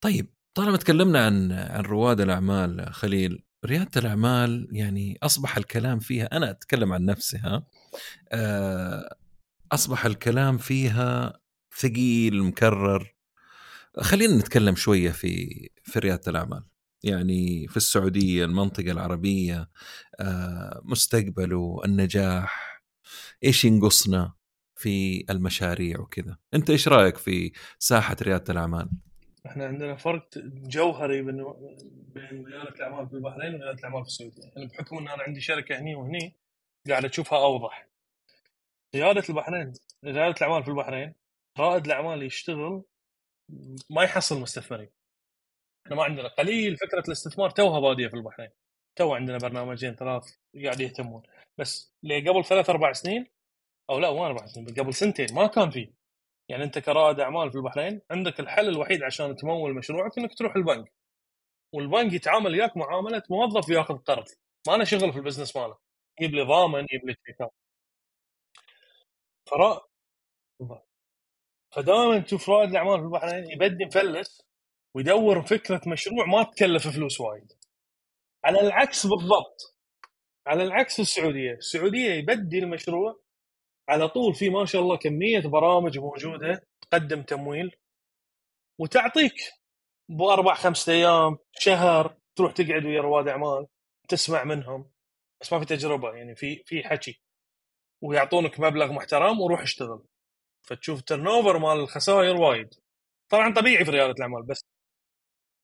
طيب 0.00 0.34
طالما 0.54 0.76
تكلمنا 0.76 1.26
عن 1.26 1.52
عن 1.52 1.80
رواد 1.80 2.20
الأعمال 2.20 2.94
خليل 2.94 3.42
ريادة 3.64 4.00
الأعمال 4.00 4.68
يعني 4.72 5.18
أصبح 5.22 5.56
الكلام 5.56 5.98
فيها 5.98 6.36
أنا 6.36 6.50
أتكلم 6.50 6.92
عن 6.92 7.04
نفسي 7.04 7.38
ها؟ 7.38 7.66
آه، 8.32 9.16
أصبح 9.72 10.06
الكلام 10.06 10.58
فيها 10.58 11.40
ثقيل 11.78 12.42
مكرر. 12.42 13.14
خلينا 14.00 14.36
نتكلم 14.36 14.74
شوية 14.74 15.10
في 15.10 15.46
في 15.82 15.98
ريادة 15.98 16.30
الأعمال. 16.30 16.64
يعني 17.02 17.68
في 17.68 17.76
السعودية 17.76 18.44
المنطقة 18.44 18.90
العربية 18.90 19.70
آه، 20.20 20.80
مستقبله 20.84 21.80
النجاح 21.84 22.82
إيش 23.44 23.64
ينقصنا 23.64 24.32
في 24.74 25.24
المشاريع 25.30 26.00
وكذا. 26.00 26.36
أنت 26.54 26.70
إيش 26.70 26.88
رأيك 26.88 27.16
في 27.16 27.52
ساحة 27.78 28.16
ريادة 28.22 28.52
الأعمال؟ 28.52 28.88
إحنا 29.46 29.66
عندنا 29.66 29.96
فرق 29.96 30.28
جوهري 30.46 31.22
بين 31.22 31.44
بين 32.14 32.44
ريادة 32.46 32.74
الأعمال 32.76 33.08
في 33.08 33.14
البحرين 33.14 33.54
وريادة 33.54 33.78
الأعمال 33.78 34.02
في 34.02 34.08
السعودية. 34.08 34.42
يعني 34.42 34.66
بحكم 34.66 34.98
إن 34.98 35.08
أنا 35.08 35.22
عندي 35.22 35.40
شركة 35.40 35.78
هني 35.78 35.94
وهني 35.94 36.36
قاعد 36.88 37.04
أشوفها 37.04 37.38
أوضح. 37.38 37.88
رياده 38.94 39.22
البحرين 39.28 39.72
رياده 40.04 40.34
الأعمال 40.36 40.64
في 40.64 40.70
البحرين 40.70 41.14
رائد 41.58 41.86
الأعمال 41.86 42.22
يشتغل 42.22 42.82
ما 43.90 44.02
يحصل 44.02 44.40
مستثمرين. 44.40 44.90
إحنا 45.86 45.96
ما 45.96 46.04
عندنا 46.04 46.28
قليل 46.28 46.76
فكرة 46.76 47.02
الاستثمار 47.08 47.50
توها 47.50 47.80
بادية 47.80 48.08
في 48.08 48.14
البحرين. 48.14 48.50
تو 48.96 49.14
عندنا 49.14 49.38
برنامجين 49.38 49.94
ثلاث 49.94 50.34
قاعد 50.64 50.80
يهتمون. 50.80 51.22
بس 51.58 51.94
قبل 52.04 52.44
ثلاث 52.44 52.70
أربع 52.70 52.92
سنين 52.92 53.26
أو 53.90 53.98
لا 53.98 54.12
مو 54.12 54.26
أربع 54.26 54.46
سنين 54.46 54.66
قبل 54.66 54.94
سنتين 54.94 55.34
ما 55.34 55.46
كان 55.46 55.70
في 55.70 55.92
يعني 56.48 56.64
أنت 56.64 56.78
كرائد 56.78 57.20
أعمال 57.20 57.50
في 57.50 57.58
البحرين 57.58 58.00
عندك 58.10 58.40
الحل 58.40 58.68
الوحيد 58.68 59.02
عشان 59.02 59.36
تمول 59.36 59.74
مشروعك 59.74 60.18
إنك 60.18 60.34
تروح 60.38 60.56
البنك. 60.56 60.92
والبنك 61.72 62.12
يتعامل 62.12 62.52
وياك 62.52 62.76
معاملة 62.76 63.22
موظف 63.30 63.68
ياخذ 63.68 63.98
قرض. 63.98 64.24
ما 64.68 64.74
أنا 64.74 64.84
شغل 64.84 65.12
في 65.12 65.18
ال 65.18 65.22
business 65.22 65.56
ماله. 65.56 65.78
يجيب 66.20 66.34
لي 66.34 66.42
ضامن 66.42 66.80
يجيب 66.80 67.08
لي 67.08 67.14
تشيكات 67.14 67.52
فرا 69.50 69.80
فدائما 71.74 72.18
تشوف 72.20 72.50
رائد 72.50 72.70
الاعمال 72.70 72.98
في 72.98 73.04
البحرين 73.04 73.50
يبدي 73.50 73.84
مفلس 73.84 74.42
ويدور 74.94 75.42
فكرة 75.42 75.80
مشروع 75.86 76.26
ما 76.26 76.42
تكلف 76.42 76.88
فلوس 76.88 77.20
وايد. 77.20 77.52
على 78.44 78.60
العكس 78.60 79.06
بالضبط. 79.06 79.76
على 80.46 80.62
العكس 80.62 81.00
السعودية. 81.00 81.52
السعودية 81.52 82.10
يبدي 82.10 82.58
المشروع 82.58 83.20
على 83.88 84.08
طول 84.08 84.34
في 84.34 84.50
ما 84.50 84.64
شاء 84.64 84.82
الله 84.82 84.96
كمية 84.96 85.40
برامج 85.40 85.98
موجودة 85.98 86.60
تقدم 86.80 87.22
تمويل 87.22 87.76
وتعطيك 88.80 89.34
باربع 90.08 90.54
خمسة 90.54 90.92
أيام 90.92 91.38
شهر 91.52 92.16
تروح 92.36 92.52
تقعد 92.52 92.84
ويا 92.86 93.00
رواد 93.00 93.28
أعمال 93.28 93.66
تسمع 94.08 94.44
منهم. 94.44 94.90
بس 95.40 95.52
ما 95.52 95.58
في 95.60 95.64
تجربة 95.66 96.14
يعني 96.14 96.36
في 96.36 96.62
في 96.66 96.82
حكي. 96.84 97.20
ويعطونك 98.02 98.60
مبلغ 98.60 98.92
محترم 98.92 99.40
وروح 99.40 99.60
اشتغل. 99.60 100.04
فتشوف 100.62 101.02
turnover 101.02 101.58
مال 101.58 101.80
الخسائر 101.80 102.36
وايد. 102.36 102.74
طبعا 103.28 103.54
طبيعي 103.54 103.84
في 103.84 103.90
ريادة 103.90 104.12
الأعمال 104.12 104.42
بس 104.42 104.60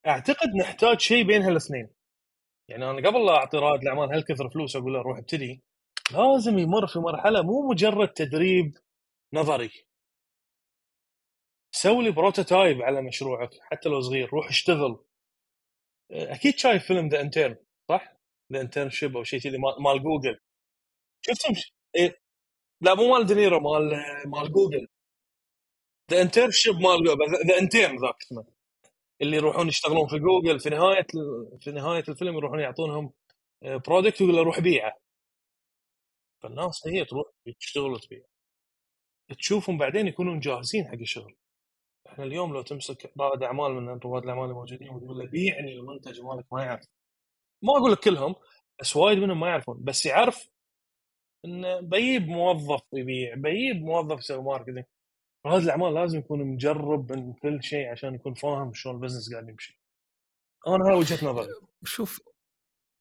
أعتقد 0.07 0.49
نحتاج 0.61 1.01
شيء 1.01 1.27
بين 1.27 1.43
هالاثنين. 1.43 1.89
يعني 2.69 2.91
أنا 2.91 3.09
قبل 3.09 3.27
لا 3.27 3.33
أعطي 3.33 3.59
رائد 3.59 3.83
الأعمال 3.83 4.15
هالكثر 4.15 4.51
فلوس 4.51 4.77
أقول 4.77 4.93
له 4.93 5.03
روح 5.03 5.19
ابتدي. 5.19 5.63
لازم 6.13 6.59
يمر 6.59 6.87
في 6.87 6.99
مرحلة 6.99 7.43
مو 7.43 7.69
مجرد 7.71 8.09
تدريب 8.09 8.79
نظري. 9.33 9.71
سوي 11.75 12.05
لي 12.05 12.11
prototype 12.11 12.83
على 12.83 13.03
مشروعك 13.03 13.51
حتى 13.61 13.89
لو 13.89 14.01
صغير 14.01 14.29
روح 14.29 14.49
اشتغل. 14.49 15.05
أكيد 16.11 16.59
شايف 16.59 16.87
فيلم 16.87 17.09
The 17.09 17.21
Intern 17.21 17.57
صح؟ 17.89 18.17
The 18.53 18.61
Internship 18.61 19.17
أو 19.17 19.25
شيء 19.25 19.41
كذي 19.41 19.59
مال 19.59 20.03
جوجل 20.03 20.41
شفت 21.21 21.73
إيه؟ 21.97 22.22
لا 22.83 22.95
مو 22.95 23.09
مال 23.09 23.27
دينيرو 23.27 23.61
مال 23.61 23.91
مال 24.27 24.53
جوجل. 24.53 24.89
The 26.11 26.23
Internship 26.23 26.75
مال 26.75 27.05
The 27.49 27.59
Intern 27.59 27.97
ذاك 27.99 28.17
اسمه. 28.23 28.45
اللي 29.23 29.37
يروحون 29.37 29.69
يشتغلون 29.69 30.09
في 30.09 30.19
جوجل 30.19 30.61
في 30.61 30.71
نهاية 30.71 31.07
في 31.61 31.73
نهاية 31.73 32.05
الفيلم 32.09 32.37
يروحون 32.37 32.61
يعطونهم 32.61 33.13
product 33.63 34.23
ويقول 34.23 34.37
له 34.37 34.43
روح 34.43 34.61
بيعه. 34.61 34.99
فالناس 36.43 36.87
هي 36.87 37.05
تروح 37.05 37.27
تشتغل 37.61 37.93
وتبيع. 37.93 38.23
تشوفهم 39.39 39.79
بعدين 39.79 40.07
يكونون 40.07 40.41
جاهزين 40.41 40.89
حق 40.89 40.95
الشغل. 40.95 41.37
إحنا 42.07 42.25
اليوم 42.25 42.53
لو 42.55 42.63
تمسك 42.63 43.13
رائد 43.21 43.43
اعمال 43.43 43.73
من 43.73 43.99
رواد 43.99 44.23
الأعمال 44.23 44.45
الموجودين 44.45 44.91
وتقول 44.91 45.19
له 45.19 45.27
بيعني 45.27 45.73
المنتج 45.73 46.21
مالك 46.21 46.53
ما 46.53 46.65
يعرف. 46.65 46.87
ما 47.63 47.73
أقول 47.79 47.93
لك 47.93 47.99
كلهم 47.99 48.35
بس 48.81 48.97
وايد 48.97 49.19
منهم 49.19 49.41
ما 49.41 49.49
يعرفون. 49.49 49.85
بس 49.85 50.07
يعرف 50.07 50.49
انه 51.45 51.81
بيجيب 51.81 52.29
موظف 52.29 52.83
يبيع 52.93 53.35
بيجيب 53.35 53.83
موظف 53.83 54.19
يسوي 54.19 54.43
marketing 54.43 54.85
رائد 55.47 55.63
الأعمال 55.63 55.95
لازم 55.95 56.19
يكون 56.19 56.45
مجرب 56.45 57.13
من 57.13 57.33
كل 57.33 57.63
شيء 57.63 57.89
عشان 57.89 58.15
يكون 58.15 58.35
فاهم 58.35 58.75
شلون 58.75 58.97
ال 58.97 59.01
business 59.01 59.33
قاعد 59.33 59.49
يمشي. 59.49 59.81
أنا 60.67 60.89
هاي 60.89 60.99
وجهة 60.99 61.27
نظري. 61.27 61.49
شوف 61.85 62.21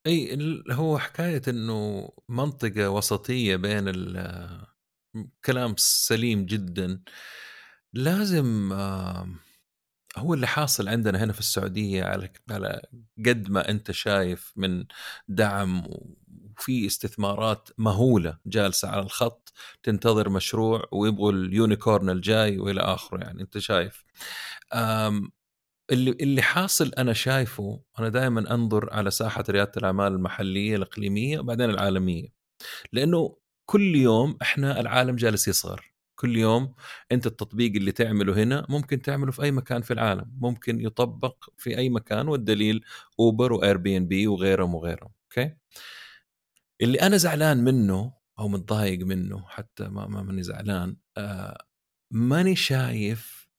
إي 0.07 0.37
هو 0.71 0.97
حكاية 0.97 1.41
إنه 1.47 2.09
منطقة 2.29 2.89
وسطية 2.89 3.55
بين 3.55 3.91
كلام 5.45 5.75
سليم 5.77 6.45
جدا. 6.45 7.03
لازم 7.93 8.73
هو 10.17 10.33
اللي 10.33 10.47
حاصل 10.47 10.89
عندنا 10.89 11.23
هنا 11.23 11.33
في 11.33 11.39
السعودية 11.39 12.03
على 12.03 12.29
على 12.49 12.81
قد 13.25 13.49
ما 13.49 13.69
أنت 13.69 13.91
شايف 13.91 14.53
من 14.55 14.85
دعم 15.27 15.83
وفي 16.59 16.85
استثمارات 16.85 17.69
مهولة 17.77 18.37
جالسة 18.45 18.87
على 18.87 19.01
الخط 19.01 19.53
تنتظر 19.83 20.29
مشروع 20.29 20.83
ويبغوا 20.91 21.31
اليونيكورن 21.31 22.09
الجاي 22.09 22.57
وإلى 22.59 22.81
آخره 22.81 23.17
يعني 23.23 23.41
أنت 23.41 23.57
شايف؟ 23.57 24.05
اللي 25.91 26.11
اللي 26.11 26.41
حاصل 26.41 26.91
أنا 26.97 27.13
شايفه 27.13 27.81
أنا 27.99 28.09
دائما 28.09 28.53
أنظر 28.55 28.93
على 28.93 29.11
ساحة 29.11 29.43
ريادة 29.49 29.71
الأعمال 29.77 30.13
المحلية 30.13 30.75
الإقليمية 30.75 31.39
وبعدين 31.39 31.69
العالمية 31.69 32.27
لأنه 32.93 33.37
كل 33.65 33.95
يوم 33.95 34.37
إحنا 34.41 34.79
العالم 34.79 35.15
جالس 35.15 35.47
يصغر 35.47 35.91
كل 36.15 36.37
يوم 36.37 36.73
أنت 37.11 37.27
التطبيق 37.27 37.71
اللي 37.75 37.91
تعمله 37.91 38.43
هنا 38.43 38.65
ممكن 38.69 39.01
تعمله 39.01 39.31
في 39.31 39.43
أي 39.43 39.51
مكان 39.51 39.81
في 39.81 39.93
العالم 39.93 40.31
ممكن 40.41 40.79
يطبق 40.81 41.35
في 41.57 41.77
أي 41.77 41.89
مكان 41.89 42.27
والدليل 42.27 42.85
Uber 43.19 43.47
و 43.47 43.53
Airbnb 43.53 44.27
وغيرهم 44.27 44.75
وغيرهم 44.75 45.11
okay؟ 45.25 45.55
اللي 46.81 47.01
أنا 47.01 47.17
زعلان 47.17 47.63
منه 47.63 48.13
أو 48.39 48.47
متضايق 48.47 48.99
منه 49.05 49.45
حتى 49.47 49.83
ما 49.87 50.07
ما 50.07 50.23
ماني 50.23 50.43
زعلان 50.43 50.97
آه 51.17 51.65
ماني 52.11 52.55
شايف 52.55 53.49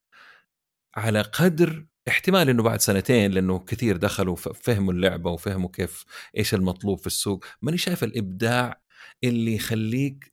على 0.97 1.21
قدر 1.23 1.87
احتمال 2.09 2.49
إنه 2.49 2.63
بعد 2.63 2.81
سنتين 2.81 3.31
لأنه 3.31 3.59
كثير 3.59 3.97
دخلوا 3.97 4.37
فهموا 4.37 4.93
اللعبة 4.93 5.31
وفهموا 5.31 5.69
كيف 5.69 6.05
إيش 6.37 6.55
المطلوب 6.55 6.99
في 6.99 7.07
السوق 7.07 7.45
ماني 7.63 7.79
شايف 7.79 8.05
الإبداع 8.05 8.83
اللي 9.25 9.55
يخليك 9.55 10.33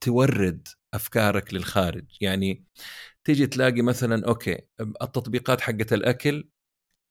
تورد 0.00 0.68
أفكارك 0.94 1.54
للخارج. 1.54 2.04
يعني 2.20 2.64
تيجي 3.24 3.46
تلاقي 3.46 3.82
مثلا 3.82 4.26
أوكي 4.28 4.58
التطبيقات 4.80 5.60
حقت 5.60 5.92
الأكل 5.92 6.50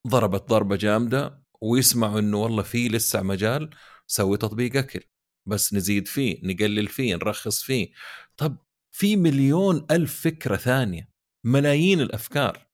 ضربت 0.08 0.50
ضربة 0.50 0.76
جامدة 0.76 1.44
ويسمعوا 1.62 2.20
إنه 2.20 2.38
والله 2.38 2.64
في 2.64 2.88
لسه 2.88 3.22
مجال 3.22 3.70
سوي 4.08 4.38
تطبيق 4.38 4.78
أكل. 4.78 5.02
بس 5.46 5.74
نزيد 5.74 6.08
فيه 6.08 6.40
نقلل 6.44 6.88
فيه 6.88 7.16
نرخص 7.16 7.62
فيه. 7.64 7.92
طب 8.38 8.58
في 8.92 9.16
مليون 9.16 9.86
ألف 9.92 10.22
فكرة 10.22 10.56
ثانية 10.56 11.10
ملايين 11.46 12.02
الأفكار 12.02 12.68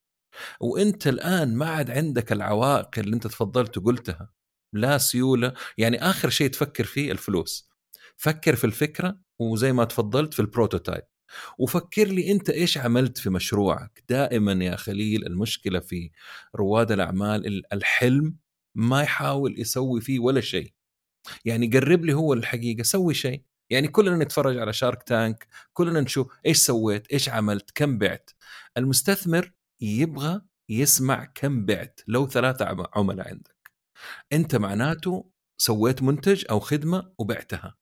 وأنت 0.59 1.07
الآن 1.07 1.55
ما 1.55 1.65
عاد 1.69 1.91
عندك 1.91 2.32
العوائق 2.32 2.99
اللي 2.99 3.15
أنت 3.15 3.28
تفضلت 3.28 3.78
وقلتها. 3.78 4.34
لا 4.74 4.97
سيولة. 4.97 5.53
يعني 5.78 6.01
آخر 6.01 6.30
شيء 6.30 6.49
تفكر 6.49 6.84
فيه 6.84 7.11
الفلوس. 7.11 7.69
فكر 8.17 8.55
في 8.55 8.63
الفكرة 8.63 9.19
وزي 9.39 9.74
ما 9.74 9.84
تفضلت 9.86 10.34
في 10.34 10.39
ال 10.39 10.46
prototype 10.46 11.03
وفكر 11.59 12.07
لي 12.07 12.32
أنت 12.32 12.49
إيش 12.49 12.78
عملت 12.78 13.17
في 13.17 13.30
مشروعك. 13.30 14.03
دائما 14.09 14.65
يا 14.65 14.76
خليل 14.76 15.28
المشكلة 15.28 15.80
في 15.80 16.11
رواد 16.55 16.91
الأعمال 16.91 17.74
الحلم 17.74 18.38
ما 18.76 19.01
يحاول 19.01 19.59
يسوي 19.59 20.01
فيه 20.01 20.19
ولا 20.19 20.41
شيء. 20.41 20.74
يعني 21.45 21.67
قرب 21.67 22.05
لي 22.05 22.13
هو 22.13 22.34
الحقيقة 22.34 22.84
سوي 22.84 23.13
شيء. 23.13 23.43
يعني 23.69 23.88
كلنا 23.88 24.24
نتفرج 24.26 24.57
على 24.57 24.74
Shark 24.73 25.03
Tank 25.03 25.47
كلنا 25.74 26.01
نشوف 26.01 26.28
إيش 26.45 26.57
سويت 26.57 27.07
إيش 27.13 27.30
عملت 27.30 27.72
كم 27.76 27.97
بعت. 27.97 28.30
المستثمر 28.78 29.51
يبغى 29.82 30.41
يسمع 30.69 31.26
كم 31.26 31.65
بعت 31.65 32.01
لو 32.07 32.28
ثلاثة 32.28 32.88
عملاء 32.95 33.28
عندك. 33.28 33.72
أنت 34.34 34.55
معناته 34.55 35.32
سويت 35.57 36.03
منتج 36.03 36.45
أو 36.49 36.59
خدمة 36.59 37.13
وبعتها. 37.17 37.78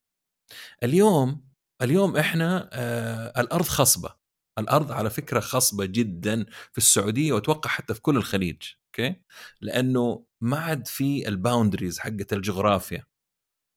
اليوم 0.84 1.50
اليوم 1.82 2.18
إحنا 2.18 2.70
آه 2.74 3.42
الأرض 3.42 3.66
خصبة. 3.66 4.16
الأرض 4.60 4.92
على 4.92 5.10
فكرة 5.10 5.40
خصبة 5.40 5.86
جدا 5.86 6.46
في 6.72 6.78
السعودية 6.78 7.34
وأتوقع 7.34 7.70
حتى 7.70 7.94
في 7.94 8.02
كل 8.02 8.18
الخليج 8.18 8.58
okay؟ 8.86 9.22
لأنه 9.62 10.26
ما 10.42 10.58
عاد 10.60 10.88
في 10.88 11.28
ال 11.28 11.34
boundaries 11.34 12.00
حقت 12.00 12.34
الجغرافيا 12.34 13.06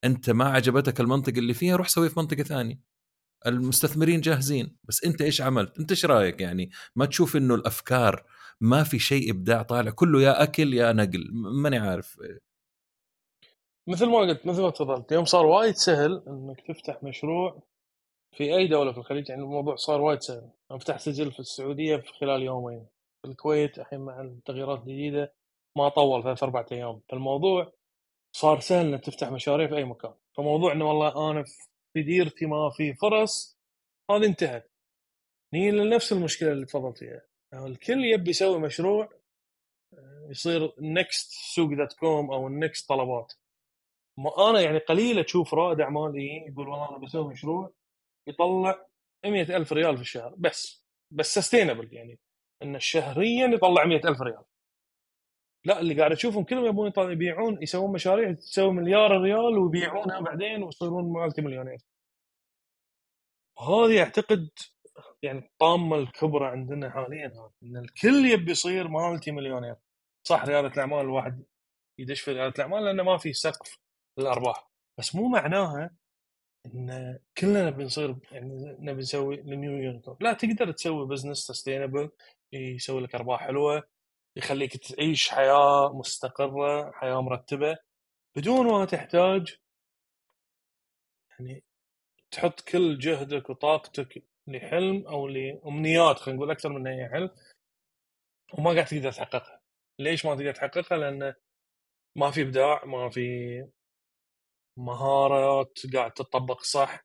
أنت 0.05 0.31
ما 0.31 0.45
عجبتك 0.45 1.01
المنطقة 1.01 1.39
اللي 1.39 1.55
فيها 1.55 1.77
روح 1.77 1.89
سوي 1.89 2.09
في 2.09 2.21
منطقة 2.21 2.43
ثانية. 2.43 2.81
المستثمرين 3.47 4.21
جاهزين. 4.21 4.77
بس 4.85 5.05
أنت 5.05 5.23
إيش 5.23 5.41
عملت؟ 5.41 5.79
أنت 5.79 5.91
إيش 5.91 6.05
رأيك 6.05 6.41
يعني؟ 6.41 6.71
ما 6.97 7.07
تشوف 7.07 7.37
إنه 7.37 7.55
الأفكار 7.55 8.25
ما 8.61 8.85
في 8.85 8.99
شيء 8.99 9.31
إبداع 9.31 9.63
طالع 9.63 9.91
كله 9.91 10.23
يا 10.23 10.43
أكل 10.43 10.75
يا 10.75 10.93
نقل. 10.93 11.31
ماني 11.33 11.79
عارف. 11.79 12.19
مثل 13.89 14.07
ما 14.07 14.19
قلت 14.19 14.47
مثل 14.47 14.63
ما 14.63 14.71
تفضلت 14.71 15.13
يوم 15.13 15.25
صار 15.25 15.47
وايد 15.47 15.75
سهل 15.75 16.23
إنك 16.29 16.61
تفتح 16.61 17.03
مشروع 17.03 17.63
في 18.37 18.57
أي 18.57 18.67
دولة 18.69 18.93
في 18.93 18.99
الخليج 18.99 19.29
يعني 19.29 19.43
الموضوع 19.43 19.77
صار 19.77 20.01
وايد 20.01 20.21
سهل. 20.21 20.51
أنا 20.71 20.79
فتحت 20.79 21.01
سجل 21.01 21.33
في 21.33 21.41
السعودية 21.41 21.97
في 21.97 22.13
خلال 22.13 22.43
يومين. 22.43 22.87
في 23.23 23.29
الكويت 23.29 23.79
الحين 23.79 24.01
مع 24.01 24.21
التغييرات 24.21 24.79
الجديده 24.79 25.35
ما 25.77 25.89
طول 25.89 26.23
ثلاث 26.23 26.43
أربع 26.43 26.67
أيام. 26.73 27.01
فالموضوع 27.09 27.73
صار 28.33 28.61
سهل 28.61 28.87
إنك 28.87 29.05
تفتح 29.05 29.30
مشاريع 29.30 29.68
في 29.68 29.76
أي 29.76 29.85
مكان. 29.85 30.14
فموضوع 30.37 30.72
إنه 30.72 30.89
والله 30.89 31.30
أنا 31.30 31.45
في 31.95 32.03
ديرتي 32.03 32.47
ما 32.47 32.70
في 32.70 32.95
فرص 32.95 33.59
هذه 34.11 34.26
انتهت. 34.26 34.70
نيجي 35.55 35.70
لنفس 35.70 36.12
المشكلة 36.12 36.53
اللي 36.53 36.66
تفضلت 36.66 36.99
فيها. 36.99 37.22
الكل 37.55 38.05
يبي 38.05 38.30
يسوي 38.30 38.59
مشروع 38.61 39.09
آه، 39.95 40.26
يصير 40.30 40.72
next 40.79 41.31
سوق 41.55 41.72
dot 41.73 41.93
com 41.93 42.31
أو 42.30 42.47
ال 42.47 42.55
next 42.55 42.89
طلبات. 42.89 43.33
ما 44.18 44.51
أنا 44.51 44.61
يعني 44.61 44.78
قليل 44.78 45.24
تشوف 45.24 45.55
رائد 45.55 45.80
أعمال 45.80 46.12
يقول 46.16 46.68
والله 46.68 46.89
أنا 46.89 46.99
بسوي 46.99 47.33
مشروع 47.33 47.72
يطلع 48.26 48.87
100 49.24 49.57
ألف 49.57 49.72
ريال 49.72 49.97
في 49.97 50.03
الشهر. 50.03 50.35
بس 50.39 50.87
بس 51.11 51.35
sustainable 51.35 51.95
يعني. 51.95 52.18
إنه 52.62 52.78
شهريا 52.78 53.47
يطلع 53.47 53.85
100 53.85 54.01
ألف 54.05 54.20
ريال. 54.22 54.45
لا 55.65 55.81
اللي 55.81 55.95
قاعد 55.99 56.13
أشوفهم 56.13 56.45
كلهم 56.45 56.67
يبون 56.67 56.93
يبيعون 56.99 57.63
يسوون 57.63 57.93
مشاريع 57.93 58.33
تسوي 58.33 58.73
مليار 58.73 59.21
ريال 59.23 59.59
ويبيعونها 59.59 60.21
بعدين 60.21 60.63
ويصيرون 60.63 61.13
multi-millionaire. 61.12 61.79
وهذه 63.59 64.01
أعتقد 64.03 64.51
يعني 65.23 65.39
الطامة 65.39 65.97
الكبرى 65.97 66.47
عندنا 66.47 66.91
حاليا 66.91 67.51
إن 67.63 67.77
الكل 67.77 68.27
يبي 68.27 68.51
يصير 68.51 68.89
multi-millionaire. 68.89 69.77
صح 70.25 70.45
ريادة 70.45 70.69
الأعمال 70.69 71.01
الواحد 71.01 71.45
يدش 71.99 72.21
في 72.21 72.33
ريادة 72.33 72.55
الأعمال 72.57 72.85
لأنه 72.85 73.03
ما 73.03 73.19
في 73.19 73.33
سقف 73.33 73.79
للأرباح. 74.19 74.71
بس 74.99 75.15
مو 75.15 75.29
معناها 75.29 75.91
إن 76.67 77.19
كلنا 77.39 77.67
نبي 77.71 77.85
نصير 77.85 78.17
يعني 78.33 78.77
نبي 78.81 79.01
نسوي 79.01 79.41
ال 79.41 79.49
new 79.49 79.73
unicorn 79.73 80.16
لا 80.21 80.33
تقدر 80.33 80.73
تسوي 80.73 81.07
business 81.07 81.39
sustainable 81.39 82.11
يسوي 82.53 83.01
لك 83.01 83.15
أرباح 83.15 83.41
حلوة 83.41 83.91
يخليك 84.37 84.76
تعيش 84.76 85.28
حياة 85.28 85.93
مستقرة 85.95 86.93
حياة 86.93 87.20
مرتبة 87.20 87.78
بدون 88.37 88.66
ما 88.66 88.85
تحتاج 88.85 89.57
يعني 91.30 91.64
تحط 92.30 92.61
كل 92.61 92.99
جهدك 92.99 93.51
وطاقتك 93.51 94.24
لحلم 94.47 95.07
أو 95.07 95.28
لأمنيات 95.28 96.18
خلينا 96.18 96.37
نقول 96.39 96.51
أكثر 96.51 96.68
من 96.68 96.87
هي 96.87 97.09
حلم 97.09 97.30
وما 98.59 98.72
قاعد 98.72 98.87
تقدر 98.87 99.12
تحققها. 99.12 99.61
ليش 99.99 100.26
ما 100.26 100.35
تقدر 100.35 100.53
تحققها؟ 100.55 100.99
لأن 100.99 101.35
ما 102.16 102.30
في 102.30 102.43
إبداع 102.43 102.85
ما 102.85 103.11
في 103.11 103.26
مهارات 104.76 105.78
قاعد 105.95 106.12
تطبق 106.12 106.61
صح. 106.62 107.05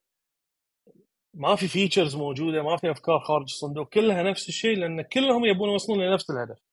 ما 1.33 1.55
في 1.55 1.67
فيتشرز 1.67 2.15
موجودة 2.15 2.63
ما 2.63 2.77
في 2.77 2.91
أفكار 2.91 3.19
خارج 3.19 3.43
الصندوق 3.43 3.89
كلها 3.89 4.23
نفس 4.23 4.49
الشيء 4.49 4.77
لأن 4.77 5.01
كلهم 5.01 5.45
يبون 5.45 5.69
يوصلون 5.69 6.01
لنفس 6.01 6.29
الهدف. 6.29 6.66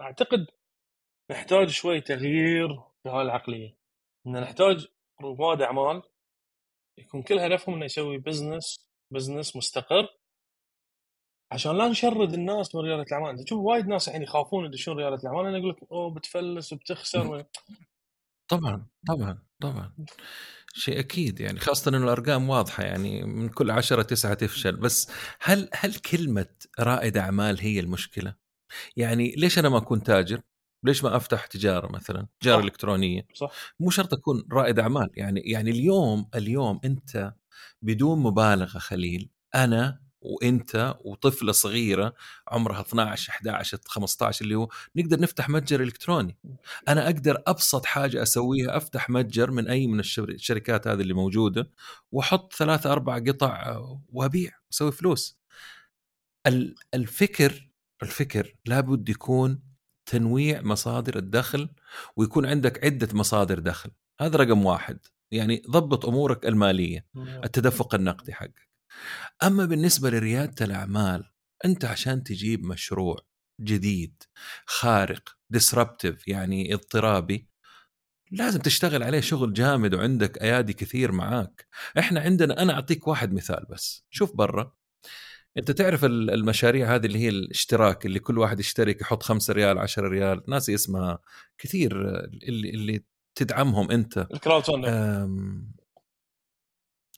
أعتقد 0.00 0.46
نحتاج 1.30 1.68
شوي 1.68 2.00
تغيير 2.00 2.68
في 3.02 3.08
هاي 3.08 3.22
العقلية. 3.22 3.76
إن 4.26 4.40
نحتاج 4.40 4.86
رواد 5.22 5.62
أعمال 5.62 6.02
يكون 6.98 7.22
كل 7.22 7.38
هدفهم 7.38 7.74
إنه 7.74 7.84
يسوي 7.84 8.18
business 8.18 8.90
business 9.12 9.56
مستقر. 9.56 10.08
عشان 11.52 11.78
لا 11.78 11.88
نشرد 11.88 12.34
الناس 12.34 12.74
من 12.74 12.80
ريادة 12.80 13.02
الأعمال. 13.02 13.30
أنت 13.30 13.40
تشوف 13.42 13.60
وايد 13.60 13.86
ناس 13.86 14.08
الحين 14.08 14.22
يخافون 14.22 14.64
يدشون 14.64 14.96
ريادة 14.96 15.16
الأعمال. 15.16 15.46
أنا 15.46 15.58
أقول 15.58 15.70
لك 15.70 15.92
أوه 15.92 16.14
بتفلس 16.14 16.72
وبتخسر. 16.72 17.44
طبعا 18.48 18.86
طبعا 19.08 19.42
طبعا. 19.60 19.94
شيء 20.74 20.98
أكيد 20.98 21.40
يعني 21.40 21.58
خاصة 21.58 21.88
إنه 21.88 22.04
الأرقام 22.04 22.48
واضحة 22.48 22.82
يعني 22.82 23.22
من 23.22 23.48
كل 23.48 23.70
عشرة 23.70 24.02
تسعة 24.02 24.34
تفشل. 24.34 24.76
بس 24.76 25.12
هل 25.40 25.70
هل 25.74 25.94
كلمة 25.94 26.48
رائد 26.80 27.16
أعمال 27.16 27.60
هي 27.60 27.80
المشكلة؟ 27.80 28.34
يعني 28.96 29.34
ليش 29.36 29.58
أنا 29.58 29.68
ما 29.68 29.78
أكون 29.78 30.02
تاجر؟ 30.02 30.40
ليش 30.84 31.04
ما 31.04 31.16
أفتح 31.16 31.46
تجارة 31.46 31.92
مثلا 31.92 32.26
تجارة 32.40 32.58
صح. 32.58 32.64
إلكترونية 32.64 33.26
صح 33.34 33.52
مو 33.80 33.90
شرط 33.90 34.14
أكون 34.14 34.44
رائد 34.52 34.78
أعمال 34.78 35.10
يعني 35.14 35.40
يعني 35.40 35.70
اليوم 35.70 36.28
اليوم 36.34 36.80
أنت 36.84 37.34
بدون 37.82 38.18
مبالغة 38.18 38.78
خليل 38.78 39.30
أنا 39.54 40.00
وأنت 40.20 40.96
وطفلة 41.04 41.52
صغيرة 41.52 42.14
عمرها 42.48 42.80
12 42.80 43.32
11 43.32 43.78
15 43.86 44.44
اللي 44.44 44.54
هو 44.54 44.68
نقدر 44.96 45.20
نفتح 45.20 45.48
متجر 45.48 45.82
إلكتروني 45.82 46.36
أنا 46.88 47.04
أقدر 47.06 47.42
أبسط 47.46 47.84
حاجة 47.86 48.22
أسويها 48.22 48.76
أفتح 48.76 49.10
متجر 49.10 49.50
من 49.50 49.68
أي 49.68 49.86
من 49.86 50.00
الشركات 50.00 50.88
هذه 50.88 51.00
اللي 51.00 51.14
موجودة 51.14 51.70
وأحط 52.12 52.52
ثلاثة 52.54 52.92
أربع 52.92 53.18
قطع 53.18 53.82
وأبيع 54.12 54.52
وأسوي 54.66 54.92
فلوس 54.92 55.38
الفكر 56.94 57.69
الفكر 58.02 58.54
لابد 58.66 59.08
يكون 59.08 59.62
تنويع 60.06 60.62
مصادر 60.62 61.16
الدخل 61.16 61.68
ويكون 62.16 62.46
عندك 62.46 62.84
عدة 62.84 63.08
مصادر 63.12 63.58
دخل. 63.58 63.90
هذا 64.20 64.36
رقم 64.36 64.66
واحد. 64.66 64.98
يعني 65.30 65.62
ضبط 65.70 66.06
أمورك 66.06 66.46
المالية 66.46 67.06
التدفق 67.44 67.94
النقدي 67.94 68.32
حقك. 68.32 68.68
أما 69.42 69.64
بالنسبة 69.64 70.10
لريادة 70.10 70.64
الأعمال 70.64 71.30
أنت 71.64 71.84
عشان 71.84 72.22
تجيب 72.22 72.64
مشروع 72.64 73.16
جديد 73.60 74.22
خارق 74.66 75.36
ديسربتيف 75.50 76.28
يعني 76.28 76.74
اضطرابي 76.74 77.48
لازم 78.30 78.60
تشتغل 78.60 79.02
عليه 79.02 79.20
شغل 79.20 79.52
جامد 79.52 79.94
وعندك 79.94 80.42
أيادي 80.42 80.72
كثير 80.72 81.12
معاك. 81.12 81.66
إحنا 81.98 82.20
عندنا 82.20 82.62
أنا 82.62 82.72
أعطيك 82.72 83.08
واحد 83.08 83.32
مثال 83.32 83.66
بس. 83.70 84.06
شوف 84.10 84.36
برا. 84.36 84.72
أنت 85.58 85.70
تعرف 85.70 86.04
المشاريع 86.04 86.94
هذه 86.94 87.06
اللي 87.06 87.18
هي 87.18 87.28
الاشتراك 87.28 88.06
اللي 88.06 88.18
كل 88.18 88.38
واحد 88.38 88.60
يشترك 88.60 89.00
يحط 89.00 89.22
5 89.22 89.54
ريال 89.54 89.78
10 89.78 90.08
ريال 90.08 90.42
ناسي 90.48 90.74
اسمها 90.74 91.18
كثير 91.58 91.92
اللي 92.24 92.70
اللي 92.70 93.04
تدعمهم 93.34 93.90
أنت. 93.90 94.18
ال 94.18 94.26
crowd 94.26 94.64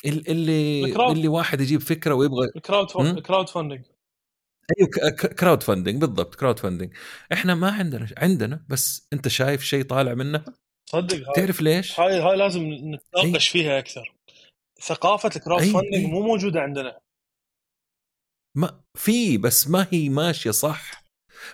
اللي 0.05 0.85
ال 0.85 0.89
crowd. 0.89 1.17
اللي 1.17 1.29
واحد 1.29 1.61
يجيب 1.61 1.81
فكرة 1.81 2.15
ويبغى 2.15 2.49
ال 2.57 2.62
crowd 2.62 2.91
fun... 2.91 3.05
ال 3.05 3.07
crowdfunding 3.07 3.85
أيوه 4.79 5.11
crowdfunding 5.11 6.01
بالضبط 6.01 6.35
crowdfunding 6.35 6.95
إحنا 7.33 7.55
ما 7.55 7.71
عندنا 7.71 8.09
عندنا 8.17 8.65
بس 8.69 9.09
أنت 9.13 9.29
شايف 9.29 9.63
شيء 9.63 9.85
طالع 9.85 10.15
منه؟ 10.15 10.45
صدق 10.91 11.33
تعرف 11.33 11.61
ليش؟ 11.61 12.01
هاي 12.01 12.21
هاي 12.21 12.37
لازم 12.37 12.63
نتناقش 12.63 13.49
فيها 13.49 13.79
أكثر. 13.79 14.15
ثقافة 14.83 15.31
الكراود 15.37 15.63
فندنج 15.63 16.07
مو 16.07 16.23
موجودة 16.23 16.61
عندنا. 16.61 16.99
ما 18.55 18.81
في 18.95 19.39
بس 19.39 19.69
ما 19.69 19.87
هي 19.91 20.09
ماشية 20.09 20.51
صح. 20.51 21.05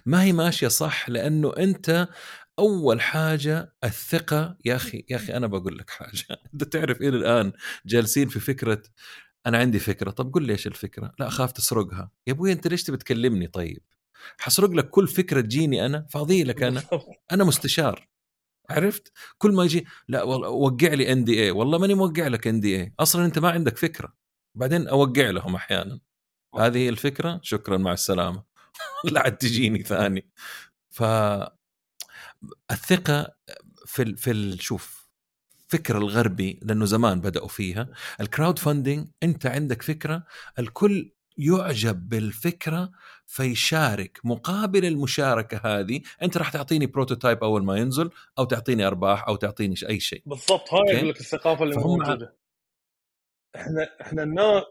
ما 0.07 0.23
هي 0.23 0.33
ماشية 0.33 0.69
صح 0.69 1.09
لأنه 1.09 1.53
أنت 1.57 2.09
أول 2.59 3.01
حاجة 3.01 3.75
الثقة. 3.85 4.57
يا 4.65 4.77
أخي 4.77 5.05
يا 5.11 5.17
أخي 5.17 5.33
أنا 5.37 5.47
بقول 5.47 5.79
لك 5.79 5.91
حاجة. 5.91 6.25
أنت 6.55 6.65
تعرف 6.65 7.01
إلى 7.01 7.09
الآن 7.17 7.53
جالسين 7.87 8.29
في 8.29 8.41
فكرة 8.41 8.83
أنا 9.47 9.59
عندي 9.59 9.79
فكرة. 9.79 10.11
طب 10.11 10.35
قل 10.35 10.43
لي 10.43 10.53
إيش 10.53 10.67
الفكرة؟ 10.67 11.13
لا 11.19 11.29
أخاف 11.29 11.53
تسرقها. 11.53 12.11
يا 12.27 12.33
أبوي 12.33 12.53
أنت 12.53 12.67
ليش 12.69 12.83
تبي 12.83 12.97
تكلمني 12.97 13.47
طيب؟ 13.47 13.83
حسرق 14.39 14.71
لك 14.71 14.91
كل 14.91 15.09
فكرة 15.09 15.41
تجيني 15.41 15.87
أنا؟ 15.87 16.07
فاضي 16.11 16.45
لك 16.45 16.63
أنا؟ 16.63 16.83
أنا 17.33 17.45
مستشار. 17.45 18.09
عرفت؟ 18.71 19.13
كل 19.39 19.53
ما 19.53 19.65
يجي 19.65 19.87
لا 20.09 20.23
والله 20.23 20.49
وقع 20.49 20.89
لي 20.95 21.13
NDA 21.13 21.51
والله 21.51 21.79
ماني 21.79 21.95
موقع 21.95 22.27
لك 22.29 22.47
NDA 22.47 22.95
أصلا 23.01 23.25
أنت 23.25 23.39
ما 23.39 23.51
عندك 23.51 23.79
فكرة. 23.79 24.15
بعدين 24.55 24.89
أوقع 24.89 25.31
لهم 25.31 25.55
أحيانا. 25.55 26.01
هذه 26.57 26.79
هي 26.79 26.89
الفكرة. 26.89 27.41
شكرا 27.43 27.77
مع 27.77 27.93
السلامة. 27.93 28.43
لا 29.13 29.21
عاد 29.21 29.37
تجيني 29.37 29.83
ثاني. 29.83 30.31
ف 30.91 31.03
الثقة 32.71 33.35
في 33.87 34.03
ال 34.03 34.17
في 34.17 34.31
ال 34.31 34.63
شوف 34.63 35.09
فكر 35.69 35.99
الغربي 35.99 36.61
لأنه 36.63 36.85
زمان 36.85 37.21
بدأوا 37.21 37.49
فيها. 37.49 37.89
ال 38.21 38.59
crowdfunding 38.59 39.09
أنت 39.23 39.47
عندك 39.47 39.83
فكرة. 39.83 40.25
الكل 40.59 41.13
يعجب 41.37 42.09
بالفكرة 42.09 42.91
فيشارك. 43.27 44.21
مقابل 44.25 44.85
المشاركة 44.85 45.61
هذه 45.65 46.01
أنت 46.23 46.37
راح 46.37 46.51
تعطيني 46.51 46.87
prototype 46.87 47.45
أول 47.45 47.65
ما 47.65 47.77
ينزل 47.77 48.11
أو 48.39 48.45
تعطيني 48.45 48.87
أرباح 48.87 49.29
أو 49.29 49.37
تعطيني 49.37 49.75
اي 49.89 50.01
شيء. 50.01 50.23
بالضبط 50.27 50.75
هاي 50.75 50.97
أقول 50.97 51.09
لك 51.09 51.21
الثقافة 51.21 51.65
اللي 51.65 51.77
موجودة. 51.77 52.37
إحنا 53.57 53.89
إحنا 54.01 54.23
الناس 54.23 54.63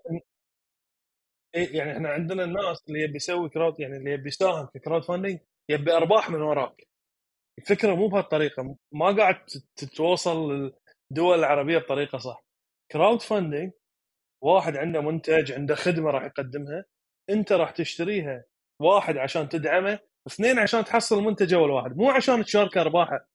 يعني 1.57 1.91
إحنا 1.91 2.09
عندنا 2.09 2.43
الناس 2.43 2.83
اللي 2.87 3.01
يبي 3.01 3.15
يسوي 3.15 3.49
crowd 3.49 3.79
يعني 3.79 3.97
اللي 3.97 4.11
يبي 4.11 4.27
يساهم 4.27 4.67
في 4.73 4.79
crowdfunding 4.79 5.39
يبي 5.69 5.93
أرباح 5.93 6.29
من 6.29 6.41
وراك. 6.41 6.87
الفكرة 7.59 7.95
مو 7.95 8.07
بهالطريقة 8.07 8.77
ما 8.91 9.11
قاعد 9.17 9.45
تتوصل 9.75 10.71
للدول 11.11 11.39
العربية 11.39 11.77
بطريقة 11.77 12.17
صح. 12.17 12.45
crowdfunding 12.91 13.71
واحد 14.43 14.77
عنده 14.77 15.01
منتج 15.01 15.51
عنده 15.51 15.75
خدمة 15.75 16.11
راح 16.11 16.23
يقدمها 16.23 16.85
أنت 17.29 17.51
راح 17.51 17.71
تشتريها 17.71 18.43
واحد 18.81 19.17
عشان 19.17 19.49
تدعمه 19.49 19.99
اثنين 20.27 20.59
عشان 20.59 20.83
تحصل 20.85 21.19
المنتج 21.19 21.53
اول 21.53 21.71
واحد. 21.71 21.97
مو 21.97 22.11
عشان 22.11 22.43
تشارك 22.43 22.77
أرباحه. 22.77 23.27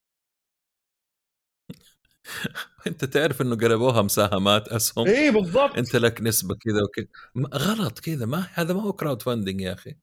انت 2.86 3.04
تعرف 3.04 3.42
إنه 3.42 3.56
قلبوها 3.56 4.02
مساهمات 4.02 4.68
أسهم. 4.68 5.06
اي 5.06 5.30
بالضبط. 5.30 5.76
أنت 5.78 5.96
لك 5.96 6.20
نسبة 6.20 6.54
كذا 6.54 6.82
وكذا 6.82 7.06
غلط 7.54 7.98
كذا 7.98 8.26
ما 8.26 8.46
هذا 8.54 8.74
ما 8.74 8.82
هو 8.82 8.92
crowdfunding 8.92 9.60
يا 9.60 9.72
أخي. 9.72 9.94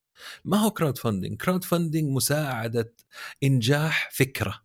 ما 0.46 0.58
هو 0.58 0.72
crowdfunding 0.72 1.38
crowdfunding 1.38 2.04
مساعدة 2.12 2.94
إنجاح 3.44 4.10
فكرة. 4.14 4.62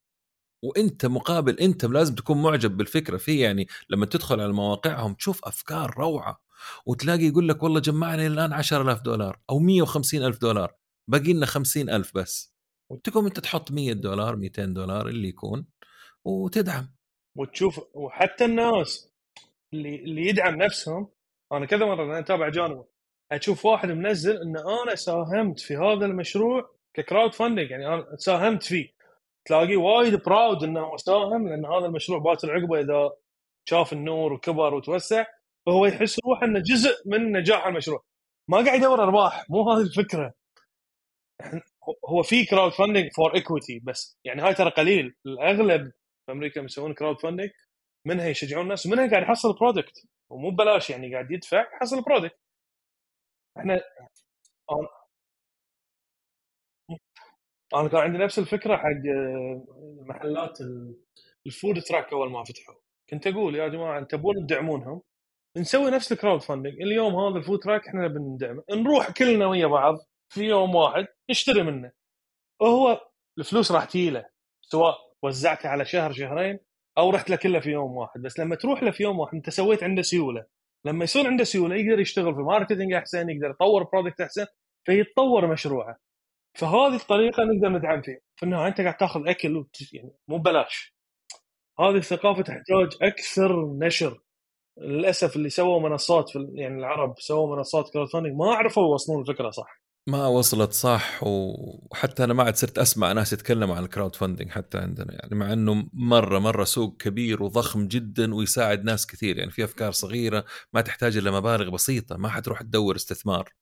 وأنت 0.62 1.07
مقابل 1.07 1.61
أنت 1.61 1.84
لازم 1.84 2.14
تكون 2.14 2.42
معجب 2.42 2.76
بالفكرة. 2.76 3.16
في 3.16 3.38
يعني 3.40 3.68
لما 3.90 4.07
تدخل 4.07 4.40
على 4.40 4.52
مواقعهم 4.52 5.14
تشوف 5.14 5.44
أفكار 5.44 5.94
روعة 5.98 6.42
وتلاقي 6.86 7.24
يقول 7.26 7.48
لك 7.48 7.62
والله 7.62 7.80
جمعنا 7.80 8.26
الآن 8.26 8.52
10000 8.52 9.02
دولار 9.02 9.40
أو 9.50 9.59
150 9.59 10.22
ألف 10.24 10.38
دولار. 10.40 10.74
باقي 11.09 11.32
لنا 11.32 11.46
50 11.46 11.90
ألف 11.90 12.12
بس. 12.14 12.55
وتقوم 12.90 13.26
أنت 13.26 13.40
تحط 13.40 13.72
100 13.72 13.92
دولار 13.92 14.36
200 14.36 14.64
دولار 14.64 15.09
اللي 15.09 15.28
يكون 15.28 15.66
وتدعم. 16.24 16.94
وتشوف 17.37 17.80
وحتى 17.95 18.45
الناس 18.45 19.12
اللي 19.72 19.97
اللي 19.97 20.26
يدعم 20.26 20.55
نفسهم. 20.62 21.09
أنا 21.53 21.66
كذا 21.66 21.87
مرة 21.87 22.05
أنا 22.05 22.18
أتابع 22.18 22.49
جانب. 22.49 22.85
أشوف 23.32 23.66
واحد 23.66 23.89
منزل 23.89 24.43
إن 24.43 24.57
أنا 24.57 24.95
ساهمت 24.95 25.61
في 25.61 25.76
هذا 25.76 26.07
المشروع 26.07 26.70
ككراود 26.95 27.35
فاندنج 27.35 27.70
يعني 27.70 27.87
أنا 27.89 28.16
ساهمت 28.16 28.62
فيه. 28.62 28.95
تلاقيه 29.45 29.76
وايد 29.76 30.14
proud 30.22 30.62
إنه 30.64 30.97
ساهم 30.97 31.49
لأن 31.49 31.66
هذا 31.66 31.87
المشروع 31.87 32.18
باكر 32.18 32.53
عقبه 32.53 32.80
إذا 32.80 33.12
شاف 33.68 33.93
النور 33.93 34.32
وكبر 34.32 34.74
وتوسع. 34.74 35.24
فهو 35.66 35.87
يحس 35.87 36.20
روحه 36.26 36.47
إنه 36.47 36.61
جزء 36.61 36.95
من 37.07 37.32
نجاح 37.32 37.66
المشروع. 37.66 38.05
ما 38.49 38.64
قاعد 38.64 38.78
يدور 38.78 39.03
أرباح. 39.03 39.51
مو 39.51 39.70
هذه 39.70 39.82
الفكرة. 39.82 40.35
هو 42.09 42.22
في 42.22 42.45
crowdfunding 42.45 43.12
for 43.12 43.34
equity 43.34 43.78
بس. 43.85 44.18
يعني 44.24 44.43
هاي 44.43 44.55
ترى 44.55 44.70
قليل. 44.70 45.14
الأغلب 45.26 45.93
في 46.27 46.33
أمريكا 46.33 46.61
يسوون 46.61 46.95
crowdfunding 46.95 47.51
منها 48.07 48.29
يشجعون 48.29 48.62
الناس 48.64 48.87
ومنها 48.87 49.11
قاعد 49.11 49.22
يحصل 49.22 49.53
product 49.61 50.09
ومو 50.31 50.51
ببلاش 50.51 50.91
يعني 50.91 51.12
قاعد 51.12 51.31
يدفع 51.31 51.61
يحصل 51.77 52.03
product 52.03 52.38
إحنا 53.59 53.81
أنا 57.75 57.89
كان 57.89 58.01
عندي 58.01 58.18
نفس 58.18 58.39
الفكرة 58.39 58.77
حق 58.77 58.87
محلات 60.07 60.59
ال 61.47 61.53
food 61.53 61.80
truck 61.82 62.12
أول 62.12 62.31
ما 62.31 62.45
فتحوا. 62.45 62.75
كنت 63.11 63.27
أقول 63.27 63.55
يا 63.57 63.68
جماعة 63.68 63.99
أنت 63.99 64.11
تبون 64.11 64.47
تدعمونهم؟ 64.47 65.03
نسوي 65.57 65.91
نفس 65.91 66.12
ال 66.12 66.42
crowdfunding 66.42 66.72
اليوم 66.83 67.16
هذا 67.16 67.39
ال 67.38 67.42
food 67.42 67.59
truck 67.59 67.88
إحنا 67.89 68.07
بندعمه. 68.09 68.64
نروح 68.70 69.11
كلنا 69.11 69.47
ويا 69.47 69.66
بعض 69.66 69.95
في 70.33 70.45
يوم 70.45 70.75
واحد 70.75 71.07
نشتري 71.31 71.62
منه. 71.62 71.93
وهو 72.62 73.11
الفلوس 73.39 73.72
راح 73.72 73.85
تجيله 73.85 74.27
سواء 74.62 75.13
وزعتها 75.25 75.68
على 75.68 75.85
شهر 75.85 76.12
شهرين 76.12 76.59
أو 76.99 77.11
رحت 77.11 77.31
له 77.31 77.37
كله 77.37 77.61
في 77.61 77.70
يوم 77.70 77.97
واحد. 77.97 78.20
بس 78.20 78.39
لما 78.39 78.57
تروح 78.57 78.83
له 78.83 78.91
في 78.91 79.03
يوم 79.03 79.18
واحد 79.18 79.35
أنت 79.35 79.51
سويت 79.51 79.83
عنده 79.83 80.03
سيولة. 80.03 80.47
لما 80.85 81.05
يصير 81.05 81.27
عنده 81.27 81.45
سيولة 81.45 81.77
يقدر 81.77 82.01
يشتغل 82.01 82.35
في 82.35 82.41
marketing 82.40 82.92
أحسن 82.93 83.31
يقدر 83.31 83.51
يطور 83.51 83.83
product 83.82 84.20
أحسن 84.20 84.47
فيتطور 84.87 85.47
مشروعه. 85.47 85.97
فهذه 86.59 86.97
الطريقة 86.97 87.45
نقدر 87.45 87.68
ندعم 87.68 88.03
فيها. 88.03 88.18
في 88.37 88.43
النهاية 88.43 88.68
أنت 88.68 88.81
قاعد 88.81 88.97
تأخذ 88.97 89.29
أكل. 89.29 89.66
يعني 89.93 90.12
مو 90.29 90.39
ببلاش. 90.39 90.95
هذه 91.81 91.97
الثقافة 91.97 92.43
تحتاج 92.43 92.97
أكثر 93.03 93.66
نشر. 93.79 94.20
للأسف 94.79 95.37
اللي 95.37 95.49
سووا 95.49 95.81
منصات 95.89 96.29
في 96.31 96.49
يعني 96.55 96.79
العرب 96.79 97.14
سووا 97.18 97.57
منصات 97.57 97.91
crowd 97.92 98.09
ما 98.16 98.55
عرفوا 98.55 98.83
يوصلون 98.83 99.20
الفكرة 99.20 99.51
صح. 99.51 99.84
ما 100.07 100.26
وصلت 100.26 100.72
صح 100.72 101.20
وحتى 101.22 102.24
أنا 102.24 102.34
ما 102.34 102.42
عاد 102.42 102.57
صرت 102.57 102.78
أسمع 102.78 103.12
ناس 103.12 103.32
يتكلموا 103.32 103.76
عن 103.76 103.84
ال 103.84 104.16
crowdfunding 104.16 104.49
حتى 104.50 104.78
عندنا 104.78 105.12
يعني 105.12 105.34
مع 105.34 105.52
إنه 105.52 105.88
مرة 105.92 106.38
مرة 106.38 106.64
سوق 106.64 106.96
كبير 106.96 107.42
وضخم 107.42 107.88
جدا 107.88 108.34
ويساعد 108.34 108.84
ناس 108.84 109.07
كثير 109.07 109.38
يعني 109.38 109.50
في 109.50 109.64
أفكار 109.64 109.92
صغيرة 109.92 110.44
ما 110.72 110.80
تحتاج 110.80 111.16
إلا 111.16 111.30
مبالغ 111.30 111.70
بسيطة 111.70 112.16
ما 112.16 112.28
حتروح 112.28 112.62
تدور 112.62 112.96
استثمار. 112.96 113.52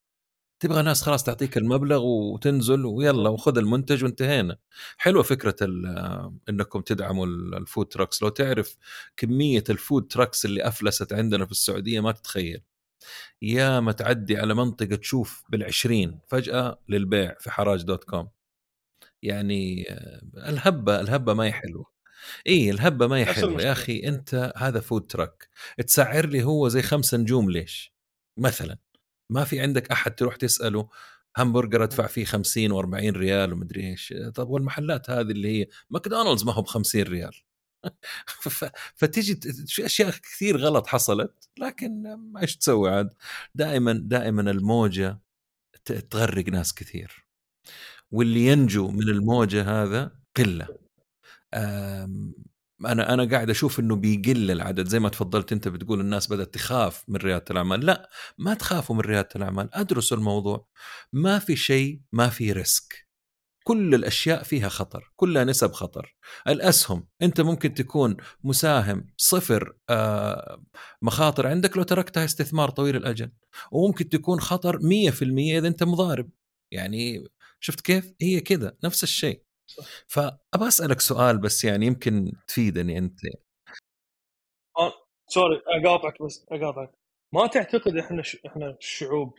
تبغى 0.59 0.81
ناس 0.83 1.01
خلاص 1.01 1.23
تعطيك 1.23 1.57
المبلغ 1.57 2.01
وتنزل 2.03 2.85
ويلا 2.85 3.29
وخذ 3.29 3.57
المنتج 3.57 4.03
وانتهينا. 4.03 4.57
حلوة 4.97 5.23
فكرة 5.23 5.55
إنكم 6.49 6.81
تدعموا 6.81 7.25
ال 7.27 7.39
food 7.39 7.87
trucks 7.87 8.23
لو 8.23 8.29
تعرف 8.29 8.77
كمية 9.17 9.63
ال 9.69 9.77
food 9.77 10.07
trucks 10.07 10.45
اللي 10.45 10.67
أفلست 10.67 11.13
عندنا 11.13 11.45
في 11.45 11.51
السعودية 11.51 11.99
ما 11.99 12.11
تتخيل. 12.11 12.63
يا 13.41 13.79
ما 13.79 13.91
تعدي 13.91 14.37
على 14.37 14.53
منطقة 14.53 14.95
تشوف 14.95 15.43
بالعشرين 15.49 16.19
فجأة 16.27 16.79
للبيع 16.89 17.35
في 17.39 17.51
حراج 17.51 17.83
dot 17.83 18.03
com. 18.03 18.29
يعني 19.21 19.85
الهبة 20.37 20.99
الهبة 20.99 21.33
ما 21.33 21.43
هي 21.43 21.51
حلوة. 21.51 21.85
إي 22.47 22.69
الهبة 22.69 23.07
ما 23.07 23.15
هي 23.15 23.25
حلوة. 23.25 23.61
يا 23.61 23.71
أخي 23.71 23.99
أنت 23.99 24.53
هذا 24.57 24.79
food 24.79 25.07
truck 25.07 25.49
تسعر 25.87 26.25
لي 26.25 26.43
هو 26.43 26.67
زي 26.67 26.81
خمسة 26.81 27.17
نجوم 27.17 27.51
ليش؟ 27.51 27.93
مثلا. 28.37 28.77
ما 29.29 29.43
في 29.43 29.59
عندك 29.59 29.91
أحد 29.91 30.15
تروح 30.15 30.35
تسأله 30.35 30.89
همبرجر 31.37 31.83
أدفع 31.83 32.07
فيه 32.07 32.25
50 32.25 32.83
و40 32.83 33.17
ريال 33.17 33.53
ومدري 33.53 33.89
إيش. 33.89 34.13
طب 34.35 34.49
والمحلات 34.49 35.09
هذه 35.09 35.31
اللي 35.31 35.61
هي 35.61 35.67
ماكدونالدز 35.89 36.43
ما 36.43 36.53
هو 36.53 36.61
ب 36.61 36.67
50 36.67 37.01
ريال. 37.01 37.33
فتيجي 38.95 39.35
في 39.67 39.85
أشياء 39.85 40.09
كثير 40.11 40.57
غلط 40.57 40.87
حصلت 40.87 41.49
لكن 41.59 42.03
إيش 42.41 42.57
تسوي 42.57 42.89
عاد؟ 42.89 43.13
دائما 43.55 43.93
دائما 43.93 44.51
الموجة 44.51 45.19
تغرق 46.09 46.49
ناس 46.49 46.73
كثير. 46.73 47.25
واللي 48.11 48.47
ينجو 48.47 48.87
من 48.91 49.09
الموجة 49.09 49.83
هذا 49.83 50.11
قلة. 50.37 50.67
أنا 52.85 53.13
أنا 53.13 53.25
قاعد 53.31 53.49
أشوف 53.49 53.79
إنه 53.79 53.95
بيقل 53.95 54.51
العدد. 54.51 54.87
زي 54.87 54.99
ما 54.99 55.09
تفضلت 55.09 55.51
أنت 55.51 55.67
بتقول 55.67 55.99
الناس 55.99 56.27
بدأت 56.27 56.53
تخاف 56.53 57.03
من 57.07 57.15
ريادة 57.15 57.45
الأعمال. 57.51 57.85
لا 57.85 58.09
ما 58.37 58.53
تخافوا 58.53 58.95
من 58.95 59.01
ريادة 59.01 59.29
الأعمال. 59.35 59.69
أدرسوا 59.75 60.17
الموضوع. 60.17 60.67
ما 61.13 61.39
في 61.39 61.55
شيء 61.55 62.01
ما 62.11 62.29
في 62.29 62.51
ريسك. 62.51 63.02
كل 63.63 63.95
الأشياء 63.95 64.43
فيها 64.43 64.69
خطر 64.69 65.11
كلها 65.15 65.43
نسب 65.43 65.71
خطر. 65.71 66.15
الأسهم 66.47 67.07
أنت 67.21 67.41
ممكن 67.41 67.73
تكون 67.73 68.17
مساهم 68.43 69.07
صفر 69.17 69.77
آه 69.89 70.63
مخاطر 71.01 71.47
عندك 71.47 71.77
لو 71.77 71.83
تركتها 71.83 72.25
استثمار 72.25 72.69
طويل 72.69 72.95
الأجل. 72.95 73.31
وممكن 73.71 74.09
تكون 74.09 74.39
خطر 74.39 74.79
100% 74.79 75.57
إذا 75.57 75.67
أنت 75.67 75.83
مضارب. 75.83 76.29
يعني 76.71 77.23
شفت 77.59 77.81
كيف؟ 77.81 78.13
هي 78.21 78.39
كذا 78.39 78.77
نفس 78.83 79.03
الشيء. 79.03 79.43
فأبغى 80.07 80.67
أسألك 80.67 80.99
سؤال 81.01 81.37
بس 81.37 81.63
يعني 81.63 81.85
يمكن 81.85 82.31
تفيدني 82.47 82.97
أنت. 82.97 83.19
آه 84.79 84.93
سوري 85.27 85.61
أقاطعك 85.67 86.21
بس 86.23 86.45
أقاطعك. 86.51 86.91
ما 87.33 87.47
تعتقد 87.47 87.97
إحنا 87.97 88.23
ش... 88.23 88.37
إحنا 88.45 88.69
الشعوب 88.79 89.33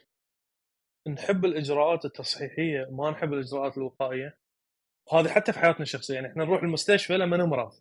نحب 1.08 1.44
الإجراءات 1.44 2.04
التصحيحية 2.04 2.88
ما 2.90 3.10
نحب 3.10 3.32
الإجراءات 3.32 3.78
الوقائية. 3.78 4.38
وهذه 5.12 5.28
حتى 5.28 5.52
في 5.52 5.58
حياتنا 5.58 5.82
الشخصية 5.82 6.14
يعني 6.14 6.26
إحنا 6.26 6.44
نروح 6.44 6.62
المستشفى 6.62 7.16
لما 7.16 7.36
نمرض 7.36 7.72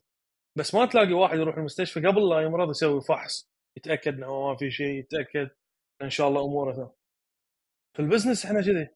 بس 0.57 0.75
ما 0.75 0.85
تلاقي 0.85 1.13
واحد 1.13 1.37
يروح 1.37 1.57
المستشفى 1.57 1.99
قبل 2.07 2.29
لا 2.29 2.41
يمرض 2.41 2.69
يسوي 2.69 3.01
فحص 3.01 3.51
يتأكد 3.77 4.13
إنه 4.13 4.47
ما 4.47 4.55
في 4.55 4.71
شيء 4.71 4.99
يتأكد 4.99 5.49
إن 6.01 6.09
شاء 6.09 6.27
الله 6.27 6.45
أموره 6.45 6.95
في 7.93 8.01
البزنس 8.01 8.45
إحنا 8.45 8.61
كذي. 8.61 8.87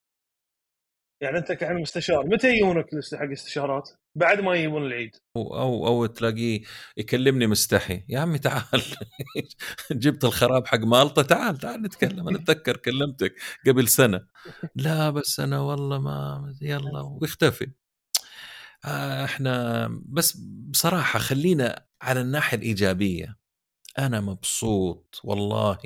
يعني 1.22 1.38
أنت 1.38 1.52
كعلم 1.52 1.82
مستشار 1.82 2.28
متى 2.28 2.48
يجونك 2.48 2.86
حق 3.16 3.32
استشارات؟ 3.32 3.90
بعد 4.18 4.40
ما 4.42 4.56
يجون 4.56 4.86
العيد. 4.86 5.16
أو 5.36 5.60
أو, 5.60 5.88
أو 5.88 6.06
تلاقيه 6.06 6.62
يكلمني 6.98 7.48
مستحي. 7.48 8.04
يا 8.10 8.20
عمي 8.20 8.40
تعال. 8.40 8.82
جبت 9.92 10.24
الخراب 10.24 10.68
حق 10.68 10.80
مالطة. 10.80 11.22
تعال 11.22 11.58
تعال 11.58 11.82
نتكلم. 11.82 12.28
أنا 12.28 12.38
أتذكر 12.38 12.78
كلمتك 12.78 13.36
قبل 13.68 13.88
سنة. 13.88 14.28
لا 14.76 15.10
بس 15.10 15.40
أنا 15.40 15.60
والله 15.60 16.00
ما 16.00 16.54
يلا. 16.62 17.02
ويختفي. 17.22 17.72
آه، 18.86 19.26
إحنا 19.26 19.88
بس 20.06 20.38
بصراحة 20.70 21.20
خلينا 21.20 21.86
على 22.02 22.22
الناحية 22.22 22.58
الإيجابية. 22.58 23.38
أنا 24.00 24.22
مبسوط 24.22 25.22
والله 25.24 25.78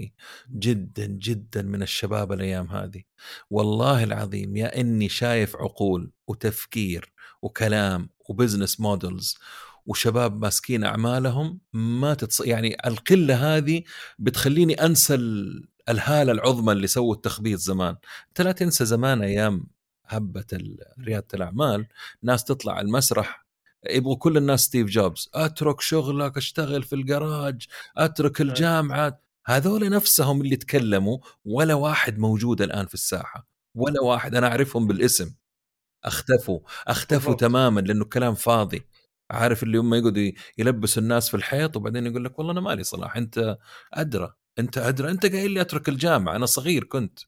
جدا 0.51 1.05
جدا 1.05 1.61
من 1.61 1.81
الشباب 1.83 2.31
الأيام 2.31 2.67
هذه. 2.67 3.03
والله 3.49 4.03
العظيم 4.03 4.57
يا 4.57 4.79
إني 4.81 5.09
شايف 5.09 5.55
عقول 5.55 6.11
وتفكير 6.27 7.13
وكلام 7.41 8.09
و 8.31 8.37
business 8.37 8.79
models 8.79 9.37
وشباب 9.85 10.41
ماسكين 10.41 10.83
أعمالهم 10.83 11.59
ما 11.73 12.13
تتص... 12.13 12.41
يعني 12.41 12.77
القلة 12.87 13.57
هذه 13.57 13.83
بتخليني 14.19 14.73
أنسى 14.73 15.15
الهالة 15.89 16.31
العظمى 16.31 16.71
اللي 16.71 16.87
سووا 16.87 17.15
التخبيط 17.15 17.59
زمان. 17.59 17.95
أنت 18.27 18.41
لا 18.41 18.51
تنسى 18.51 18.85
زمان 18.85 19.21
أيام 19.21 19.67
هبة 20.05 20.45
ريادة 20.99 21.27
الأعمال 21.33 21.87
ناس 22.23 22.43
تطلع 22.43 22.81
المسرح 22.81 23.45
يبغوا 23.89 24.15
كل 24.15 24.37
الناس 24.37 24.61
ستيف 24.61 24.87
جوبز 24.87 25.29
أترك 25.33 25.81
شغلك 25.81 26.37
أشتغل 26.37 26.83
في 26.83 26.95
الجراج 26.95 27.67
أترك 27.97 28.41
الجامعة. 28.41 29.21
هذول 29.45 29.89
نفسهم 29.89 30.41
اللي 30.41 30.55
تكلموا 30.55 31.17
ولا 31.45 31.73
واحد 31.73 32.19
موجود 32.19 32.61
الآن 32.61 32.85
في 32.85 32.93
الساحة 32.93 33.47
ولا 33.75 34.01
واحد 34.01 34.35
أنا 34.35 34.47
أعرفهم 34.47 34.87
بالاسم. 34.87 35.33
أختفوا 36.05 36.59
أختفوا 36.87 37.33
تماما 37.33 37.81
لأنه 37.81 38.05
كلام 38.05 38.35
فاضي. 38.35 38.87
عارف 39.31 39.63
اللي 39.63 39.77
هم 39.77 39.93
يقعدوا 39.93 40.31
يلبسوا 40.57 41.01
الناس 41.03 41.29
في 41.29 41.37
الحيط 41.37 41.77
وبعدين 41.77 42.05
يقول 42.07 42.25
لك 42.25 42.39
والله 42.39 42.51
أنا 42.51 42.61
مالي 42.61 42.83
صلاح 42.83 43.17
أنت 43.17 43.57
أدرى 43.93 44.33
أنت 44.59 44.77
أدرى 44.77 45.11
أنت 45.11 45.25
قايل 45.25 45.51
لي 45.51 45.61
أترك 45.61 45.89
الجامعة 45.89 46.35
أنا 46.35 46.45
صغير 46.45 46.83
كنت. 46.83 47.19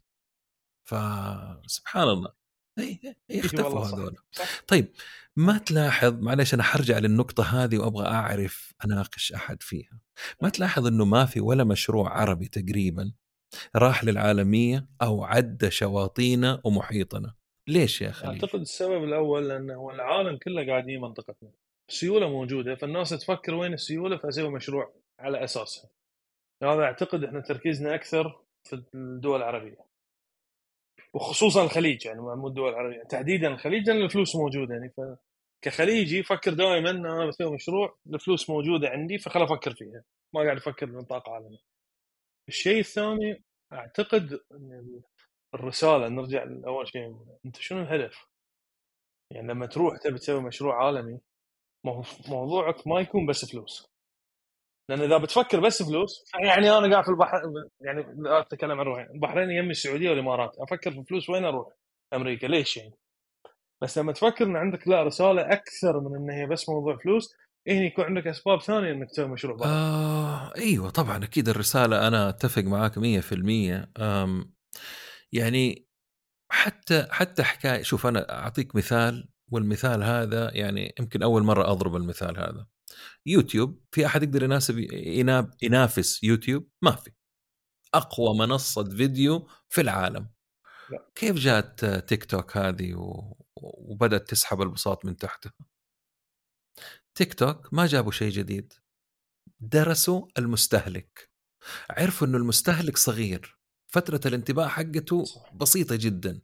فسبحان 0.84 2.08
الله. 2.10 2.34
إي 2.80 3.42
صح. 3.42 3.94
هذول. 3.94 4.16
طيب 4.68 4.92
ما 5.36 5.58
تلاحظ 5.58 6.14
معلش 6.14 6.54
أنا 6.54 6.64
حرجع 6.64 6.98
للنقطة 7.00 7.44
هذه 7.44 7.78
وأبغى 7.78 8.08
أعرف 8.08 8.74
أناقش 8.86 9.34
أحد 9.34 9.64
فيها. 9.64 10.00
ما 10.42 10.50
تلاحظ 10.50 10.88
إنه 10.88 11.06
ما 11.06 11.26
في 11.26 11.40
ولا 11.42 11.64
مشروع 11.64 12.10
عربي 12.22 12.48
تقريبا 12.48 13.14
راح 13.76 14.04
للعالمية 14.04 14.90
أو 15.02 15.24
عدى 15.24 15.72
شواطئنا 15.72 16.62
ومحيطنا؟ 16.64 17.36
ليش 17.68 18.02
يا 18.02 18.12
خليل؟ 18.12 18.34
أعتقد 18.34 18.60
السبب 18.60 19.04
الأول 19.04 19.50
لأنه 19.50 19.90
العالم 19.90 20.38
كله 20.38 20.68
قاعد 20.68 20.90
يجي 20.90 20.98
منطقتنا. 20.98 21.52
السيوله 21.90 22.30
موجودة 22.30 22.76
فالناس 22.76 23.10
تفكر 23.10 23.54
وين 23.54 23.74
السيولة 23.74 24.18
فأسوي 24.18 24.50
مشروع 24.50 24.94
على 25.20 25.44
اساسها 25.44 25.90
هذا 26.64 26.84
أعتقد 26.84 27.24
إحنا 27.24 27.40
تركيزنا 27.42 27.96
أكثر 27.96 28.40
في 28.64 28.84
الدول 28.96 29.38
العربية. 29.38 29.78
وخصوصا 31.14 31.64
الخليج 31.64 32.06
يعني 32.06 32.22
مو 32.22 32.48
الدول 32.48 32.70
العربية 32.70 33.04
تحديدا 33.04 33.48
الخليج 33.48 33.90
لأن 33.90 34.02
الفلوس 34.02 34.36
موجودة 34.36 34.74
يعني. 34.74 34.90
ف 34.90 35.02
كخليجي 35.62 36.24
فكر 36.24 36.54
دائما 36.54 36.90
أنا 36.90 37.26
بسوي 37.26 37.52
مشروع 37.56 37.98
الفلوس 38.14 38.50
موجودة 38.50 38.90
عندي 38.90 39.18
فخل 39.18 39.44
أفكر 39.44 39.74
فيها. 39.74 40.04
ما 40.34 40.42
قاعد 40.42 40.58
أفكر 40.58 40.86
بنطاق 40.86 41.30
عالمي 41.30 41.60
الشيء 42.48 42.80
الثاني 42.80 43.44
أعتقد 43.74 44.40
إن 44.52 45.02
الرسالة 45.54 46.08
نرجع 46.08 46.44
لاول 46.44 46.88
شيء 46.88 47.16
أنت 47.46 47.56
شنو 47.58 47.82
الهدف؟ 47.82 48.26
يعني 49.32 49.48
لما 49.48 49.66
تروح 49.66 49.98
تبي 49.98 50.18
تسوي 50.20 50.42
مشروع 50.42 50.86
عالمي 50.86 51.20
مو- 51.86 52.04
موضوعك 52.28 52.88
ما 52.88 53.00
يكون 53.00 53.26
بس 53.26 53.46
فلوس. 53.52 53.88
لأن 54.90 55.02
إذا 55.02 55.18
بتفكر 55.18 55.60
بس 55.60 55.84
فلوس 55.84 56.24
يعني 56.44 56.78
أنا 56.78 56.92
قاعد 56.92 57.04
في 57.04 57.10
البحر 57.12 57.42
يعني 57.82 58.06
أتكلم 58.40 58.80
عن 58.80 58.86
روحي. 58.86 59.04
البحرين 59.04 59.52
يمي 59.52 59.72
السعودية 59.72 60.10
والإمارات. 60.10 60.52
أفكر 60.60 60.92
في 60.92 61.04
فلوس 61.04 61.30
وين 61.30 61.46
أروح؟ 61.46 61.74
أمريكا. 62.14 62.48
ليش 62.48 62.78
يعني؟ 62.78 62.94
بس 63.82 63.98
لما 63.98 64.12
تفكر 64.14 64.46
إن 64.46 64.56
عندك 64.56 64.88
لا 64.88 65.04
رسالة 65.04 65.42
أكثر 65.54 66.00
من 66.00 66.16
إن 66.16 66.30
هي 66.30 66.46
بس 66.46 66.70
موضوع 66.70 66.98
فلوس 66.98 67.34
هنا 67.68 67.82
يكون 67.86 68.06
عندك 68.06 68.28
أسباب 68.28 68.62
ثانية 68.62 68.92
إنك 68.92 69.10
تسوي 69.10 69.28
مشروع 69.28 69.58
آه 69.66 70.56
إيوه 70.58 70.90
طبعا 70.90 71.24
أكيد 71.24 71.50
الرسالة 71.50 72.08
أنا 72.08 72.30
أتفق 72.30 72.62
معاك 72.64 72.98
100% 73.00 73.90
أم 74.00 74.54
يعني 75.34 75.88
حتى 76.52 77.08
حتى 77.12 77.44
حكاية 77.44 77.82
شوف 77.84 78.06
أنا 78.08 78.40
أعطيك 78.40 78.76
مثال 78.76 79.30
والمثال 79.52 80.04
هذا 80.04 80.58
يعني 80.58 80.96
يمكن 81.00 81.24
أول 81.24 81.44
مرة 81.44 81.72
أضرب 81.72 81.96
المثال 81.96 82.38
هذا. 82.40 82.68
يوتيوب 83.26 83.84
في 83.92 84.06
أحد 84.06 84.24
يقدر 84.24 84.44
يناسب 84.44 84.78
يناب 84.94 85.54
ينافس 85.62 86.24
يوتيوب؟ 86.24 86.70
ما 86.82 86.92
في. 86.96 87.12
أقوى 87.94 88.38
منصة 88.38 88.84
فيديو 88.84 89.50
في 89.70 89.82
العالم. 89.82 90.30
لا. 90.90 91.12
كيف 91.16 91.36
جات 91.36 91.86
تيك 91.86 92.26
توك 92.26 92.58
هذه 92.58 92.96
و... 92.96 93.36
وبدأت 93.56 94.30
تسحب 94.30 94.62
البساط 94.62 95.06
من 95.06 95.18
تحتها؟ 95.18 95.54
تيك 97.16 97.34
توك 97.34 97.74
ما 97.74 97.86
جابوا 97.86 98.12
شيء 98.12 98.30
جديد. 98.32 98.74
درسوا 99.60 100.28
المستهلك. 100.38 101.32
عرفوا 101.90 102.28
إنه 102.28 102.38
المستهلك 102.38 102.98
صغير. 102.98 103.63
فترة 103.94 104.22
الانتباه 104.26 104.68
حقته. 104.68 105.26
بسيطة 105.56 105.96
جدا. 105.96 106.42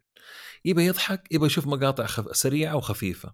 يبى 0.66 0.86
يضحك 0.86 1.28
يبى 1.32 1.45
يشوف 1.45 1.68
مقاطع 1.68 2.06
خف... 2.06 2.38
سريعة 2.38 2.76
وخفيفة. 2.76 3.34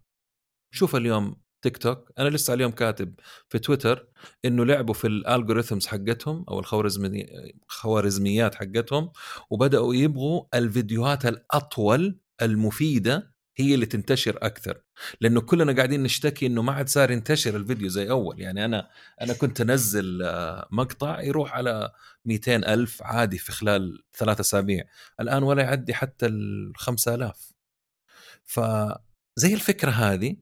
شوف 0.72 0.96
اليوم 0.96 1.36
تيك 1.62 1.78
توك. 1.78 2.12
أنا 2.20 2.30
لسه 2.30 2.54
اليوم 2.54 2.72
كاتب 2.72 3.20
في 3.50 3.60
تويتر 3.60 4.08
إنه 4.46 4.66
لعبوا 4.66 4.94
في 4.94 5.08
الالجوريثمز 5.08 5.88
حقتهم 5.88 6.46
أو 6.50 6.60
الخوارزمي 6.60 7.26
خوارزميات 7.68 8.56
حقتهم 8.56 9.12
وبدأوا 9.50 9.96
يبغوا 9.96 10.44
الفيديوهات 10.54 11.26
الأطول 11.26 12.20
المفيدة 12.42 13.35
هي 13.58 13.74
اللي 13.76 13.86
تنتشر 13.86 14.38
أكثر. 14.42 14.82
لأنه 15.22 15.42
كلنا 15.42 15.74
قاعدين 15.76 16.04
نشتكي 16.04 16.46
إنه 16.46 16.62
ما 16.62 16.72
عاد 16.74 16.90
صار 16.90 17.12
ينتشر 17.12 17.56
الفيديو 17.56 17.88
زي 17.90 18.10
أول. 18.10 18.40
يعني 18.40 18.66
أنا 18.66 18.90
أنا 19.22 19.34
كنت 19.34 19.62
أنزل 19.62 20.24
آه، 20.24 20.68
مقطع 20.72 21.22
يروح 21.22 21.54
على 21.54 21.92
200 22.26 22.56
ألف 22.56 23.04
عادي 23.04 23.38
في 23.38 23.52
خلال 23.52 24.04
ثلاثة 24.14 24.42
أسابيع. 24.42 24.84
الآن 25.20 25.44
ولا 25.44 25.64
يعدي 25.64 25.94
حتى 25.94 26.26
ال 26.26 26.74
5000 26.78 27.54
فزي 28.46 29.54
الفكرة 29.54 29.92
هذه 29.92 30.38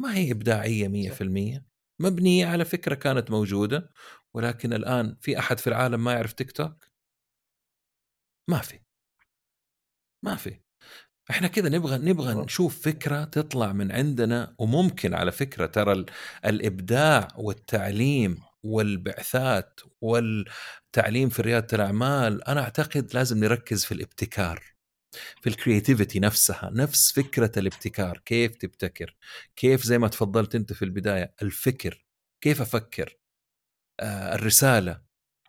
ما 0.00 0.14
هي 0.16 0.32
إبداعية 0.32 0.88
100% 0.88 1.64
مبنية 2.00 2.46
على 2.46 2.64
فكرة 2.64 2.94
كانت 2.94 3.30
موجودة 3.30 3.90
ولكن 4.34 4.72
الآن 4.72 5.16
في 5.20 5.38
أحد 5.38 5.58
في 5.58 5.66
العالم 5.66 6.04
ما 6.04 6.12
يعرف 6.12 6.32
تيك 6.32 6.52
توك؟ 6.52 6.90
ما 8.48 8.58
في. 8.58 8.80
ما 10.24 10.36
في. 10.36 10.60
إحنا 11.30 11.48
كذا 11.48 11.68
نبغى 11.68 11.98
نبغى. 11.98 12.44
نشوف 12.44 12.82
فكرة 12.82 13.24
تطلع 13.24 13.72
من 13.72 13.92
عندنا 13.92 14.54
وممكن 14.58 15.14
على 15.14 15.32
فكرة 15.32 15.66
ترى 15.66 15.92
ال- 15.92 16.06
الإبداع 16.46 17.28
والتعليم 17.36 18.38
والبعثات 18.62 19.80
والتعليم 20.00 21.28
في 21.28 21.42
ريادة 21.42 21.66
الأعمال 21.72 22.44
أنا 22.44 22.60
أعتقد 22.60 23.14
لازم 23.14 23.38
نركز 23.44 23.84
في 23.84 23.92
الابتكار 23.94 24.62
في 25.42 25.48
ال 25.48 25.55
creativity 25.55 26.20
نفسها 26.20 26.70
نفس 26.74 27.12
فكرة 27.12 27.52
الابتكار 27.56 28.18
كيف 28.24 28.56
تبتكر 28.56 29.16
كيف 29.56 29.82
زي 29.84 29.98
ما 29.98 30.08
تفضلت 30.08 30.54
أنت 30.54 30.72
في 30.72 30.84
البداية 30.84 31.34
الفكر 31.42 32.04
كيف 32.40 32.60
أفكر 32.60 33.16
آه 34.00 34.34
الرسالة 34.34 35.00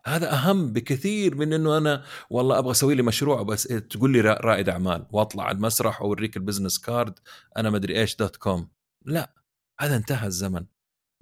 هذا 0.05 0.33
أهم 0.33 0.73
بكثير 0.73 1.35
من 1.35 1.53
إنه 1.53 1.77
أنا 1.77 2.03
والله 2.29 2.59
أبغى 2.59 2.71
أسوي 2.71 2.95
لي 2.95 3.03
مشروع 3.03 3.41
بس 3.41 3.63
تقول 3.63 4.11
لي 4.13 4.21
را- 4.21 4.41
رائد 4.41 4.69
أعمال 4.69 5.05
وأطلع 5.11 5.43
على 5.43 5.55
المسرح 5.55 6.01
واوريك 6.01 6.37
ال 6.37 6.42
business 6.42 6.79
card 6.79 7.19
أنا 7.57 7.69
مدري 7.69 7.99
إيش 7.99 8.15
dot 8.15 8.35
com 8.35 8.69
لا 9.05 9.33
هذا 9.79 9.95
انتهى 9.95 10.27
الزمن. 10.27 10.65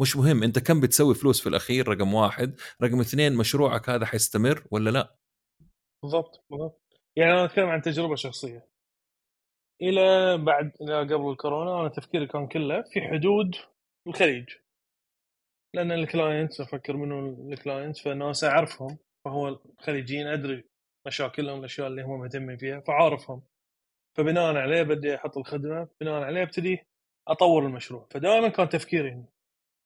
مش 0.02 0.16
مهم 0.18 0.44
أنت 0.44 0.60
كم 0.60 0.82
بتسوي 0.82 1.16
فلوس 1.16 1.42
في 1.42 1.50
الأخير؟ 1.50 1.88
رقم 1.88 2.14
واحد. 2.14 2.60
رقم 2.84 3.00
اثنين 3.00 3.36
مشروعك 3.36 3.90
هذا 3.90 4.06
حيستمر 4.06 4.64
ولا 4.72 4.90
لا؟ 4.90 5.16
بالضبط 6.04 6.46
بالضبط. 6.50 6.82
يعني 7.16 7.32
أنا 7.32 7.46
أتكلم 7.46 7.68
عن 7.70 7.82
تجربة 7.82 8.16
شخصية. 8.16 8.68
إلى 9.82 10.38
بعد 10.38 10.72
إلى 10.82 11.00
قبل 11.00 11.30
الكورونا 11.32 11.82
أنا 11.82 11.90
تفكيري 11.90 12.28
كان 12.28 12.48
كله 12.48 12.82
في 12.82 13.02
حدود 13.02 13.56
الخليج. 14.08 14.50
لأن 15.76 15.92
ال 15.92 16.00
clients 16.00 16.62
أفكر 16.62 16.98
منو 16.98 17.50
ال 17.54 17.60
clients 17.60 18.02
فناس 18.02 18.44
أعرفهم 18.44 18.98
فهو 19.26 19.48
الخليجيين 19.48 20.28
أدري 20.28 20.64
مشاكلهم 21.08 21.60
الأشياء 21.60 21.88
اللي 21.88 22.02
هم 22.02 22.20
مهتمين 22.20 22.58
فيها 22.58 22.80
فعارفهم. 22.80 23.44
فبناء 24.18 24.56
عليه 24.56 24.84
بدي 24.84 25.16
أحط 25.16 25.38
الخدمة 25.38 25.88
بناء 26.02 26.24
عليه 26.24 26.44
أبتدي 26.44 26.80
أطور 27.28 27.66
المشروع. 27.66 28.08
فدائما 28.12 28.48
كان 28.50 28.70
تفكيري 28.70 29.26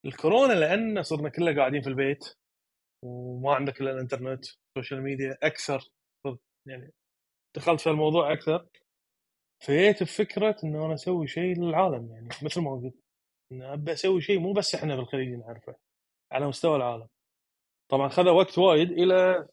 الكورونا 0.06 0.52
لأن 0.52 1.02
صرنا 1.02 1.28
كلنا 1.28 1.56
قاعدين 1.56 1.82
في 1.82 1.88
البيت 1.88 2.24
وما 3.04 3.54
عندك 3.54 3.80
إلا 3.80 3.90
الإنترنت 3.90 4.44
السوشيال 4.44 5.02
ميديا 5.02 5.38
أكثر. 5.42 5.90
يعني 6.68 6.92
دخلت 7.56 7.80
في 7.80 7.90
الموضوع 7.90 8.32
أكثر. 8.32 8.66
فجيت 9.66 10.02
بفكرة 10.02 10.56
انه 10.64 10.86
أنا 10.86 10.94
أسوي 10.94 11.26
شيء 11.26 11.60
للعالم 11.60 12.10
يعني 12.10 12.28
مثل 12.42 12.60
ما 12.60 12.70
قلت. 12.70 13.03
أبي 13.52 13.92
أسوي 13.92 14.20
شيء 14.20 14.38
مو 14.38 14.52
بس 14.52 14.74
إحنا 14.74 14.96
بالخليج 14.96 15.28
نعرفه 15.28 15.74
على 16.32 16.46
مستوى 16.46 16.76
العالم. 16.76 17.08
طبعا 17.88 18.08
خذ 18.08 18.28
وقت 18.28 18.58
وايد 18.58 18.90
إلى 18.90 19.48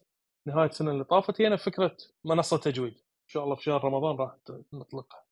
نهاية 0.46 0.68
السنة 0.68 0.90
اللي 0.90 1.04
طافت 1.04 1.40
هي 1.40 1.58
فكرة 1.58 1.96
منصة 2.24 2.56
تجويد. 2.56 2.94
إن 2.94 3.28
شاء 3.28 3.44
الله 3.44 3.54
في 3.56 3.62
شهر 3.62 3.84
رمضان 3.84 4.16
راح 4.16 4.36
نطلقها. 4.72 5.24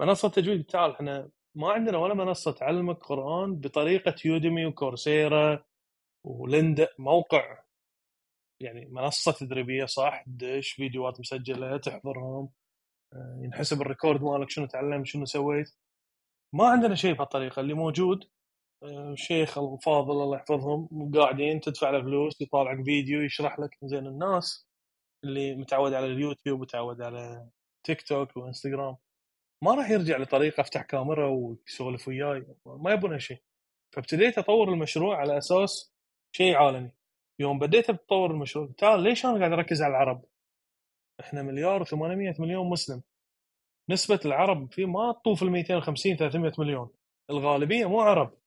منصة 0.00 0.28
تجويد 0.28 0.64
تعال 0.64 0.90
إحنا 0.90 1.30
ما 1.54 1.72
عندنا 1.72 1.98
ولا 1.98 2.14
منصة 2.14 2.52
تعلمك 2.52 2.96
قرآن 2.96 3.56
بطريقة 3.56 4.14
Udemy 4.24 4.66
و 4.66 4.77
Coursera 4.77 5.64
و 6.24 6.35
Lynda 6.35 6.88
موقع 6.98 7.62
يعني 8.60 8.86
منصة 8.86 9.32
تدريبية 9.32 9.84
صح؟ 9.84 10.24
تدش 10.26 10.72
فيديوهات 10.72 11.20
مسجلة 11.20 11.76
تحضرهم 11.76 12.48
آه، 13.12 13.38
ينحسب 13.42 13.82
ال 13.82 13.88
record 13.88 14.22
مالك 14.22 14.50
شنو 14.50 14.66
تعلمت 14.66 15.06
شنو 15.06 15.24
سويت. 15.24 15.74
ما 16.56 16.68
عندنا 16.68 16.94
شيء 16.94 17.14
بهالطريقة 17.14 17.60
اللي 17.60 17.74
موجود 17.74 18.24
آه، 18.82 19.14
شيخ 19.14 19.58
الفاضل 19.58 20.22
الله 20.22 20.36
يحفظهم 20.36 21.10
قاعدين 21.14 21.60
تدفع 21.60 21.90
له 21.90 22.02
فلوس 22.02 22.40
يطالعك 22.40 22.84
فيديو 22.84 23.22
يشرح 23.22 23.60
لك 23.60 23.70
زين 23.84 24.06
الناس 24.06 24.68
اللي 25.24 25.54
متعود 25.54 25.92
على 25.92 26.06
اليوتيوب 26.06 26.60
متعود 26.60 27.02
على 27.02 27.48
تيك 27.84 28.02
توك 28.02 28.36
وإنستغرام. 28.36 28.96
ما 29.64 29.74
راح 29.74 29.90
يرجع 29.90 30.16
لطريقة 30.16 30.60
أفتح 30.60 30.82
كاميرا 30.82 31.28
ويسولف 31.28 32.08
وياي 32.08 32.46
ما 32.66 32.92
يبون 32.92 33.12
هالشيء 33.12 33.42
فابتديت 33.94 34.38
أطور 34.38 34.72
المشروع 34.72 35.16
على 35.16 35.38
أساس 35.38 35.94
شيء 36.36 36.56
عالمي. 36.56 36.90
يوم 37.40 37.58
بديت 37.58 37.90
أطور 37.90 38.30
المشروع 38.30 38.68
تعال 38.78 39.02
ليش 39.02 39.26
أنا 39.26 39.38
قاعد 39.38 39.52
أركز 39.52 39.82
على 39.82 39.90
العرب؟ 39.90 40.24
إحنا 41.20 41.42
مليار 41.42 41.84
و800 41.84 42.40
مليون 42.40 42.70
مسلم. 42.70 43.02
نسبة 43.88 44.20
العرب 44.24 44.72
فيه 44.72 44.86
ما 44.86 45.12
تطوف 45.12 45.42
ال 45.42 45.50
250 45.50 46.16
300 46.16 46.52
مليون. 46.58 46.90
الغالبية 47.30 47.86
مو 47.86 48.00
عرب. 48.00 48.38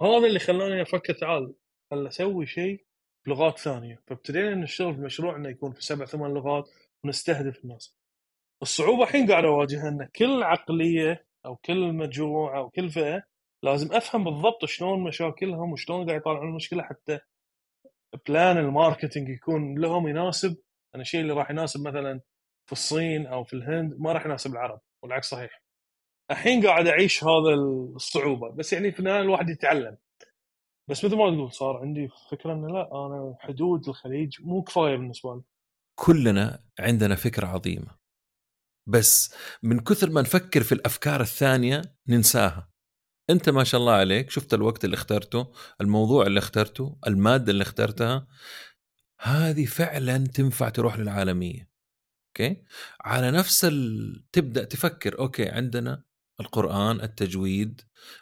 هذا 0.00 0.26
اللي 0.26 0.38
خلاني 0.38 0.82
أفكر 0.82 1.12
تعال 1.12 1.54
خل 1.90 2.06
أسوي 2.06 2.46
شيء 2.46 2.84
بلغات 3.26 3.58
ثانية. 3.58 4.02
فابتدينا 4.06 4.54
نشتغل 4.54 4.94
في 4.94 5.00
مشروع 5.00 5.36
إنه 5.36 5.48
يكون 5.48 5.72
في 5.72 5.82
سبع 5.82 6.04
ثمان 6.04 6.34
لغات 6.34 6.70
ونستهدف 7.04 7.64
الناس. 7.64 7.96
الصعوبة 8.62 9.02
الحين 9.02 9.30
قاعد 9.30 9.44
أواجهها 9.44 9.88
إن 9.88 10.08
كل 10.16 10.42
عقلية 10.42 11.26
أو 11.46 11.56
كل 11.56 11.92
مجموعة 11.92 12.58
أو 12.58 12.70
كل 12.70 12.90
فئة 12.90 13.22
لازم 13.62 13.92
أفهم 13.92 14.24
بالضبط 14.24 14.64
شلون 14.64 15.04
مشاكلهم 15.04 15.72
وشلون 15.72 16.06
قاعد 16.06 16.20
يطالعون 16.20 16.48
المشكلة 16.48 16.82
حتى 16.82 17.18
plan 18.28 18.58
ال 18.58 18.65
marketing 18.65 19.28
يكون 19.28 19.78
لهم 19.78 20.08
يناسب. 20.08 20.56
أنا 20.94 21.02
الشيء 21.02 21.20
اللي 21.20 21.32
راح 21.32 21.50
يناسب 21.50 21.88
مثلا 21.88 22.20
في 22.70 22.72
الصين 22.72 23.26
أو 23.26 23.44
في 23.44 23.54
الهند 23.54 23.94
ما 23.98 24.12
راح 24.12 24.26
يناسب 24.26 24.52
العرب 24.52 24.80
والعكس 25.02 25.28
صحيح. 25.28 25.62
الحين 26.30 26.66
قاعد 26.66 26.86
أعيش 26.86 27.24
هذا 27.24 27.54
الصعوبة 27.96 28.50
بس 28.50 28.72
يعني 28.72 28.92
في 28.92 28.98
النهاية 28.98 29.20
الواحد 29.20 29.48
يتعلم. 29.48 29.96
بس 30.90 31.04
مثل 31.04 31.16
ما 31.16 31.30
تقول 31.30 31.52
صار 31.52 31.76
عندي 31.76 32.08
فكرة 32.30 32.52
إنه 32.52 32.68
لا 32.68 32.88
أنا 32.92 33.36
حدود 33.40 33.88
الخليج 33.88 34.36
مو 34.40 34.62
كفاية 34.62 34.96
بالنسبة 34.96 35.34
لي. 35.34 35.42
كلنا 35.98 36.64
عندنا 36.80 37.14
فكرة 37.14 37.46
عظيمة. 37.46 37.96
بس 38.86 39.34
من 39.62 39.80
كثر 39.80 40.10
ما 40.10 40.22
نفكر 40.22 40.62
في 40.62 40.72
الأفكار 40.72 41.20
الثانية 41.20 41.82
ننساها. 42.08 42.70
أنت 43.30 43.48
ما 43.48 43.64
شاء 43.64 43.80
الله 43.80 43.92
عليك 43.92 44.30
شفت 44.30 44.54
الوقت 44.54 44.84
اللي 44.84 44.94
اخترته 44.94 45.52
الموضوع 45.80 46.26
اللي 46.26 46.38
اخترته 46.38 46.98
المادة 47.06 47.52
اللي 47.52 47.62
اخترتها. 47.62 48.26
هذه 49.20 49.64
فعلا 49.64 50.18
تنفع 50.18 50.68
تروح 50.68 50.98
للعالمية. 50.98 51.69
okay؟ 52.30 52.62
على 53.00 53.30
نفس 53.30 53.64
ال... 53.64 54.24
تبدأ 54.32 54.64
تفكر 54.64 55.18
okay 55.18 55.48
عندنا 55.48 56.02
القرآن 56.40 57.00
التجويد 57.00 57.80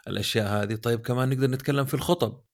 الأشياء 0.08 0.62
هذه 0.62 0.74
طيب 0.74 1.00
كمان 1.00 1.28
نقدر 1.28 1.50
نتكلم 1.50 1.84
في 1.84 1.94
الخطب. 1.94 2.44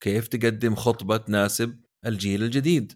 كيف 0.00 0.28
تقدم 0.28 0.74
خطبة 0.74 1.16
تناسب 1.16 1.80
الجيل 2.06 2.42
الجديد؟ 2.42 2.92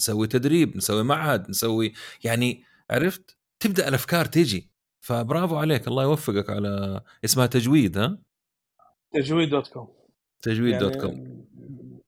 نسوي 0.00 0.26
تدريب 0.26 0.76
نسوي 0.76 1.02
معهد 1.02 1.50
نسوي 1.50 1.92
يعني 2.24 2.64
عرفت؟ 2.90 3.38
تبدأ 3.60 3.88
الأفكار 3.88 4.24
تيجي 4.24 4.70
فبرافو 5.00 5.56
عليك 5.56 5.88
الله 5.88 6.02
يوفقك 6.02 6.50
على 6.50 7.00
اسمها 7.24 7.46
تجويد 7.46 7.98
ها؟ 7.98 8.18
تجويد 9.12 9.50
دوت 9.50 9.68
كوم. 9.68 9.88
تجويد 10.42 10.72
يعني 10.72 10.84
دوت 10.84 10.96
كوم. 10.96 11.46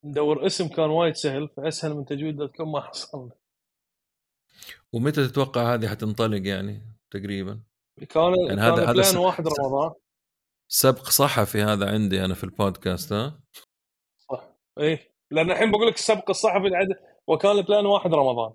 ندور 0.05 0.47
اسم 0.47 0.69
كان 0.69 0.91
وايد 0.91 1.15
سهل 1.15 1.49
فأسهل 1.57 1.95
من 1.95 2.05
تجويد 2.05 2.37
dot 2.37 2.57
com 2.57 2.73
ما 2.73 2.81
حصلنا. 2.81 3.31
ومتى 4.95 5.29
تتوقع 5.29 5.75
هذه 5.75 5.89
حتنطلق 5.89 6.47
يعني 6.49 6.83
تقريبا؟ 7.11 7.61
كان 8.09 8.23
يعني 8.23 8.49
كان 8.49 8.59
هذا- 8.59 8.93
plan 8.93 9.17
واحد 9.17 9.49
رمضان. 9.49 9.93
سبق 10.69 11.05
صحفي 11.09 11.63
هذا 11.63 11.91
عندي 11.93 12.25
أنا 12.25 12.35
في 12.35 12.45
البودكاست 12.45 13.13
ها؟ 13.13 13.41
صح. 14.31 14.49
إيه. 14.79 15.15
لأن 15.31 15.51
الحين 15.51 15.71
بقول 15.71 15.87
لك 15.87 15.95
السبق 15.95 16.31
الصحفي 16.31 16.67
العد 16.67 16.89
وكان 17.27 17.59
البلان 17.59 17.87
واحد 17.87 18.15
رمضان. 18.15 18.53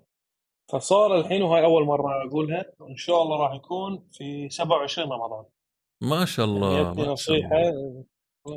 فصار 0.72 1.16
الحين 1.20 1.42
وهاي 1.42 1.64
أول 1.64 1.84
مرة 1.84 2.28
أقولها 2.28 2.64
إن 2.90 2.96
شاء 2.96 3.22
الله 3.22 3.36
راح 3.36 3.54
يكون 3.54 4.08
في 4.12 4.48
27 4.48 5.12
رمضان. 5.12 5.44
ما 6.02 6.24
شاء 6.24 6.46
الله 6.46 6.76
يعني 6.76 6.88
ما 6.88 6.94
شاء 7.04 7.12
نصيحة 7.12 7.56
الله. 7.56 8.04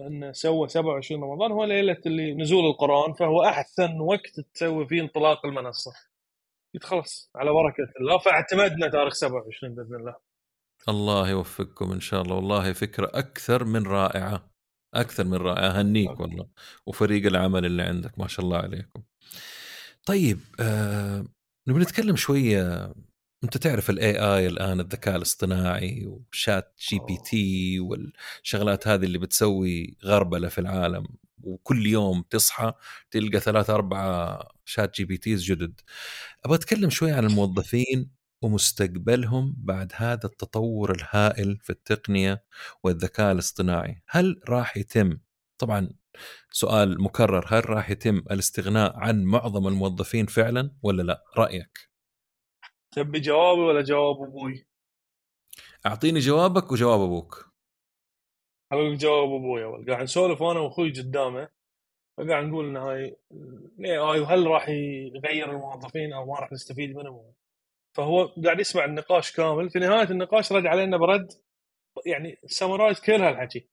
انه 0.07 0.31
سوى 0.31 0.67
27 0.67 1.23
رمضان 1.23 1.51
هو 1.51 1.63
ليلة 1.63 1.97
اللي 2.05 2.33
نزول 2.33 2.65
القرآن 2.65 3.13
فهو 3.13 3.43
أحسن 3.43 3.99
وقت 3.99 4.39
تسوي 4.53 4.87
فيه 4.87 5.01
انطلاق 5.01 5.45
المنصة. 5.45 5.91
يتخلص 6.75 7.31
على 7.35 7.51
بركة 7.51 7.93
الله. 8.01 8.17
فاعتمدنا 8.17 8.89
تاريخ 8.89 9.13
27 9.13 9.75
بإذن 9.75 9.95
الله. 9.95 10.15
الله 10.89 11.29
يوفقكم 11.29 11.91
إن 11.91 11.99
شاء 11.99 12.21
الله. 12.21 12.35
والله 12.35 12.73
فكرة 12.73 13.11
أكثر 13.13 13.63
من 13.63 13.87
رائعة. 13.87 14.51
أكثر 14.93 15.23
من 15.23 15.37
رائعة. 15.37 15.81
هنيك 15.81 16.19
والله. 16.19 16.47
وفريق 16.85 17.25
العمل 17.25 17.65
اللي 17.65 17.83
عندك 17.83 18.19
ما 18.19 18.27
شاء 18.27 18.45
الله 18.45 18.57
عليكم. 18.57 19.03
طيب 20.05 20.39
آه 20.59 21.25
نبي 21.67 21.79
نتكلم 21.79 22.15
شوية. 22.15 22.93
أنت 23.43 23.57
تعرف 23.57 23.89
ال 23.89 24.19
AI 24.19 24.47
الآن 24.47 24.79
الذكاء 24.79 25.15
الاصطناعي 25.15 26.05
و 26.05 26.75
ChatGPT 26.89 27.79
والشغلات 27.79 28.87
هذه 28.87 29.05
اللي 29.05 29.17
بتسوي 29.17 29.97
غربلة 30.05 30.47
في 30.47 30.61
العالم. 30.61 31.07
وكل 31.43 31.87
يوم 31.87 32.23
تصحى 32.29 32.73
تلقى 33.11 33.39
ثلاثة 33.39 33.73
أربعة 33.75 34.39
ChatGPTs 34.65 35.43
جدد. 35.43 35.81
أبغى 36.45 36.57
أتكلم 36.57 36.89
شوي 36.89 37.11
عن 37.11 37.25
الموظفين 37.25 38.11
ومستقبلهم 38.41 39.55
بعد 39.57 39.91
هذا 39.95 40.25
التطور 40.25 40.95
الهائل 40.95 41.57
في 41.57 41.69
التقنية 41.69 42.43
والذكاء 42.83 43.31
الاصطناعي. 43.31 44.01
هل 44.07 44.41
راح 44.49 44.77
يتم؟ 44.77 45.19
طبعا 45.57 45.89
سؤال 46.51 47.01
مكرر 47.01 47.45
هل 47.47 47.69
راح 47.69 47.89
يتم 47.89 48.17
الاستغناء 48.17 48.97
عن 48.97 49.23
معظم 49.23 49.67
الموظفين 49.67 50.25
فعلا 50.25 50.71
ولا 50.83 51.03
لا؟ 51.03 51.23
رأيك؟ 51.37 51.89
تبي 52.91 53.19
جوابي 53.19 53.61
ولا 53.61 53.81
جواب 53.81 54.15
أبوي؟ 54.15 54.67
أعطيني 55.85 56.19
جوابك 56.19 56.71
وجواب 56.71 57.01
أبوك. 57.01 57.52
لك 58.77 58.99
جواب 58.99 59.29
أبوي 59.33 59.63
اول 59.63 59.85
قاعد 59.91 60.03
نسولف 60.03 60.43
أنا 60.43 60.59
وأخوي 60.59 60.91
قدامه 60.91 61.49
فقاعد 62.17 62.45
نقول 62.45 62.65
ان 62.69 62.77
هاي 62.77 63.17
اي 63.85 63.99
وهل 63.99 64.47
راح 64.47 64.69
يغير 64.69 65.51
الموظفين 65.51 66.13
أو 66.13 66.25
ما 66.25 66.39
راح 66.39 66.51
نستفيد 66.51 66.95
منه 66.95 67.33
فهو 67.97 68.25
قاعد 68.45 68.59
يسمع 68.59 68.85
النقاش 68.85 69.31
كامل. 69.31 69.69
في 69.69 69.79
نهاية 69.79 70.09
النقاش 70.11 70.51
رد 70.51 70.65
علينا 70.65 70.97
برد 70.97 71.31
يعني 72.05 72.39
سمرايز 72.47 72.99
كل 73.01 73.13
هالحكي. 73.21 73.67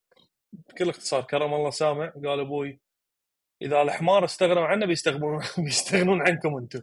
بكل 0.53 0.88
اختصار 0.88 1.22
كرم 1.22 1.55
الله 1.55 1.70
سامع 1.70 2.07
قال 2.09 2.40
أبوي 2.40 2.80
إذا 3.62 3.82
الحمار 3.82 4.24
استغنوا 4.24 4.66
عنا 4.66 4.86
بيستغنون 4.86 5.42
بيستغنون 5.64 6.22
عنكم 6.28 6.57
أنتم. 6.57 6.82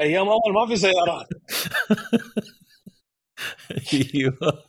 أيام 0.00 0.28
أول 0.28 0.54
ما 0.54 0.66
في 0.66 0.76
سيارات. 0.76 1.28
أيوه. 4.14 4.38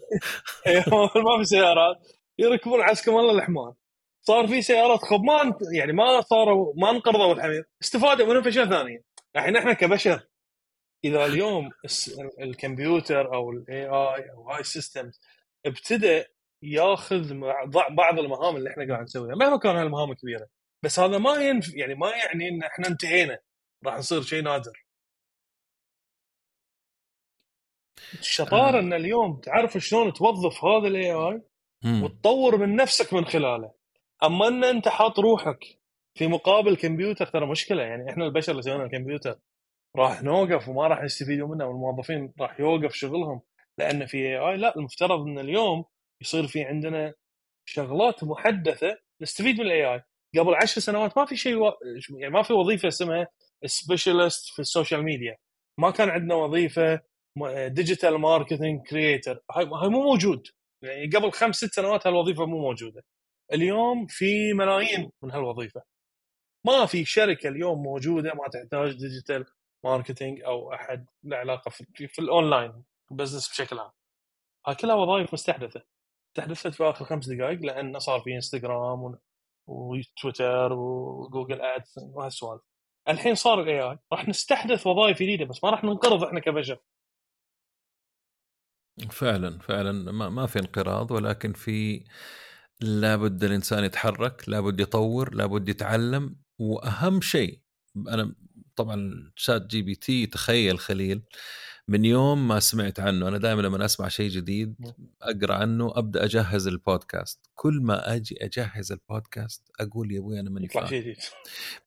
أيام 0.67 0.83
أول 0.93 1.23
ما 1.23 1.37
في 1.37 1.45
سيارات. 1.45 2.16
يركبون 2.39 2.81
عسكم 2.81 3.17
الله 3.17 3.33
الحمار 3.33 3.73
صار 4.21 4.47
في 4.47 4.61
سيارات 4.61 4.99
خب 4.99 5.21
ما 5.21 5.57
يعني 5.73 5.93
ما 5.93 6.21
صاروا 6.21 6.73
ما 6.77 6.89
انقرضوا 6.89 7.33
الحمير. 7.33 7.65
استفادوا 7.81 8.25
منهم 8.25 8.43
في 8.43 8.49
اشياء 8.49 8.65
ثانية 8.69 9.03
الحين 9.35 9.55
إحنا 9.55 9.73
كبشر 9.73 10.27
إذا 11.05 11.25
اليوم 11.25 11.69
الكمبيوتر 12.39 13.33
أو 13.33 13.51
ال 13.51 13.85
AI 13.85 14.31
أو 14.31 14.49
هاي 14.49 14.59
ال 14.59 14.67
systems 14.67 15.21
ابتدى 15.65 16.23
ياخذ 16.63 17.33
بعض 17.89 18.19
المهام 18.19 18.55
اللي 18.55 18.69
إحنا 18.69 18.87
قاعد 18.87 19.03
نسويها. 19.03 19.35
مهما 19.35 19.57
كان 19.57 19.75
هالمهام 19.75 20.13
كبيرة 20.13 20.47
بس 20.83 20.99
هذا 20.99 21.17
ما 21.17 21.35
ينف 21.35 21.75
يعني 21.75 21.95
ما 21.95 22.09
يعني 22.09 22.49
إن 22.49 22.63
إحنا 22.63 22.87
انتهينا. 22.87 23.39
راح 23.85 23.97
نصير 23.97 24.21
شيء 24.21 24.43
نادر. 24.43 24.85
الشطاره 28.19 28.77
آه. 28.77 28.79
إن 28.79 28.93
اليوم 28.93 29.39
تعرف 29.39 29.77
شلون 29.77 30.13
توظف 30.13 30.65
هذا 30.65 30.87
ال 30.87 31.11
AI. 31.11 31.41
وتطور 31.85 32.57
من 32.57 32.75
نفسك 32.75 33.13
من 33.13 33.25
خلاله. 33.25 33.71
أما 34.23 34.47
إن 34.47 34.63
أنت 34.63 34.87
حاط 34.87 35.19
روحك 35.19 35.59
في 36.15 36.27
مقابل 36.27 36.75
كمبيوتر 36.75 37.25
ترى 37.27 37.45
مشكلة. 37.45 37.83
يعني 37.83 38.09
إحنا 38.11 38.25
البشر 38.25 38.51
اللي 38.51 38.61
سوينا 38.61 38.83
الكمبيوتر 38.83 39.39
راح 39.95 40.23
نوقف 40.23 40.69
وما 40.69 40.87
راح 40.87 41.03
يستفيدوا 41.03 41.47
منه 41.47 41.65
والموظفين 41.65 42.33
راح 42.41 42.59
يوقف 42.59 42.93
شغلهم. 42.93 43.41
لأن 43.77 44.05
في 44.05 44.17
AI 44.17 44.57
لا 44.57 44.75
المفترض 44.75 45.19
إن 45.19 45.39
اليوم 45.39 45.85
يصير 46.21 46.47
في 46.47 46.63
عندنا 46.63 47.13
شغلات 47.65 48.23
محدثة 48.23 48.97
نستفيد 49.21 49.59
من 49.59 49.65
ال 49.65 49.85
AI 49.93 50.03
قبل 50.39 50.55
عشر 50.55 50.81
سنوات 50.81 51.17
ما 51.17 51.25
في 51.25 51.35
شيء 51.35 51.55
و... 51.55 51.73
يعني 52.17 52.33
ما 52.33 52.41
في 52.43 52.53
وظيفة 52.53 52.87
اسمها 52.87 53.27
specialist 53.65 54.49
في 54.53 54.59
ال 54.59 54.66
social 54.66 55.03
media 55.03 55.37
ما 55.79 55.91
كان 55.91 56.09
عندنا 56.09 56.35
وظيفة 56.35 57.01
digital 57.67 58.17
marketing 58.17 58.81
creator 58.87 59.43
هاي 59.51 59.65
هاي 59.65 59.89
مو 59.89 60.03
موجود. 60.03 60.47
يعني 60.81 61.07
قبل 61.07 61.31
خمس 61.31 61.55
ست 61.55 61.73
سنوات 61.73 62.07
هالوظيفة 62.07 62.45
مو 62.45 62.61
موجودة. 62.61 63.03
اليوم 63.53 64.07
في 64.07 64.53
ملايين 64.53 65.11
من 65.21 65.31
هالوظيفة. 65.31 65.81
ما 66.65 66.85
في 66.85 67.05
شركة 67.05 67.49
اليوم 67.49 67.83
موجودة 67.83 68.33
ما 68.33 68.47
تحتاج 68.53 68.91
digital 68.91 69.45
marketing 69.83 70.41
أو 70.41 70.73
أحد 70.73 71.05
له 71.23 71.37
علاقة 71.37 71.69
في, 71.69 72.07
في 72.07 72.19
ال 72.19 72.28
online 72.28 72.83
business 73.11 73.49
بشكل 73.49 73.79
عام. 73.79 73.91
هاي 74.67 74.75
كلها 74.75 74.95
وظائف 74.95 75.33
مستحدثة. 75.33 75.83
استحدثت 76.29 76.67
في 76.67 76.83
آخر 76.83 77.05
خمس 77.05 77.29
دقائق 77.29 77.59
لأن 77.59 77.99
صار 77.99 78.21
في 78.21 78.35
انستغرام 78.35 79.17
وتويتر 79.67 80.73
و 80.73 80.86
Google 80.86 81.61
Ads 81.61 81.95
وهالسوالف. 81.97 82.61
الحين 83.09 83.35
صار 83.35 83.61
ال 83.61 83.81
AI 83.81 83.99
راح 84.11 84.27
نستحدث 84.27 84.87
وظائف 84.87 85.17
جديدة 85.17 85.45
بس 85.45 85.63
ما 85.63 85.69
راح 85.69 85.83
ننقرض 85.83 86.23
إحنا 86.23 86.39
كبشر. 86.39 86.79
فعلا 89.09 89.59
فعلا 89.59 90.11
ما, 90.11 90.29
ما 90.29 90.45
في 90.45 90.59
انقراض 90.59 91.11
ولكن 91.11 91.53
في 91.53 92.03
لابد 92.81 93.43
الإنسان 93.43 93.83
يتحرك 93.83 94.49
لابد 94.49 94.79
يطور 94.79 95.33
لابد 95.33 95.69
يتعلم. 95.69 96.35
وأهم 96.59 97.21
شيء 97.21 97.61
أنا 97.97 98.35
طبعا 98.75 99.31
ChatGPT 99.35 100.25
تخيل 100.25 100.79
خليل 100.79 101.23
من 101.87 102.05
يوم 102.05 102.47
ما 102.47 102.59
سمعت 102.59 102.99
عنه 102.99 103.27
أنا 103.27 103.37
دائما 103.37 103.61
لما 103.61 103.85
أسمع 103.85 104.07
شيء 104.07 104.29
جديد 104.29 104.75
أقرأ 105.21 105.53
عنه 105.55 105.91
أبدأ 105.95 106.23
أجهز 106.23 106.67
البودكاست. 106.67 107.49
كل 107.55 107.79
ما 107.81 108.15
أجي 108.15 108.37
أجهز 108.45 108.91
البودكاست 108.91 109.71
أقول 109.79 110.11
يا 110.11 110.19
أبوي 110.19 110.39
أنا 110.39 110.49
ماني 110.49 110.67
فاهم. 110.67 110.85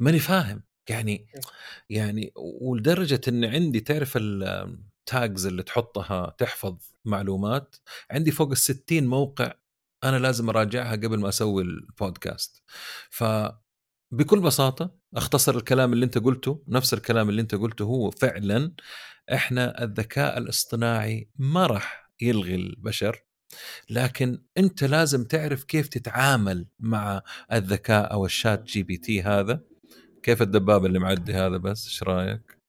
ماني 0.01 0.19
فاهم. 0.19 0.63
يعني 0.89 1.27
يعني 1.91 2.33
ولدرجة 2.37 3.21
إن 3.29 3.45
عندي 3.45 3.81
تعرف 3.81 4.17
ال- 4.17 4.79
التاجز 5.01 5.47
اللي 5.47 5.63
تحطها 5.63 6.35
تحفظ؟ 6.39 6.77
معلومات. 7.05 7.77
عندي 8.11 8.31
فوق 8.31 8.51
ال 8.51 8.57
60 8.57 9.07
موقع 9.07 9.53
أنا 10.05 10.17
لازم 10.19 10.49
أراجعها 10.49 10.93
قبل 10.93 11.19
ما 11.21 11.29
أسوي 11.29 11.63
البودكاست 11.63 12.63
ف 13.11 13.25
بكل 14.13 14.41
بساطة 14.41 14.95
أختصر 15.15 15.57
الكلام 15.57 15.93
اللي 15.93 16.05
أنت 16.05 16.19
قلته 16.19 16.63
نفس 16.69 16.95
الكلام 16.95 17.29
اللي 17.29 17.41
أنت 17.43 17.55
قلته 17.55 17.85
هو 17.85 18.11
فعلا 18.11 18.73
إحنا 19.33 19.85
الذكاء 19.85 20.39
الاصطناعي 20.39 21.31
ما 21.39 21.67
راح 21.67 22.11
يلغي 22.21 22.55
البشر 22.55 23.25
لكن 23.91 24.43
أنت 24.59 24.85
لازم 24.85 25.25
تعرف 25.25 25.65
كيف 25.65 25.89
تتعامل 25.89 26.67
مع 26.81 27.23
الذكاء 27.53 28.13
أو 28.13 28.25
ال 28.27 28.63
ChatGPT 28.65 29.23
هذا. 29.23 29.61
كيف 30.23 30.43
الدباب 30.43 30.87
اللي 30.87 30.99
معدي 30.99 31.35
هذا 31.35 31.57
بس؟ 31.57 31.87
إيش 31.87 32.03
رأيك؟ 32.03 32.60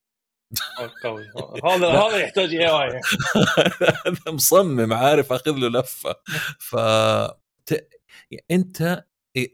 قوي 1.04 1.24
هذا 1.66 1.88
هذا 1.88 2.18
يحتاج 2.18 2.56
AI؟ 2.55 3.01
هذا 4.06 4.32
مصمم 4.32 4.93
عارف 4.93 5.34
أخذ 5.34 5.52
له 5.52 5.80
لفة. 5.80 6.16
ف. 6.60 6.76
أنت 8.52 9.06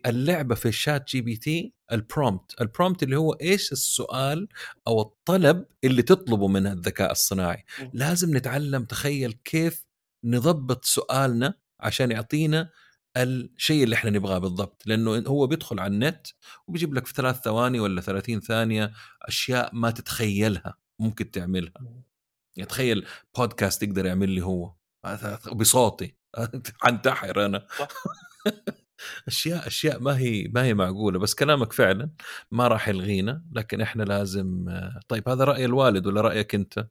اللعبة 0.06 0.56
في 0.56 0.68
ال 0.68 1.08
ChatGPT 1.10 1.22
ال 1.22 1.36
prompt 1.36 1.74
ال 1.92 2.62
prompt 2.62 3.04
اللي 3.04 3.16
هو 3.16 3.34
إيش 3.34 3.72
السؤال 3.72 4.48
أو 4.88 5.02
الطلب 5.02 5.66
اللي 5.84 6.02
تطلبه 6.02 6.48
من 6.48 6.68
الذكاء 6.68 7.12
الصناعي. 7.12 7.66
لازم 7.94 8.38
نتعلم 8.38 8.86
تخيل 8.86 9.32
كيف 9.46 9.86
نضبط 10.24 10.86
سؤالنا 10.86 11.54
عشان 11.80 12.12
يعطينا 12.12 12.70
الشيء 13.18 13.84
اللي 13.84 13.96
إحنا 13.96 14.10
نبغاه 14.10 14.38
بالضبط. 14.38 14.82
لأنه 14.86 15.24
هو 15.28 15.48
بيدخل 15.48 15.80
على 15.80 15.94
النت 15.94 16.28
وبيجيب 16.68 16.94
لك 16.94 17.06
في 17.06 17.14
ثلاث 17.14 17.40
ثواني 17.42 17.80
ولا 17.80 18.02
30 18.02 18.40
ثانية 18.42 18.92
أشياء 19.22 19.70
ما 19.76 19.92
تتخيلها. 19.92 20.78
ممكن 21.00 21.32
تعملها. 21.32 21.74
يعني 22.58 22.70
تخيل 22.70 23.06
بودكاست 23.38 23.84
يقدر 23.84 24.06
يعمل 24.06 24.30
لي 24.30 24.42
هو. 24.42 24.74
بصوتي. 25.54 26.16
حنتحر 26.82 27.46
أنا. 27.46 27.68
أشياء 29.28 29.68
أشياء 29.68 30.00
ما 30.00 30.18
هي 30.18 30.48
ما 30.54 30.64
هي 30.64 30.74
معقولة. 30.74 31.20
بس 31.20 31.36
كلامك 31.36 31.74
فعلا 31.74 32.10
ما 32.52 32.68
راح 32.68 32.88
يلغينا. 32.88 33.46
لكن 33.52 33.82
إحنا 33.82 34.04
لازم 34.04 34.66
طيب 35.08 35.30
هذا 35.30 35.44
رأي 35.44 35.66
الوالد 35.66 36.08
ولا 36.08 36.22
رأيك 36.22 36.56
أنت؟ 36.56 36.88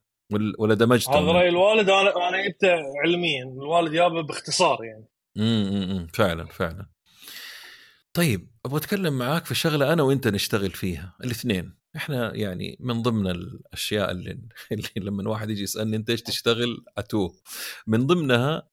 ولا 0.59 0.75
دمجته 0.75 1.19
هذا 1.19 1.33
رأي 1.33 1.49
الوالد. 1.49 1.91
أنا 1.91 2.29
أنا 2.29 2.49
جبته 2.49 2.69
علميا. 3.05 3.45
الوالد 3.45 3.93
جابه 3.93 4.23
باختصار 4.23 4.85
يعني. 4.85 5.09
امم 5.39 6.07
فعلا 6.15 6.47
فعلا. 6.47 6.87
طيب 8.15 8.51
أبغى 8.67 8.79
أتكلم 8.79 9.19
معاك 9.19 9.45
في 9.47 9.55
شغلة 9.55 9.93
أنا 9.93 10.03
وأنت 10.03 10.29
نشتغل 10.29 10.71
فيها. 10.71 11.15
الاثنين. 11.25 11.76
إحنا 11.97 12.35
يعني 12.35 12.77
من 12.81 13.03
ضمن 13.03 13.27
الأشياء 13.27 14.11
اللي, 14.11 14.41
اللي 14.73 14.89
لما 14.97 15.23
الواحد 15.23 15.51
يجي 15.51 15.63
يسألني 15.63 15.97
أنت 15.97 16.11
إيش 16.11 16.23
تشتغل؟ 16.23 16.85
اتوه 16.99 17.35
من 17.87 18.07
ضمنها 18.07 18.69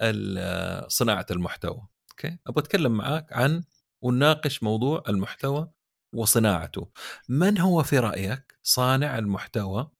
صناعة 0.87 1.25
المحتوى 1.31 1.87
أوكي؟ 2.11 2.37
أبغى 2.47 2.63
أتكلم 2.63 2.91
معاك 2.91 3.33
عن 3.33 3.63
ونناقش 4.01 4.63
موضوع 4.63 5.03
المحتوى 5.09 5.71
وصناعته. 6.13 6.89
من 7.29 7.57
هو 7.57 7.83
في 7.83 7.99
رأيك 7.99 8.57
صانع 8.63 9.17
المحتوى 9.17 9.91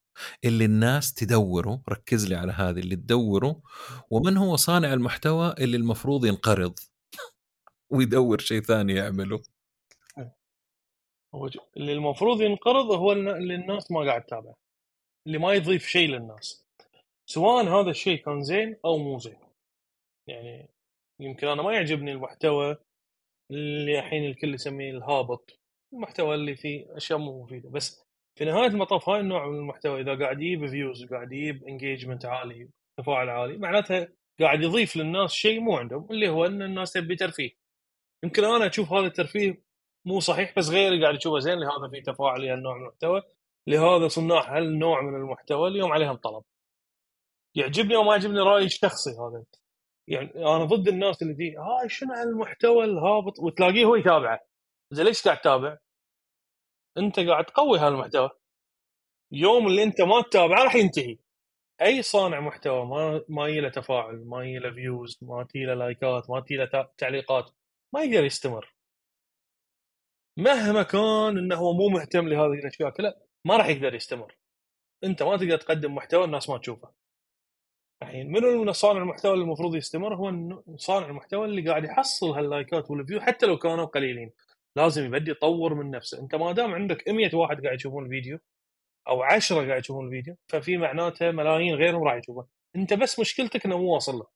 اللي 0.46 0.66
الناس 0.66 1.14
تدوره؟ 1.14 1.84
ركز 1.90 2.28
لي 2.28 2.36
على 2.36 2.52
هذه 2.52 2.80
اللي 2.80 2.96
تدوره. 2.96 3.62
ومن 4.10 4.38
هو 4.38 4.56
صانع 4.56 4.94
المحتوى 4.94 5.56
اللي 5.60 5.78
المفروض 5.78 6.26
ينقرض 6.26 6.74
ويدور 7.94 8.40
شيء 8.40 8.62
ثاني 8.62 8.94
يعمله؟ 8.94 9.42
هو 11.36 11.50
اللي 11.78 11.94
المفروض 11.94 12.42
ينقرض 12.42 12.92
هو 12.92 13.12
اللي 13.12 13.56
الناس 13.56 13.92
ما 13.92 14.00
قاعد 14.00 14.24
تتابعه 14.24 14.56
اللي 15.28 15.38
ما 15.38 15.54
يضيف 15.54 15.88
شيء 15.88 16.10
للناس. 16.10 16.66
سواء 17.26 17.66
هذا 17.66 17.90
الشيء 17.90 18.24
كان 18.26 18.42
زين 18.42 18.78
أو 18.86 18.98
مو 18.98 19.20
زين. 19.20 19.40
يعني 20.28 20.70
يمكن 21.20 21.48
أنا 21.48 21.62
ما 21.62 21.74
يعجبني 21.74 22.12
المحتوى 22.12 22.78
اللي 23.52 24.00
الحين 24.00 24.26
الكل 24.26 24.54
يسميه 24.54 24.92
الهابط. 24.92 25.60
المحتوى 25.94 26.36
اللي 26.36 26.56
فيه 26.56 26.98
أشياء 26.98 27.20
مو 27.20 27.44
مفيدة. 27.44 27.70
بس 27.70 28.04
في 28.40 28.46
نهاية 28.46 28.68
المطاف 28.68 29.10
هاي 29.10 29.20
النوع 29.20 29.48
من 29.48 29.58
المحتوى 29.58 30.02
إذا 30.02 30.20
قاعد 30.20 30.42
يجيب 30.42 30.68
views 30.68 31.06
قاعد 31.06 31.32
يجيب 31.32 31.64
engagement 31.64 32.26
عالي 32.26 32.70
تفاعل 33.00 33.30
عالي 33.30 33.58
معناتها 33.58 34.08
قاعد 34.40 34.64
يضيف 34.64 34.96
للناس 34.98 35.34
شيء 35.34 35.60
مو 35.60 35.78
عندهم 35.78 36.08
اللي 36.12 36.30
هو 36.30 36.46
إن 36.46 36.62
الناس 36.62 36.94
تبي 36.94 37.16
ترفيه. 37.16 37.52
يمكن 38.24 38.44
أنا 38.44 38.68
أشوف 38.68 38.94
هذا 38.94 39.08
الترفيه 39.08 39.62
مو 40.06 40.20
صحيح 40.20 40.54
بس 40.58 40.70
غيري 40.70 41.02
قاعد 41.04 41.16
يشوفه 41.16 41.40
زين 41.40 41.60
لهذا 41.60 41.88
في 41.92 42.02
تفاعل 42.02 42.46
لهالنوع 42.46 42.78
من 42.78 42.82
المحتوى 42.84 43.22
لهذا 43.68 44.08
صناع 44.08 44.58
هالنوع 44.58 45.02
من 45.02 45.16
المحتوى؟ 45.16 45.70
اليوم 45.70 45.92
عليهم 45.92 46.16
طلب. 46.16 46.44
يعجبني 47.56 47.96
أو 47.96 48.04
ما 48.04 48.12
يعجبني 48.12 48.40
رأيي 48.40 48.66
الشخصي 48.66 49.10
هذا. 49.10 49.44
يعني 50.08 50.32
أنا 50.36 50.66
ضد 50.66 50.88
الناس 50.88 51.22
اللي 51.22 51.34
تجي 51.34 51.58
هاي 51.58 51.90
شنو 51.90 52.14
هالمحتوى 52.14 52.86
الهابط؟ 52.86 53.40
وتلاقيه 53.40 53.86
هو 53.86 53.96
يتابعه. 53.96 54.40
زين 54.92 55.06
ليش 55.06 55.24
قاعد 55.24 55.38
تتابع؟ 55.38 55.78
أنت 56.98 57.20
قاعد 57.20 57.46
تقوي 57.46 57.80
هالمحتوى. 57.80 58.30
يوم 59.32 59.68
اللي 59.68 59.84
أنت 59.84 60.02
ما 60.02 60.22
تتابعه 60.22 60.64
راح 60.64 60.76
ينتهي. 60.76 61.18
أي 61.82 62.02
صانع 62.02 62.40
محتوى 62.40 62.86
ما 62.86 63.26
ما 63.30 63.48
له 63.48 63.70
تفاعل 63.70 64.26
ما 64.26 64.44
له 64.44 64.72
views 64.72 65.20
ما 65.22 65.48
له 65.56 65.74
لايكات 65.74 66.30
ما 66.30 66.44
له 66.52 66.90
تعليقات 66.98 67.52
ما 67.94 68.04
يقدر 68.04 68.24
يستمر. 68.26 68.73
مهما 70.38 70.84
كان 70.84 71.38
إنه 71.38 71.56
هو 71.56 71.74
مو 71.74 71.90
مهتم 71.90 72.28
لهذه 72.28 72.54
الأشياء 72.54 72.90
كلها 72.90 73.16
ما 73.46 73.58
راح 73.58 73.68
يقدر 73.68 73.94
يستمر. 73.94 74.36
أنت 75.04 75.24
ما 75.24 75.38
تقدر 75.38 75.58
تقدم 75.58 75.96
محتوى 75.96 76.26
الناس 76.26 76.50
ما 76.50 76.58
تشوفه. 76.58 76.92
الحين 78.04 78.32
منو 78.32 78.64
من 78.64 78.74
صانع 78.74 79.02
المحتوى 79.02 79.34
اللي 79.34 79.44
المفروض 79.44 79.76
يستمر 79.76 80.16
هو 80.16 80.34
صانع 80.76 81.08
المحتوى 81.08 81.46
اللي 81.46 81.70
قاعد 81.70 81.84
يحصل 81.86 82.30
هاللايكات 82.30 82.92
وال 82.92 83.00
views 83.00 83.22
حتى 83.22 83.46
لو 83.46 83.58
كانوا 83.58 83.86
قليلين. 83.86 84.32
لازم 84.76 85.06
يبدي 85.06 85.32
يطور 85.32 85.74
من 85.74 85.92
نفسه. 85.92 86.20
أنت 86.20 86.36
ما 86.36 86.52
دام 86.52 86.74
عندك 86.74 87.10
100 87.10 87.36
واحد 87.36 87.64
قاعد 87.64 87.76
يشوفون 87.76 88.06
الفيديو 88.06 88.40
أو 89.08 89.24
10 89.24 89.68
قاعد 89.68 89.80
يشوفون 89.80 90.06
الفيديو 90.06 90.36
ففي 90.48 90.78
معناته 90.78 91.32
ملايين 91.32 91.76
غيرهم 91.76 92.04
راح 92.04 92.16
يشوفه 92.16 92.48
أنت 92.76 92.94
بس 92.94 93.20
مشكلتك 93.20 93.66
إنه 93.66 93.78
مو 93.78 93.94
واصل 93.94 94.16
له. 94.16 94.28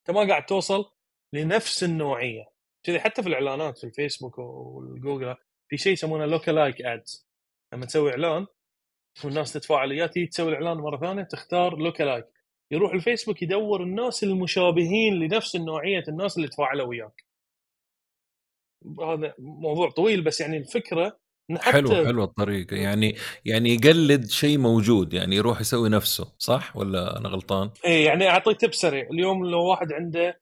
أنت 0.00 0.16
ما 0.16 0.28
قاعد 0.28 0.46
توصل 0.46 0.90
لنفس 1.32 1.84
النوعية. 1.84 2.53
كذي 2.84 3.00
حتى 3.00 3.22
في 3.22 3.28
الإعلانات 3.28 3.78
في 3.78 3.84
الفيسبوك 3.84 4.38
والجوجل 4.38 5.34
في 5.68 5.76
شيء 5.76 5.92
يسمونه 5.92 6.26
lookalike 6.26 6.82
ads 6.82 7.28
لما 7.74 7.86
تسوي 7.86 8.10
إعلان 8.10 8.46
والناس 9.24 9.52
تتفاعل 9.52 9.90
وياه 9.90 10.06
تيجي 10.06 10.26
تسوي 10.26 10.48
الإعلان 10.48 10.76
مرة 10.76 11.00
ثانية 11.00 11.22
تختار 11.22 11.78
lookalike 11.78 12.26
يروح 12.70 12.92
الفيسبوك 12.92 13.42
يدور 13.42 13.82
الناس 13.82 14.24
المشابهين 14.24 15.14
لنفس 15.14 15.56
النوعية 15.56 16.04
الناس 16.08 16.36
اللي 16.36 16.48
تفاعلوا 16.48 16.86
وياك. 16.86 17.24
هذا 19.00 19.34
موضوع 19.38 19.90
طويل 19.90 20.22
بس 20.22 20.40
يعني 20.40 20.56
الفكرة 20.56 21.18
حتى 21.56 21.72
حلو 21.72 21.88
حلو 21.88 22.24
الطريقة. 22.24 22.76
يعني 22.76 23.14
يعني 23.44 23.74
يقلد 23.74 24.26
شيء 24.26 24.58
موجود 24.58 25.14
يعني 25.14 25.36
يروح 25.36 25.60
يسوي 25.60 25.88
نفسه 25.88 26.34
صح؟ 26.38 26.76
ولا 26.76 27.18
أنا 27.18 27.28
غلطان؟ 27.28 27.70
إيه 27.84 28.06
يعني 28.06 28.28
أعطيك 28.28 28.60
تب 28.60 28.74
سريع. 28.74 29.08
اليوم 29.10 29.46
لو 29.46 29.64
واحد 29.64 29.92
عنده 29.92 30.40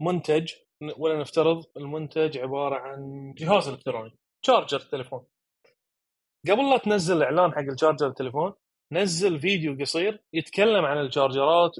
منتج 0.00 0.52
ولا 0.96 1.20
نفترض 1.20 1.64
المنتج 1.76 2.38
عبارة 2.38 2.74
عن 2.76 3.32
جهاز 3.38 3.68
إلكتروني 3.68 4.16
شارجر 4.42 4.80
تليفون. 4.80 5.24
قبل 6.48 6.70
لا 6.70 6.78
تنزل 6.78 7.22
اعلان 7.22 7.52
حق 7.52 7.58
الشارجر 7.58 8.06
التليفون 8.06 8.52
نزل 8.92 9.40
فيديو 9.40 9.76
قصير 9.80 10.22
يتكلم 10.32 10.84
عن 10.84 11.00
الشارجرات 11.00 11.76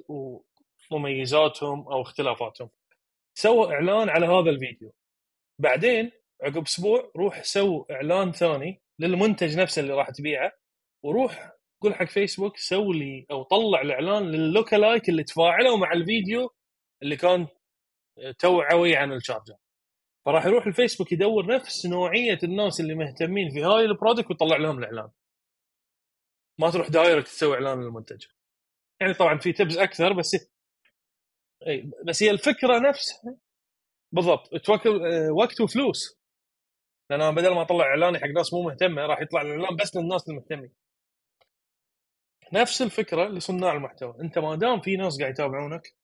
ومميزاتهم 0.91 1.89
أو 1.89 2.03
اختلافاتهم. 2.03 2.71
سوى 3.35 3.75
إعلان 3.75 4.09
على 4.09 4.27
هذا 4.27 4.51
الفيديو. 4.51 4.93
بعدين 5.59 6.13
عقب 6.43 6.63
أسبوع 6.63 7.11
روح 7.17 7.45
سو 7.45 7.85
إعلان 7.91 8.33
ثاني 8.33 8.83
للمنتج 8.99 9.59
نفسه 9.59 9.83
اللي 9.83 9.93
راح 9.93 10.11
تبيعه 10.11 10.53
وروح 11.05 11.53
قول 11.83 11.95
حق 11.95 12.05
فيسبوك 12.05 12.57
سوي 12.57 12.99
لي 12.99 13.27
أو 13.31 13.43
طلع 13.43 13.81
الإعلان 13.81 14.23
لل 14.31 14.45
lookalike 14.45 15.09
اللي 15.09 15.25
تفاعلوا 15.25 15.77
مع 15.77 15.93
الفيديو 15.93 16.51
اللي 17.03 17.17
كان 17.17 17.47
توعوي 18.39 18.97
عن 18.97 19.13
ال 19.13 19.17
charger. 19.17 19.55
فراح 20.25 20.47
يروح 20.47 20.67
الفيسبوك 20.67 21.13
يدور 21.13 21.47
نفس 21.47 21.87
نوعية 21.87 22.39
الناس 22.45 22.81
اللي 22.81 22.95
مهتمين 22.95 23.51
في 23.51 23.63
هاي 23.63 23.85
ال 23.85 23.90
product 23.91 24.31
ويطلع 24.31 24.57
لهم 24.57 24.79
الإعلان. 24.79 25.11
ما 26.59 26.71
تروح 26.71 26.89
direct 26.89 27.29
تسوي 27.29 27.55
إعلان 27.55 27.83
للمنتج. 27.83 28.27
يعني 29.01 29.15
طبعا 29.15 29.39
في 29.39 29.53
تبز 29.53 29.79
أكثر 29.79 30.13
بس 30.13 30.37
اي 31.67 31.91
بس 32.09 32.23
هي 32.23 32.31
الفكرة 32.31 32.79
نفسها 32.89 33.37
بالضبط. 34.13 34.57
توكل 34.57 34.91
وقت 35.31 35.61
وفلوس. 35.61 36.19
لأن 37.11 37.21
أنا 37.21 37.31
بدل 37.31 37.55
ما 37.55 37.63
أطلع 37.63 37.85
إعلاني 37.85 38.19
حق 38.19 38.27
ناس 38.27 38.53
مو 38.53 38.63
مهتمة 38.63 39.07
راح 39.07 39.21
يطلع 39.21 39.43
الإعلان 39.43 39.77
بس 39.77 39.97
للناس 39.97 40.29
المهتمين. 40.29 40.73
نفس 42.53 42.83
الفكرة 42.83 43.29
لصناع 43.29 43.73
المحتوى. 43.73 44.21
أنت 44.21 44.39
ما 44.39 44.57
دام 44.57 44.81
في 44.81 44.97
ناس 44.97 45.21
قاعد 45.21 45.33
يتابعونك 45.33 45.95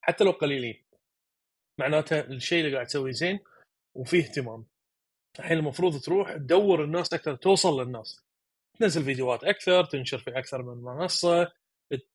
حتى 0.00 0.24
لو 0.24 0.30
قليلين 0.30 0.81
معناته 1.78 2.20
الشيء 2.20 2.64
اللي 2.64 2.74
قاعد 2.74 2.86
تسويه 2.86 3.12
زين 3.12 3.40
وفيه 3.96 4.22
اهتمام. 4.22 4.66
الحين 5.38 5.58
المفروض 5.58 6.00
تروح 6.00 6.32
تدور 6.32 6.84
الناس 6.84 7.14
أكثر 7.14 7.34
توصل 7.34 7.82
للناس. 7.82 8.20
تنزل 8.78 9.04
فيديوهات 9.04 9.44
أكثر 9.44 9.84
تنشر 9.84 10.18
في 10.18 10.38
أكثر 10.38 10.62
من 10.62 10.82
منصة 10.82 11.52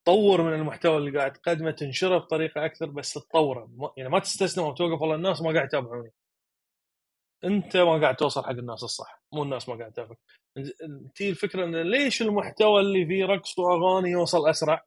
تطور 0.04 0.42
من 0.42 0.54
المحتوى 0.54 0.98
اللي 0.98 1.18
قاعد 1.18 1.34
تقدمه 1.34 1.72
تنشره 1.72 2.18
بطريقة 2.18 2.66
أكثر 2.66 2.86
بس 2.86 3.14
تطوره. 3.14 3.94
يعني 3.98 4.10
ما 4.10 4.20
تستسلم 4.20 4.64
وتوقف 4.64 5.02
والله 5.02 5.16
الناس 5.16 5.42
ما 5.42 5.54
قاعد 5.54 5.68
يتابعوني. 5.68 6.12
أنت 7.44 7.78
ما 7.78 8.02
قاعد 8.02 8.16
توصل 8.16 8.44
حق 8.44 8.50
الناس 8.50 8.84
الصح 8.84 9.22
مو 9.34 9.44
الناس 9.44 9.70
ما 9.70 9.76
قاعد 9.76 9.92
تتابع 9.92 10.16
تي 11.16 11.30
الفكرة 11.30 11.64
إن 11.66 11.76
ليش 11.92 12.22
المحتوى 12.22 12.82
اللي 12.82 13.06
فيه 13.06 13.26
رقص 13.26 13.60
وأغاني 13.60 14.10
يوصل 14.10 14.50
أسرع؟ 14.50 14.86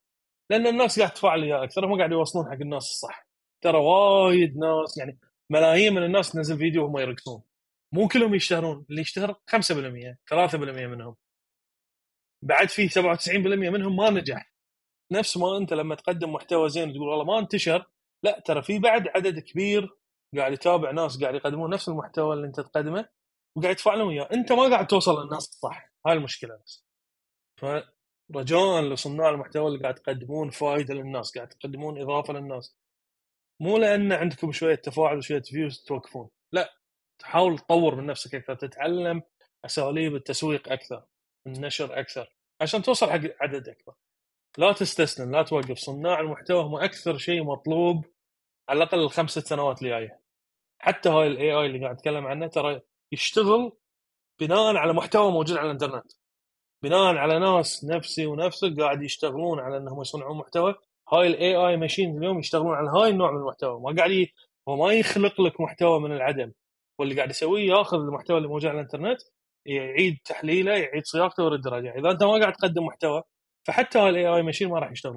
لأن 0.51 0.67
الناس 0.67 0.99
قاعد 0.99 1.13
تفعل 1.13 1.43
وياه 1.43 1.65
أكثر 1.65 1.87
ما 1.87 1.97
قاعد 1.97 2.13
يوصلون 2.13 2.47
حق 2.47 2.61
الناس 2.61 2.83
الصح. 2.83 3.30
ترى 3.61 3.79
وايد 3.79 4.57
ناس 4.57 4.99
يعني 4.99 5.19
ملايين 5.51 5.95
من 5.95 6.05
الناس 6.05 6.33
تنزل 6.33 6.59
فيديو 6.59 6.85
وهم 6.85 6.99
يرقصون. 6.99 7.43
مو 7.95 8.09
كلهم 8.09 8.35
يشتهرون 8.35 8.87
اللي 8.91 9.01
يشتهر 9.01 9.35
5% 9.47 10.19
3% 10.27 10.87
منهم. 10.87 11.17
بعد 12.43 12.69
في 12.69 12.89
97% 12.89 13.71
منهم 13.71 13.97
ما 13.97 14.11
نجح. 14.11 14.53
نفس 15.13 15.37
ما 15.37 15.57
أنت 15.57 15.73
لما 15.73 15.95
تقدم 15.95 16.33
محتوى 16.33 16.69
زين 16.69 16.93
تقول 16.93 17.09
والله 17.09 17.25
ما 17.25 17.39
انتشر 17.39 17.87
لا 18.23 18.41
ترى 18.47 18.63
في 18.63 18.79
بعد 18.79 19.09
عدد 19.09 19.39
كبير 19.39 19.97
قاعد 20.37 20.53
يتابع 20.53 20.91
ناس 20.91 21.21
قاعد 21.23 21.35
يقدمون 21.35 21.71
نفس 21.71 21.89
المحتوى 21.89 22.35
اللي 22.35 22.47
أنت 22.47 22.61
تقدمه 22.61 23.09
وقاعد 23.57 23.73
يتفاعلون 23.75 24.09
وياه 24.09 24.29
أنت 24.33 24.53
ما 24.53 24.71
قاعد 24.71 24.87
توصل 24.87 25.23
للناس 25.23 25.49
الصح. 25.49 25.93
هاي 26.07 26.13
المشكلة 26.13 26.57
بس. 26.65 26.85
فرجاء 27.61 28.81
لصناع 28.83 29.29
المحتوى 29.31 29.69
اللي 29.69 29.79
قاعد 29.83 29.95
تقدمون 29.95 30.51
فائده 30.51 30.95
للناس 30.95 31.35
قاعد 31.37 31.49
تقدمون 31.49 32.03
إضافة 32.03 32.33
للناس. 32.33 32.77
مو 33.61 33.79
لأن 33.79 34.13
عندكم 34.13 34.53
شوية 34.53 34.75
تفاعل 34.75 35.19
وشوية 35.19 35.43
views 35.43 35.85
توقفون. 35.87 36.29
لا 36.53 36.75
تحاول 37.19 37.59
تطور 37.59 37.95
من 37.95 38.07
نفسك 38.07 38.35
أكثر 38.35 38.55
تتعلم 38.55 39.23
أساليب 39.65 40.15
التسويق 40.15 40.73
أكثر 40.73 41.05
النشر 41.47 42.01
أكثر 42.01 42.29
عشان 42.61 42.83
توصل 42.83 43.11
حق 43.11 43.21
عدد 43.41 43.69
أكبر. 43.69 43.95
لا 44.59 44.73
تستسلم 44.73 45.33
لا 45.33 45.43
توقف. 45.43 45.79
صناع 45.79 46.21
المحتوى 46.21 46.63
هم 46.63 46.75
أكثر 46.75 47.19
شيء 47.19 47.45
مطلوب 47.45 48.05
على 48.69 48.77
الأقل 48.77 48.99
الخمس 48.99 49.39
سنوات 49.39 49.83
الجايه 49.83 50.21
حتى 50.79 51.09
هاي 51.09 51.27
ال 51.27 51.53
AI 51.53 51.67
اللي 51.67 51.81
قاعد 51.81 51.97
أتكلم 51.97 52.27
عنه 52.27 52.47
ترى 52.47 52.81
يشتغل 53.13 53.73
بناء 54.41 54.77
على 54.77 54.93
محتوى 54.93 55.33
موجود 55.33 55.57
على 55.57 55.67
الإنترنت. 55.67 56.13
بناء 56.83 57.17
على 57.17 57.39
ناس 57.39 57.85
نفسي 57.85 58.27
ونفسك 58.27 58.81
قاعد 58.81 59.03
يشتغلون 59.03 59.61
على 59.61 59.77
إنهم 59.77 60.01
يصنعون 60.01 60.39
محتوى 60.39 60.75
هاي 61.13 61.27
ال 61.27 61.55
AI 61.57 61.77
machine 61.77 62.19
اليوم 62.19 62.39
يشتغلون 62.39 62.75
على 62.75 62.91
هاي 62.91 63.11
النوع 63.11 63.31
من 63.31 63.39
المحتوى. 63.39 63.81
ما 63.81 63.97
قاعد. 63.97 64.27
هو 64.69 64.77
ما 64.77 64.93
يخلق 64.93 65.41
لك 65.41 65.61
محتوى 65.61 66.01
من 66.01 66.13
العدم. 66.13 66.53
واللي 66.99 67.15
قاعد 67.15 67.31
يسويه 67.31 67.69
ياخذ 67.71 67.97
المحتوى 67.97 68.37
اللي 68.37 68.49
موجود 68.49 68.71
على 68.71 68.81
الإنترنت 68.81 69.19
يعيد 69.67 70.19
تحليله 70.25 70.73
يعيد 70.73 71.05
صياغته 71.05 71.43
ويرد 71.43 71.69
راجع 71.69 71.95
إذا 71.99 72.11
أنت 72.11 72.23
ما 72.23 72.41
قاعد 72.41 72.53
تقدم 72.53 72.85
محتوى 72.85 73.23
فحتى 73.67 74.09
ال 74.09 74.27
AI 74.27 74.43
machine 74.43 74.69
ما 74.69 74.79
راح 74.79 74.93
يشتغل. 74.93 75.17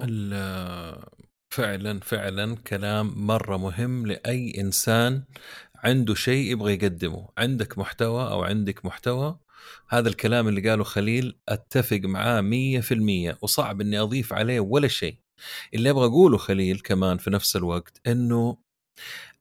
فعلا 1.50 2.00
فعلا 2.00 2.56
كلام 2.56 3.26
مرة 3.26 3.56
مهم 3.56 4.06
لأي 4.06 4.52
إنسان 4.58 5.24
عنده 5.76 6.14
شيء 6.14 6.52
يبغى 6.52 6.74
يقدمه. 6.74 7.28
عندك 7.38 7.78
محتوى 7.78 8.30
أو 8.30 8.42
عندك 8.42 8.84
محتوى 8.84 9.38
هذا 9.88 10.08
الكلام 10.08 10.48
اللي 10.48 10.70
قاله 10.70 10.84
خليل 10.84 11.38
أتفق 11.48 12.00
معاه 12.04 12.40
مية 12.40 12.80
في 12.80 12.94
المية 12.94 13.38
وصعب 13.42 13.80
إني 13.80 14.00
أضيف 14.00 14.32
عليه 14.32 14.60
ولا 14.60 14.88
شيء. 14.88 15.23
اللي 15.74 15.90
أبغى 15.90 16.06
أقوله 16.06 16.38
خليل 16.38 16.80
كمان 16.80 17.18
في 17.18 17.30
نفس 17.30 17.56
الوقت 17.56 18.00
إنه 18.06 18.58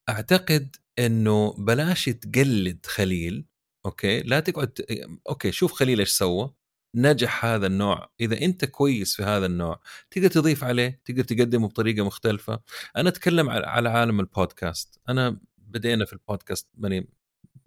أعتقد 0.10 0.76
إنه 1.00 1.54
بلاش 1.58 2.06
تقلد 2.06 2.86
خليل 2.86 3.46
okay؟ 3.86 4.22
لا 4.22 4.40
تقعد 4.40 4.86
okay 5.30 5.52
شوف 5.52 5.74
خليل 5.74 6.00
إيش 6.00 6.10
سوى. 6.10 6.54
نجح 6.96 7.46
هذا 7.46 7.68
النوع. 7.68 8.10
إذا 8.22 8.42
أنت 8.42 8.66
كويس 8.66 9.16
في 9.16 9.24
هذا 9.24 9.46
النوع 9.46 9.80
تقدر 10.12 10.28
تضيف 10.28 10.64
عليه 10.64 11.02
تقدر 11.06 11.24
تقدمه 11.24 11.68
بطريقة 11.68 12.06
مختلفة. 12.06 12.60
أنا 12.98 13.10
أتكلم 13.10 13.50
على 13.50 13.90
عالم 13.90 14.20
البودكاست. 14.20 15.00
أنا 15.10 15.40
بدينا 15.58 16.06
في 16.06 16.14
البودكاست 16.14 16.68
من 16.78 17.06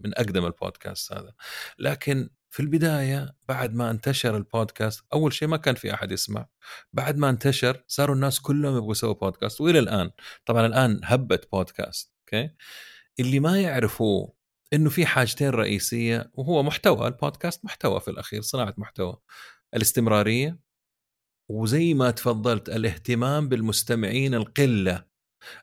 أقدم 0.05 0.47
البودكاست 0.47 1.13
هذا. 1.13 1.35
لكن 1.79 2.31
في 2.51 2.61
البداية 2.61 3.37
بعد 3.49 3.75
ما 3.75 3.91
انتشر 3.91 4.37
البودكاست 4.37 5.05
أول 5.13 5.33
شيء 5.33 5.49
ما 5.49 5.57
كان 5.57 5.75
في 5.75 5.95
أحد 5.95 6.13
يسمع. 6.13 6.47
بعد 6.93 7.17
ما 7.17 7.31
انتشر 7.31 7.85
صاروا 7.87 8.15
الناس 8.15 8.41
كلهم 8.41 8.77
يبغوا 8.77 8.93
يسووا 8.93 9.15
بودكاست 9.15 9.61
وإلى 9.61 9.79
الآن. 9.79 10.11
طبعا 10.47 10.67
الآن 10.67 11.01
هبت 11.05 11.49
بودكاست 11.53 12.13
أوكي؟ 12.21 12.51
اللي 13.21 13.41
ما 13.41 13.61
يعرفوا 13.61 14.29
إنه 14.73 14.91
في 14.91 15.07
حاجتين 15.07 15.51
رئيسية 15.51 16.31
وهو 16.35 16.63
محتوى. 16.63 17.07
البودكاست 17.07 17.65
محتوى 17.65 18.01
في 18.01 18.09
الأخير 18.09 18.43
صناعة 18.43 18.75
محتوى. 18.77 19.17
الاستمرارية 19.75 20.59
وزي 21.51 21.95
ما 21.95 22.11
تفضلت 22.11 22.69
الاهتمام 22.69 23.49
بالمستمعين 23.49 24.35
القلة 24.35 25.05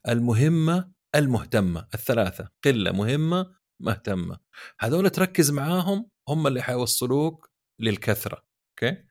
المهمة 0.10 0.92
المهتمة. 1.16 1.88
الثلاثة 1.94 2.50
قلة 2.66 2.92
مهمة 2.92 3.63
مهتمة. 3.84 4.40
هذول 4.80 5.10
تركز 5.10 5.52
معاهم 5.52 6.10
هم 6.30 6.48
اللي 6.48 6.62
حيوصلوك 6.62 7.50
للكثرة 7.80 8.44
okay؟ 8.72 9.04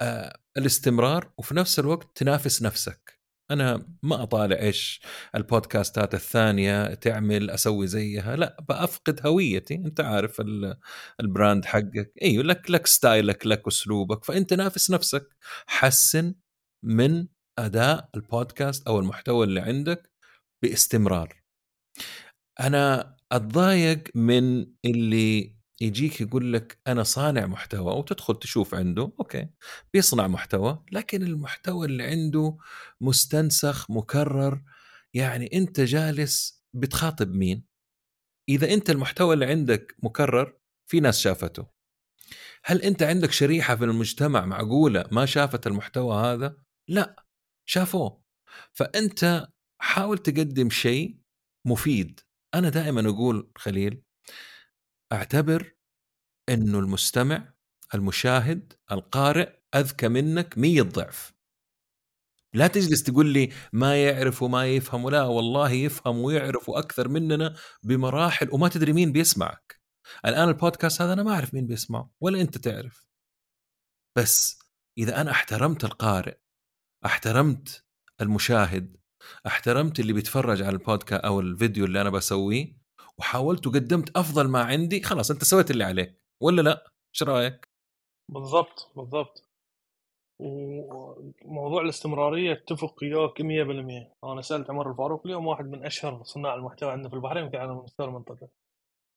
آه 0.00 0.38
الاستمرار 0.56 1.32
وفي 1.38 1.54
نفس 1.54 1.78
الوقت 1.78 2.16
تنافس 2.16 2.62
نفسك. 2.62 3.20
أنا 3.50 3.86
ما 4.02 4.22
أطالع 4.22 4.56
إيش 4.58 5.02
البودكاستات 5.34 6.14
الثانية 6.14 6.94
تعمل 6.94 7.50
أسوي 7.50 7.86
زيها 7.86 8.36
لا 8.36 8.56
بأفقد 8.68 9.26
هويتي. 9.26 9.74
أنت 9.74 10.00
عارف 10.00 10.42
ال 11.20 11.27
brand 11.27 11.64
حقك. 11.64 12.12
إيوه 12.22 12.44
لك 12.44 12.70
لك 12.70 12.86
style 12.86 13.36
ك 13.36 13.46
لك 13.46 13.66
أسلوبك. 13.66 14.24
فأنت 14.24 14.54
نافس 14.54 14.90
نفسك. 14.90 15.36
حسن 15.66 16.34
من 16.84 17.26
أداء 17.58 18.10
البودكاست 18.14 18.86
أو 18.86 18.98
المحتوى 18.98 19.46
اللي 19.46 19.60
عندك 19.60 20.10
باستمرار. 20.62 21.42
أنا 22.60 23.16
أتضايق 23.32 24.02
من 24.14 24.66
اللي 24.84 25.56
يجيك 25.80 26.20
يقول 26.20 26.52
لك 26.52 26.80
أنا 26.86 27.02
صانع 27.02 27.46
محتوى 27.46 27.94
وتدخل 27.94 28.38
تشوف 28.38 28.74
عنده 28.74 29.12
okay 29.20 29.48
بيصنع 29.92 30.26
محتوى 30.26 30.84
لكن 30.92 31.22
المحتوى 31.22 31.86
اللي 31.86 32.02
عنده 32.02 32.56
مستنسخ 33.00 33.90
مكرر 33.90 34.62
يعني 35.14 35.50
أنت 35.52 35.80
جالس 35.80 36.64
بتخاطب 36.74 37.34
مين؟ 37.34 37.64
إذا 38.48 38.74
أنت 38.74 38.90
المحتوى 38.90 39.34
اللي 39.34 39.46
عندك 39.46 39.94
مكرر 40.02 40.58
في 40.90 41.00
ناس 41.00 41.18
شافته. 41.18 41.66
هل 42.64 42.82
أنت 42.82 43.02
عندك 43.02 43.32
شريحة 43.32 43.76
في 43.76 43.84
المجتمع 43.84 44.46
معقولة 44.46 45.04
ما 45.12 45.26
شافت 45.26 45.66
المحتوى 45.66 46.16
هذا؟ 46.16 46.56
لا 46.88 47.24
شافوه. 47.68 48.22
فأنت 48.72 49.48
حاول 49.80 50.18
تقدم 50.18 50.70
شيء 50.70 51.18
مفيد. 51.66 52.20
أنا 52.54 52.68
دائما 52.68 53.08
أقول 53.08 53.50
خليل 53.56 54.02
أعتبر 55.12 55.74
إنه 56.48 56.78
المستمع 56.78 57.52
المشاهد 57.94 58.72
القارئ 58.92 59.52
أذكى 59.74 60.08
منك 60.08 60.58
مية 60.58 60.82
ضعف. 60.82 61.32
لا 62.54 62.66
تجلس 62.66 63.02
تقول 63.02 63.32
لي 63.32 63.52
ما 63.72 64.04
يعرف 64.04 64.42
وما 64.42 64.66
يفهم 64.66 65.04
ولا 65.04 65.22
والله 65.22 65.70
يفهم 65.70 66.18
ويعرف 66.18 66.68
وأكثر 66.68 67.08
مننا 67.08 67.56
بمراحل 67.82 68.48
وما 68.52 68.68
تدري 68.68 68.92
مين 68.92 69.12
بيسمعك. 69.12 69.80
الآن 70.26 70.48
البودكاست 70.48 71.02
هذا 71.02 71.12
أنا 71.12 71.22
ما 71.22 71.34
أعرف 71.34 71.54
مين 71.54 71.66
بيسمعه 71.66 72.10
ولا 72.20 72.40
أنت 72.40 72.58
تعرف. 72.58 73.06
بس 74.18 74.58
إذا 74.98 75.20
أنا 75.20 75.30
احترمت 75.30 75.84
القارئ 75.84 76.36
احترمت 77.06 77.84
المشاهد 78.20 78.96
احترمت 79.46 80.00
اللي 80.00 80.12
بيتفرج 80.12 80.62
على 80.62 80.72
البودكاست 80.72 81.24
أو 81.24 81.40
الفيديو 81.40 81.84
اللي 81.84 82.00
أنا 82.00 82.10
بسويه 82.10 82.76
وحاولت 83.18 83.66
وقدمت 83.66 84.16
أفضل 84.16 84.48
ما 84.48 84.62
عندي 84.62 85.02
خلاص 85.02 85.30
أنت 85.30 85.44
سويت 85.44 85.70
اللي 85.70 85.84
عليك 85.84 86.18
ولا 86.40 86.62
لأ؟ 86.62 86.92
إيش 87.14 87.22
رأيك؟ 87.22 87.68
بالضبط 88.28 88.92
بالضبط. 88.96 89.48
وموضوع 90.38 91.82
الاستمرارية 91.82 92.52
اتفق 92.52 92.94
وياك 93.02 93.42
100% 93.42 94.14
أنا 94.24 94.42
سألت 94.42 94.70
عمر 94.70 94.90
الفاروق 94.90 95.26
اليوم 95.26 95.46
واحد 95.46 95.64
من 95.64 95.84
أشهر 95.86 96.22
صناع 96.22 96.54
المحتوى 96.54 96.90
عندنا 96.92 97.08
في 97.08 97.14
البحرين 97.14 97.44
يمكن 97.44 97.58
على 97.58 97.74
مستوى 97.74 98.06
المنطقة. 98.06 98.48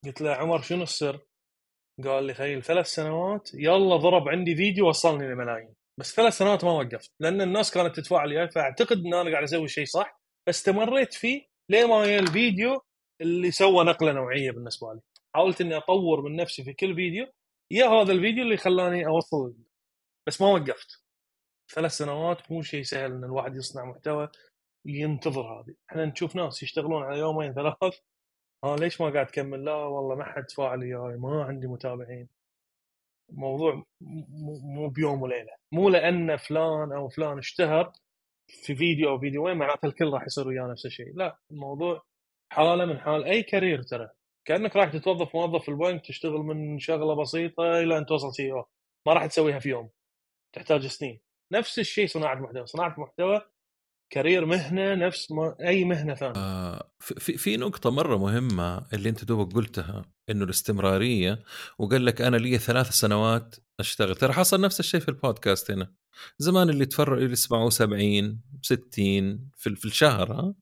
قلت 0.05 0.21
له 0.21 0.31
عمر 0.31 0.61
شنو 0.61 0.83
السر؟ 0.83 1.19
قال 2.03 2.23
لي 2.23 2.33
خيل 2.33 2.63
ثلاث 2.63 2.87
سنوات 2.87 3.49
يلا 3.53 3.95
ضرب 3.95 4.29
عندي 4.29 4.55
فيديو 4.55 4.87
وصلني 4.87 5.27
لملايين. 5.33 5.73
بس 5.99 6.15
ثلاث 6.15 6.33
سنوات 6.37 6.63
ما 6.63 6.71
وقفت 6.71 7.11
لأن 7.19 7.41
الناس 7.41 7.71
كانت 7.71 7.95
تتفاعل 7.95 8.29
وياي 8.29 8.49
فأعتقد 8.49 8.97
إن 8.97 9.13
أنا 9.13 9.31
قاعد 9.31 9.43
أسوي 9.43 9.67
شيء 9.67 9.85
صح 9.85 10.21
فاستمريت 10.47 11.13
فيه 11.13 11.45
لين 11.69 11.87
ما 11.87 12.19
الفيديو 12.19 12.81
اللي 13.21 13.51
سوى 13.51 13.83
نقلة 13.85 14.11
نوعية 14.11 14.51
بالنسبة 14.51 14.93
لي. 14.93 15.01
حاولت 15.35 15.61
إني 15.61 15.77
أطور 15.77 16.21
من 16.21 16.35
نفسي 16.35 16.63
في 16.63 16.73
كل 16.73 16.95
فيديو 16.95 17.27
يا 17.71 17.85
هذا 17.87 18.11
الفيديو 18.11 18.43
اللي 18.43 18.57
خلاني 18.57 19.07
أوصل 19.07 19.55
بس 20.27 20.41
ما 20.41 20.47
وقفت. 20.47 21.03
ثلاث 21.71 21.91
سنوات 21.91 22.51
مو 22.51 22.61
شيء 22.61 22.83
سهل 22.83 23.11
إن 23.11 23.23
الواحد 23.23 23.55
يصنع 23.55 23.85
محتوى 23.85 24.29
ينتظر 24.85 25.41
هذه. 25.41 25.75
إحنا 25.89 26.05
نشوف 26.05 26.35
ناس 26.35 26.63
يشتغلون 26.63 27.03
على 27.03 27.19
يومين 27.19 27.53
ثلاث 27.53 27.73
ها 27.83 27.91
آه 28.63 28.75
ليش 28.75 29.01
ما 29.01 29.09
قاعد 29.09 29.27
تكمل؟ 29.27 29.65
لا 29.65 29.73
والله 29.73 30.15
ما 30.15 30.25
حد 30.25 30.45
تفاعل 30.45 30.79
وياي 30.79 31.17
ما 31.17 31.43
عندي 31.43 31.67
متابعين. 31.67 32.29
موضوع 33.29 33.83
مو 34.01 34.89
بيوم 34.89 35.21
وليلة. 35.21 35.51
مو 35.71 35.89
لأن 35.89 36.37
فلان 36.37 36.91
أو 36.91 37.09
فلان 37.09 37.37
اشتهر 37.37 37.91
في 38.47 38.75
فيديو 38.75 39.09
أو 39.09 39.19
فيديوين 39.19 39.57
معناته 39.57 39.85
الكل 39.85 40.09
راح 40.13 40.23
يصير 40.25 40.47
وياه 40.47 40.63
نفس 40.63 40.85
الشيء. 40.85 41.13
لا 41.15 41.37
الموضوع 41.51 42.03
حاله 42.53 42.85
من 42.85 42.99
حال 42.99 43.23
أي 43.23 43.43
career 43.43 43.81
ترى. 43.83 44.09
كأنك 44.45 44.75
راح 44.75 44.89
تتوظف 44.93 45.35
موظف 45.35 45.63
في 45.63 45.69
البنك 45.69 46.05
تشتغل 46.05 46.39
من 46.39 46.79
شغلة 46.79 47.15
بسيطة 47.15 47.79
إلى 47.79 47.97
أن 47.97 48.05
توصل 48.05 48.33
CEO 48.33 48.65
ما 49.07 49.13
راح 49.13 49.25
تسويها 49.25 49.59
في 49.59 49.69
يوم. 49.69 49.89
تحتاج 50.53 50.87
سنين. 50.87 51.19
نفس 51.51 51.79
الشيء 51.79 52.07
صناعة 52.07 52.33
المحتوى. 52.33 52.65
صناعة 52.65 52.95
المحتوى 52.95 53.41
career 54.09 54.45
مهنة 54.45 54.95
نفس 54.95 55.31
ما 55.31 55.55
أي 55.61 55.85
مهنة 55.85 56.15
ثانية. 56.15 56.33
آه 56.35 56.91
في 56.99 57.37
في 57.37 57.57
نقطة 57.57 57.91
مرة 57.91 58.17
مهمة 58.17 58.85
اللي 58.93 59.09
أنت 59.09 59.23
دوبك 59.25 59.53
قلتها 59.55 60.05
إنه 60.29 60.43
الاستمرارية 60.45 61.43
وقال 61.79 62.05
لك 62.05 62.21
أنا 62.21 62.37
لي 62.37 62.57
ثلاث 62.57 62.89
سنوات 62.89 63.55
أشتغل. 63.79 64.15
ترى 64.15 64.33
حصل 64.33 64.61
نفس 64.61 64.79
الشيء 64.79 64.99
في 64.99 65.09
البودكاست 65.09 65.71
هنا. 65.71 65.93
زمان 66.39 66.69
اللي 66.69 66.85
تفرج 66.85 67.21
اللي 67.21 67.33
يسمعوا 67.33 67.69
70 67.69 68.41
60 68.61 69.49
في, 69.57 69.75
في 69.75 69.85
الشهر 69.85 70.33
ها؟ 70.33 70.53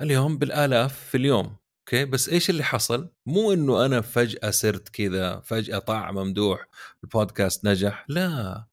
اليوم 0.00 0.38
بالآلاف 0.38 0.98
في 1.00 1.16
اليوم 1.16 1.56
أوكي؟ 1.88 2.04
بس 2.04 2.28
إيش 2.28 2.50
اللي 2.50 2.64
حصل؟ 2.64 3.10
مو 3.26 3.52
إنه 3.52 3.84
أنا 3.86 4.00
فجأة 4.00 4.50
صرت 4.50 4.88
كذا 4.88 5.40
فجأة 5.40 5.78
طاع 5.78 6.12
ممدوح 6.12 6.68
البودكاست 7.04 7.64
نجح 7.64 8.04
لا. 8.08 8.66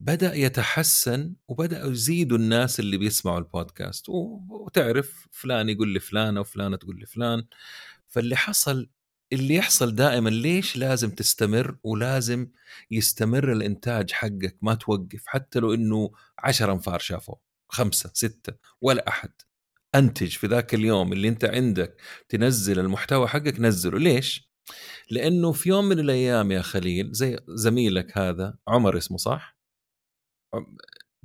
بدأ 0.00 0.34
يتحسن 0.34 1.34
وبداوا 1.48 1.92
يزيدوا 1.92 2.38
الناس 2.38 2.80
اللي 2.80 2.96
بيسمعوا 2.98 3.38
البودكاست. 3.38 4.08
وتعرف 4.08 5.28
فلان 5.32 5.68
يقول 5.68 5.94
لفلانه 5.94 6.40
وفلانه 6.40 6.76
تقول 6.76 7.00
لفلان 7.00 7.46
فاللي 8.08 8.36
حصل 8.36 8.90
اللي 9.32 9.54
يحصل 9.54 9.94
دائما 9.94 10.30
ليش 10.30 10.76
لازم 10.76 11.10
تستمر 11.10 11.76
ولازم 11.84 12.48
يستمر 12.90 13.52
الإنتاج 13.52 14.10
حقك؟ 14.12 14.56
ما 14.62 14.74
توقف. 14.74 15.22
حتى 15.26 15.58
لو 15.58 15.74
إنه 15.74 16.10
عشر 16.38 16.72
أنفار 16.72 16.98
شافوه 16.98 17.40
خمسة 17.68 18.10
ستة 18.14 18.52
ولا 18.80 19.08
أحد. 19.08 19.32
أنتج 19.94 20.28
في 20.28 20.46
ذاك 20.46 20.74
اليوم 20.74 21.12
اللي 21.12 21.28
أنت 21.28 21.44
عندك 21.44 22.00
تنزل 22.28 22.78
المحتوى 22.78 23.28
حقك 23.28 23.60
نزله. 23.60 23.98
ليش؟ 23.98 24.50
لأنه 25.10 25.52
في 25.52 25.68
يوم 25.68 25.84
من 25.84 25.98
الأيام 25.98 26.52
يا 26.52 26.62
خليل 26.62 27.12
زي 27.12 27.38
زميلك 27.48 28.18
هذا 28.18 28.58
عمر 28.68 28.98
اسمه 28.98 29.16
صح؟ 29.16 29.55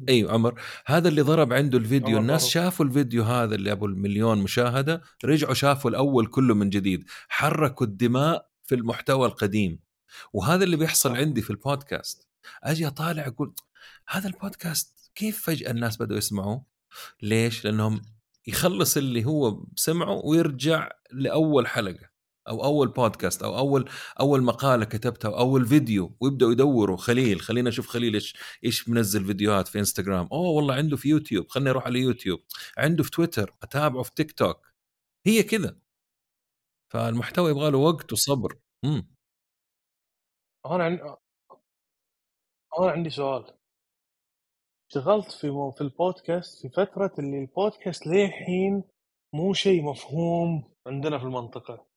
أيوه 0.10 0.34
عمر 0.34 0.62
هذا 0.86 1.10
اللي 1.10 1.22
ضرب 1.22 1.54
عنده 1.54 1.78
الفيديو. 1.78 2.18
الناس. 2.18 2.48
شافوا 2.48 2.86
الفيديو 2.86 3.24
هذا 3.24 3.56
اللي 3.56 3.72
أبو 3.72 3.86
المليون 3.86 4.38
مشاهدة 4.38 5.02
رجعوا 5.26 5.54
شافوا 5.54 5.90
الأول 5.90 6.28
كله 6.28 6.56
من 6.56 6.70
جديد. 6.70 7.06
حركوا 7.30 7.86
الدماء 7.86 8.50
في 8.64 8.76
المحتوى 8.76 9.28
القديم. 9.28 9.80
وهذا 10.34 10.64
اللي 10.64 10.78
بيحصل 10.78 11.16
عندي 11.16 11.42
في 11.42 11.50
البودكاست. 11.50 12.28
أجي 12.64 12.88
أطالع 12.88 13.28
أقول 13.28 13.54
هذا 14.08 14.28
البودكاست 14.28 15.12
كيف 15.16 15.46
فجأة 15.46 15.72
الناس 15.72 15.98
بدأوا 15.98 16.18
يسمعوه؟ 16.18 16.66
ليش؟ 17.22 17.66
لأنهم 17.66 18.02
يخلص 18.48 18.98
اللي 18.98 19.26
هو 19.26 19.66
سمعه 19.76 20.22
ويرجع 20.26 20.90
لأول 21.12 21.68
حلقة. 21.68 22.11
أو 22.48 22.64
أول 22.64 22.88
بودكاست 22.88 23.44
أو 23.44 23.58
أول 23.58 23.90
أول 24.20 24.44
مقالة 24.44 24.86
كتبتها 24.86 25.30
أو 25.30 25.38
أول 25.40 25.66
فيديو 25.66 26.18
ويبدأوا 26.22 26.52
يدوروا 26.52 26.98
خليل 26.98 27.42
خلينا 27.42 27.70
نشوف 27.70 27.88
خليل 27.88 28.14
إيش 28.14 28.38
إيش 28.66 28.90
منزل 28.90 29.26
فيديوهات 29.26 29.68
في 29.68 29.80
انستغرام 29.80 30.28
أوه 30.32 30.50
والله 30.50 30.74
عنده 30.76 30.98
في 30.98 31.10
يوتيوب 31.10 31.48
خليني 31.50 31.70
أروح 31.70 31.86
على 31.86 32.00
يوتيوب. 32.00 32.40
عنده 32.78 33.04
في 33.04 33.12
تويتر 33.12 33.56
أتابعه 33.64 34.04
في 34.04 34.12
تيك 34.16 34.32
توك 34.32 34.68
هي 35.28 35.44
كذا. 35.44 35.80
فالمحتوى 36.94 37.52
يبغى 37.52 37.72
له 37.72 37.78
وقت 37.78 38.14
وصبر. 38.14 38.60
امم 38.86 39.16
أنا 40.66 40.84
عندي 40.84 41.02
أنا 42.80 42.92
عندي 42.92 43.10
سؤال. 43.10 43.58
اشتغلت 44.90 45.32
في 45.32 45.50
مو... 45.50 45.72
في 45.72 45.82
البودكاست 45.82 46.62
في 46.62 46.70
فترة 46.70 47.12
اللي 47.20 47.40
البودكاست 47.40 48.08
للحين 48.08 48.84
مو 49.34 49.54
شيء 49.54 49.84
مفهوم 49.84 50.74
عندنا 50.88 51.18
في 51.20 51.24
المنطقة. 51.24 51.91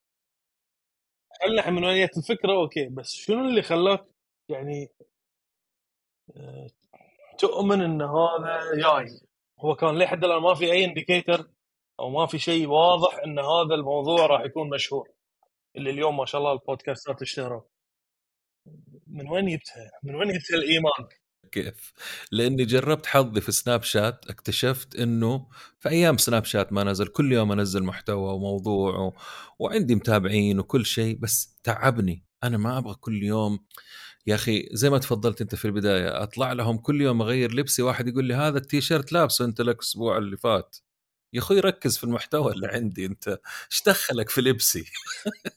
خلنا 1.42 1.70
من 1.70 1.84
وين 1.84 2.08
الفكرة 2.16 2.52
أوكي 2.52 2.88
بس 2.88 3.14
شنو 3.14 3.48
اللي 3.48 3.62
خلاك 3.62 4.04
يعني 4.48 4.88
آه، 6.36 6.66
تؤمن 7.38 7.80
إن 7.82 8.02
هذا 8.02 8.60
جاي 8.74 9.20
هو 9.60 9.74
كان 9.74 9.98
لحد 9.98 10.24
الآن 10.24 10.42
ما 10.42 10.54
في 10.54 10.72
أي 10.72 10.84
indicator 10.84 11.50
أو 12.00 12.10
ما 12.10 12.26
في 12.26 12.38
شيء 12.38 12.68
واضح 12.68 13.18
إن 13.26 13.38
هذا 13.38 13.74
الموضوع 13.74 14.26
راح 14.26 14.40
يكون 14.40 14.70
مشهور 14.70 15.08
اللي 15.76 15.90
اليوم 15.90 16.16
ما 16.16 16.24
شاء 16.26 16.40
الله 16.40 16.52
البودكاستات 16.52 17.22
اشتهروا 17.22 17.62
من 19.06 19.28
وين 19.28 19.46
جبتها؟ 19.46 19.90
من 20.02 20.14
وين 20.14 20.28
جبت 20.28 20.50
الإيمان؟ 20.54 21.08
كيف؟ 21.52 21.92
لأني 22.32 22.64
جربت 22.64 23.06
حظي 23.06 23.40
في 23.40 23.52
سناب 23.52 23.82
شات 23.82 24.24
اكتشفت 24.30 24.96
إنه 24.96 25.46
في 25.80 25.88
أيام 25.88 26.18
سناب 26.18 26.44
شات 26.44 26.72
ما 26.72 26.84
نزل 26.84 27.06
كل 27.06 27.32
يوم 27.32 27.52
أنزل 27.52 27.82
محتوى 27.84 28.34
وموضوع 28.34 28.98
و... 28.98 29.14
وعندي 29.58 29.94
متابعين 29.94 30.58
وكل 30.58 30.86
شيء 30.86 31.18
بس 31.18 31.58
تعبني. 31.62 32.24
أنا 32.44 32.58
ما 32.58 32.78
أبغى 32.78 32.94
كل 32.94 33.22
يوم 33.22 33.58
يا 34.26 34.34
أخي 34.34 34.68
زي 34.72 34.90
ما 34.90 34.98
تفضلت 34.98 35.40
أنت 35.40 35.54
في 35.54 35.64
البداية 35.64 36.22
أطلع 36.22 36.52
لهم 36.52 36.78
كل 36.78 37.00
يوم 37.00 37.22
أغير 37.22 37.54
لبسي 37.54 37.82
واحد 37.82 38.08
يقول 38.08 38.24
لي 38.24 38.34
هذا 38.34 38.58
التيشيرت 38.58 39.12
لابسه 39.12 39.44
أنت 39.44 39.60
لك 39.60 39.80
أسبوع 39.82 40.18
اللي 40.18 40.36
فات. 40.36 40.76
يا 41.32 41.38
أخوي 41.40 41.60
ركز 41.60 41.98
في 41.98 42.04
المحتوى 42.04 42.52
اللي 42.52 42.66
عندي 42.68 43.06
أنت. 43.06 43.28
إيش 43.72 43.82
دخلك 43.86 44.30
في 44.30 44.40
لبسي؟ 44.40 44.84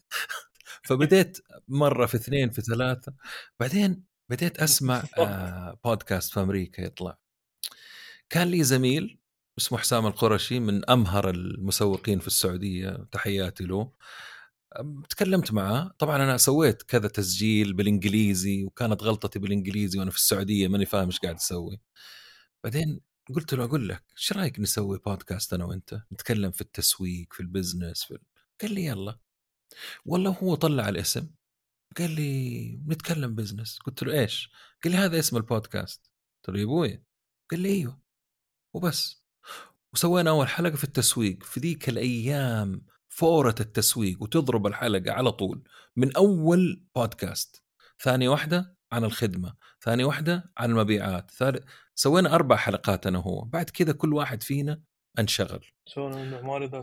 فبديت 0.88 1.38
مرة 1.68 2.06
في 2.06 2.16
اثنين 2.18 2.50
في 2.50 2.62
ثلاثة 2.62 3.14
بعدين 3.60 4.04
بديت 4.30 4.60
أسمع 4.64 5.04
آه 5.18 5.80
بودكاست 5.86 6.34
في 6.34 6.40
أمريكا 6.40 6.82
يطلع. 6.82 7.18
كان 8.30 8.48
لي 8.48 8.64
زميل 8.64 9.20
اسمه 9.58 9.78
حسام 9.78 10.06
القرشي 10.08 10.60
من 10.60 10.90
أمهر 10.90 11.30
المسوقين 11.30 12.20
في 12.20 12.28
السعودية 12.28 13.08
تحياتي 13.12 13.64
له. 13.64 13.92
تكلمت 15.10 15.54
معاه. 15.54 15.92
طبعا 16.00 16.16
أنا 16.24 16.38
سويت 16.38 16.84
كذا 16.84 17.08
تسجيل 17.08 17.74
بالإنجليزي 17.74 18.64
وكانت 18.66 19.04
غلطتي 19.04 19.40
بالإنجليزي 19.40 20.00
وأنا 20.00 20.12
في 20.12 20.18
السعودية 20.18 20.68
ماني 20.68 20.86
فاهم 20.86 21.06
إيش 21.06 21.20
قاعد 21.20 21.36
أسوي. 21.36 21.82
بعدين 22.64 23.02
قلت 23.36 23.54
له 23.54 23.64
أقول 23.66 23.90
لك 23.90 24.04
إيش 24.18 24.34
رأيك 24.34 24.60
نسوي 24.60 25.00
بودكاست 25.06 25.54
أنا 25.54 25.66
وأنت؟ 25.66 26.02
نتكلم 26.14 26.52
في 26.52 26.62
التسويق 26.62 27.34
في 27.34 27.40
ال 27.40 27.47
business 27.47 28.04
في 28.04 28.18
قال 28.62 28.74
لي 28.74 28.86
يلا. 28.86 29.20
والله 30.06 30.32
هو 30.32 30.56
طلع 30.56 30.90
الاسم. 30.90 31.30
قال 31.98 32.12
لي 32.12 32.80
نتكلم 32.88 33.36
business 33.36 33.80
قلت 33.80 34.04
له 34.04 34.20
إيش؟ 34.20 34.52
قال 34.84 34.94
لي 34.94 35.00
هذا 35.00 35.20
اسم 35.20 35.38
البودكاست 35.38 36.12
قلت 36.44 36.56
له 36.56 36.60
يا 36.60 36.66
أبوي. 36.66 37.04
قال 37.52 37.60
لي 37.60 37.70
أيوه. 37.70 38.02
وبس. 38.74 39.24
وسوينا 39.94 40.30
أول 40.30 40.48
حلقة 40.48 40.76
في 40.76 40.84
التسويق. 40.84 41.44
في 41.44 41.60
ذيك 41.60 41.90
الأيام 41.90 42.86
فورة 43.10 43.56
التسويق 43.60 44.24
وتضرب 44.24 44.68
الحلقة 44.68 45.12
على 45.12 45.32
طول 45.32 45.64
من 45.96 46.16
أول 46.16 46.84
بودكاست 46.96 47.64
ثاني 48.04 48.28
واحدة 48.28 48.78
عن 48.92 49.04
الخدمة. 49.04 49.56
ثاني 49.82 50.04
واحدة 50.04 50.52
عن 50.58 50.70
المبيعات. 50.70 51.32
ثالث 51.32 51.64
سوينا 51.96 52.36
أربع 52.36 52.56
حلقات 52.56 53.08
أنا 53.08 53.18
وهو. 53.18 53.42
بعد 53.42 53.70
كذا 53.70 53.92
كل 53.92 54.14
واحد 54.14 54.44
فينا 54.44 54.82
انشغل. 55.20 55.66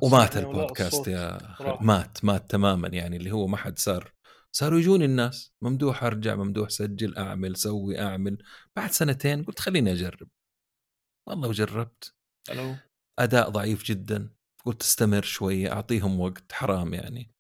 ومات 0.03 0.37
البودكاست 0.37 1.09
يا 1.09 1.39
مات 1.81 2.25
مات 2.25 2.51
تماما 2.51 2.89
يعني 2.89 3.17
اللي 3.17 3.31
هو 3.31 3.47
ما 3.47 3.57
حد 3.57 3.79
صار 3.79 4.13
صاروا 4.57 4.79
يجوني 4.79 5.05
الناس 5.05 5.55
ممدوح 5.63 6.05
أرجع 6.05 6.35
ممدوح 6.35 6.69
سجل 6.69 7.17
أعمل 7.17 7.57
سوي 7.57 8.01
أعمل. 8.01 8.39
بعد 8.77 8.91
سنتين 8.91 9.45
قلت 9.45 9.59
خليني 9.59 9.93
أجرب. 9.93 10.29
والله 11.29 11.49
وجربت. 11.49 12.15
ألو 12.51 12.77
أداء 13.19 13.51
ضعيف 13.51 13.85
جدا. 13.85 14.35
قلت 14.65 14.83
استمر 14.83 15.23
شوية 15.23 15.73
أعطيهم 15.73 16.21
وقت 16.21 16.53
حرام 16.53 16.95
يعني. 16.95 17.35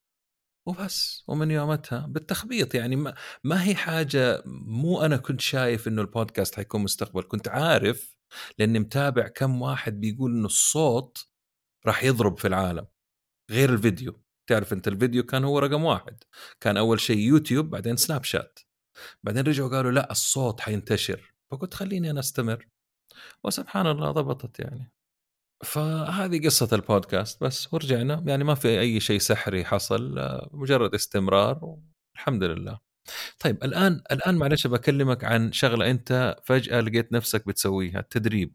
وبس. 0.69 1.25
ومن 1.29 1.51
يومتها 1.51 2.07
بالتخبيط 2.07 2.75
يعني 2.75 2.97
ما, 2.97 3.15
ما 3.45 3.65
هي 3.65 3.75
حاجة 3.75 4.43
مو 4.47 5.03
أنا 5.03 5.17
كنت 5.17 5.41
شايف 5.41 5.89
إنه 5.89 6.03
البودكاست 6.03 6.55
حيكون 6.55 6.83
مستقبل. 6.83 7.23
كنت 7.23 7.49
عارف 7.49 8.17
لأني 8.59 8.79
متابع 8.79 9.29
كم 9.29 9.63
واحد 9.63 10.01
بيقول 10.01 10.33
إنه 10.33 10.47
الصوت 10.47 11.29
راح 11.87 12.05
يضرب 12.05 12.39
في 12.39 12.49
العالم. 12.49 12.87
غير 13.51 13.73
الفيديو. 13.73 14.24
تعرف 14.47 14.73
أنت 14.73 14.89
الفيديو 14.89 15.23
كان 15.23 15.45
هو 15.45 15.59
رقم 15.59 15.85
واحد. 15.85 16.25
كان 16.61 16.77
أول 16.77 17.01
شيء 17.01 17.19
يوتيوب 17.19 17.71
بعدين 17.71 17.97
سناب 17.97 18.25
شات. 18.25 18.59
بعدين 19.23 19.43
رجعوا 19.47 19.69
قالوا 19.69 19.91
لا 19.91 20.11
الصوت 20.11 20.61
حينتشر. 20.61 21.35
فقلت 21.51 21.75
خليني 21.75 22.11
أنا 22.11 22.21
أستمر. 22.21 22.67
وسبحان 23.45 23.87
الله 23.87 24.11
ضبطت 24.11 24.61
يعني. 24.61 24.93
فهذه 25.65 26.47
قصة 26.47 26.69
البودكاست 26.73 27.45
بس 27.45 27.75
ورجعنا. 27.75 28.25
يعني 28.27 28.45
ما 28.45 28.55
في 28.55 28.81
أي 28.81 29.01
شيء 29.01 29.19
سحري 29.19 29.65
حصل 29.65 30.15
مجرد 30.53 30.95
استمرار 30.95 31.79
والحمد 32.15 32.43
لله. 32.43 32.79
طيب 33.39 33.65
الآن 33.65 34.03
الآن 34.13 34.35
معلش 34.35 34.67
بكلمك 34.67 35.25
عن 35.25 35.53
شغلة 35.53 35.91
أنت 35.91 36.37
فجأة 36.45 36.81
لقيت 36.81 37.13
نفسك 37.13 37.47
بتسويها 37.47 38.01
التدريب. 38.01 38.55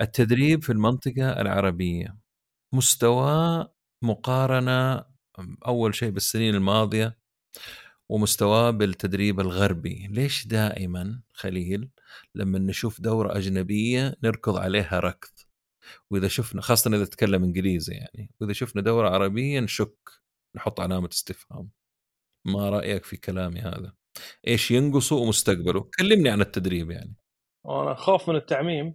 التدريب 0.00 0.62
في 0.62 0.72
المنطقة 0.72 1.40
العربية. 1.40 2.16
مستوى 2.72 3.68
مقارنة 4.04 5.04
أول 5.66 5.94
شيء 5.94 6.10
بالسنين 6.10 6.54
الماضية 6.54 7.18
ومستواه 8.08 8.70
بالتدريب 8.70 9.40
الغربي. 9.40 10.08
ليش 10.10 10.46
دائما 10.46 11.20
خليل 11.32 11.88
لما 12.34 12.58
نشوف 12.58 13.00
دورة 13.00 13.36
أجنبية 13.36 14.16
نركض 14.24 14.56
عليها 14.56 15.00
ركض؟ 15.00 15.30
وإذا 16.10 16.28
شفنا 16.28 16.60
خاصة 16.62 16.96
إذا 16.96 17.04
تتكلم 17.04 17.44
إنجليزي 17.44 17.94
يعني 17.94 18.30
وإذا 18.40 18.52
شفنا 18.52 18.82
دورة 18.82 19.08
عربية 19.08 19.60
نشك 19.60 19.96
نحط 20.56 20.80
علامة 20.80 21.08
استفهام. 21.12 21.70
ما 22.44 22.70
رأيك 22.70 23.04
في 23.04 23.16
كلامي 23.16 23.60
هذا؟ 23.60 23.94
إيش 24.46 24.70
ينقصه 24.70 25.16
ومستقبله؟ 25.16 25.90
كلمني 25.98 26.28
عن 26.28 26.40
التدريب 26.40 26.90
يعني. 26.90 27.14
أنا 27.66 27.92
اخاف 27.92 28.28
من 28.30 28.36
التعميم. 28.36 28.94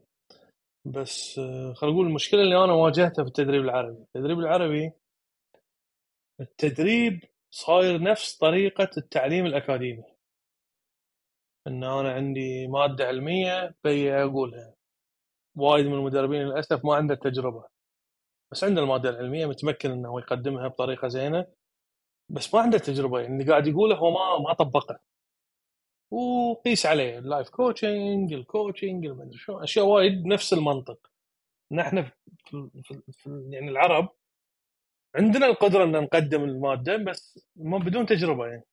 بس 0.92 1.40
آه، 1.40 1.74
خلينا 1.74 1.96
نقول 1.96 2.08
المشكلة 2.08 2.42
اللي 2.42 2.64
أنا 2.64 2.74
واجهتها 2.74 3.24
في 3.24 3.28
التدريب 3.30 3.62
العربي. 3.62 3.98
التدريب 4.02 4.40
العربي 4.40 4.92
التدريب 6.42 7.24
صاير 7.52 8.02
نفس 8.02 8.38
طريقة 8.38 8.90
التعليم 8.98 9.46
الأكاديمي. 9.46 10.04
إن 11.68 11.84
أنا 11.84 12.14
عندي 12.14 12.68
مادة 12.68 13.06
علمية 13.08 13.76
بي 13.84 14.14
أقولها. 14.14 14.74
وايد 15.58 15.86
من 15.86 15.94
المدربين 15.94 16.42
للأسف 16.42 16.86
ما 16.86 16.96
عنده 16.96 17.16
تجربه 17.16 17.66
بس 18.52 18.64
عنده 18.64 18.82
المادة 18.82 19.10
العلمية 19.10 19.46
متمكن 19.46 19.92
إنه 19.92 20.20
يقدمها 20.20 20.68
بطريقة 20.68 21.08
زينة. 21.08 21.48
بس 22.30 22.54
ما 22.54 22.62
عنده 22.62 22.78
تجربه 22.78 23.20
يعني 23.20 23.34
اللي 23.34 23.52
قاعد 23.52 23.68
يقوله 23.68 23.96
هو 23.96 24.12
ما 24.12 24.40
ما 24.50 24.54
طبقه. 24.54 25.00
وقيس 26.12 26.86
عليه 26.86 27.20
ال 27.20 27.26
life 27.26 27.50
coaching 27.50 28.34
ال 28.34 28.42
coaching 28.42 29.06
المدري 29.06 29.38
شو. 29.38 29.58
أشياء 29.58 29.86
وايد 29.86 30.26
نفس 30.26 30.54
المنطق. 30.54 31.12
نحن 31.72 32.04
في, 32.04 32.70
في, 32.84 33.02
في 33.12 33.50
يعني 33.50 33.70
العرب 33.70 34.10
عندنا 35.16 35.46
القدرة 35.46 35.84
إن 35.84 35.92
نقدم 35.92 36.44
المادة 36.44 36.98
بس 36.98 37.48
ما 37.56 37.78
بدون 37.78 38.06
تجربة 38.06 38.48
يعني. 38.48 38.64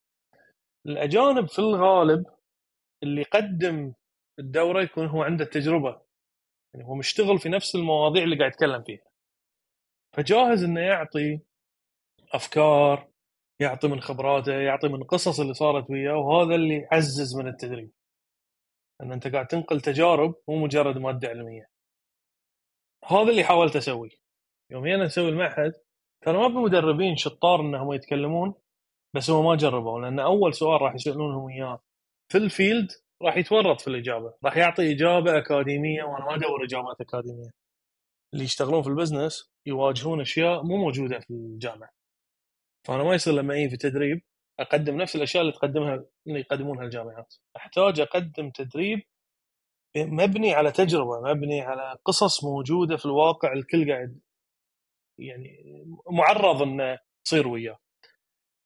الأجانب 0.87 1.49
في 1.49 1.59
الغالب 1.59 2.27
اللي 3.03 3.21
يقدم 3.21 3.93
الدورة 4.39 4.83
يكون 4.83 5.07
هو 5.07 5.23
عنده 5.23 5.45
تجربه 5.45 6.01
يعني 6.75 6.87
هو 6.87 6.95
مشتغل 6.95 7.39
في 7.39 7.49
نفس 7.49 7.75
المواضيع 7.75 8.23
اللي 8.23 8.39
قاعد 8.39 8.53
يتكلم 8.53 8.83
فيها. 8.83 9.05
فجاهز 10.17 10.65
إنه 10.65 10.81
يعطي 10.81 11.41
أفكار 12.33 13.09
يعطي 13.61 13.89
من 13.89 14.01
خبراته 14.01 14.53
يعطي 14.53 14.89
من 14.89 15.05
قصص 15.05 15.41
اللي 15.41 15.55
صارت 15.55 15.91
وياه 15.91 16.17
وهذا 16.17 16.55
اللي 16.55 16.75
يعزز 16.75 17.37
من 17.37 17.49
التدريب. 17.49 17.93
إن 19.03 19.13
أنت 19.13 19.29
قاعد 19.29 19.47
تنقل 19.47 19.81
تجارب 19.81 20.35
مو 20.49 20.57
مجرد 20.57 20.99
ماده 20.99 21.29
علمية. 21.29 21.67
هذا 23.05 23.31
اللي 23.31 23.45
حاولت 23.45 23.77
أسويه. 23.77 24.11
يوم 24.71 24.87
أنا 24.87 25.07
أسوي 25.07 25.29
المعهد 25.29 25.73
ترى 26.25 26.39
ما 26.39 26.49
في 26.49 26.55
مدربين 26.55 27.17
شطار 27.17 27.61
إنهم 27.61 27.93
يتكلمون 27.93 28.55
بس 29.15 29.31
هو 29.31 29.43
ما 29.43 29.57
جربوا 29.57 30.01
لأن 30.01 30.21
أول 30.21 30.55
سؤال 30.55 30.83
راح 30.83 30.95
يسألونهم 30.95 31.49
إياه. 31.49 31.81
في 32.33 32.39
ال 32.39 32.47
field 32.47 32.89
راح 33.23 33.37
يتورط 33.37 33.81
في 33.81 33.89
الإجابة 33.89 34.35
راح 34.45 34.57
يعطي 34.57 34.93
إجابة 34.93 35.39
أكاديمية 35.39 36.03
وأنا 36.03 36.25
ما 36.25 36.35
أدور 36.35 36.65
إجابات 36.65 37.01
أكاديمية. 37.01 37.51
اللي 38.35 38.45
يشتغلون 38.45 38.83
في 38.83 38.89
ال 38.89 38.96
business 38.96 39.53
يواجهون 39.67 40.21
أشياء 40.21 40.63
مو 40.63 40.77
موجودة 40.77 41.21
في 41.21 41.31
الجامعة. 41.31 41.91
فأنا 42.87 43.03
ما 43.05 43.15
يصير 43.15 43.35
لما 43.35 43.55
أجي 43.55 43.71
في 43.71 43.77
تدريب 43.77 44.23
أقدم 44.61 44.97
نفس 44.97 45.17
الأشياء 45.17 45.43
اللي 45.43 45.53
تقدمها 45.53 46.05
اللي 46.27 46.41
يقدمونها 46.41 46.85
الجامعات. 46.85 47.35
أحتاج 47.57 48.01
أقدم 48.01 48.51
تدريب 48.51 49.03
مبني 49.97 50.55
على 50.55 50.73
تجربة 50.73 51.21
مبني 51.21 51.61
على 51.61 51.99
قصص 52.05 52.45
موجودة 52.45 52.97
في 52.97 53.07
الواقع 53.07 53.53
الكل 53.53 53.93
قاعد 53.93 54.21
يعني 55.19 55.85
معرض 56.11 56.63
انه 56.63 56.99
تصير 57.25 57.49
وياه. 57.49 57.79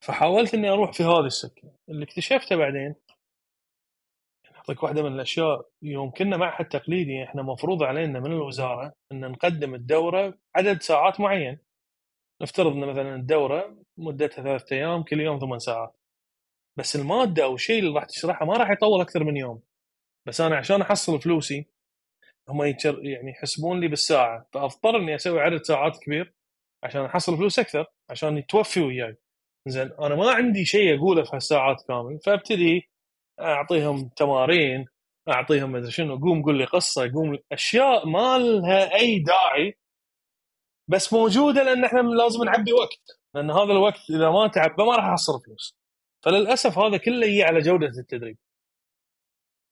فحاولت 0.04 0.54
إني 0.54 0.68
أروح 0.68 0.92
في 0.92 1.02
هذه 1.02 1.26
السكة. 1.26 1.72
اللي 1.88 2.04
اكتشفته 2.04 2.56
بعدين 2.56 2.94
أعطيك 4.56 4.82
واحدة 4.82 5.02
من 5.02 5.12
الأشياء 5.14 5.68
يوم 5.82 6.10
كنا 6.10 6.36
معهد 6.36 6.68
تقليدي 6.68 7.24
إحنا 7.24 7.42
مفروض 7.42 7.82
علينا 7.82 8.20
من 8.20 8.32
الوزارة 8.32 8.92
إن 9.12 9.20
نقدم 9.30 9.74
الدورة 9.74 10.38
عدد 10.56 10.82
ساعات 10.82 11.20
معين. 11.20 11.58
نفترض 12.42 12.72
إن 12.72 12.88
مثلا 12.88 13.14
الدورة 13.14 13.76
مدتها 13.98 14.42
ثلاثة 14.42 14.76
أيام 14.76 15.02
كل 15.02 15.20
يوم 15.20 15.38
ثمان 15.38 15.58
ساعات. 15.58 15.96
بس 16.78 16.96
المادة 16.96 17.44
أو 17.44 17.54
الشيء 17.54 17.78
اللي 17.78 17.90
راح 17.94 18.04
تشرحه 18.04 18.46
ما 18.46 18.56
راح 18.56 18.70
يطول 18.70 19.00
أكثر 19.00 19.24
من 19.24 19.36
يوم. 19.36 19.62
بس 20.26 20.40
أنا 20.40 20.56
عشان 20.56 20.82
أحصل 20.82 21.20
فلوسي 21.20 21.66
هم 22.48 22.62
يعني 23.02 23.30
يحسبون 23.30 23.80
لي 23.80 23.88
بالساعة. 23.88 24.46
فأضطر 24.52 24.96
إني 24.96 25.14
أسوي 25.14 25.40
عدد 25.40 25.62
ساعات 25.62 25.98
كبير 25.98 26.34
عشان 26.84 27.04
أحصل 27.04 27.36
فلوس 27.36 27.58
أكثر 27.58 27.86
عشان 28.10 28.38
يتوفي 28.38 28.80
وياي. 28.80 29.16
زين 29.68 29.92
أنا 30.00 30.14
ما 30.14 30.30
عندي 30.30 30.64
شيء 30.64 30.98
أقوله 30.98 31.22
في 31.24 31.30
هالساعات 31.36 31.82
كامل. 31.88 32.20
فأبتدي 32.26 32.90
أعطيهم 33.40 34.08
تمارين 34.16 34.86
أعطيهم 35.28 35.72
مدري 35.72 35.90
شنو 35.90 36.16
قوم 36.18 36.42
قول 36.42 36.58
لي 36.58 36.64
قصة 36.64 37.12
قوم 37.12 37.38
أشياء 37.52 38.06
ما 38.06 38.38
لها 38.38 38.94
أي 38.94 39.18
داعي 39.18 39.78
بس 40.88 41.12
موجودة 41.12 41.62
لأن 41.62 41.84
إحنا 41.84 42.00
لازم 42.00 42.44
نعبي 42.44 42.72
وقت. 42.72 43.17
لأن 43.34 43.50
هذا 43.50 43.72
الوقت 43.72 44.10
إذا 44.10 44.30
ما 44.30 44.48
تعبى 44.48 44.84
ما 44.84 44.96
راح 44.96 45.05
احصل 45.05 45.40
فلوس. 45.46 45.78
فللأسف 46.24 46.78
هذا 46.78 46.96
كله 46.96 47.26
يجي 47.26 47.42
على 47.42 47.60
جودة 47.60 47.86
التدريب. 47.86 48.38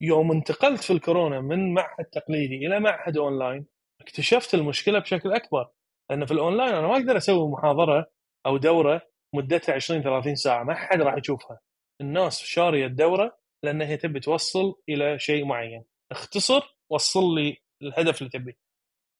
يوم 0.02 0.32
انتقلت 0.32 0.80
في 0.84 0.92
الكورونا 0.92 1.40
من 1.40 1.74
معهد 1.74 2.04
تقليدي 2.04 2.56
إلى 2.66 2.80
معهد 2.80 3.16
أونلاين 3.16 3.66
اكتشفت 4.00 4.54
المشكلة 4.54 4.98
بشكل 4.98 5.32
أكبر. 5.32 5.68
لأن 6.10 6.26
في 6.26 6.32
الأونلاين 6.32 6.74
أنا 6.74 6.86
ما 6.86 6.96
أقدر 6.96 7.16
أسوي 7.16 7.50
محاضرة 7.50 8.06
أو 8.46 8.56
دورة 8.56 9.02
مدتها 9.34 9.74
20 9.74 10.02
30 10.02 10.34
ساعة 10.34 10.64
ما 10.64 10.74
حد 10.74 11.00
راح 11.00 11.14
يشوفها. 11.18 11.60
الناس 12.00 12.42
شارية 12.42 12.86
الدورة 12.86 13.38
لأن 13.64 13.82
هي 13.82 13.96
تبي 13.96 14.20
توصل 14.20 14.74
إلى 14.88 15.18
شيء 15.18 15.44
معين. 15.44 15.84
اختصر 16.12 16.76
وصل 16.90 17.34
لي 17.34 17.56
الهدف 17.82 18.18
اللي 18.18 18.30
تبيه. 18.30 18.65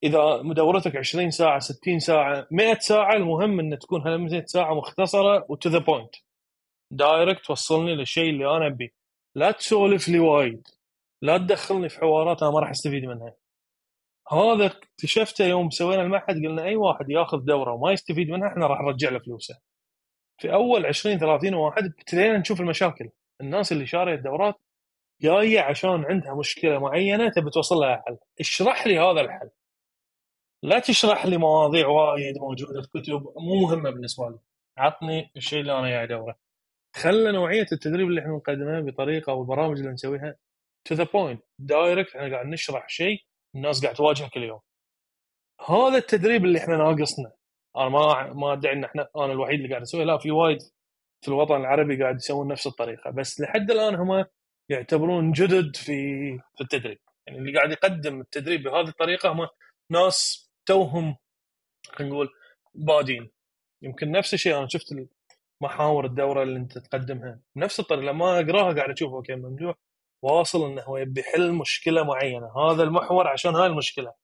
إذا 0.02 0.42
مدة 0.42 0.62
دورتك 0.63 0.96
20 0.96 1.30
ساعة 1.30 1.58
60 1.58 1.98
ساعة 1.98 2.46
100 2.50 2.78
ساعة 2.78 3.16
المهم 3.16 3.60
إن 3.60 3.78
تكون 3.78 4.02
هال 4.08 4.20
100 4.20 4.44
ساعة 4.44 4.74
مختصرة 4.74 5.46
و 5.48 5.55
to 5.55 5.68
the 5.68 5.78
point 5.78 6.14
direct 6.90 7.44
توصلني 7.44 7.94
للشيء 7.94 8.30
اللي 8.30 8.56
أنا 8.56 8.66
ابيه 8.66 8.90
لا 9.36 9.50
تسولف 9.50 10.08
لي 10.08 10.18
وايد. 10.18 10.68
لا 11.22 11.38
تدخلني 11.38 11.88
في 11.88 11.98
حوارات 11.98 12.42
أنا 12.42 12.50
ما 12.50 12.60
راح 12.60 12.70
أستفيد 12.70 13.04
منها. 13.04 13.34
هذا 14.32 14.66
اكتشفته 14.66 15.44
يوم 15.44 15.70
سوينا 15.70 16.02
المعهد 16.02 16.46
قلنا 16.46 16.64
أي 16.64 16.76
واحد 16.76 17.10
ياخذ 17.10 17.38
دورة 17.38 17.72
وما 17.72 17.92
يستفيد 17.92 18.30
منها 18.30 18.48
إحنا 18.48 18.66
راح 18.66 18.80
نرجع 18.80 19.10
له 19.10 19.18
فلوسه. 19.18 19.60
في 20.38 20.52
أول 20.52 20.86
20 20.86 21.18
30 21.18 21.54
واحد 21.54 21.84
ابتدينا 21.84 22.38
نشوف 22.38 22.60
المشاكل. 22.60 23.10
الناس 23.40 23.72
اللي 23.72 23.86
شاريه 23.86 24.14
الدورات 24.14 24.54
جاية 25.22 25.60
عشان 25.60 26.04
عندها 26.04 26.34
مشكلة 26.34 26.78
معينة 26.78 27.28
تبي 27.30 27.50
توصل 27.50 27.76
لها 27.76 28.02
حل. 28.06 28.18
اشرح 28.40 28.86
لي 28.86 28.98
هذا 28.98 29.20
الحل. 29.20 29.50
لا 30.66 30.78
تشرح 30.78 31.26
لي 31.26 31.36
مواضيع 31.36 31.86
وايد 31.88 32.38
موجودة 32.38 32.82
في 32.82 32.88
كتب 32.88 33.32
مو 33.36 33.54
مهمة 33.66 33.90
بالنسبة 33.90 34.28
لي. 34.28 34.38
عطني 34.78 35.30
الشيء 35.36 35.60
اللي 35.60 35.78
أنا 35.78 35.88
قاعد 35.88 36.12
ادوره 36.12 36.38
خلى 36.96 37.32
نوعية 37.32 37.66
التدريب 37.72 38.08
اللي 38.08 38.20
إحنا 38.20 38.32
نقدمها 38.32 38.80
بطريقة 38.80 39.30
أو 39.30 39.42
البرامج 39.42 39.78
اللي 39.78 39.92
نسويها 39.92 40.36
to 40.84 40.94
the 40.94 41.04
point 41.04 41.42
direct 41.58 42.16
إحنا 42.16 42.30
قاعد 42.34 42.46
نشرح 42.46 42.88
شيء 42.88 43.24
الناس 43.54 43.82
قاعد 43.82 43.94
تواجهه 43.94 44.28
كل 44.28 44.42
يوم. 44.42 44.60
هذا 45.68 45.96
التدريب 45.98 46.44
اللي 46.44 46.58
إحنا 46.58 46.76
ناقصنا. 46.76 47.32
أنا 47.76 47.88
ما 47.88 48.32
ما 48.32 48.52
ادعي 48.52 48.72
إن 48.72 48.84
إحنا 48.84 49.08
أنا 49.16 49.32
الوحيد 49.32 49.56
اللي 49.56 49.68
قاعد 49.68 49.82
أسويه. 49.82 50.04
لا 50.04 50.18
في 50.18 50.30
وايد 50.30 50.58
في 51.24 51.28
الوطن 51.28 51.56
العربي 51.56 52.02
قاعد 52.02 52.16
يسوون 52.16 52.48
نفس 52.48 52.66
الطريقة. 52.66 53.10
بس 53.10 53.40
لحد 53.40 53.70
الآن 53.70 53.94
هم 53.94 54.24
يعتبرون 54.70 55.32
جدد 55.32 55.76
في 55.76 55.92
في 56.38 56.60
التدريب. 56.60 56.98
يعني 57.26 57.38
اللي 57.38 57.56
قاعد 57.58 57.70
يقدم 57.70 58.20
التدريب 58.20 58.62
بهذه 58.62 58.88
الطريقة 58.88 59.32
هم 59.32 59.48
ناس 59.90 60.45
توهم 60.66 61.16
خلينا 61.88 62.14
نقول 62.14 62.28
بادين. 62.74 63.30
يمكن 63.82 64.10
نفس 64.10 64.34
الشيء 64.34 64.58
أنا 64.58 64.68
شفت 64.68 64.94
محاور 65.60 66.06
الدورة 66.06 66.42
اللي 66.42 66.58
أنت 66.58 66.78
تقدمها. 66.78 67.40
نفس 67.56 67.80
الطريقة 67.80 68.04
لما 68.04 68.40
أقراها 68.40 68.74
قاعد 68.74 68.90
أشوف 68.90 69.12
أوكي 69.12 69.34
ممدوح 69.34 69.74
واصل 70.22 70.66
إنه 70.70 70.82
هو 70.82 70.96
يبي 70.96 71.20
يحل 71.20 71.52
مشكلة 71.52 72.04
معينة. 72.04 72.58
هذا 72.58 72.82
المحور 72.82 73.28
عشان 73.28 73.54
هاي 73.54 73.66
المشكلة. 73.66 74.14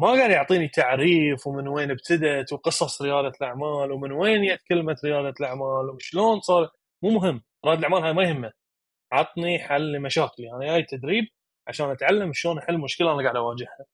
ما 0.00 0.08
قاعد 0.08 0.30
يعطيني 0.30 0.68
تعريف 0.68 1.46
ومن 1.46 1.68
وين 1.68 1.90
ابتدت 1.90 2.52
وقصص 2.52 3.02
ريادة 3.02 3.32
الأعمال 3.40 3.92
ومن 3.92 4.12
وين 4.12 4.54
جت 4.54 4.62
كلمة 4.68 4.96
ريادة 5.04 5.34
الأعمال 5.40 5.90
وشلون 5.90 6.40
صار. 6.40 6.70
مو 7.02 7.10
مهم. 7.10 7.42
ريادة 7.66 7.78
الأعمال 7.78 8.02
هاي 8.04 8.12
ما 8.12 8.22
يهمه. 8.24 8.52
عطني 9.12 9.58
حل 9.58 9.92
لمشاكلي. 9.92 10.52
أنا 10.52 10.66
جاي 10.66 10.82
تدريب 10.82 11.24
عشان 11.68 11.90
أتعلم 11.90 12.32
شلون 12.32 12.58
أحل 12.58 12.78
مشكلة 12.78 13.12
أنا 13.14 13.22
قاعد 13.22 13.36
أواجهها. 13.36 13.86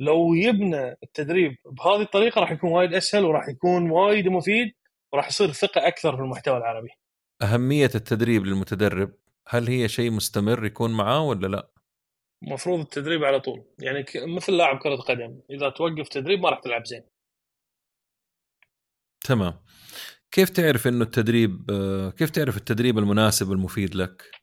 لو 0.00 0.34
يبنى 0.34 0.96
التدريب 1.02 1.56
بهذه 1.66 2.02
الطريقة 2.02 2.40
راح 2.40 2.52
يكون 2.52 2.70
وايد 2.70 2.94
أسهل 2.94 3.24
وراح 3.24 3.48
يكون 3.48 3.90
وايد 3.90 4.28
مفيد 4.28 4.72
وراح 5.12 5.28
يصير 5.28 5.52
ثقة 5.52 5.86
أكثر 5.88 6.16
في 6.16 6.22
المحتوى 6.22 6.56
العربي. 6.56 6.88
أهمية 7.42 7.90
التدريب 7.94 8.46
للمتدرب 8.46 9.12
هل 9.48 9.68
هي 9.68 9.88
شيء 9.88 10.10
مستمر 10.10 10.64
يكون 10.64 10.96
معاه 10.96 11.22
ولا 11.22 11.46
لا؟ 11.46 11.70
المفروض 12.42 12.80
التدريب 12.80 13.24
على 13.24 13.40
طول 13.40 13.64
يعني 13.78 14.04
مثل 14.16 14.52
لاعب 14.52 14.78
كرة 14.78 14.96
قدم 14.96 15.40
إذا 15.50 15.68
توقف 15.68 16.08
تدريب 16.08 16.40
ما 16.40 16.50
راح 16.50 16.60
تلعب 16.60 16.86
زين. 16.86 17.02
تمام. 19.24 19.60
كيف 20.30 20.50
تعرف 20.50 20.86
إنه 20.86 21.04
التدريب 21.04 21.70
آه، 21.70 22.10
كيف 22.10 22.30
تعرف 22.30 22.56
التدريب 22.56 22.98
المناسب 22.98 23.52
المفيد 23.52 23.94
لك؟ 23.94 24.39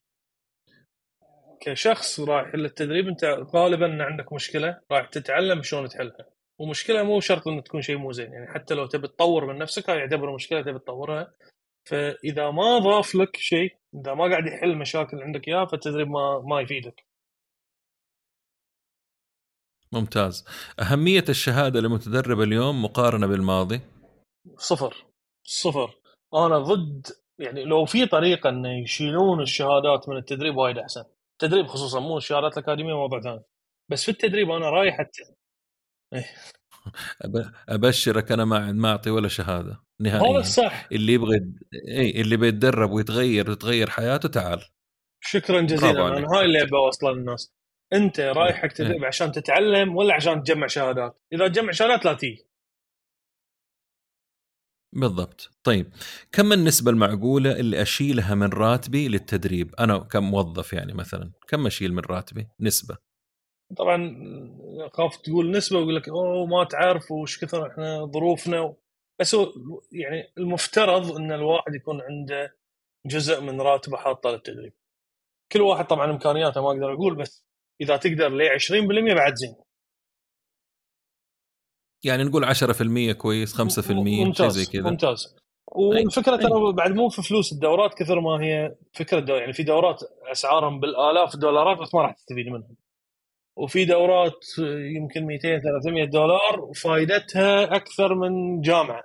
كشخص 1.67 2.19
رايح 2.19 2.55
للتدريب 2.55 3.07
انت 3.07 3.25
غالبا 3.55 4.03
عندك 4.03 4.33
مشكلة 4.33 4.79
رايح 4.91 5.07
تتعلم 5.07 5.61
شلون 5.61 5.87
تحلها. 5.87 6.25
ومشكلة 6.59 7.03
مو 7.03 7.19
شرط 7.19 7.47
إنه 7.47 7.61
تكون 7.61 7.81
شيء 7.81 7.97
مو 7.97 8.11
زين 8.11 8.33
يعني 8.33 8.47
حتى 8.47 8.73
لو 8.73 8.85
تبي 8.85 9.07
تطور 9.07 9.45
من 9.45 9.57
نفسك 9.57 9.89
هاي 9.89 9.97
يعتبر 9.97 10.33
مشكلة 10.35 10.61
تبي 10.61 10.79
تطورها. 10.79 11.33
فإذا 11.89 12.51
ما 12.51 12.79
ضاف 12.79 13.15
لك 13.15 13.37
شيء 13.37 13.77
إذا 13.95 14.13
ما 14.13 14.29
قاعد 14.29 14.47
يحل 14.47 14.75
مشاكل 14.75 15.21
عندك 15.21 15.47
اياها 15.47 15.65
فالتدريب 15.65 16.07
ما 16.07 16.39
ما 16.39 16.61
يفيدك. 16.61 17.05
ممتاز. 19.91 20.45
أهمية 20.79 21.25
الشهادة 21.29 21.79
لمتدرب 21.79 22.41
اليوم 22.41 22.83
مقارنة 22.83 23.27
بالماضي؟ 23.27 23.81
صفر. 24.57 25.05
صفر. 25.43 25.99
أنا 26.33 26.57
ضد 26.57 27.07
يعني 27.39 27.63
لو 27.63 27.85
في 27.85 28.05
طريقة 28.05 28.49
إنه 28.49 28.83
يشيلون 28.83 29.41
الشهادات 29.41 30.09
من 30.09 30.17
التدريب 30.17 30.57
وايد 30.57 30.77
أحسن. 30.77 31.16
التدريب 31.43 31.67
خصوصا 31.67 31.99
مو 31.99 32.17
الشهادات 32.17 32.57
الأكاديمية 32.57 32.93
موضوع 32.93 33.21
ثاني. 33.21 33.43
بس 33.91 34.03
في 34.03 34.11
التدريب 34.11 34.51
أنا 34.51 34.69
رايح 34.69 34.97
حتى 34.97 35.23
إيه. 36.13 36.25
أبشرك 37.69 38.31
أنا 38.31 38.45
ما 38.45 38.71
ما 38.71 38.91
أعطي 38.91 39.09
ولا 39.09 39.27
شهادة 39.27 39.83
نهائيا. 40.01 40.31
هذا 40.31 40.39
الصح 40.39 40.87
اللي 40.91 41.13
يبغى 41.13 41.37
اي 41.89 42.21
اللي 42.21 42.37
بيتدرب 42.37 42.91
ويتغير 42.91 43.51
وتغير 43.51 43.89
حياته 43.89 44.29
تعال. 44.29 44.65
شكرا 45.23 45.61
جزيلا. 45.61 46.07
أنا 46.07 46.27
هاي 46.33 46.45
اللي 46.45 46.61
ابي 46.61 46.75
أوصله 46.75 47.11
للناس. 47.11 47.53
أنت 47.93 48.19
رايح 48.19 48.55
حق 48.55 48.63
إيه. 48.63 48.69
تدريب 48.69 49.05
عشان 49.05 49.31
تتعلم 49.31 49.95
ولا 49.95 50.13
عشان 50.13 50.43
تجمع 50.43 50.67
شهادات؟ 50.67 51.21
إذا 51.33 51.47
تجمع 51.47 51.71
شهادات 51.71 52.05
لا 52.05 52.13
تيجي. 52.13 52.47
بالضبط. 54.97 55.51
طيب 55.63 55.93
كم 56.31 56.53
النسبة 56.53 56.91
المعقولة 56.91 57.51
اللي 57.51 57.81
أشيلها 57.81 58.35
من 58.35 58.49
راتبي 58.49 59.07
للتدريب؟ 59.07 59.75
أنا 59.79 59.97
كموظف 59.97 60.73
يعني 60.73 60.93
مثلا 60.93 61.31
كم 61.47 61.65
أشيل 61.65 61.93
من 61.93 62.01
راتبي؟ 62.09 62.47
نسبة. 62.59 62.97
طبعا 63.77 64.17
خاف 64.93 65.17
تقول 65.17 65.51
نسبة 65.51 65.77
ويقول 65.79 65.95
لك 65.95 66.09
أوه 66.09 66.45
ما 66.45 66.63
تعرف 66.63 67.11
وش 67.11 67.43
كثر 67.43 67.67
إحنا 67.67 68.05
ظروفنا 68.05 68.73
بس 69.19 69.35
هو 69.35 69.53
يعني 69.91 70.33
المفترض 70.37 71.11
إن 71.11 71.31
الواحد 71.31 71.75
يكون 71.75 72.01
عنده 72.01 72.57
جزء 73.05 73.41
من 73.41 73.61
راتبه 73.61 73.97
حاطه 73.97 74.29
للتدريب. 74.29 74.73
كل 75.51 75.61
واحد 75.61 75.87
طبعا 75.87 76.11
إمكانياته 76.11 76.61
ما 76.61 76.67
أقدر 76.67 76.93
أقول 76.93 77.15
بس 77.15 77.45
إذا 77.81 77.97
تقدر 77.97 78.29
ل 78.29 78.41
20% 78.59 79.15
بعد 79.15 79.35
زين. 79.35 79.55
يعني 82.03 82.23
نقول 82.23 82.45
10% 82.45 83.11
كويس 83.11 83.53
5% 83.53 84.33
شيء 84.33 84.47
زي 84.47 84.65
كذا. 84.65 84.89
ممتاز. 84.89 85.35
والفكرة. 85.67 86.35
ترى 86.35 86.73
بعد 86.73 86.91
مو 86.91 87.09
في 87.09 87.21
فلوس 87.21 87.51
الدورات 87.53 87.93
كثر 87.93 88.19
ما 88.19 88.43
هي 88.43 88.75
فكرة 88.93 89.19
دو 89.19 89.35
يعني 89.35 89.53
في 89.53 89.63
دورات 89.63 89.99
أسعارهم 90.31 90.79
بالآلاف 90.79 91.35
الدولارات 91.35 91.77
بس 91.77 91.93
ما 91.93 92.01
راح 92.01 92.11
تستفيد 92.11 92.47
منهم 92.47 92.75
وفي 93.57 93.85
دورات 93.85 94.45
يمكن 94.95 95.25
200 95.25 95.59
300 95.59 96.05
دولار 96.05 96.61
وفائدتها 96.61 97.75
أكثر 97.75 98.15
من 98.15 98.61
جامعة. 98.61 99.03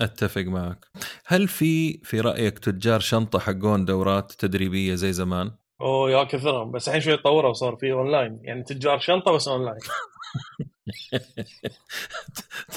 أتفق 0.00 0.42
معك. 0.42 0.86
هل 1.26 1.48
في 1.48 1.98
في 1.98 2.20
رأيك 2.20 2.58
تجار 2.58 3.00
شنطة 3.00 3.38
حقون 3.38 3.84
دورات 3.84 4.32
تدريبية 4.32 4.94
زي 4.94 5.12
زمان؟ 5.12 5.50
أوه 5.80 6.10
يا 6.10 6.24
كثرهم. 6.24 6.70
بس 6.72 6.88
الحين 6.88 7.00
شوي 7.00 7.16
تطوروا 7.16 7.50
وصار 7.50 7.76
في 7.76 7.92
اونلاين 7.92 8.38
يعني 8.42 8.62
تجار 8.62 8.98
شنطة 8.98 9.32
بس 9.32 9.48
اونلاين 9.48 9.78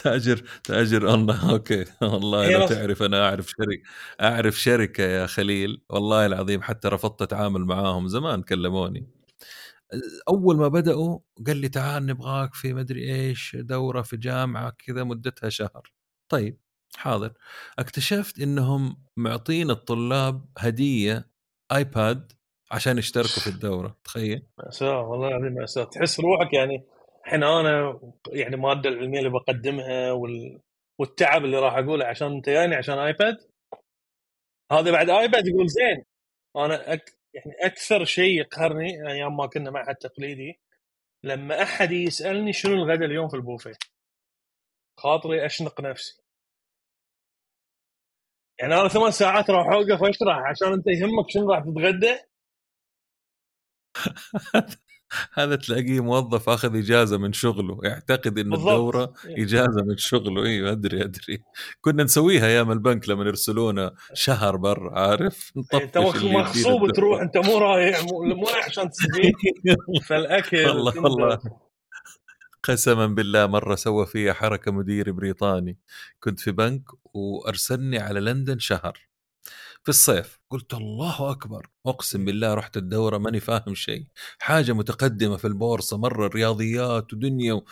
تأجر 0.04 0.44
تأجر 0.64 1.10
اونلاين 1.12 1.40
أوكي. 1.52 1.86
والله 2.02 2.52
لو 2.60 2.68
تعرف 2.68 3.04
أنا 3.04 3.30
أعرف 3.30 3.48
شركة 3.50 3.82
أعرف 4.22 4.56
شركة 4.62 5.04
يا 5.04 5.26
خليل. 5.28 5.82
والله 5.90 6.26
العظيم 6.26 6.62
حتى 6.62 6.88
رفضت 6.88 7.22
اتعامل 7.22 7.62
معاهم 7.66 8.08
زمان 8.08 8.42
كلموني. 8.42 9.08
أول 10.30 10.58
ما 10.58 10.68
بدأوا 10.68 11.20
قال 11.48 11.58
لي 11.58 11.70
تعال 11.70 12.06
نبغاك 12.06 12.54
في 12.54 12.74
مدري 12.74 13.16
إيش 13.16 13.56
دورة 13.60 14.02
في 14.02 14.18
جامعة 14.18 14.74
كذا 14.86 15.04
مدتها 15.04 15.50
شهر. 15.50 15.92
طيب 16.30 16.60
حاضر. 16.98 17.34
اكتشفت 17.80 18.40
إنهم 18.40 18.98
معطين 19.18 19.72
الطلاب 19.72 20.46
هدية 20.58 21.30
ايباد 21.72 22.32
عشان 22.72 22.98
يشتركوا 22.98 23.42
في 23.42 23.48
الدورة 23.56 23.98
تخيل. 24.04 24.48
مأساة 24.58 25.02
والله 25.02 25.28
العظيم 25.28 25.54
مأساة. 25.54 25.84
تحس 25.84 26.20
روحك 26.20 26.54
يعني 26.54 26.84
الحين 27.26 27.44
أنا 27.44 28.00
يعني 28.34 28.56
الماده 28.56 28.90
العلمية 28.90 29.20
اللي 29.20 29.30
بقدمها 29.30 30.12
وال... 30.12 30.62
والتعب 31.00 31.46
اللي 31.46 31.60
راح 31.60 31.74
أقوله 31.78 32.06
عشان 32.06 32.32
أنت 32.36 32.50
جايني 32.50 32.76
عشان 32.76 33.00
آيباد 33.00 33.38
هذا 34.72 34.92
بعد 34.92 35.10
آيباد 35.10 35.48
يقول 35.48 35.68
زين. 35.70 36.06
أنا 36.56 36.94
أك... 36.94 37.14
يعني 37.34 37.56
أكثر 37.62 38.06
شيء 38.06 38.40
يقهرني 38.40 39.08
أيام 39.12 39.38
ما 39.38 39.48
كنا 39.48 39.72
معهد 39.72 39.96
تقليدي 39.96 40.60
لما 41.24 41.64
أحد 41.64 41.92
يسألني 41.92 42.54
شنو 42.54 42.74
الغداء 42.74 43.06
اليوم 43.08 43.30
في 43.30 43.36
البوفيه؟ 43.36 43.74
خاطري 45.00 45.46
أشنق 45.46 45.82
نفسي. 45.82 46.22
يعني 48.60 48.74
أنا 48.76 48.88
ثمان 48.88 49.12
ساعات 49.12 49.50
راح 49.50 49.68
أوقف 49.68 50.04
اشرح 50.04 50.38
عشان 50.50 50.74
أنت 50.74 50.88
يهمك 50.88 51.30
شنو 51.30 51.52
راح 51.54 51.64
تتغدى. 51.64 52.20
هذا 55.34 55.56
تلاقيه 55.56 56.04
موظف 56.04 56.50
أخذ 56.50 56.78
إجازة 56.78 57.18
من 57.18 57.34
شغله 57.34 57.80
يعتقد 57.84 58.40
إن. 58.40 58.54
الدورة 58.54 59.14
إجازة 59.26 59.82
من 59.88 59.98
شغله 59.98 60.46
أيوه 60.46 60.72
أدري 60.72 61.04
أدري. 61.04 61.44
كنا 61.82 62.04
نسويها 62.04 62.48
أيام 62.48 62.72
البنك 62.72 63.10
لما 63.10 63.24
يرسلونا 63.26 63.96
شهر 64.14 64.56
برا 64.56 65.00
عارف؟ 65.00 65.52
انت 65.58 65.98
اللي 65.98 66.34
مغصوب 66.34 66.92
تروح 66.92 67.22
أنت 67.22 67.38
مو 67.38 67.58
رايح 67.58 68.04
مو 68.04 68.48
رايح 68.48 68.66
عشان 68.66 68.90
تستفيد 68.90 69.34
فالأكل 70.08 70.58
والله. 70.68 71.02
والله. 71.04 71.40
قسما 72.64 73.08
بالله 73.08 73.48
مرة 73.48 73.76
سوى 73.76 74.06
فيها 74.06 74.34
حركة 74.34 74.72
مدير 74.72 75.12
بريطاني. 75.12 75.78
كنت 76.20 76.40
في 76.40 76.52
بنك 76.52 76.84
وأرسلني 77.14 78.00
على 78.00 78.20
لندن 78.20 78.60
شهر. 78.60 79.08
في 79.86 79.90
الصيف. 79.90 80.40
قلت 80.49 80.74
الله 80.74 81.32
أكبر. 81.32 81.70
أقسم 81.86 82.26
بالله 82.26 82.53
رحت 82.53 82.78
الدورة 82.78 83.18
ماني 83.18 83.40
فاهم 83.40 83.76
شيء. 83.76 84.07
حاجة 84.40 84.74
متقدمة 84.74 85.38
في 85.38 85.48
البورصة 85.48 85.98
مرة 85.98 86.28
رياضيات 86.28 87.14
ودنيا 87.14 87.53
و... 87.53 87.66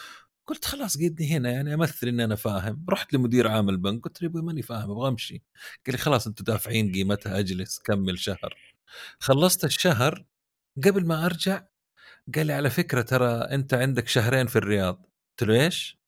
قلت 0.48 0.66
خلاص 0.66 0.98
قدني 0.98 1.28
هنا 1.28 1.52
يعني 1.52 1.74
أمثل 1.74 2.08
ان 2.08 2.20
أنا 2.20 2.36
فاهم. 2.36 2.86
رحت 2.90 3.14
لمدير 3.14 3.48
عام 3.48 3.70
البنك 3.70 4.04
قلت 4.04 4.22
له 4.22 4.26
يبوي 4.30 4.42
ماني 4.42 4.62
فاهم 4.62 4.92
أبغى 4.92 5.08
أمشي. 5.10 5.44
قال 5.86 5.96
لي 5.96 5.98
خلاص 5.98 6.28
أنتم 6.28 6.44
دافعين 6.44 6.92
قيمتها 6.92 7.40
أجلس 7.40 7.80
كمل 7.80 8.20
شهر. 8.20 8.58
خلصت 9.20 9.66
الشهر. 9.66 10.26
قبل 10.86 11.06
ما 11.08 11.26
أرجع 11.26 11.64
قال 12.36 12.48
لي 12.48 12.54
على 12.54 12.70
فكرة 12.70 13.02
ترى 13.02 13.28
أنت 13.28 13.74
عندك 13.74 14.08
شهرين 14.08 14.48
في 14.48 14.56
الرياض. 14.56 15.06
قلت 15.40 15.50
له 15.50 15.66
إيش؟ 15.66 16.03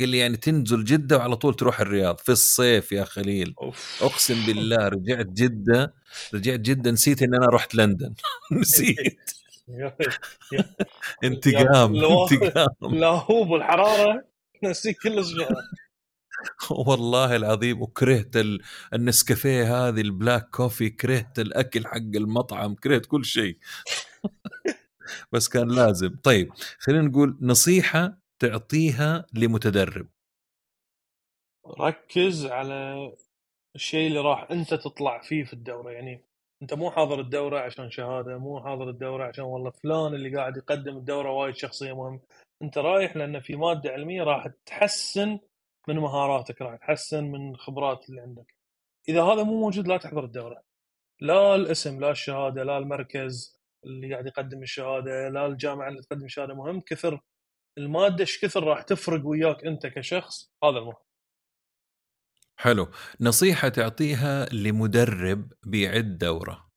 قال 0.00 0.08
لي 0.08 0.18
يعني 0.18 0.36
تنزل 0.36 0.84
جدة 0.84 1.16
وعلى 1.18 1.36
طول 1.36 1.54
تروح 1.54 1.80
الرياض 1.80 2.18
في 2.18 2.32
الصيف 2.32 2.92
يا 2.92 3.04
خليل. 3.04 3.54
أوف. 3.62 3.98
أقسم 4.02 4.46
بالله 4.46 4.88
رجعت 4.88 5.26
جدة 5.26 5.94
رجعت 6.34 6.60
جدة 6.60 6.90
نسيت 6.90 7.22
إن 7.22 7.34
أنا 7.34 7.46
رحت 7.46 7.74
لندن. 7.74 8.14
نسيت. 8.52 9.30
انتقام 11.24 11.94
انتقام. 11.96 12.68
اللاهوب 12.82 13.50
والحراره 13.50 14.24
نسيك 14.64 14.96
كل 15.02 15.24
شيء. 15.24 15.48
والله 16.70 17.36
العظيم 17.36 17.82
وكرهت 17.82 18.36
ال- 18.36 18.60
النسكافيه 18.94 19.88
هذه 19.88 20.00
ال 20.00 20.08
black 20.08 20.48
coffee 20.50 20.90
كرهت 20.90 21.38
الأكل 21.38 21.86
حق 21.86 21.96
المطعم 21.96 22.74
كرهت 22.74 23.06
كل 23.06 23.24
شيء. 23.24 23.58
بس 25.32 25.48
كان 25.48 25.68
لازم. 25.68 26.16
طيب 26.22 26.52
خلينا 26.78 27.02
نقول 27.02 27.36
نصيحة 27.40 28.23
تعطيها 28.48 29.26
لمتدرب. 29.34 30.06
ركز 31.80 32.46
على 32.46 33.12
الشيء 33.74 34.06
اللي 34.06 34.20
راح 34.20 34.50
أنت 34.50 34.74
تطلع 34.74 35.22
فيه 35.22 35.44
في 35.44 35.52
الدورة. 35.52 35.90
يعني 35.90 36.24
أنت 36.62 36.74
مو 36.74 36.90
حاضر 36.90 37.20
الدورة 37.20 37.60
عشان 37.60 37.90
شهادة 37.90 38.38
مو 38.38 38.60
حاضر 38.60 38.90
الدورة 38.90 39.24
عشان 39.24 39.44
والله 39.44 39.70
فلان 39.70 40.14
اللي 40.14 40.36
قاعد 40.36 40.56
يقدم 40.56 40.96
الدورة 40.96 41.30
وايد 41.30 41.56
شخصية 41.56 41.92
مهم 41.92 42.20
أنت 42.62 42.78
رايح 42.78 43.16
لأن 43.16 43.40
في 43.40 43.56
مادة 43.56 43.90
علمية 43.90 44.22
راح 44.22 44.48
تحسن 44.66 45.38
من 45.88 45.96
مهاراتك 45.96 46.62
راح 46.62 46.76
تحسن 46.76 47.24
من 47.24 47.56
خبرات 47.56 48.08
اللي 48.10 48.20
عندك. 48.20 48.54
إذا 49.08 49.22
هذا 49.22 49.42
مو 49.42 49.60
موجود 49.60 49.88
لا 49.88 49.96
تحضر 49.96 50.24
الدورة. 50.24 50.62
لا 51.20 51.54
الاسم 51.54 52.00
لا 52.00 52.10
الشهادة 52.10 52.62
لا 52.62 52.78
المركز 52.78 53.60
اللي 53.84 54.12
قاعد 54.12 54.26
يقدم 54.26 54.62
الشهادة 54.62 55.28
لا 55.28 55.46
الجامعة 55.46 55.88
اللي 55.88 56.02
تقدم 56.02 56.24
الشهاده 56.24 56.54
مهم 56.54 56.80
كثر 56.80 57.20
المادة 57.78 58.20
إيش 58.20 58.40
كثر 58.44 58.64
راح 58.64 58.82
تفرق 58.82 59.26
وياك 59.26 59.64
أنت 59.64 59.86
كشخص؟ 59.86 60.50
هذا 60.64 60.78
المهم. 60.78 60.94
حلو. 62.56 62.90
نصيحة 63.20 63.68
تعطيها 63.68 64.46
لمدرب 64.52 65.52
بيعد 65.66 66.18
دورة. 66.18 66.68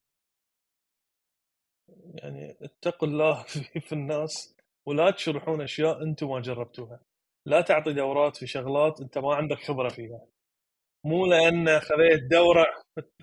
يعني 2.15 2.57
اتقوا 2.61 3.07
الله 3.07 3.43
في, 3.87 3.93
الناس 3.93 4.55
ولا 4.87 5.11
تشرحون 5.11 5.61
أشياء 5.61 6.03
أنتم 6.03 6.29
ما 6.29 6.39
جربتوها. 6.41 6.99
لا 7.45 7.61
تعطي 7.61 7.93
دورات 7.93 8.37
في 8.37 8.47
شغلات 8.47 9.01
أنت 9.01 9.17
ما 9.17 9.35
عندك 9.35 9.57
خبرة 9.57 9.89
فيها. 9.89 10.21
مو 11.05 11.25
لأن 11.25 11.79
خذيت 11.79 12.23
دورة. 12.31 12.65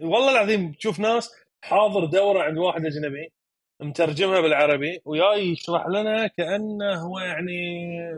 والله 0.01 0.31
العظيم 0.31 0.73
تشوف 0.73 1.01
ناس 1.01 1.31
حاضر 1.65 2.05
دورة 2.05 2.43
عند 2.43 2.59
واحد 2.59 2.87
أجنبي 2.87 3.33
مترجمها 3.81 4.41
بالعربي 4.41 5.01
وياي 5.05 5.49
يشرح 5.49 5.87
لنا 5.87 6.27
كأنه 6.27 6.95
هو 6.95 7.19
يعني 7.19 7.53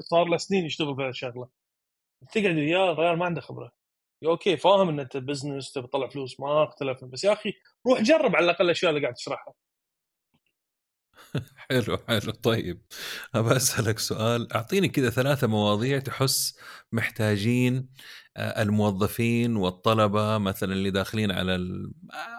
صار 0.01 0.25
له 0.25 0.37
سنين 0.37 0.65
يشتغل 0.67 0.97
في 0.97 1.09
الشغلة. 1.09 1.49
تقعد 2.33 2.57
وياه 2.57 2.93
الرجال 2.93 3.19
ما 3.19 3.25
عنده 3.27 3.41
خبرة. 3.41 3.73
أوكي 4.27 4.57
فاهم 4.57 4.89
ان 4.89 5.01
أنت 5.01 5.17
business 5.17 5.73
تبي 5.73 5.87
تطلع 5.87 6.09
فلوس 6.09 6.41
ما 6.41 6.65
اختلف 6.65 7.05
بس 7.05 7.25
يا 7.25 7.33
أخي 7.33 7.53
روح 7.87 8.01
جرب 8.03 8.37
على 8.37 8.45
الأقل 8.45 8.65
الأشياء 8.65 8.91
اللي 8.91 9.03
قاعد 9.03 9.15
تشرحها. 9.15 9.55
حلو 11.71 11.99
حلو. 12.09 12.33
طيب 12.33 12.83
أبى 13.35 13.57
أسألك 13.57 13.99
سؤال. 13.99 14.53
أعطيني 14.53 14.89
كذا 14.89 15.11
ثلاثة 15.11 15.47
مواضيع 15.47 15.99
تحس 15.99 16.59
محتاجين 16.93 17.89
آه، 18.37 18.63
الموظفين 18.63 19.57
والطلبة 19.57 20.39
مثلا 20.39 20.73
اللي 20.73 20.91
داخلين 20.91 21.31
على 21.33 21.55
ال... 21.55 21.93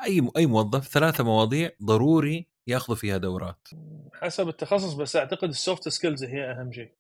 أي 0.06 0.30
أي 0.38 0.46
موظف 0.46 0.88
ثلاثة 0.88 1.24
مواضيع 1.24 1.72
ضروري 1.84 2.57
ياخذوا 2.68 2.96
فيها 2.96 3.18
دورات. 3.18 3.68
حسب 4.14 4.48
التخصص 4.48 4.94
بس 4.94 5.16
أعتقد 5.16 5.50
ال 5.50 5.58
soft 5.58 5.90
skills 5.90 6.24
هي 6.24 6.52
أهم 6.52 6.72
شيء. 6.72 6.92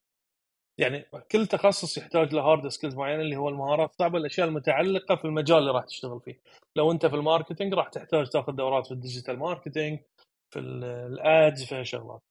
يعني 0.77 1.05
كل 1.31 1.47
تخصص 1.47 1.97
يحتاج 1.97 2.33
له 2.33 2.41
hard 2.41 2.67
skills 2.67 2.95
معينة 2.95 3.21
اللي 3.21 3.35
هو 3.35 3.49
المهارات 3.49 3.89
الصعبة 3.89 4.17
الأشياء 4.17 4.47
المتعلقة 4.47 5.15
في 5.15 5.25
المجال 5.25 5.57
اللي 5.57 5.71
راح 5.71 5.85
تشتغل 5.85 6.21
فيه. 6.21 6.39
لو 6.75 6.91
أنت 6.91 7.05
في 7.05 7.15
ال 7.15 7.21
marketing 7.21 7.73
راح 7.73 7.89
تحتاج 7.89 8.29
تاخذ 8.29 8.51
دورات 8.51 8.85
في 8.85 8.91
ال 8.91 8.97
digital 8.97 9.39
marketing 9.39 9.99
في 10.53 10.59
ال 10.59 10.85
ads 10.85 11.63
في 11.63 11.85
شغلات. 11.85 12.21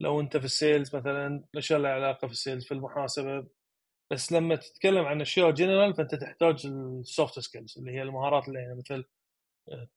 لو 0.00 0.20
أنت 0.20 0.36
في 0.36 0.44
ال 0.44 0.53
sales 0.53 0.96
مثلا 0.96 1.44
الأشياء 1.54 1.76
اللي 1.76 1.88
علاقة 1.88 2.26
في 2.26 2.32
ال 2.32 2.37
sales 2.37 2.64
في 2.64 2.74
المحاسبة. 2.74 3.46
بس 4.12 4.32
لما 4.32 4.56
تتكلم 4.56 5.04
عن 5.04 5.20
أشياء 5.20 5.50
جنرال 5.50 5.94
فأنت 5.94 6.14
تحتاج 6.14 6.66
ال 6.66 6.80
soft 6.80 7.38
skills 7.38 7.78
اللي 7.78 7.92
هي 7.92 8.02
المهارات 8.02 8.48
اللي 8.48 8.58
هي 8.58 8.74
مثل 8.74 9.04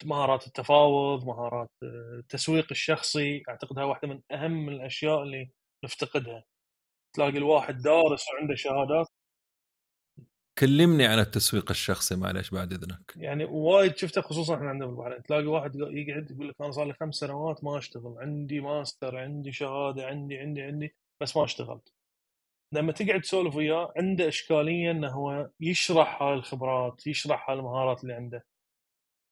مهارات 0.06 0.48
التفاوض 0.48 1.26
مهارات 1.26 1.69
آه، 1.84 2.19
التسويق 2.19 2.68
الشخصي 2.72 3.44
أعتقد 3.49 3.80
هاي 3.80 3.85
واحدة 3.85 4.07
من 4.07 4.22
أهم 4.31 4.69
الأشياء 4.69 5.23
اللي 5.23 5.49
نفتقدها. 5.84 6.44
تلاقي 7.15 7.38
الواحد 7.38 7.77
دارس 7.77 8.26
وعنده 8.34 8.56
شهادات. 8.56 9.07
كلمني 10.60 11.06
عن 11.06 11.19
التسويق 11.19 11.72
الشخصي 11.72 12.15
معلش 12.15 12.49
بعد 12.49 12.73
إذنك. 12.73 13.14
يعني 13.15 13.45
وايد 13.45 13.98
شفته 13.98 14.22
خصوصا 14.22 14.56
إحنا 14.56 14.69
عندنا 14.69 14.88
في 14.88 14.94
البحرين 14.94 15.23
تلاقي 15.23 15.45
واحد 15.45 15.76
يقعد 15.76 16.31
يقول 16.31 16.49
لك 16.49 16.56
أنا 16.61 16.72
صار 16.72 16.85
لي 16.85 16.94
خمس 16.94 17.15
سنوات 17.15 17.64
ما 17.64 17.77
أشتغل. 17.77 18.15
عندي 18.18 18.60
ماستر 18.60 19.18
عندي 19.18 19.52
شهادة 19.52 20.06
عندي 20.07 20.38
عندي 20.38 20.61
عندي 20.61 20.95
بس 21.22 21.38
ما 21.38 21.44
أشتغلت. 21.44 21.94
لما 22.73 22.91
تقعد 22.91 23.22
تسولف 23.22 23.56
وياه 23.56 23.94
عنده 23.98 24.27
إشكالية 24.27 24.91
إنه 24.91 25.10
هو 25.10 25.49
يشرح 25.60 26.22
هاي 26.22 26.34
الخبرات 26.34 27.07
يشرح 27.07 27.49
هاي 27.49 27.60
المهارات 27.60 28.03
اللي 28.03 28.14
عنده. 28.14 28.44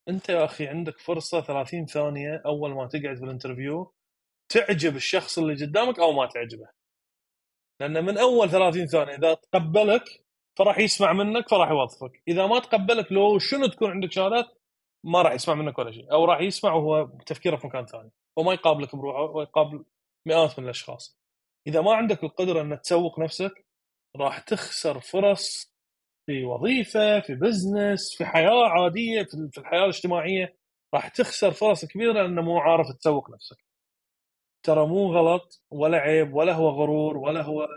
انت 0.10 0.30
يا 0.30 0.46
أخي 0.46 0.68
عندك 0.68 1.00
فرصة 1.00 1.42
30 1.42 1.86
ثانية 1.86 2.42
أول 2.46 2.72
ما 2.72 2.88
تقعد 2.88 3.18
في 3.18 3.24
الانترفيو 3.24 3.94
تعجب 4.50 4.96
الشخص 4.96 5.40
اللي 5.40 5.66
قدامك 5.66 6.00
أو 6.00 6.12
ما 6.12 6.26
تعجبه. 6.26 6.68
لأن 7.80 8.06
من 8.06 8.18
أول 8.18 8.50
30 8.50 8.88
ثانية 8.88 9.16
إذا 9.16 9.34
تقبلك 9.34 10.04
فراح 10.58 10.80
يسمع 10.80 11.14
منك 11.14 11.50
فراح 11.50 11.70
يوظفك. 11.70 12.24
إذا 12.28 12.48
ما 12.48 12.60
تقبلك 12.60 13.12
لو 13.12 13.40
شنو 13.40 13.68
تكون 13.68 13.92
عندك 13.92 14.12
شهادات؟ 14.12 14.46
ما 15.04 15.22
راح 15.22 15.34
يسمع 15.34 15.56
منك 15.56 15.78
ولا 15.78 15.92
شيء. 15.92 16.12
أو 16.12 16.26
راح 16.26 16.42
يسمع 16.42 16.74
وهو 16.74 17.10
تفكيره 17.26 17.56
في 17.56 17.68
مكان 17.68 17.86
ثاني. 17.86 18.12
وما 18.38 18.54
يقابلك 18.54 18.96
بروحه 18.96 19.22
ويقابل 19.22 19.86
مئات 20.26 20.60
من 20.60 20.66
الأشخاص. 20.66 21.20
إذا 21.68 21.82
ما 21.82 21.94
عندك 21.94 22.24
القدرة 22.24 22.62
ان 22.62 22.82
تسوق 22.82 23.20
نفسك 23.20 23.66
راح 24.16 24.40
تخسر 24.40 25.00
فرص 25.00 25.75
في 26.26 26.46
وظيفة 26.46 27.20
في 27.20 27.36
بزنس 27.36 28.16
في 28.18 28.26
حياة 28.26 28.68
عادية 28.68 29.24
في 29.52 29.58
الحياة 29.58 29.82
الاجتماعية 29.82 30.58
راح 30.94 31.08
تخسر 31.08 31.52
فرص 31.52 31.86
كبيرة 31.86 32.14
لأنه 32.14 32.42
مو 32.42 32.60
عارف 32.60 32.88
تسوق 33.00 33.30
نفسك. 33.30 33.58
ترى 34.64 34.88
مو 34.88 35.14
غلط 35.14 35.64
ولا 35.72 35.98
عيب 35.98 36.34
ولا 36.34 36.54
هو 36.54 36.70
غرور 36.70 37.18
ولا 37.18 37.42
هو 37.42 37.68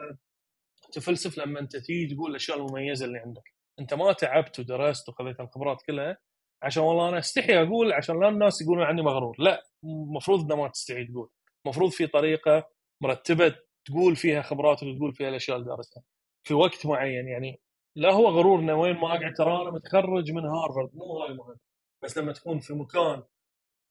تفلسف 0.92 1.38
لما 1.38 1.60
أنت 1.60 1.76
تيجي 1.76 2.14
تقول 2.14 2.30
الأشياء 2.30 2.58
المميزة 2.58 3.06
اللي 3.06 3.18
عندك. 3.18 3.42
أنت 3.80 3.94
ما 3.94 4.12
تعبت 4.12 4.60
ودرست 4.60 5.08
وخذيت 5.08 5.40
الخبرات 5.40 5.82
كلها 5.86 6.18
عشان 6.62 6.82
والله 6.82 7.08
أنا 7.08 7.18
أستحي 7.18 7.62
أقول 7.62 7.92
عشان 7.92 8.20
لا 8.20 8.28
الناس 8.28 8.62
يقولون 8.62 8.84
عني 8.84 9.02
مغرور. 9.02 9.36
لا 9.38 9.62
المفروض 9.84 10.44
إنه 10.44 10.62
ما 10.62 10.68
تستحي 10.68 11.04
تقول. 11.04 11.28
المفروض 11.66 11.90
في 11.90 12.06
طريقة 12.06 12.68
مرتبة 13.02 13.54
تقول 13.84 14.16
فيها 14.16 14.42
خبراتك 14.42 14.82
وتقول 14.82 15.14
فيها 15.14 15.28
الأشياء 15.28 15.56
اللي 15.56 15.68
دارستها. 15.68 16.02
في 16.46 16.54
وقت 16.54 16.86
معين 16.86 17.28
يعني 17.28 17.60
لا 17.98 18.12
هو 18.12 18.28
غرور 18.28 18.60
إنه 18.60 18.74
وين 18.74 18.96
ما 18.96 19.06
أقعد 19.06 19.34
ترى 19.34 19.62
أنا 19.62 19.70
متخرج 19.70 20.32
من 20.32 20.46
هارفرد 20.46 20.90
مو 20.94 21.22
هاي 21.22 21.34
مهم. 21.34 21.56
بس 22.02 22.18
لما 22.18 22.32
تكون 22.32 22.58
في 22.58 22.74
مكان 22.74 23.22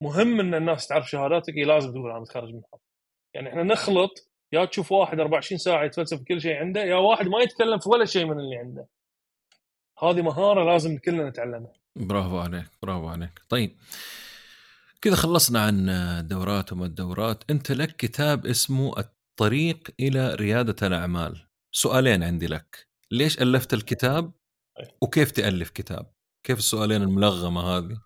مهم 0.02 0.40
إن 0.40 0.54
الناس 0.54 0.86
تعرف 0.86 1.10
شهاداتك 1.10 1.54
لازم 1.54 1.90
تقول 1.90 2.10
أنا 2.10 2.20
متخرج 2.20 2.48
من 2.48 2.54
هارفرد 2.54 2.80
يعني 3.34 3.48
إحنا 3.48 3.62
نخلط 3.62 4.10
يا 4.52 4.64
تشوف 4.64 4.92
واحد 4.92 5.20
24 5.20 5.58
ساعة 5.58 5.84
يتفلسف 5.84 6.22
كل 6.28 6.40
شيء 6.40 6.56
عنده 6.56 6.84
يا 6.84 6.94
واحد 6.94 7.26
ما 7.26 7.40
يتكلم 7.40 7.78
في 7.78 7.88
ولا 7.88 8.04
شيء 8.04 8.24
من 8.24 8.38
اللي 8.40 8.56
عنده. 8.56 8.88
هذه 10.02 10.22
مهارة 10.22 10.72
لازم 10.72 10.98
كلنا 10.98 11.28
نتعلمها. 11.28 11.72
برافو 11.96 12.38
عليك 12.38 12.66
برافو 12.82 13.08
عليك. 13.08 13.40
طيب 13.48 13.76
كذا 15.00 15.16
خلصنا 15.16 15.60
عن 15.60 15.88
الدورات 15.88 16.72
وما 16.72 16.86
الدورات. 16.86 17.44
أنت 17.50 17.72
لك 17.72 17.96
كتاب 17.96 18.46
اسمه 18.46 18.98
الطريق 18.98 19.90
إلى 20.00 20.34
ريادة 20.34 20.86
الأعمال. 20.86 21.46
سؤالين 21.72 22.22
عندي 22.22 22.46
لك. 22.46 22.87
ليش 23.12 23.42
ألفت 23.42 23.74
الكتاب 23.74 24.32
وكيف 25.02 25.30
تألف 25.30 25.70
كتاب؟ 25.70 26.12
كيف 26.46 26.58
السؤالين 26.58 27.02
الملغمة 27.02 27.60
هذه؟ 27.60 28.00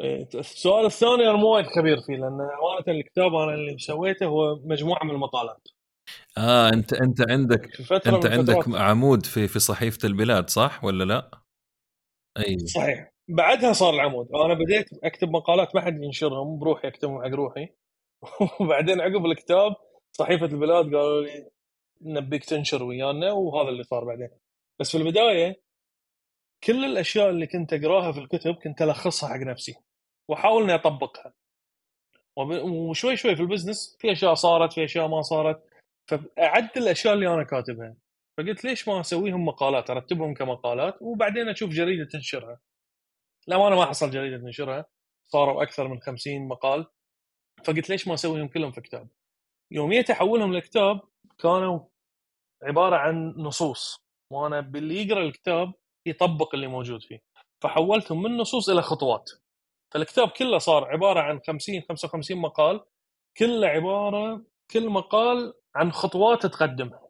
إيه، 0.00 0.28
السؤال 0.34 0.86
الثاني 0.86 1.30
أنا 1.30 1.36
مو 1.36 1.54
وايد 1.54 1.66
خبير 1.66 2.00
فيه 2.00 2.12
لأن 2.12 2.40
امانه 2.40 2.98
الكتاب 3.00 3.34
أنا 3.34 3.54
اللي 3.54 3.78
سويته 3.78 4.26
هو 4.26 4.56
مجموعة 4.64 5.04
من 5.04 5.10
المقالات. 5.10 5.68
آه 6.38 6.68
أنت 6.68 6.92
أنت 6.92 7.30
عندك 7.30 7.80
أنت 8.06 8.26
عندك 8.26 8.68
عمود 8.68 9.26
في 9.26 9.48
في 9.48 9.58
صحيفة 9.58 10.06
البلاد 10.08 10.50
صح 10.50 10.84
ولا 10.84 11.04
لا؟ 11.04 11.30
أي. 12.38 12.58
صحيح. 12.58 13.12
بعدها 13.28 13.72
صار 13.72 13.94
العمود. 13.94 14.28
أنا 14.34 14.54
بديت 14.54 14.88
أكتب 15.04 15.28
مقالات 15.28 15.74
ما 15.74 15.80
حد 15.80 16.02
ينشرهم 16.02 16.58
بروحي 16.58 16.88
أكتبهم 16.88 17.22
حق 17.22 17.28
روحي. 17.28 17.68
وبعدين 18.60 19.00
عقب 19.00 19.26
الكتاب 19.26 19.74
صحيفة 20.12 20.46
البلاد 20.46 20.84
قالوا 20.84 21.22
لي 21.22 21.50
نبيك 22.02 22.44
تنشر 22.44 22.82
ويانا 22.82 23.32
وهذا 23.32 23.68
اللي 23.68 23.82
صار 23.82 24.04
بعدين. 24.04 24.30
بس 24.80 24.90
في 24.90 24.98
البداية 24.98 25.60
كل 26.64 26.84
الأشياء 26.84 27.30
اللي 27.30 27.46
كنت 27.46 27.72
أقراها 27.72 28.12
في 28.12 28.18
الكتب 28.18 28.54
كنت 28.54 28.82
ألخصها 28.82 29.28
حق 29.28 29.36
نفسي 29.40 29.74
وأحاول 30.28 30.62
إني 30.62 30.74
أطبقها. 30.74 31.34
وشوي 32.36 33.16
شوي 33.16 33.36
في 33.36 33.42
البزنس 33.42 33.96
في 34.00 34.12
أشياء 34.12 34.34
صارت 34.34 34.72
في 34.72 34.84
أشياء 34.84 35.08
ما 35.08 35.22
صارت. 35.22 35.62
فاعدل 36.10 36.82
الأشياء 36.82 37.14
اللي 37.14 37.34
أنا 37.34 37.44
كاتبها. 37.44 37.96
فقلت 38.38 38.64
ليش 38.64 38.88
ما 38.88 39.00
أسويهم 39.00 39.44
مقالات؟ 39.44 39.90
أرتبهم 39.90 40.34
كمقالات 40.34 41.02
وبعدين 41.02 41.48
أشوف 41.48 41.70
جريدة 41.70 42.04
تنشرها. 42.04 42.60
لا 43.46 43.66
أنا 43.66 43.76
ما 43.76 43.86
حصل 43.86 44.10
جريدة 44.10 44.38
تنشرها. 44.38 44.86
صاروا 45.26 45.62
أكثر 45.62 45.88
من 45.88 46.00
50 46.00 46.48
مقال. 46.48 46.86
فقلت 47.64 47.90
ليش 47.90 48.08
ما 48.08 48.14
أسويهم 48.14 48.48
كلهم 48.48 48.72
في 48.72 48.80
كتاب؟ 48.80 49.08
يومية 49.70 50.04
أحولهم 50.10 50.52
لكتاب 50.52 51.00
كانوا 51.38 51.80
عبارة 52.62 52.96
عن 52.96 53.34
نصوص 53.36 54.00
وأنا 54.32 54.60
باللي 54.60 55.02
يقرأ 55.06 55.22
الكتاب 55.22 55.72
يطبق 56.06 56.54
اللي 56.54 56.66
موجود 56.66 57.02
فيه. 57.02 57.22
فحولتهم 57.62 58.22
من 58.22 58.36
نصوص 58.36 58.68
إلى 58.68 58.82
خطوات. 58.82 59.30
فالكتاب 59.94 60.28
كله 60.28 60.58
صار 60.58 60.84
عبارة 60.84 61.20
عن 61.20 61.40
50 61.46 61.82
55 61.88 62.38
مقال 62.38 62.84
كله 63.36 63.66
عبارة 63.66 64.44
كل 64.70 64.88
مقال 64.88 65.54
عن 65.74 65.92
خطوات 65.92 66.46
تقدمها. 66.46 67.08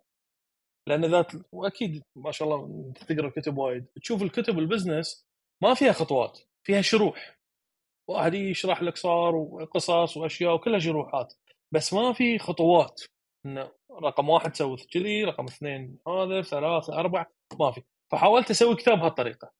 لأن 0.87 1.05
ذات 1.05 1.33
وأكيد 1.53 2.03
ما 2.17 2.33
شاء 2.33 2.49
الله 2.49 2.93
تقرأ 2.93 3.31
كتب 3.31 3.59
وايد. 3.59 3.87
تشوف 4.03 4.23
الكتب 4.23 4.59
البزنس 4.59 5.27
ما 5.63 5.75
فيها 5.75 5.93
خطوات 5.93 6.39
فيها 6.63 6.81
شروح. 6.83 7.39
واحد 8.09 8.35
يشرح 8.35 8.83
لك 8.83 8.97
صار 8.97 9.35
وقصص 9.35 10.17
وأشياء 10.17 10.55
وكلها 10.55 10.79
شروحات. 10.79 11.35
بس 11.73 11.93
ما 11.93 12.13
في 12.13 12.39
خطوات. 12.39 13.03
انه 13.47 13.73
رقم 14.03 14.29
واحد 14.29 14.57
سوي 14.57 14.77
كذي 14.77 15.25
رقم 15.25 15.45
اثنين 15.45 15.99
هذا 16.09 16.43
ثلاثة 16.43 16.95
أربعة 16.95 17.33
ما 17.61 17.71
في. 17.71 17.83
فحاولت 18.13 18.51
أسوي 18.51 18.77
كتاب 18.77 18.99
بهالطريقة. 18.99 19.53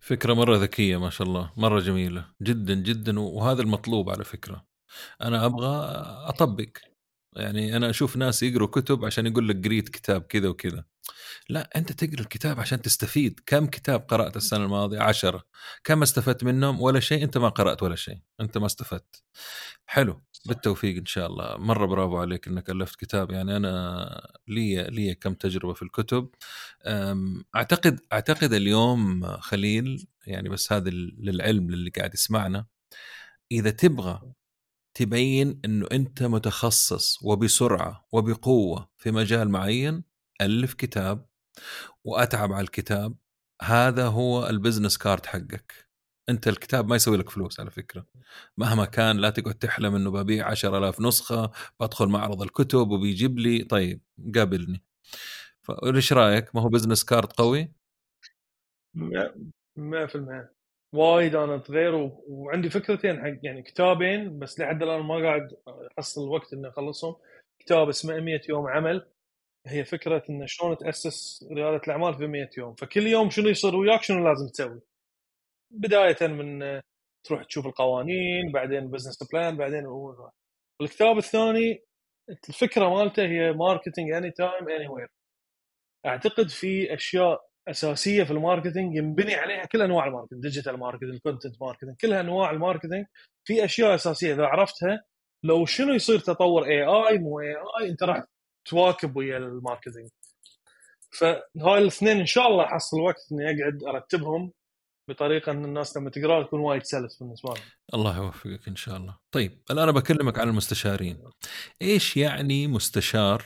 فكرة 0.00 0.34
مرة 0.34 0.56
ذكية 0.56 0.96
ما 0.96 1.10
شاء 1.10 1.26
الله 1.26 1.52
مرة 1.56 1.80
جميلة 1.80 2.28
جدا 2.42 2.74
جدا 2.74 3.20
وهذا 3.20 3.62
المطلوب 3.62 4.10
على 4.10 4.24
فكرة. 4.24 4.66
أنا 5.22 5.46
أبغى 5.46 5.86
أطبق. 6.28 6.68
يعني 7.36 7.76
أنا 7.76 7.90
أشوف 7.90 8.16
ناس 8.16 8.42
يقروا 8.42 8.68
كتب 8.68 9.04
عشان 9.04 9.26
يقول 9.26 9.48
لك 9.48 9.64
قريت 9.64 9.88
كتاب 9.88 10.22
كذا 10.22 10.48
وكذا. 10.48 10.84
لا 11.48 11.70
أنت 11.76 11.92
تقرأ 11.92 12.20
الكتاب 12.20 12.60
عشان 12.60 12.82
تستفيد. 12.82 13.40
كم 13.46 13.66
كتاب 13.66 14.00
قرأت 14.00 14.36
السنة 14.36 14.64
الماضية؟ 14.64 15.00
عشرة. 15.00 15.44
كم 15.84 16.02
استفدت 16.02 16.44
منهم؟ 16.44 16.80
ولا 16.80 17.00
شيء 17.00 17.24
أنت 17.24 17.38
ما 17.38 17.48
قرأت 17.48 17.82
ولا 17.82 17.96
شيء. 17.96 18.18
أنت 18.40 18.58
ما 18.58 18.66
استفدت. 18.66 19.22
حلو. 19.86 20.22
بالتوفيق 20.46 20.96
إن 20.96 21.06
شاء 21.06 21.26
الله. 21.26 21.56
مرة 21.56 21.86
برافو 21.86 22.16
عليك 22.16 22.48
إنك 22.48 22.70
ألفت 22.70 23.00
كتاب. 23.00 23.30
يعني 23.30 23.56
أنا 23.56 24.32
لي 24.48 24.84
لي 24.84 25.14
كم 25.14 25.34
تجربة 25.34 25.72
في 25.72 25.82
الكتب. 25.82 26.28
أعتقد 27.56 28.00
أعتقد 28.12 28.52
اليوم 28.52 29.26
خليل 29.36 30.06
يعني 30.26 30.48
بس 30.48 30.72
هذا 30.72 30.90
للعلم 30.90 31.70
للي 31.70 31.90
قاعد 31.90 32.14
يسمعنا 32.14 32.66
إذا 33.52 33.70
تبغى 33.70 34.22
تبين 34.94 35.60
إنه 35.64 35.86
أنت 35.92 36.22
متخصص 36.22 37.22
وبسرعة 37.22 38.06
وبقوة 38.12 38.90
في 38.96 39.10
مجال 39.10 39.48
معين 39.48 40.04
ألف 40.40 40.74
كتاب 40.74 41.26
وأتعب 42.04 42.52
على 42.52 42.64
الكتاب. 42.64 43.16
هذا 43.62 44.06
هو 44.06 44.48
ال 44.48 44.54
business 44.54 44.98
card 44.98 45.26
حقك. 45.26 45.88
أنت 46.28 46.48
الكتاب 46.48 46.88
ما 46.88 46.96
يسوي 46.96 47.16
لك 47.16 47.30
فلوس 47.30 47.60
على 47.60 47.70
فكرة. 47.70 48.06
مهما 48.56 48.84
كان 48.84 49.16
لا 49.16 49.30
تقعد 49.30 49.54
تحلم 49.54 49.94
إنه 49.94 50.10
ببيع 50.10 50.46
10000 50.46 51.00
نسخة 51.00 51.50
بدخل 51.80 52.06
معرض 52.08 52.42
الكتب 52.42 52.90
وبيجيب 52.90 53.38
لي 53.38 53.64
طيب 53.64 54.00
قابلني. 54.34 54.82
فايش 55.62 56.12
رأيك؟ 56.12 56.54
ما 56.54 56.62
هو 56.62 56.68
business 56.68 57.04
card 57.04 57.32
قوي؟ 57.32 57.72
100% 59.76 60.50
وايد 60.94 61.34
أنا 61.34 61.62
غير 61.70 62.10
وعندي 62.28 62.70
فكرتين 62.70 63.20
حق 63.22 63.38
يعني 63.42 63.62
كتابين 63.62 64.38
بس 64.38 64.60
لحد 64.60 64.82
الآن 64.82 65.00
ما 65.00 65.14
قاعد 65.14 65.48
أحصل 65.98 66.24
الوقت 66.24 66.52
إني 66.52 66.68
أخلصهم. 66.68 67.16
كتاب 67.58 67.88
اسمه 67.88 68.20
100 68.20 68.40
يوم 68.48 68.66
عمل. 68.66 69.06
هي 69.66 69.84
فكرة 69.84 70.22
إنه 70.30 70.46
شلون 70.46 70.76
تأسس 70.78 71.44
ريادة 71.52 71.82
الأعمال 71.86 72.14
في 72.14 72.26
100 72.26 72.50
يوم. 72.58 72.74
فكل 72.74 73.06
يوم 73.06 73.30
شنو 73.30 73.48
يصير 73.48 73.76
وياك 73.76 74.02
شنو 74.02 74.28
لازم 74.28 74.48
تسوي. 74.48 74.80
بداية 75.74 76.26
من 76.26 76.80
تروح 77.24 77.44
تشوف 77.44 77.66
القوانين 77.66 78.52
بعدين 78.52 78.90
business 78.90 79.18
plan 79.32 79.56
بعدين 79.56 79.86
والكتاب 80.80 81.18
الثاني 81.18 81.82
الفكرة 82.48 82.88
مالته 82.88 83.22
هي 83.22 83.52
marketing 83.52 84.10
anytime 84.10 84.68
anywhere 84.68 85.08
أعتقد 86.06 86.48
في 86.48 86.94
أشياء 86.94 87.40
أساسية 87.68 88.24
في 88.24 88.30
ال 88.30 88.37
marketing 88.37 88.96
ينبني 88.96 89.34
عليها 89.34 89.64
كل 89.64 89.82
أنواع 89.82 90.06
ال 90.06 90.10
marketing 90.10 90.42
digital 90.42 90.76
marketing 90.78 91.18
content 91.18 91.62
marketing 91.62 91.96
كلها 92.00 92.20
أنواع 92.20 92.50
ال 92.50 92.56
marketing 92.56 93.06
في 93.44 93.64
أشياء 93.64 93.94
أساسية. 93.94 94.34
إذا 94.34 94.46
عرفتها 94.46 95.04
لو 95.44 95.66
شنو 95.66 95.92
يصير 95.94 96.18
تطور 96.18 96.64
AI 96.64 97.18
مو 97.18 97.40
AI 97.40 97.90
أنت 97.90 98.02
راح 98.02 98.24
تواكب 98.64 99.16
ويا 99.16 99.36
ال 99.36 99.43
marketing 99.43 100.08
فهاي 101.18 101.78
الاثنين 101.78 102.16
إن 102.20 102.26
شاء 102.26 102.46
الله 102.48 102.64
احصل 102.64 103.00
وقت 103.00 103.32
إني 103.32 103.44
أقعد 103.44 103.84
أرتبهم. 103.84 104.52
بطريقة 105.08 105.52
إن 105.52 105.64
الناس 105.64 105.96
لما 105.96 106.10
تقرأ 106.10 106.42
تكون 106.42 106.60
وايد 106.60 106.82
سلس 106.82 107.16
بالنسبة 107.16 107.54
لهم. 107.54 107.62
الله 107.94 108.16
يوفقك 108.16 108.68
إن 108.68 108.76
شاء 108.76 108.96
الله. 108.96 109.16
طيب 109.30 109.62
الآن 109.70 109.92
بكلمك 109.92 110.38
عن 110.38 110.48
المستشارين. 110.48 111.24
إيش 111.82 112.16
يعني 112.16 112.66
مستشار 112.66 113.44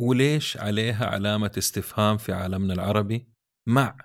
وليش 0.00 0.56
عليها 0.56 1.06
علامة 1.06 1.52
استفهام 1.58 2.16
في 2.16 2.32
عالمنا 2.32 2.74
العربي 2.74 3.28
مع 3.68 3.96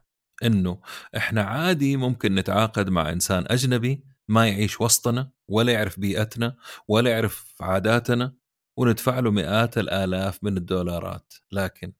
إنه 0.44 0.82
إحنا 1.18 1.42
عادي 1.42 1.98
ممكن 1.98 2.36
نتعاقد 2.36 2.90
مع 2.90 3.10
إنسان 3.10 3.46
أجنبي 3.48 4.04
ما 4.28 4.48
يعيش 4.48 4.82
وسطنا 4.82 5.32
ولا 5.48 5.74
يعرف 5.74 6.00
بيئتنا 6.00 6.56
ولا 6.88 7.12
يعرف 7.12 7.54
عاداتنا 7.62 8.36
وندفع 8.78 9.20
له 9.20 9.32
مئات 9.32 9.78
الآلاف 9.78 10.44
من 10.44 10.58
الدولارات، 10.58 11.34
لكن 11.52 11.94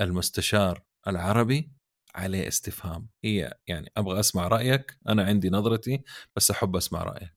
المستشار 0.00 0.82
العربي 1.08 1.70
عليه 2.14 2.48
استفهام. 2.48 3.08
هي 3.24 3.52
يعني 3.66 3.90
أبغى 3.96 4.20
أسمع 4.20 4.48
رأيك 4.48 4.98
أنا 5.08 5.24
عندي 5.24 5.50
نظرتي 5.50 6.02
بس 6.36 6.50
أحب 6.50 6.76
أسمع 6.76 7.02
رأيك. 7.02 7.32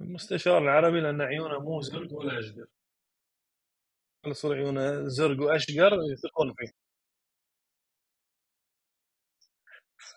المستشار 0.00 0.58
العربي 0.58 1.00
لأن 1.00 1.20
عيونه 1.22 1.60
مو 1.60 1.80
زرق 1.80 2.12
ولا 2.12 2.38
أشقر. 2.38 2.66
يصير 4.26 4.54
عيونه 4.54 5.08
زرق 5.08 5.40
وأشقر 5.40 5.92
يثقون 6.12 6.54
فيه. 6.58 6.86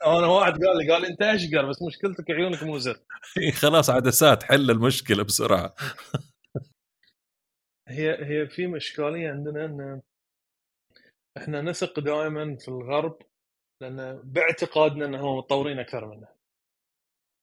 أنا 0.05 0.27
واحد 0.27 0.51
قال 0.51 0.77
لي 0.77 0.91
قال 0.93 1.05
أنت 1.05 1.21
أشقر 1.21 1.69
بس 1.69 1.81
مشكلتك 1.81 2.31
عيونك 2.31 2.63
مو 2.63 2.77
زرق. 2.77 3.03
خلاص 3.61 3.89
عدسات 3.89 4.43
حل 4.43 4.71
المشكلة 4.71 5.23
بسرعة. 5.23 5.75
هي 7.87 8.09
هي 8.25 8.47
في 8.47 8.77
اشكاليه 8.77 9.29
عندنا 9.29 9.65
إن 9.65 10.01
إحنا 11.37 11.61
نثق 11.61 11.99
دائما 11.99 12.55
في 12.55 12.67
الغرب 12.67 13.21
لأن 13.81 14.21
باعتقادنا 14.23 15.05
انهم 15.05 15.37
متطورين 15.37 15.79
أكثر 15.79 16.05
منا 16.05 16.27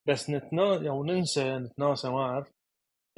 بس 0.09 0.31
نتنا 0.31 0.89
أو 0.89 1.05
ننسى 1.05 1.59
نتناسى 1.59 2.09
ما 2.09 2.21
أعرف 2.21 2.53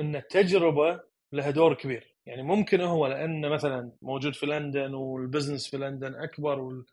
إن 0.00 0.16
التجربة 0.16 1.00
لها 1.32 1.50
دور 1.50 1.74
كبير. 1.74 2.14
يعني 2.26 2.42
ممكن 2.42 2.80
هو 2.80 3.06
لأن 3.06 3.50
مثلا 3.50 3.92
موجود 4.02 4.34
في 4.34 4.46
لندن 4.46 4.94
وال 4.94 5.09
business 5.09 5.70
في 5.70 5.76
لندن 5.76 6.14
أكبر 6.14 6.60
وال... 6.60 6.84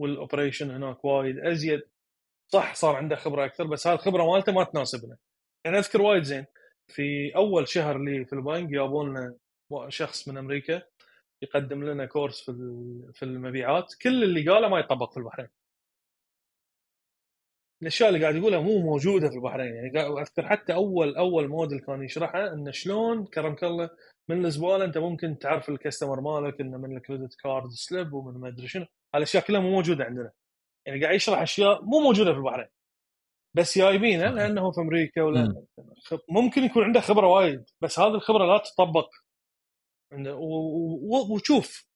وال 0.00 0.13
operation 0.13 0.70
هناك 0.70 1.04
وايد 1.04 1.38
أزيد. 1.38 1.82
صح 2.52 2.74
صار 2.74 2.96
عنده 2.96 3.16
خبرة 3.16 3.44
أكثر 3.44 3.66
بس 3.66 3.86
هاي 3.86 3.94
الخبرة 3.94 4.32
مالته 4.32 4.52
ما 4.52 4.64
تناسبنا. 4.64 5.16
يعني 5.64 5.78
أذكر 5.78 6.02
وايد 6.02 6.22
زين 6.22 6.46
في 6.88 7.36
أول 7.36 7.68
شهر 7.68 7.98
لي 7.98 8.24
في 8.24 8.32
البنك 8.32 8.68
جابوا 8.68 9.04
لنا 9.04 9.36
شخص 9.88 10.28
من 10.28 10.38
أمريكا 10.38 10.82
يقدم 11.42 11.84
لنا 11.84 12.06
كورس 12.06 12.40
في 12.40 12.52
في 13.14 13.24
المبيعات. 13.24 13.94
كل 14.02 14.24
اللي 14.24 14.50
قاله 14.50 14.68
ما 14.68 14.78
يطبق 14.78 15.10
في 15.12 15.16
البحرين. 15.16 15.48
الأشياء 17.82 18.08
اللي 18.08 18.20
قاعد 18.22 18.36
يقولها 18.36 18.60
مو 18.60 18.78
موجودة 18.78 19.28
في 19.28 19.36
البحرين. 19.36 19.74
يعني 19.74 20.20
أذكر 20.20 20.46
حتى 20.48 20.74
اول 20.74 21.16
أول 21.16 21.48
module 21.48 21.78
كان 21.80 22.02
يشرحها 22.02 22.52
إنه 22.52 22.70
شلون 22.70 23.26
كرمك 23.26 23.64
الله 23.64 23.90
من 24.28 24.46
الزباله 24.46 24.84
أنت 24.84 24.98
ممكن 24.98 25.38
تعرف 25.38 25.68
ال 25.68 25.74
customer 25.74 26.20
مالك 26.20 26.60
إنه 26.60 26.78
من 26.78 26.96
ال 26.96 27.01
credit 27.01 27.34
card 27.34 27.70
slip 27.70 28.12
ومن 28.12 28.40
ما 28.40 28.48
أدري 28.48 28.68
شنو. 28.68 28.86
هالأشياء 29.14 29.44
كلها 29.44 29.60
مو 29.60 29.70
موجودة 29.70 30.04
عندنا. 30.04 30.32
يعني 30.86 31.02
قاعد 31.02 31.14
يشرح 31.14 31.42
أشياء 31.42 31.84
مو 31.84 32.00
موجودة 32.00 32.32
في 32.32 32.38
البحرين. 32.38 32.68
بس 33.54 33.78
جايبينه 33.78 34.30
لأنه 34.30 34.70
في 34.70 34.80
أمريكا 34.80 35.22
ولا 35.22 35.64
ممكن 36.28 36.64
يكون 36.64 36.84
عنده 36.84 37.00
خبرة 37.00 37.26
وايد 37.26 37.64
بس 37.80 37.98
هذه 37.98 38.14
الخبرة 38.14 38.46
لا 38.46 38.58
تطبق 38.58 39.10
وشوف 41.30 41.86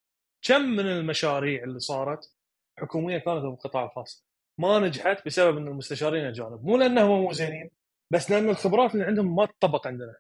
كم 0.43 0.63
من 0.63 0.87
المشاريع 0.87 1.65
اللي 1.65 1.79
صارت 1.79 2.35
حكومية 2.79 3.19
كانت 3.19 3.43
بالقطاع 3.43 3.85
الخاص 3.85 4.27
ما 4.59 4.79
نجحت 4.79 5.27
بسبب 5.27 5.57
إن 5.57 5.69
المستشارين 5.69 6.25
أجانب. 6.25 6.65
مو 6.65 6.77
لأنهم 6.77 7.21
مو 7.21 7.33
زينين 7.33 7.71
بس 8.13 8.31
لأن 8.31 8.49
الخبرات 8.49 8.95
اللي 8.95 9.05
عندهم 9.05 9.37
ما 9.37 9.47
تطبق 9.47 9.87
عندنا. 9.87 10.15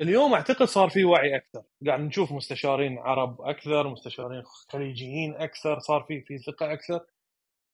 اليوم 0.00 0.34
أعتقد 0.34 0.66
صار 0.66 0.90
في 0.90 1.04
وعي 1.04 1.36
أكثر. 1.36 1.62
قاعد 1.86 2.00
نشوف 2.00 2.32
مستشارين 2.32 2.98
عرب 2.98 3.40
أكثر 3.42 3.88
مستشارين 3.88 4.42
خليجيين 4.44 5.34
أكثر 5.34 5.78
صار 5.78 6.02
في 6.08 6.20
في 6.22 6.38
ثقة 6.38 6.72
أكثر. 6.72 7.06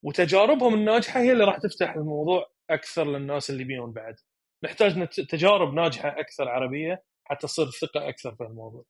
وتجاربهم 0.05 0.75
الناجحة 0.75 1.21
هي 1.21 1.33
اللي 1.33 1.45
راح 1.45 1.59
تفتح 1.59 1.95
الموضوع 1.95 2.51
أكثر 2.71 3.05
للناس 3.05 3.51
اللي 3.51 3.65
بيون 3.65 3.93
بعد. 3.93 4.17
نحتاج 4.65 5.09
تجارب 5.09 5.75
ناجحة 5.75 6.09
أكثر 6.09 6.49
عربية. 6.49 7.05
حتى 7.31 7.47
تصير 7.47 7.67
الثقه 7.69 8.09
أكثر 8.09 8.37
في 8.37 8.45
الموضوع. 8.45 8.85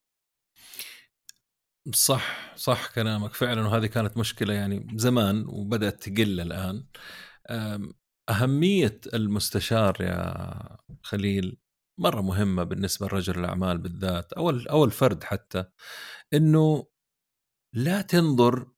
صح 1.94 2.56
صح 2.56 2.94
كلامك 2.94 3.34
فعلا 3.34 3.62
وهذه 3.66 3.86
كانت 3.86 4.16
مشكلة 4.16 4.54
يعني 4.54 4.86
زمان 4.96 5.44
وبدأت 5.48 6.02
تقل 6.08 6.40
الآن. 6.40 6.86
أهمية 8.30 9.00
المستشار 9.14 9.96
يا 10.00 10.78
خليل 11.02 11.58
مرة 12.00 12.20
مهمة 12.20 12.62
بالنسبة 12.64 13.06
لرجل 13.06 13.38
الأعمال 13.38 13.78
بالذات 13.78 14.32
أو 14.32 14.50
أو 14.50 14.84
الفرد 14.84 15.24
حتى 15.24 15.64
إنه 16.34 16.86
لا 17.74 18.02
تنظر 18.02 18.72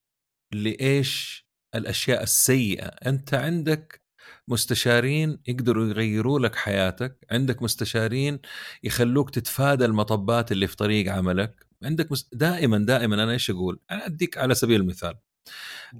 لإيش 0.53 1.47
الأشياء 1.75 2.23
السيئة. 2.23 2.85
أنت 2.87 3.33
عندك 3.33 4.02
مستشارين 4.47 5.39
يقدروا 5.47 5.87
يغيروا 5.87 6.39
لك 6.39 6.55
حياتك. 6.55 7.25
عندك 7.31 7.61
مستشارين 7.61 8.39
يخلوك 8.83 9.29
تتفادى 9.29 9.85
المطبات 9.85 10.51
اللي 10.51 10.67
في 10.67 10.75
طريق 10.75 11.11
عملك. 11.13 11.65
عندك 11.83 12.11
مست... 12.11 12.35
دائما 12.35 12.77
دائما 12.77 13.23
أنا 13.23 13.31
إيش 13.31 13.49
أقول؟ 13.49 13.79
أنا 13.91 14.05
أديك 14.05 14.37
على 14.37 14.55
سبيل 14.55 14.81
المثال. 14.81 15.13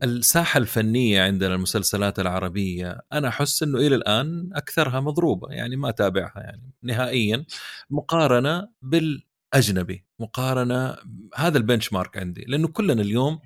الساحة 0.03 0.57
الفنية 0.57 1.21
عندنا 1.21 1.55
المسلسلات 1.55 2.19
العربية 2.19 3.01
أنا 3.13 3.27
أحس 3.27 3.63
إنه 3.63 3.77
إلى 3.77 3.95
الآن 3.95 4.49
أكثرها 4.53 4.99
مضروبة 4.99 5.49
يعني 5.51 5.75
ما 5.75 5.91
تابعها 5.91 6.39
يعني. 6.39 6.71
نهائيا 6.83 7.45
مقارنة 7.89 8.67
بالأجنبي 8.81 10.05
مقارنة 10.19 10.97
هذا 11.35 11.57
البنش 11.57 11.93
مارك 11.93 12.17
عندي 12.17 12.45
لأنه 12.47 12.67
كلنا 12.67 13.01
اليوم 13.01 13.39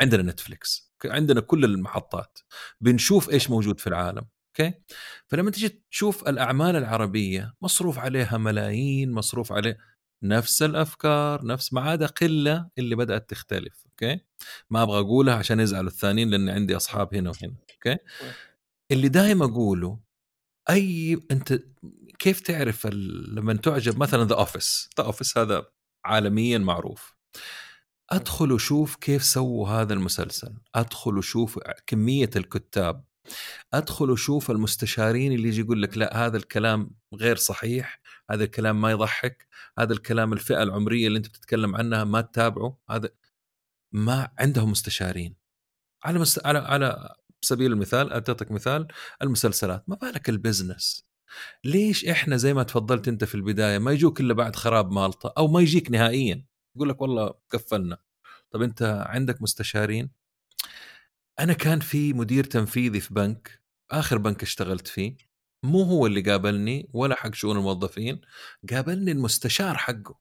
عندنا 0.00 0.22
نتفليكس 0.22 0.92
عندنا 1.04 1.40
كل 1.40 1.64
المحطات. 1.64 2.38
بنشوف 2.80 3.30
إيش 3.30 3.50
موجود 3.50 3.80
في 3.80 3.86
العالم. 3.86 4.26
أوكي؟ 4.60 4.74
فلما 5.26 5.50
تجي 5.50 5.68
تشوف 5.90 6.28
الأعمال 6.28 6.76
العربية 6.76 7.54
مصروف 7.62 7.98
عليها 7.98 8.38
ملايين 8.38 9.12
مصروف 9.12 9.52
عليه 9.52 9.78
نفس 10.22 10.62
الأفكار 10.62 11.46
نفس 11.46 11.72
ما 11.72 11.80
عدا 11.80 12.06
قلة 12.06 12.68
اللي 12.78 12.96
بدأت 12.96 13.30
تختلف 13.30 13.86
أوكي؟ 13.86 14.20
ما 14.70 14.82
أبغى 14.82 15.00
أقولها 15.00 15.34
عشان 15.34 15.60
يزعلوا 15.60 15.90
الثانيين 15.90 16.30
لأن 16.30 16.48
عندي 16.48 16.76
أصحاب 16.76 17.14
هنا 17.14 17.30
وهنا 17.30 17.54
أوكي؟ 17.74 17.98
اللي 18.90 19.08
دائما 19.08 19.44
أقوله 19.44 20.00
أي 20.70 21.20
أنت 21.30 21.58
كيف 22.18 22.40
تعرف 22.40 22.86
ال... 22.86 23.34
لما 23.34 23.54
تعجب 23.54 23.98
مثلا 23.98 24.24
The 24.24 24.34
Office 24.34 24.90
The 24.98 25.04
Office 25.04 25.38
هذا 25.38 25.66
عالميا 26.04 26.58
معروف. 26.58 27.14
أدخل 28.10 28.52
وشوف 28.52 28.96
كيف 28.96 29.24
سووا 29.24 29.68
هذا 29.68 29.94
المسلسل 29.94 30.54
أدخل 30.74 31.18
وشوف 31.18 31.58
كمية 31.86 32.30
الكتاب 32.36 33.04
أدخل 33.72 34.10
وشوف 34.10 34.50
المستشارين 34.50 35.32
اللي 35.32 35.48
يجي 35.48 35.60
يقول 35.60 35.82
لك 35.82 35.98
لا 35.98 36.26
هذا 36.26 36.36
الكلام 36.36 36.90
غير 37.14 37.36
صحيح 37.36 38.00
هذا 38.30 38.44
الكلام 38.44 38.80
ما 38.80 38.90
يضحك 38.90 39.48
هذا 39.78 39.92
الكلام 39.92 40.32
الفئة 40.32 40.62
العمرية 40.62 41.06
اللي 41.06 41.16
أنت 41.18 41.28
بتتكلم 41.28 41.76
عنها 41.76 42.04
ما 42.04 42.20
تتابعه 42.20 42.78
هذا 42.90 43.08
ما 43.92 44.30
عندهم 44.38 44.70
مستشارين. 44.70 45.36
على 46.04 46.18
مست... 46.18 46.46
على 46.46 46.58
على 46.58 47.14
سبيل 47.40 47.72
المثال 47.72 48.12
اعطيتك 48.12 48.50
مثال 48.50 48.88
المسلسلات. 49.22 49.84
ما 49.88 49.96
بالك 49.96 50.28
البزنس؟ 50.28 51.06
ليش 51.64 52.04
إحنا 52.04 52.36
زي 52.36 52.54
ما 52.54 52.62
تفضلت 52.62 53.08
أنت 53.08 53.24
في 53.24 53.34
البداية 53.34 53.78
ما 53.78 53.92
يجوك 53.92 54.20
إلا 54.20 54.34
بعد 54.34 54.56
خراب 54.56 54.92
مالطا 54.92 55.32
أو 55.38 55.48
ما 55.48 55.60
يجيك 55.60 55.90
نهائيا؟ 55.90 56.44
يقول 56.76 56.88
لك 56.88 57.00
والله 57.00 57.34
قفلنا 57.50 57.98
طب 58.50 58.62
أنت 58.62 59.04
عندك 59.06 59.42
مستشارين؟ 59.42 60.10
أنا 61.40 61.52
كان 61.52 61.80
في 61.80 62.12
مدير 62.12 62.44
تنفيذي 62.44 63.00
في 63.00 63.14
بنك 63.14 63.62
آخر 63.90 64.18
بنك 64.18 64.42
اشتغلت 64.42 64.88
فيه 64.88 65.16
مو 65.64 65.82
هو 65.82 66.06
اللي 66.06 66.20
قابلني 66.20 66.90
ولا 66.92 67.14
حق 67.14 67.34
شؤون 67.34 67.56
الموظفين 67.56 68.20
قابلني 68.70 69.12
المستشار 69.12 69.76
حقه 69.76 70.20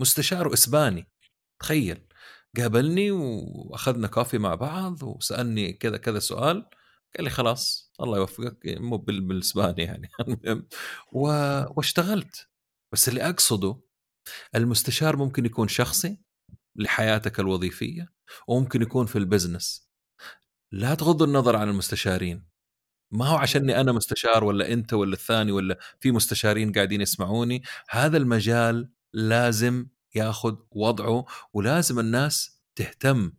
مستشار 0.00 0.52
إسباني 0.52 1.08
تخيل 1.62 2.06
قابلني 2.56 3.10
وأخذنا 3.10 4.06
كافي 4.06 4.38
مع 4.38 4.54
بعض 4.54 5.02
وسألني 5.02 5.72
كذا 5.72 5.96
كذا 5.96 6.18
سؤال 6.18 6.70
قال 7.16 7.24
لي 7.24 7.30
خلاص 7.30 7.92
الله 8.00 8.18
يوفقك 8.18 8.58
مو 8.66 8.96
بالإسباني 8.96 9.82
يعني. 9.82 10.10
المهم 10.20 10.68
واشتغلت. 11.12 12.48
بس 12.92 13.08
اللي 13.08 13.28
أقصده 13.28 13.80
المستشار 14.54 15.16
ممكن 15.16 15.46
يكون 15.46 15.68
شخصي 15.68 16.18
لحياتك 16.76 17.40
الوظيفية 17.40 18.12
وممكن 18.48 18.82
يكون 18.82 19.06
في 19.06 19.16
البزنس. 19.18 19.90
لا 20.74 20.94
تغض 20.94 21.22
النظر 21.22 21.56
عن 21.56 21.68
المستشارين. 21.68 22.44
ما 23.10 23.26
هو 23.26 23.36
عشاني 23.36 23.80
أنا 23.80 23.92
مستشار 23.92 24.44
ولا 24.44 24.72
أنت 24.72 24.92
ولا 24.92 25.12
الثاني 25.12 25.52
ولا 25.52 25.78
في 26.00 26.12
مستشارين 26.12 26.72
قاعدين 26.72 27.00
يسمعوني 27.00 27.62
هذا 27.88 28.16
المجال 28.16 28.90
لازم 29.12 29.86
ياخذ 30.14 30.56
وضعه 30.70 31.24
ولازم 31.52 31.98
الناس 31.98 32.60
تهتم 32.76 33.32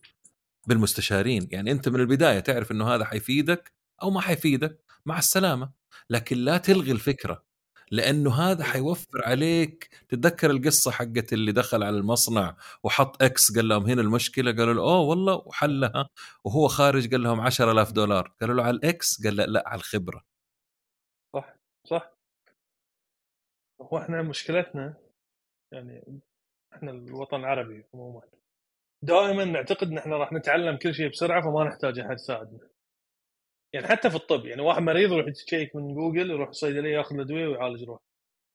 بالمستشارين. 0.67 1.47
يعني 1.51 1.71
أنت 1.71 1.89
من 1.89 1.99
البداية 1.99 2.39
تعرف 2.39 2.71
إنه 2.71 2.87
هذا 2.95 3.05
حيفيدك 3.05 3.73
أو 4.03 4.09
ما 4.09 4.21
حيفيدك 4.21 4.83
مع 5.05 5.19
السلامة. 5.19 5.71
لكن 6.09 6.37
لا 6.37 6.57
تلغي 6.57 6.91
الفكرة. 6.91 7.43
لأنه 7.91 8.33
هذا 8.33 8.63
حيوفر 8.63 9.21
عليك. 9.25 9.89
تتذكر 10.09 10.51
القصة 10.51 10.91
حقت 10.91 11.33
اللي 11.33 11.51
دخل 11.51 11.83
على 11.83 11.97
المصنع 11.97 12.55
وحط 12.83 13.23
إكس 13.23 13.55
قال 13.55 13.67
لهم 13.67 13.85
هنا 13.85 14.01
المشكلة؟ 14.01 14.51
قالوا 14.51 14.73
له 14.73 14.81
اوه 14.81 14.99
والله 14.99 15.35
وحلها. 15.35 16.09
وهو 16.43 16.67
خارج 16.67 17.11
قال 17.11 17.23
لهم 17.23 17.41
10000 17.41 17.91
دولار. 17.91 18.33
قالوا 18.41 18.55
له 18.55 18.63
على 18.63 18.75
الإكس؟ 18.75 19.23
قال 19.23 19.35
لا 19.35 19.45
لا 19.45 19.63
على 19.67 19.79
الخبرة. 19.79 20.23
صح 21.33 21.55
صح. 21.87 22.11
هو 23.81 23.97
إحنا 23.97 24.21
مشكلتنا 24.21 24.97
يعني 25.71 26.21
إحنا 26.73 26.91
الوطن 26.91 27.39
العربي 27.39 27.85
عموما. 27.93 28.21
دائما 29.01 29.45
نعتقد 29.45 29.87
إن 29.87 29.97
إحنا 29.97 30.17
راح 30.17 30.33
نتعلم 30.33 30.77
كل 30.77 30.93
شيء 30.93 31.09
بسرعة 31.09 31.41
فما 31.41 31.63
نحتاج 31.63 31.99
أحد 31.99 32.13
يساعدنا. 32.13 32.59
يعني 33.75 33.87
حتى 33.87 34.09
في 34.09 34.15
الطب 34.15 34.45
يعني 34.45 34.61
واحد 34.61 34.81
مريض 34.81 35.11
يروح 35.11 35.27
يتشيك 35.27 35.75
من 35.75 35.93
جوجل 35.93 36.31
يروح 36.31 36.49
الصيدليه 36.49 36.97
ياخذ 36.97 37.15
الادويه 37.15 37.47
ويعالج 37.47 37.83
روحه. 37.83 38.03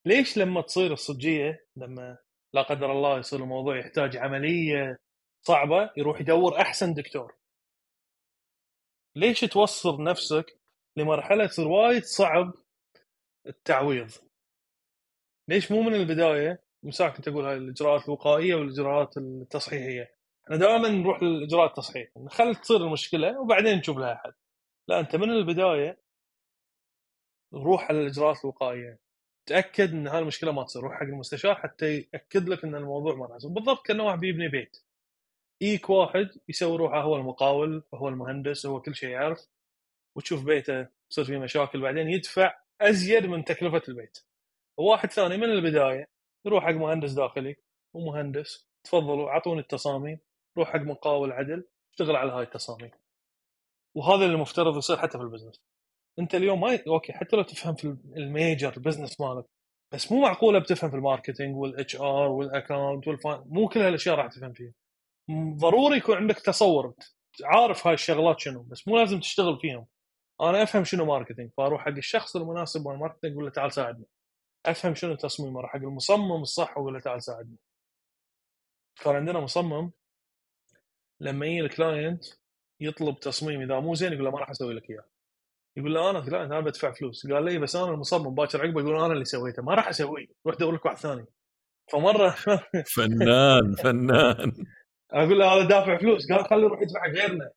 ليش 0.06 0.38
لما 0.38 0.60
تصير 0.60 0.92
الصجية 0.92 1.66
لما 1.76 2.18
لا 2.54 2.62
قدر 2.62 2.92
الله 2.92 3.18
يصير 3.18 3.40
الموضوع 3.42 3.78
يحتاج 3.78 4.16
عملية 4.16 4.98
صعبة 5.42 5.90
يروح 5.96 6.20
يدور 6.20 6.60
أحسن 6.60 6.94
دكتور؟ 6.94 7.36
ليش 9.16 9.40
توصل 9.40 10.02
نفسك 10.02 10.60
لمرحلة 10.96 11.44
يصير 11.44 11.68
وايد 11.68 12.04
صعب 12.04 12.52
التعويض؟ 13.46 14.10
ليش 15.48 15.72
مو 15.72 15.82
من 15.82 15.94
البداية؟ 15.94 16.62
مساك 16.82 17.16
انت 17.16 17.28
تقول 17.28 17.44
هاي 17.44 17.56
الإجراءات 17.56 18.04
الوقائية 18.04 18.54
والإجراءات 18.54 19.16
التصحيحية. 19.16 20.14
إحنا 20.44 20.56
دائما 20.56 20.88
نروح 20.88 21.22
للإجراءات 21.22 21.70
التصحيح. 21.70 22.08
نخلي 22.16 22.54
تصير 22.54 22.76
المشكلة 22.76 23.40
وبعدين 23.40 23.78
نشوف 23.78 23.98
لها 23.98 24.14
حل. 24.14 24.32
لا 24.90 25.00
أنت 25.00 25.16
من 25.16 25.30
البداية 25.30 25.98
روح 27.54 27.88
على 27.88 28.00
الإجراءات 28.00 28.44
الوقائية. 28.44 28.98
تأكد 29.46 29.92
إن 29.92 30.06
هاي 30.08 30.18
المشكلة 30.18 30.52
ما 30.52 30.64
تصير 30.64 30.82
روح 30.82 30.94
حق 30.94 31.02
المستشار 31.02 31.54
حتى 31.54 32.08
يأكد 32.14 32.48
لك 32.48 32.64
إن 32.64 32.74
الموضوع 32.74 33.14
ما 33.14 33.26
راح 33.26 33.38
بالضبط 33.44 33.86
كأنه 33.86 34.04
واحد 34.04 34.18
بيبني 34.18 34.48
بيت. 34.48 34.76
يجيك 35.60 35.90
واحد 35.90 36.28
يسوي 36.48 36.76
روحه 36.76 37.02
هو 37.02 37.16
المقاول 37.16 37.82
هو 37.94 38.08
المهندس 38.08 38.66
هو 38.66 38.80
كل 38.80 38.94
شيء 38.94 39.08
يعرف 39.08 39.48
وتشوف 40.16 40.44
بيته 40.44 40.88
تصير 41.10 41.24
فيه 41.24 41.38
مشاكل 41.38 41.80
بعدين 41.80 42.08
يدفع 42.08 42.54
أزيد 42.80 43.26
من 43.26 43.44
تكلفة 43.44 43.82
البيت. 43.88 44.18
وواحد 44.78 45.10
ثاني 45.10 45.36
من 45.36 45.50
البداية 45.50 46.08
يروح 46.46 46.64
حق 46.64 46.70
مهندس 46.70 47.12
داخلي 47.12 47.56
ومهندس 47.94 48.68
تفضلوا 48.84 49.30
أعطوني 49.30 49.60
التصاميم 49.60 50.18
روح 50.58 50.72
حق 50.72 50.80
مقاول 50.80 51.32
عدل 51.32 51.64
اشتغل 51.92 52.16
على 52.16 52.32
هاي 52.32 52.42
التصاميم. 52.42 52.99
وهذا 53.94 54.24
اللي 54.24 54.34
المفترض 54.34 54.76
يصير 54.76 54.96
حتى 54.96 55.18
في 55.18 55.24
ال 55.24 55.28
business 55.28 55.60
انت 56.18 56.34
اليوم 56.34 56.60
ما 56.60 56.78
أوكي 56.86 57.12
حتى 57.12 57.36
لو 57.36 57.42
تفهم 57.42 57.74
في 57.74 57.96
ال 58.16 58.26
major 58.26 58.78
business 58.78 59.20
مالك 59.20 59.44
بس 59.92 60.12
مو 60.12 60.20
معقولة 60.20 60.58
بتفهم 60.58 60.90
في 60.90 60.96
ال 60.96 61.02
marketing 61.02 61.56
وال 61.56 61.96
HR 61.96 62.28
وال 62.28 62.46
account 62.46 63.08
والفان 63.08 63.44
مو 63.46 63.68
كل 63.68 63.80
هالأشياء 63.80 64.14
راح 64.16 64.26
تفهم 64.26 64.52
فيها. 64.52 64.72
ضروري 65.56 65.96
يكون 65.96 66.16
عندك 66.16 66.38
تصور 66.38 66.94
عارف 67.44 67.86
هاي 67.86 67.94
الشغلات 67.94 68.40
شنو 68.40 68.62
بس 68.62 68.88
مو 68.88 68.98
لازم 68.98 69.20
تشتغل 69.20 69.58
فيهم. 69.60 69.86
أنا 70.40 70.62
أفهم 70.62 70.84
شنو 70.84 71.04
marketing 71.04 71.50
فأروح 71.56 71.84
حق 71.84 71.88
الشخص 71.88 72.36
المناسب 72.36 72.86
مال 72.86 72.94
ال 72.94 72.98
marketing 72.98 73.36
له 73.36 73.50
تعال 73.50 73.72
ساعدني. 73.72 74.06
أفهم 74.66 74.94
شنو 74.94 75.12
التصميم 75.12 75.56
أروح 75.56 75.72
حق 75.72 75.76
المصمم 75.76 76.42
الصح 76.42 76.78
له 76.78 77.00
تعال 77.00 77.22
ساعدني. 77.22 77.56
كان 79.02 79.16
عندنا 79.16 79.40
مصمم 79.40 79.92
لما 81.20 81.46
يجي 81.46 81.60
الكلاينت 81.60 82.24
يطلب 82.80 83.20
تصميم 83.20 83.60
إذا 83.60 83.80
مو 83.80 83.94
زين 83.94 84.12
يقول 84.12 84.24
له 84.24 84.30
ما 84.30 84.38
راح 84.38 84.50
أسوي 84.50 84.74
لك 84.74 84.90
إياه. 84.90 85.04
يقول 85.76 85.94
له 85.94 86.10
أنا 86.10 86.18
لا 86.18 86.44
أنا 86.44 86.60
بدفع 86.60 86.92
فلوس. 86.92 87.26
قال 87.26 87.44
لي 87.44 87.58
بس 87.58 87.76
أنا 87.76 87.94
المصمم 87.94 88.34
باكر 88.34 88.62
عقبه 88.62 88.80
يقول 88.80 89.04
أنا 89.04 89.12
اللي 89.12 89.24
سويته 89.24 89.62
ما 89.62 89.74
راح 89.74 89.88
أسويه. 89.88 90.26
روح 90.46 90.56
دور 90.56 90.74
لك 90.74 90.84
واحد 90.84 90.96
ثاني. 90.96 91.26
فمرة 91.92 92.30
فنان 92.94 93.74
فنان. 93.74 94.52
أقول 95.12 95.38
له 95.38 95.46
هذا 95.46 95.68
دافع 95.68 95.98
فلوس. 95.98 96.32
قال 96.32 96.44
خليه 96.44 96.62
يروح 96.62 96.82
يدفع 96.82 97.06
غيرنا. 97.06 97.50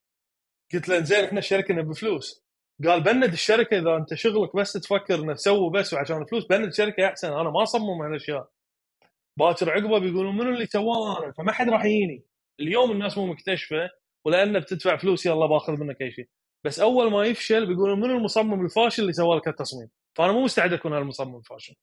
قلت 0.74 0.90
له 0.90 1.00
زين 1.00 1.26
إحنا 1.26 1.40
الشركة 1.40 1.74
نبي 1.74 1.94
فلوس. 1.94 2.44
قال 2.86 3.04
بند 3.04 3.24
الشركة 3.24 3.80
إذا 3.80 3.96
أنت 3.98 4.14
شغلك 4.14 4.56
بس 4.56 4.74
تفكر 4.74 5.16
انك 5.16 5.36
تسوي 5.36 5.70
بس 5.72 5.94
وعشان 5.94 6.26
فلوس 6.26 6.46
بند 6.46 6.66
الشركة 6.66 7.08
احسن 7.08 7.28
أنا 7.28 7.50
ما 7.50 7.64
أصمم 7.64 8.02
هالاشياء 8.02 8.50
باكر 9.40 9.70
عقبه 9.72 10.00
بيقولوا 10.00 10.32
منو 10.32 10.50
اللي 10.50 10.66
سواه 10.66 11.24
أنا. 11.24 11.34
فما 11.38 11.52
حد 11.52 11.70
راح 11.70 11.86
يجيني 11.86 12.26
اليوم 12.60 12.92
الناس 12.92 13.18
مو 13.18 13.26
مكتشفة 13.26 13.90
ولأنه 14.26 14.60
بتدفع 14.60 14.98
فلوس 14.98 15.26
يلا 15.26 15.46
باخذ 15.46 15.74
منك 15.74 16.02
أي 16.02 16.12
شيء. 16.12 16.30
بس 16.66 16.80
أول 16.80 17.12
ما 17.12 17.26
يفشل 17.26 17.66
بيقولون 17.68 18.00
من 18.00 18.12
المصمم 18.12 18.66
الفاشل 18.66 19.02
اللي 19.02 19.14
سوى 19.14 19.38
لك 19.38 19.48
التصميم؟ 19.48 19.90
فانا 20.18 20.32
مو 20.32 20.44
مستعد 20.44 20.74
اكون 20.74 20.98
المصمم 20.98 21.36
الفاشل. 21.36 21.76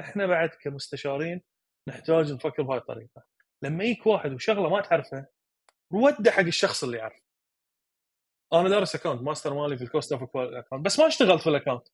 إحنا 0.00 0.26
بعد 0.26 0.48
كمستشارين 0.48 1.42
نحتاج 1.88 2.32
نفكر 2.32 2.62
بهاي 2.62 2.78
الطريقة. 2.78 3.22
لما 3.62 3.84
يجيك 3.84 4.06
واحد 4.06 4.32
وشغلة 4.32 4.68
ما 4.68 4.80
تعرفها 4.80 5.26
وده 5.92 6.30
حق 6.30 6.40
الشخص 6.40 6.84
اللي 6.84 6.98
يعرف. 6.98 7.22
أنا 8.52 8.68
دارس 8.68 8.94
account 8.94 9.22
master 9.22 9.54
مالي 9.54 9.78
في 9.78 9.84
ال 9.84 9.90
cost 9.90 10.12
of 10.12 10.36
account 10.36 10.84
بس 10.84 10.98
ما 10.98 11.06
اشتغلت 11.06 11.42
في 11.42 11.50
ال 11.50 11.55
account 11.55 11.88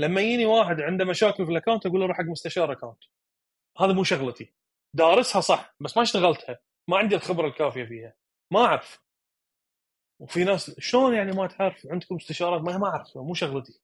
لما 0.00 0.20
يجيني 0.20 0.46
واحد 0.46 0.80
عنده 0.80 1.04
مشاكل 1.04 1.46
في 1.46 1.52
ال 1.52 1.56
account 1.56 1.86
أقول 1.86 2.00
له 2.00 2.06
روح 2.06 2.16
حق 2.16 2.24
مستشار 2.24 2.72
account 2.72 3.04
هذا 3.80 3.92
مو 3.92 4.04
شغلتي. 4.04 4.54
دارسها 4.96 5.40
صح 5.40 5.74
بس 5.80 5.96
ما 5.96 6.02
اشتغلتها. 6.02 6.58
ما 6.90 6.98
عندي 6.98 7.14
الخبرة 7.14 7.46
الكافية 7.46 7.84
فيها. 7.84 8.14
ما 8.52 8.60
أعرف. 8.60 9.01
وفي 10.22 10.44
ناس 10.44 10.74
شلون 10.78 11.14
يعني 11.14 11.32
ما 11.32 11.46
تعرف 11.46 11.86
عندكم 11.86 12.16
استشارات؟ 12.16 12.62
ما 12.62 12.78
ما 12.78 12.86
أعرف 12.86 13.16
مو 13.16 13.34
شغلتي. 13.34 13.80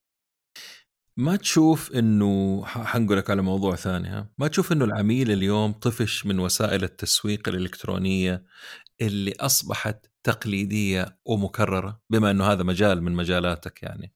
ما 1.17 1.35
تشوف 1.35 1.91
إنه 1.95 2.65
حنقول 2.65 3.17
لك 3.17 3.29
على 3.29 3.41
موضوع 3.41 3.75
ثاني 3.75 4.07
ها؟ 4.07 4.29
ما 4.37 4.47
تشوف 4.47 4.71
إنه 4.71 4.85
العميل 4.85 5.31
اليوم 5.31 5.73
طفش 5.73 6.25
من 6.25 6.39
وسائل 6.39 6.83
التسويق 6.83 7.49
الإلكترونية 7.49 8.45
اللي 9.01 9.33
أصبحت 9.39 10.11
تقليدية 10.23 11.19
ومكررة؟ 11.25 12.01
بما 12.09 12.31
إنه 12.31 12.43
هذا 12.43 12.63
مجال 12.63 13.03
من 13.03 13.11
مجالاتك 13.11 13.83
يعني. 13.83 14.13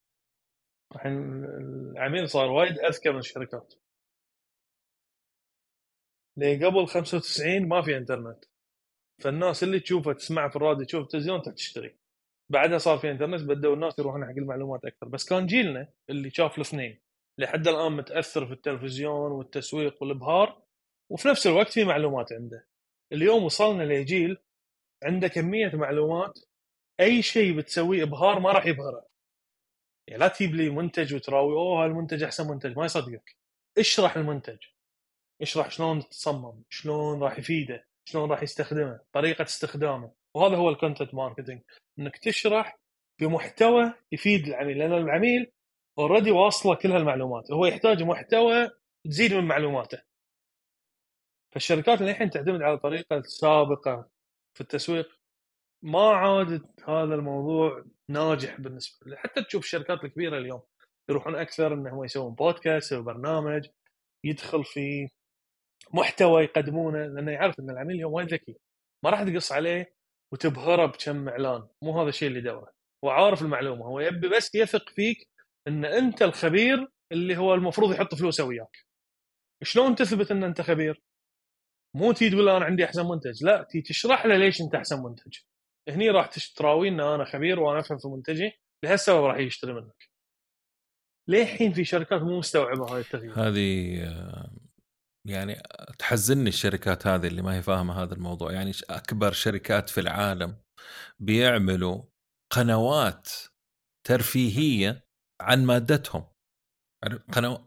الحين 0.95 1.45
العميل 1.91 2.29
صار 2.29 2.51
وايد 2.51 2.79
أذكى 2.79 3.09
من 3.09 3.19
الشركات. 3.19 3.73
ليه؟ 6.37 6.65
قبل 6.65 6.87
95 6.87 7.67
ما 7.67 7.81
في 7.81 7.97
إنترنت. 7.97 8.45
فالناس 9.21 9.63
اللي 9.63 9.79
تشوفها 9.79 10.13
تسمعها 10.13 10.49
في 10.49 10.55
الراديو 10.55 10.85
تشوف 10.85 11.03
التلفزيون 11.03 11.41
تشتري. 11.41 12.02
بعدها 12.53 12.77
صار 12.77 12.97
في 12.97 13.11
انترنت 13.11 13.41
بدأوا 13.41 13.75
الناس 13.75 13.99
يروحون 13.99 14.25
حق 14.25 14.31
المعلومات 14.37 14.85
أكثر. 14.85 15.07
بس 15.07 15.25
كان 15.29 15.45
جيلنا 15.45 15.89
اللي 16.09 16.29
شاف 16.29 16.57
الاثنين 16.57 16.99
لحد 17.37 17.67
الآن 17.67 17.91
متأثر 17.91 18.45
في 18.45 18.53
التلفزيون 18.53 19.31
والتسويق 19.31 20.03
والإبهار 20.03 20.61
وفي 21.09 21.27
نفس 21.27 21.47
الوقت 21.47 21.71
في 21.71 21.83
معلومات 21.83 22.33
عنده. 22.33 22.67
اليوم 23.13 23.43
وصلنا 23.43 23.83
لجيل 23.83 24.37
عنده 25.03 25.27
كمية 25.27 25.71
معلومات 25.75 26.39
أي 26.99 27.21
شيء 27.21 27.57
بتسويه 27.57 28.03
إبهار 28.03 28.39
ما 28.39 28.51
راح 28.51 28.65
يبهره. 28.65 29.05
يعني 30.07 30.19
لا 30.19 30.27
تجيب 30.27 30.55
لي 30.55 30.69
منتج 30.69 31.15
وتراوي 31.15 31.53
أوه 31.53 31.85
هالمنتج 31.85 32.23
أحسن 32.23 32.47
منتج. 32.47 32.77
ما 32.77 32.85
يصدقك. 32.85 33.37
اشرح 33.77 34.17
المنتج. 34.17 34.57
اشرح 35.41 35.71
شلون 35.71 36.09
تصمم 36.09 36.63
شلون 36.69 37.23
راح 37.23 37.39
يفيده 37.39 37.87
شلون 38.05 38.31
راح 38.31 38.43
يستخدمه 38.43 38.99
طريقة 39.13 39.43
استخدامه. 39.43 40.22
وهذا 40.35 40.55
هو 40.55 40.69
ال 40.69 40.75
content 40.75 41.13
marketing 41.13 41.61
إنك 41.99 42.17
تشرح 42.17 42.75
بمحتوى 43.21 43.93
يفيد 44.11 44.47
العميل 44.47 44.77
لأن 44.77 44.93
العميل 44.93 45.51
already 45.99 46.31
واصلة 46.31 46.75
كل 46.75 46.91
هالمعلومات. 46.91 47.51
هو 47.51 47.65
يحتاج 47.65 48.03
محتوى 48.03 48.69
تزيد 49.05 49.33
من 49.33 49.43
معلوماته. 49.43 50.01
فالشركات 51.53 52.01
اللي 52.01 52.11
الحين 52.11 52.29
تعتمد 52.29 52.61
على 52.61 52.77
طريقة 52.77 53.21
سابقة 53.21 54.09
في 54.53 54.61
التسويق 54.61 55.19
ما 55.83 56.09
عادت 56.09 56.89
هذا 56.89 57.15
الموضوع 57.15 57.85
ناجح 58.09 58.61
بالنسبة 58.61 59.11
له 59.11 59.17
حتى 59.17 59.43
تشوف 59.43 59.63
الشركات 59.63 60.03
الكبيرة 60.03 60.37
اليوم 60.37 60.61
يروحون 61.09 61.35
أكثر 61.35 61.73
انهم 61.73 62.03
يسوون 62.03 62.33
بودكاست 62.33 62.93
أو 62.93 63.01
برنامج 63.01 63.67
يدخل 64.23 64.65
في 64.65 65.07
محتوى 65.93 66.43
يقدمونه 66.43 67.05
لأنه 67.05 67.31
يعرف 67.31 67.59
إن 67.59 67.69
العميل 67.69 67.95
اليوم 67.95 68.13
وايد 68.13 68.33
ذكي. 68.33 68.57
ما 69.03 69.09
راح 69.09 69.23
تقص 69.23 69.51
عليه 69.51 69.93
وتبهره 70.33 70.85
بكم 70.85 71.29
إعلان. 71.29 71.67
مو 71.81 72.01
هذا 72.01 72.09
الشيء 72.09 72.27
اللي 72.27 72.39
يدوره 72.39 72.73
هو 73.03 73.09
عارف 73.09 73.41
المعلومة. 73.41 73.85
هو 73.85 73.99
يبي 73.99 74.29
بس 74.29 74.55
يثق 74.55 74.89
فيك 74.89 75.29
إن 75.67 75.85
أنت 75.85 76.21
الخبير 76.21 76.87
اللي 77.11 77.37
هو 77.37 77.53
المفروض 77.53 77.93
يحط 77.93 78.15
فلوسه 78.15 78.43
وياك. 78.43 78.77
شلون 79.63 79.95
تثبت 79.95 80.31
إن 80.31 80.43
أنت 80.43 80.61
خبير؟ 80.61 81.03
مو 81.95 82.11
تي 82.11 82.29
تقول 82.29 82.49
أنا 82.49 82.65
عندي 82.65 82.85
أحسن 82.85 83.07
منتج. 83.07 83.43
لا 83.43 83.63
تي 83.63 83.81
تشرح 83.81 84.25
له 84.25 84.37
ليش 84.37 84.61
أنت 84.61 84.75
أحسن 84.75 85.03
منتج. 85.03 85.37
هني 85.89 86.09
راح 86.09 86.29
تراوي 86.55 86.89
إن 86.89 86.99
أنا 86.99 87.25
خبير 87.25 87.59
وأنا 87.59 87.79
أفهم 87.79 87.97
في 87.97 88.07
منتجي. 88.07 88.51
لهالسبب 88.83 89.23
راح 89.23 89.37
يشتري 89.37 89.73
منك. 89.73 90.09
للحين 91.27 91.73
في 91.73 91.85
شركات 91.85 92.21
مو 92.21 92.39
مستوعبة 92.39 92.91
هذا 92.91 92.99
التغيير؟ 92.99 93.33
هذه 93.35 94.03
يعني 95.25 95.63
تحزنني 95.99 96.49
الشركات 96.49 97.07
هذه 97.07 97.27
اللي 97.27 97.41
ما 97.41 97.55
هي 97.55 97.61
فاهمة 97.61 98.03
هذا 98.03 98.13
الموضوع. 98.13 98.51
يعني 98.51 98.71
أكبر 98.89 99.31
شركات 99.31 99.89
في 99.89 99.99
العالم 99.99 100.57
بيعملوا 101.19 102.03
قنوات 102.53 103.29
ترفيهية 104.07 105.07
عن 105.41 105.65
مادتهم. 105.65 106.25
يعني 107.03 107.15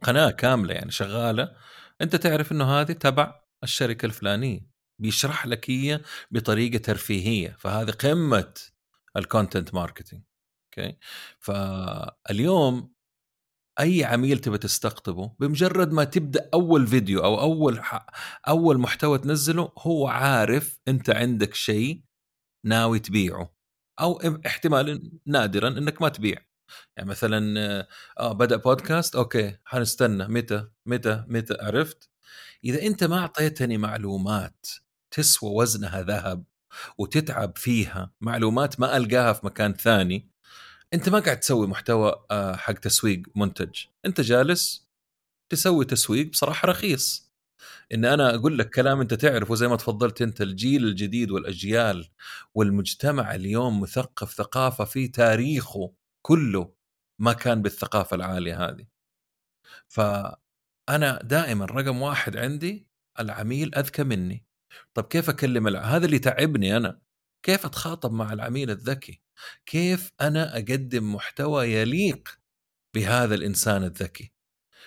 قناة 0.03 0.31
كاملة 0.31 0.75
يعني 0.75 0.91
شغالة. 0.91 1.57
أنت 2.01 2.17
تعرف 2.17 2.53
إنه 2.53 2.81
هذه 2.81 2.93
تبع 2.93 3.41
الشركة 3.63 4.07
الفلانية. 4.07 4.61
بيشرح 5.01 5.47
لك 5.47 5.71
هي 5.71 6.01
بطريقة 6.31 6.79
ترفيهية. 6.79 7.57
فهذه 7.59 7.91
قمة 7.91 8.55
ال 9.17 9.24
content 9.24 9.75
marketing 9.75 10.23
أوكي؟ 10.79 10.99
فاليوم 11.39 12.96
أي 13.81 14.05
عميل 14.05 14.39
تبي 14.39 14.59
تستقطبه 14.59 15.33
بمجرد 15.41 15.93
ما 15.93 16.05
تبدأ 16.05 16.51
أول 16.55 16.87
فيديو 16.87 17.25
أو 17.25 17.41
أول 17.41 17.81
أول 18.49 18.79
محتوى 18.79 19.19
تنزله 19.19 19.73
هو 19.79 20.09
عارف 20.09 20.81
أنت 20.89 21.11
عندك 21.11 21.55
شيء 21.55 22.03
ناوي 22.67 22.99
تبيعه 22.99 23.55
أو 24.01 24.21
احتمال 24.47 25.13
نادرا 25.27 25.69
إنك 25.69 26.03
ما 26.03 26.09
تبيع. 26.09 26.39
يعني 26.97 27.09
مثلا 27.11 27.61
آه 28.21 28.33
بدأ 28.33 28.57
بودكاست 28.57 29.17
أوكي 29.17 29.59
حنستنى. 29.65 30.29
متى؟ 30.29 30.69
متى؟ 30.87 31.25
متى؟ 31.29 31.57
عرفت؟ 31.61 32.11
إذا 32.65 32.83
أنت 32.83 33.05
ما 33.05 33.19
أعطيتني 33.19 33.79
معلومات 33.79 34.67
تسوى 35.11 35.51
وزنها 35.51 36.03
ذهب 36.03 36.45
وتتعب 36.99 37.59
فيها 37.59 38.13
معلومات 38.21 38.81
ما 38.81 38.97
ألقاها 38.97 39.33
في 39.33 39.47
مكان 39.47 39.75
ثاني 39.75 40.31
أنت 40.95 41.09
ما 41.09 41.19
قاعد 41.19 41.41
تسوي 41.41 41.67
محتوى 41.67 42.27
آه، 42.31 42.57
حق 42.57 42.73
تسويق 42.73 43.23
منتج. 43.37 43.75
أنت 44.07 44.21
جالس 44.21 44.87
تسوي 45.51 45.85
تسويق 45.85 46.31
بصراحة 46.31 46.69
رخيص. 46.69 47.33
إن 47.95 48.05
أنا 48.05 48.35
أقول 48.35 48.59
لك 48.59 48.71
كلام 48.71 49.01
أنت 49.01 49.15
تعرفه 49.15 49.55
زي 49.55 49.69
ما 49.69 49.77
تفضلت 49.77 50.23
أنت 50.23 50.41
الجيل 50.43 50.85
الجديد 50.85 51.31
والأجيال 51.31 52.09
والمجتمع 52.55 53.35
اليوم 53.35 53.81
مثقف 53.81 54.33
ثقافة 54.33 54.85
في 54.85 55.09
تاريخه 55.09 55.93
كله 56.23 56.75
ما 57.19 57.33
كان 57.33 57.63
بالثقافة 57.63 58.15
العالية 58.17 58.69
هذه. 58.69 58.87
فأنا 59.89 61.23
دائما 61.23 61.65
رقم 61.65 62.03
واحد 62.03 62.37
عندي 62.37 62.89
العميل 63.21 63.75
أذكى 63.75 64.05
مني. 64.05 64.47
طب 64.95 65.05
كيف 65.05 65.31
أكلم 65.31 65.69
الع... 65.69 65.81
هذا 65.81 66.07
اللي 66.07 66.19
تعبني 66.19 66.77
أنا. 66.77 67.01
كيف 67.43 67.67
أتخاطب 67.67 68.13
مع 68.13 68.33
العميل 68.33 68.71
الذكي؟ 68.71 69.26
كيف 69.67 70.13
أنا 70.21 70.57
أقدم 70.57 71.15
محتوى 71.15 71.73
يليق 71.73 72.39
بهذا 72.95 73.35
الإنسان 73.35 73.85
الذكي؟ 73.85 74.33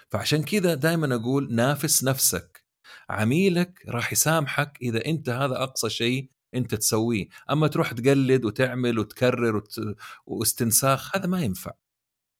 فعشان 0.09 0.43
كذا 0.43 0.73
دائما 0.73 1.15
أقول 1.15 1.53
نافس 1.53 2.03
نفسك. 2.03 2.65
عميلك 3.09 3.84
راح 3.88 4.11
يسامحك 4.13 4.77
إذا 4.81 5.05
أنت 5.05 5.30
هذا 5.30 5.63
أقصى 5.63 5.89
شيء 5.89 6.30
أنت 6.55 6.76
تسويه. 6.76 7.27
أما 7.51 7.67
تروح 7.67 7.91
تقلد 7.93 8.45
وتعمل 8.45 8.99
وتكرر 8.99 9.55
وت... 9.55 9.76
واستنساخ 10.26 11.15
هذا 11.17 11.27
ما 11.27 11.41
ينفع. 11.41 11.71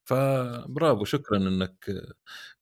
فبرافو 0.06 1.06
شكرا 1.06 1.38
إنك 1.38 1.91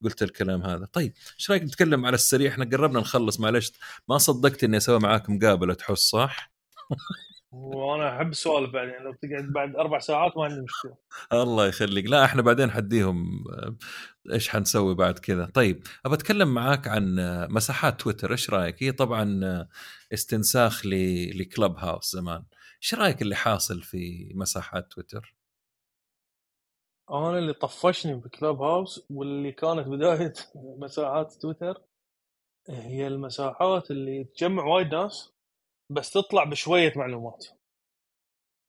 قلت 0.04 0.24
الكلام 0.24 0.64
هذا. 0.64 0.86
طيب 0.86 1.14
إيش 1.40 1.52
رأيك 1.52 1.64
نتكلم 1.64 2.06
على 2.06 2.16
السريع؟ 2.16 2.52
إحنا 2.52 2.66
قربنا 2.66 3.00
نخلص 3.00 3.40
معلش. 3.40 3.72
ما 4.10 4.18
صدقت 4.18 4.64
إني 4.64 4.78
أسوي 4.78 5.00
معاك 5.00 5.30
مقابلة 5.30 5.74
تحس 5.74 6.00
صح؟ 6.00 6.52
وأنا 7.52 8.18
أحب 8.18 8.30
السؤال 8.30 8.72
بعدين 8.72 8.94
لو 8.94 9.14
تقعد 9.14 9.54
بعد 9.54 9.76
أربع 9.76 10.00
ساعات 10.00 10.38
ما 10.38 10.44
عندي 10.44 10.62
مشكلة. 10.62 10.98
الله 11.34 11.68
يخليك. 11.68 12.06
لا 12.06 12.26
إحنا 12.26 12.42
بعدين 12.42 12.72
حديهم 12.72 13.44
إيش 14.32 14.50
حنسوي 14.50 14.96
بعد 14.96 15.20
كذا. 15.20 15.46
طيب 15.46 15.84
أبى 16.06 16.16
أتكلم 16.16 16.54
معاك 16.54 16.88
عن 16.88 17.16
مساحات 17.50 18.02
تويتر. 18.02 18.32
إيش 18.32 18.50
رأيك؟ 18.50 18.84
هي 18.84 18.92
طبعا 18.92 19.42
استنساخ 20.14 20.86
لكلب 21.36 21.76
هاوس 21.78 22.12
زمان. 22.12 22.44
إيش 22.84 22.94
رأيك 22.96 23.22
اللي 23.22 23.36
حاصل 23.36 23.82
في 23.82 24.32
مساحات 24.36 24.92
تويتر؟ 24.92 25.36
أنا 27.12 27.40
اللي 27.40 27.54
طفشني 27.54 28.16
بكلاب 28.16 28.62
هاوس 28.62 29.06
واللي 29.10 29.52
كانت 29.52 29.88
بداية 29.88 30.34
مساحات 30.84 31.34
تويتر 31.34 31.82
هي 32.70 33.08
المساحات 33.08 33.92
اللي 33.92 34.24
تجمع 34.24 34.64
وايد 34.64 34.96
ناس. 34.96 35.37
بس 35.90 36.12
تطلع 36.12 36.44
بشوية 36.44 36.94
معلومات. 36.96 37.46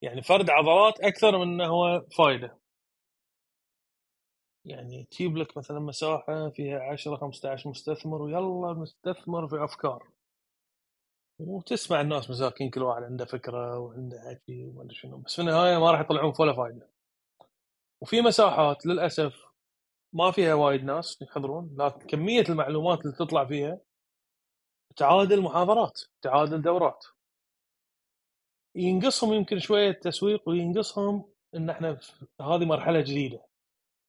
يعني 0.02 0.22
فرد 0.22 0.50
عضلات 0.50 1.00
أكثر 1.00 1.38
من 1.38 1.42
إنه 1.42 1.66
هو 1.66 2.06
فايدة. 2.18 2.58
يعني 4.64 5.04
تجيب 5.10 5.36
لك 5.36 5.56
مثلا 5.56 5.80
مساحة 5.80 6.50
فيها 6.50 6.80
10 6.80 7.16
15 7.16 7.70
مستثمر 7.70 8.22
ويلا 8.22 8.72
مستثمر 8.72 9.48
في 9.48 9.64
أفكار. 9.64 10.08
وتسمع 11.40 12.00
الناس 12.00 12.30
مساكين 12.30 12.70
كل 12.70 12.82
واحد 12.82 13.02
عنده 13.02 13.24
فكرة 13.24 13.78
وعنده 13.78 14.20
حكي 14.20 14.64
وما 14.64 14.92
شنو. 14.92 15.18
بس 15.18 15.34
في 15.34 15.42
النهاية 15.42 15.78
ما 15.78 15.90
راح 15.90 16.00
يطلعون 16.00 16.32
ولا 16.40 16.52
فايدة. 16.52 16.90
وفي 18.00 18.20
مساحات 18.20 18.86
للأسف 18.86 19.48
ما 20.12 20.30
فيها 20.30 20.54
وايد 20.54 20.84
ناس 20.84 21.22
يحضرون 21.22 21.76
لكن 21.78 22.06
كمية 22.06 22.44
المعلومات 22.48 23.00
اللي 23.00 23.16
تطلع 23.16 23.44
فيها 23.44 23.80
تعادل 24.96 25.42
محاضرات 25.42 26.00
تعادل 26.22 26.62
دورات. 26.62 27.04
ينقصهم 28.76 29.32
يمكن 29.34 29.58
شوية 29.58 29.92
تسويق 29.92 30.48
وينقصهم 30.48 31.24
إن 31.54 31.70
إحنا 31.70 32.00
هذه 32.40 32.64
مرحلة 32.64 33.00
جديدة. 33.00 33.46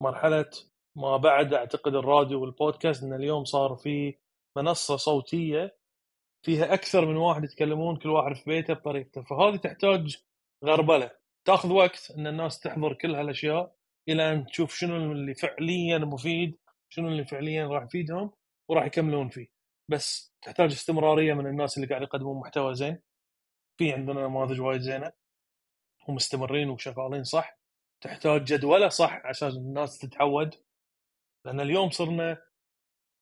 مرحلة 0.04 0.50
ما 0.96 1.18
بعد 1.18 1.54
أعتقد 1.54 1.96
الراديو 1.96 2.42
والبودكاست 2.42 3.04
إن 3.04 3.14
اليوم 3.14 3.46
صار 3.46 3.76
في 3.76 4.16
منصة 4.58 4.98
صوتية 4.98 5.78
فيها 6.46 6.74
أكثر 6.74 7.06
من 7.06 7.18
واحد 7.18 7.44
يتكلمون 7.44 7.98
كل 7.98 8.10
واحد 8.10 8.36
في 8.36 8.44
بيته 8.46 8.74
بطريقته. 8.74 9.22
فهذه 9.22 9.56
تحتاج 9.56 10.18
غربلة. 10.66 11.12
تأخذ 11.46 11.72
وقت 11.72 12.12
إن 12.18 12.28
الناس 12.28 12.60
تحضر 12.60 12.94
كل 12.94 13.16
هالأشياء 13.16 13.76
إلى 14.10 14.34
أن 14.34 14.46
تشوف 14.46 14.76
شنو 14.76 15.12
اللي 15.12 15.36
فعليا 15.36 15.98
مفيد 15.98 16.58
شنو 16.90 17.08
اللي 17.08 17.26
فعليا 17.26 17.68
راح 17.68 17.84
يفيدهم 17.84 18.32
وراح 18.70 18.86
يكملون 18.86 19.30
فيه. 19.30 19.48
بس 19.90 20.29
تحتاج 20.42 20.72
استمرارية 20.72 21.34
من 21.34 21.48
الناس 21.48 21.78
اللي 21.78 21.88
قاعد 21.88 22.02
يقدمون 22.02 22.40
محتوى 22.40 22.76
زين. 22.76 23.02
في 23.78 23.94
عندنا 23.94 24.28
نماذج 24.28 24.62
وايد 24.62 24.82
زينة. 24.82 25.12
ومستمرين 26.08 26.70
وشغالين 26.70 27.24
صح. 27.24 27.60
تحتاج 28.02 28.44
جدولة 28.44 28.90
صح 28.90 29.22
عشان 29.26 29.50
الناس 29.50 29.98
تتعود. 29.98 30.56
لأن 31.46 31.60
اليوم 31.60 31.90
صرنا 31.90 32.42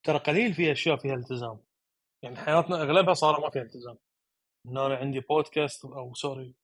ترى 0.03 0.17
قليل 0.17 0.53
في 0.53 0.71
أشياء 0.71 0.97
فيها 0.97 1.15
التزام. 1.15 1.59
يعني 2.21 2.35
حياتنا 2.37 2.81
أغلبها 2.81 3.13
صار 3.13 3.41
ما 3.41 3.49
فيها 3.49 3.61
التزام. 3.61 3.97
ان 4.65 4.77
أنا 4.77 4.95
عندي 4.95 5.19
بودكاست 5.19 5.85
أو 5.85 6.13
سوري 6.13 6.55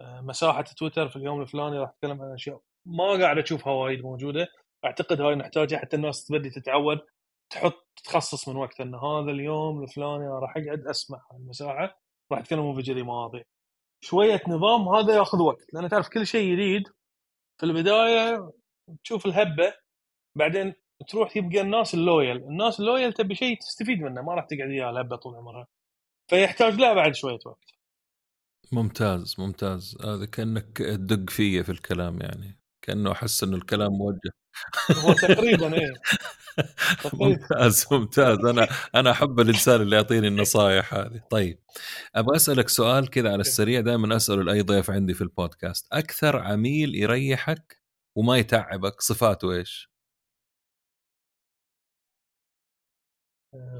آه، 0.00 0.20
مساحة 0.20 0.62
تويتر 0.62 1.08
في 1.08 1.16
اليوم 1.16 1.42
الفلاني 1.42 1.78
راح 1.78 1.88
أتكلم 1.88 2.22
عن 2.22 2.32
أشياء 2.32 2.60
ما 2.86 3.18
قاعد 3.20 3.38
أشوفها 3.38 3.72
وايد 3.72 4.02
موجودة. 4.02 4.48
أعتقد 4.84 5.20
هاي 5.20 5.34
نحتاجها 5.34 5.78
حتى 5.78 5.96
الناس 5.96 6.24
تبدي 6.24 6.50
تتعود. 6.50 7.00
تحط 7.54 7.86
تخصص 8.04 8.48
من 8.48 8.56
وقت 8.56 8.80
إن 8.80 8.94
هذا 8.94 9.30
اليوم 9.30 9.82
الفلاني 9.82 10.26
أنا 10.26 10.38
راح 10.38 10.56
أقعد 10.56 10.86
أسمع 10.86 11.18
هاي 11.32 11.38
المساحه 11.38 12.00
راح 12.32 12.40
اتكلمون 12.40 12.76
في 12.76 12.82
جذي 12.82 13.02
مواضيع 13.02 13.42
شوية 14.04 14.42
نظام 14.48 14.88
هذا 14.88 15.16
ياخذ 15.16 15.42
وقت 15.42 15.74
لأن 15.74 15.88
تعرف 15.88 16.08
كل 16.08 16.26
شيء 16.26 16.52
جديد 16.52 16.82
في 17.60 17.66
البداية 17.66 18.50
تشوف 19.04 19.26
الهبة 19.26 19.74
بعدين 20.38 20.74
تروح 21.08 21.36
يبقى 21.36 21.60
الناس 21.60 21.94
ال 21.94 22.01
loyal 22.01 22.36
الناس 22.36 22.80
ال 22.80 22.85
loyal 22.85 23.12
تبي 23.12 23.34
شيء 23.34 23.58
تستفيد 23.58 23.98
منه 23.98 24.22
ما 24.22 24.34
راح 24.34 24.44
تقعد 24.44 24.68
وياه 24.68 24.90
الهبة 24.90 25.16
طول 25.16 25.34
عمرها. 25.36 25.66
فيحتاج 26.30 26.74
لها 26.74 26.94
بعد 26.94 27.14
شوية 27.14 27.38
وقت. 27.46 27.70
ممتاز 28.72 29.40
ممتاز. 29.40 29.98
هذا 30.04 30.26
كأنك 30.26 30.78
تدق 30.78 31.30
فيا 31.30 31.62
في 31.62 31.72
الكلام 31.72 32.20
يعني 32.20 32.60
كأنه 32.86 33.12
أحس 33.12 33.42
إنه 33.42 33.56
الكلام 33.56 33.92
موجه. 33.92 34.43
هو 35.04 35.12
تقريبا 35.12 35.74
إيه. 35.74 35.92
ممتاز 37.12 37.86
ممتاز. 37.92 38.38
أنا 38.38 38.68
أنا 38.94 39.10
أحب 39.10 39.40
الإنسان 39.40 39.80
اللي 39.80 39.96
يعطيني 39.96 40.28
النصائح 40.28 40.94
هذه. 40.94 41.20
طيب 41.30 41.58
أبغى 42.14 42.36
أسألك 42.36 42.68
سؤال 42.68 43.10
كذا 43.10 43.32
على 43.32 43.40
السريع 43.40 43.80
دائما 43.80 44.16
أسأله 44.16 44.42
لأي 44.42 44.60
ضيف 44.60 44.90
عندي 44.90 45.14
في 45.14 45.20
البودكاست. 45.22 45.86
أكثر 45.92 46.36
عميل 46.36 46.94
يريحك 46.94 47.82
وما 48.16 48.36
يتعبك 48.38 49.00
صفاته 49.00 49.52
إيش؟ 49.52 49.90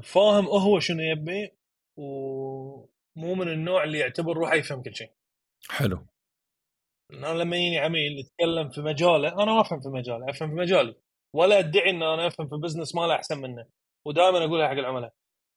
فاهم 0.03 0.45
هو 0.45 0.79
شنو 0.79 1.01
يبي 1.01 1.51
ومو 1.97 3.35
من 3.35 3.47
النوع 3.47 3.83
اللي 3.83 3.99
يعتبر 3.99 4.37
روحه 4.37 4.55
يفهم 4.55 4.81
كل 4.81 4.95
شيء. 4.95 5.11
حلو. 5.69 6.07
أنا 7.13 7.27
لما 7.27 7.55
يجيني 7.57 7.79
عميل 7.79 8.19
يتكلم 8.19 8.69
في 8.69 8.81
مجاله 8.81 9.27
أنا 9.43 9.53
ما 9.53 9.61
أفهم 9.61 9.79
في 9.79 9.89
مجاله 9.89 10.29
أفهم 10.29 10.49
في 10.49 10.55
مجالي. 10.55 10.95
ولا 11.33 11.59
أدعي 11.59 11.89
إن 11.89 12.03
أنا 12.03 12.27
أفهم 12.27 12.47
في 12.47 12.55
business 12.55 12.95
ماله 12.95 13.15
أحسن 13.15 13.41
منه. 13.41 13.67
ودائما 14.05 14.45
اقولها 14.45 14.67
حق 14.67 14.73
العملاء 14.73 15.13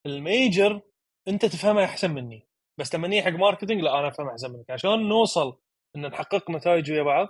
ال 0.07 0.19
major 0.19 0.81
أنت 1.29 1.47
تفهمها 1.47 1.85
أحسن 1.85 2.11
مني. 2.11 2.47
بس 2.79 2.95
لما 2.95 3.09
نيجي 3.09 3.23
حق 3.23 3.31
marketing 3.31 3.81
لا 3.81 3.99
أنا 3.99 4.09
افهم 4.09 4.29
أحسن 4.29 4.53
منك. 4.53 4.71
عشان 4.71 5.09
نوصل 5.09 5.59
إن 5.97 6.07
نحقق 6.07 6.51
نتائج 6.51 6.93
ويا 6.93 7.03
بعض 7.03 7.29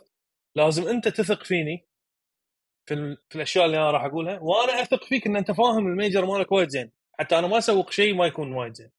لازم 0.56 0.88
أنت 0.88 1.08
تثق 1.08 1.44
فيني 1.44 1.88
في, 2.88 3.16
في 3.28 3.36
الأشياء 3.36 3.66
اللي 3.66 3.76
أنا 3.76 3.90
راح 3.90 4.04
أقولها 4.04 4.38
وأنا 4.40 4.82
أثق 4.82 5.04
فيك 5.04 5.26
إن 5.26 5.36
أنت 5.36 5.50
فاهم 5.50 5.86
ال 5.86 5.93
major 5.93 6.26
مالك 6.26 6.52
وايد 6.52 6.68
زين. 6.68 6.92
حتى 7.18 7.38
أنا 7.38 7.46
ما 7.46 7.58
أسوق 7.58 7.90
شيء 7.90 8.14
ما 8.14 8.26
يكون 8.26 8.52
وايد 8.52 8.74
زين. 8.74 8.90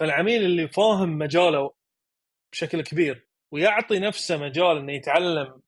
فالعميل 0.00 0.42
اللي 0.44 0.68
فاهم 0.68 1.18
مجاله 1.18 1.74
بشكل 2.52 2.82
كبير 2.82 3.28
ويعطي 3.54 3.98
نفسه 3.98 4.36
مجال 4.36 4.76
إنه 4.76 4.92
يتعلم 4.92 5.62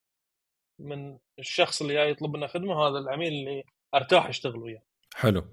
من 0.78 1.18
الشخص 1.38 1.80
اللي 1.80 1.94
جاي 1.94 2.10
يطلب 2.10 2.36
منه 2.36 2.46
خدمة 2.46 2.74
هذا 2.74 2.98
العميل 2.98 3.32
اللي 3.32 3.64
أرتاح 3.94 4.26
اشتغل 4.26 4.56
وياه. 4.56 4.82
حلو. 5.14 5.44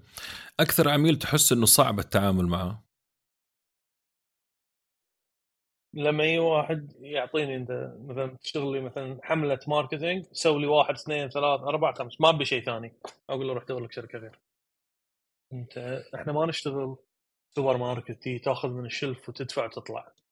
أكثر 0.59 0.89
عميل 0.89 1.19
تحس 1.19 1.51
إنه 1.51 1.65
صعب 1.65 1.99
التعامل 1.99 2.45
معه؟ 2.45 2.83
لما 5.93 6.23
يجي 6.23 6.39
واحد 6.39 6.93
يعطيني 6.99 7.55
أنت 7.55 7.95
مثلا 7.99 8.37
تشتغل 8.37 8.73
لي 8.73 8.81
مثلا 8.81 9.19
حملة 9.23 9.59
marketing 9.67 10.25
سوي 10.31 10.61
لي 10.61 10.67
واحد 10.67 10.93
اثنين 10.93 11.29
ثلاث 11.29 11.61
أربع 11.61 11.93
خمس 11.93 12.21
ما 12.21 12.29
ابي 12.29 12.45
شيء 12.45 12.63
ثاني 12.63 12.93
أقول 13.29 13.47
له 13.47 13.53
روح 13.53 13.63
دور 13.63 13.83
لك 13.83 13.91
شركة 13.91 14.19
غير. 14.19 14.39
أنت 15.53 15.77
إحنا 16.15 16.33
ما 16.33 16.45
نشتغل 16.45 16.97
سوبر 17.55 17.77
ماركت 17.77 18.29
تأخذ 18.43 18.69
من 18.69 18.85
ال 18.85 18.92
shelf 18.92 19.29
وتدفع 19.29 19.65
وتطلع. 19.65 20.22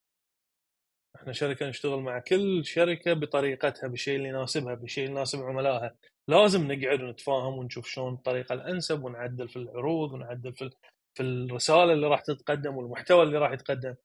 إحنا 1.15 1.33
شركة 1.33 1.69
نشتغل 1.69 1.99
مع 1.99 2.19
كل 2.19 2.65
شركة 2.65 3.13
بطريقتها 3.13 3.88
بالشيء 3.88 4.15
اللي 4.15 4.29
يناسبها 4.29 4.73
بالشيء 4.73 5.03
اللي 5.03 5.15
يناسب 5.15 5.39
عملائها. 5.39 5.95
لازم 6.27 6.71
نقعد 6.71 7.01
ونتفاهم 7.01 7.57
ونشوف 7.57 7.88
شلون 7.88 8.13
الطريقة 8.13 8.53
الأنسب 8.53 9.03
ونعدل 9.03 9.49
في 9.49 9.55
العروض 9.55 10.11
ونعدل 10.13 10.53
في 10.53 10.69
في 11.17 11.23
الرسالة 11.23 11.93
اللي 11.93 12.07
راح 12.07 12.21
تتقدم 12.21 12.77
والمحتوى 12.77 13.23
اللي 13.23 13.38
راح 13.38 13.51
يتقدم. 13.51 13.95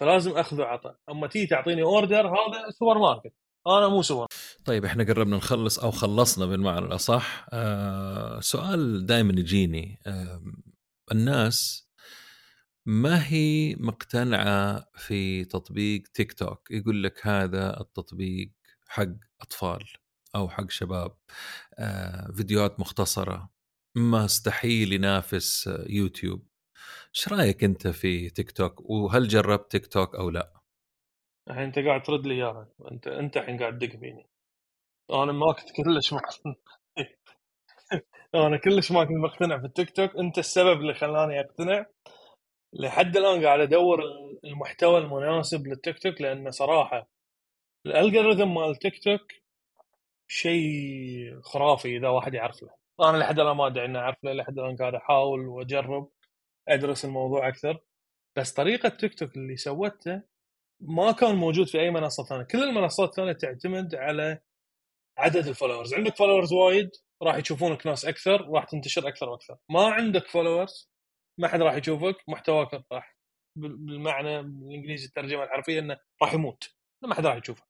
فلازم 0.00 0.30
أخذ 0.30 0.60
وعطاء 0.60 0.96
أما 1.10 1.26
تيجي 1.26 1.46
تعطيني 1.46 1.82
order 1.82 2.28
هذا 2.28 2.70
سوبر 2.70 2.98
ماركت 2.98 3.32
أنا 3.66 3.88
مو 3.88 4.02
سوبر 4.02 4.26
طيب 4.64 4.84
إحنا 4.84 5.04
قربنا 5.04 5.36
نخلص 5.36 5.78
أو 5.78 5.90
خلصنا 5.90 6.46
بالمعنى 6.46 6.86
الأصح. 6.86 7.46
آه 7.52 8.40
سؤال 8.40 9.06
دائما 9.06 9.40
يجيني. 9.40 9.98
آه 10.06 10.42
الناس 11.12 11.85
ما 12.86 13.26
هي 13.32 13.76
مقتنعة 13.78 14.86
في 14.94 15.44
تطبيق 15.44 16.02
تيك 16.14 16.32
توك؟ 16.32 16.70
يقول 16.70 17.02
لك 17.02 17.26
هذا 17.26 17.80
التطبيق 17.80 18.50
حق 18.88 19.08
أطفال 19.40 19.84
أو 20.34 20.48
حق 20.48 20.70
شباب 20.70 21.16
آه، 21.78 22.32
فيديوهات 22.32 22.80
مختصرة 22.80 23.50
ما 23.94 24.24
استحيل 24.24 24.92
ينافس 24.92 25.70
يوتيوب. 25.88 26.46
إيش 27.14 27.28
رأيك 27.28 27.64
أنت 27.64 27.88
في 27.88 28.30
تيك 28.30 28.50
توك؟ 28.50 28.90
وهل 28.90 29.28
جربت 29.28 29.70
تيك 29.70 29.86
توك 29.86 30.14
أو 30.14 30.30
لا؟ 30.30 30.52
الحين 31.50 31.62
أنت 31.62 31.78
قاعد 31.78 32.02
ترد 32.02 32.26
لي 32.26 32.34
إياها. 32.34 32.68
أنت 32.92 33.06
أنت 33.06 33.36
الحين 33.36 33.58
قاعد 33.58 33.78
تدق 33.78 33.90
فيني. 33.90 34.26
أنا 35.10 35.32
ما 35.32 35.52
كنت 35.52 35.70
كلش 35.76 36.14
أنا 38.34 38.56
كلش 38.56 38.92
ما 38.92 39.04
كنت 39.04 39.16
مقتنع 39.16 39.58
في 39.58 39.64
التيك 39.64 39.90
توك. 39.90 40.16
أنت 40.16 40.38
السبب 40.38 40.80
اللي 40.80 40.94
خلاني 40.94 41.40
أقتنع. 41.40 41.86
لحد 42.78 43.16
الآن 43.16 43.44
قاعد 43.44 43.60
أدور 43.60 44.00
المحتوى 44.44 44.98
المناسب 44.98 45.66
للتيك 45.66 45.98
توك 45.98 46.20
لأنه 46.20 46.50
صراحة 46.50 47.08
الالجوريثم 47.86 48.54
مال 48.54 48.70
التيك 48.70 49.04
توك 49.04 49.32
شيء 50.28 51.40
خرافي 51.40 51.96
إذا 51.96 52.08
واحد 52.08 52.34
يعرف 52.34 52.62
له. 52.62 52.70
أنا 53.00 53.16
لحد 53.16 53.40
الآن 53.40 53.56
ما 53.56 53.66
أدري 53.66 53.84
اني 53.84 53.98
اعرف 53.98 54.24
له 54.24 54.32
لحد 54.32 54.58
الآن 54.58 54.76
قاعد 54.76 54.94
أحاول 54.94 55.46
وأجرب 55.46 56.10
أدرس 56.68 57.04
الموضوع 57.04 57.48
أكثر. 57.48 57.80
بس 58.36 58.52
طريقة 58.52 58.88
تيك 58.88 59.14
توك 59.14 59.36
اللي 59.36 59.56
سوته 59.56 60.22
ما 60.80 61.12
كان 61.12 61.34
موجود 61.36 61.66
في 61.66 61.80
أي 61.80 61.90
منصة 61.90 62.24
ثانية. 62.24 62.44
كل 62.44 62.62
المنصات 62.62 63.08
الثانية 63.08 63.32
تعتمد 63.32 63.94
على 63.94 64.38
عدد 65.18 65.46
ال 65.48 65.52
followers. 65.52 65.94
عندك 65.94 66.16
followers 66.16 66.52
وايد 66.52 66.90
راح 67.22 67.36
يشوفونك 67.36 67.86
ناس 67.86 68.04
أكثر 68.04 68.48
راح 68.50 68.64
تنتشر 68.64 69.08
أكثر 69.08 69.28
وأكثر. 69.28 69.56
ما 69.68 69.84
عندك 69.84 70.26
followers 70.26 70.95
ما 71.38 71.48
حد 71.48 71.62
راح 71.62 71.74
يشوفك 71.74 72.16
محتواك 72.28 72.84
راح 72.92 73.16
بالمعنى 73.56 74.42
بالإنجليزي 74.42 75.06
الترجمة 75.06 75.42
الحرفية 75.44 75.78
إنه 75.78 75.98
راح 76.22 76.34
يموت. 76.34 76.74
ما 77.02 77.14
حد 77.14 77.26
راح 77.26 77.36
يشوفه. 77.36 77.66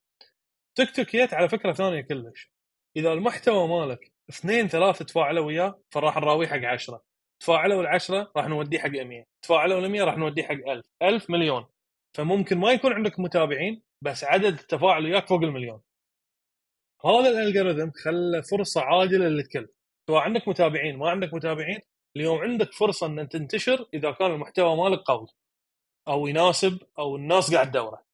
تيك 0.74 0.90
توك 0.96 1.16
جت 1.16 1.34
على 1.34 1.48
فكرة 1.48 1.72
ثانية 1.72 2.00
كلش. 2.00 2.52
إذا 2.96 3.12
المحتوى 3.12 3.68
مالك 3.68 4.12
اثنين 4.30 4.68
ثلاثة 4.68 5.04
تفاعلوا 5.04 5.46
وياه 5.46 5.82
فراح 5.90 6.16
نراويه 6.16 6.46
حق 6.46 6.64
عشرة. 6.64 7.02
تفاعلوا 7.40 7.82
العشرة 7.82 8.32
راح 8.36 8.46
نوديه 8.46 8.78
حق 8.78 8.88
100 8.88 9.24
تفاعلوا 9.42 9.78
ال 9.78 9.90
100 9.90 10.04
راح 10.04 10.16
نوديه 10.16 10.42
حق 10.42 10.52
1000 10.68 10.84
1000 11.02 11.30
مليون. 11.30 11.66
فممكن 12.16 12.58
ما 12.58 12.72
يكون 12.72 12.92
عندك 12.92 13.20
متابعين 13.20 13.82
بس 14.02 14.24
عدد 14.24 14.58
التفاعل 14.58 15.04
وياك 15.04 15.26
فوق 15.26 15.42
المليون. 15.42 15.82
هذا 17.04 17.28
ال 17.28 17.35
algorithm 17.35 17.90
خلى 17.90 18.42
فرصة 18.42 18.80
عادله 18.80 19.28
للكل. 19.28 19.68
سواء 20.08 20.22
عندك 20.22 20.48
متابعين 20.48 20.98
ما 20.98 21.10
عندك 21.10 21.34
متابعين 21.34 21.80
اليوم 22.16 22.38
عندك 22.38 22.72
فرصة 22.72 23.06
إن 23.06 23.28
تنتشر 23.28 23.88
إذا 23.94 24.10
كان 24.10 24.30
المحتوى 24.30 24.76
مالك 24.76 24.98
قوي 24.98 25.26
أو 26.08 26.26
يناسب 26.26 26.78
أو 26.98 27.16
الناس 27.16 27.54
قاعد 27.54 27.70
تدوره. 27.70 28.06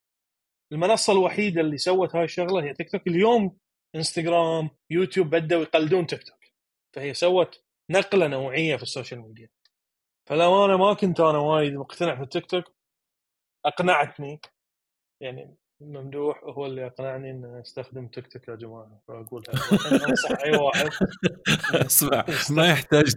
المنصة 0.71 1.13
الوحيدة 1.13 1.61
اللي 1.61 1.77
سوت 1.77 2.15
هاي 2.15 2.23
الشغلة 2.23 2.63
هي 2.63 2.73
تيك 2.73 2.91
توك. 2.91 3.07
اليوم 3.07 3.57
إنستغرام 3.95 4.69
يوتيوب 4.89 5.29
بدأوا 5.29 5.61
يقلدون 5.61 6.07
تيك 6.07 6.23
توك 6.23 6.39
فهي 6.95 7.13
سوت 7.13 7.63
نقلة 7.89 8.27
نوعية 8.27 8.75
في 8.75 8.83
ال 8.83 8.88
social 8.88 9.21
media. 9.21 9.49
فلو 10.29 10.65
أنا 10.65 10.77
ما 10.77 10.93
كنت 10.93 11.19
أنا 11.19 11.37
وايد 11.37 11.73
مقتنع 11.73 12.15
في 12.15 12.21
التيك 12.21 12.45
توك 12.45 12.75
أقنعتني 13.65 14.39
يعني 15.21 15.57
ممدوح 15.85 16.43
هو 16.43 16.65
اللي 16.65 16.85
اقنعني 16.85 17.31
ان 17.31 17.45
أستخدم 17.61 18.07
تيك 18.07 18.27
توك 18.27 18.47
يا 18.47 18.55
جماعة 18.55 19.01
فأقولها. 19.07 19.53
انصح 20.09 20.31
أي 20.45 20.57
واحد. 20.57 20.89
اسمع 21.87 22.25
ما 22.49 22.67
يحتاج 22.69 23.13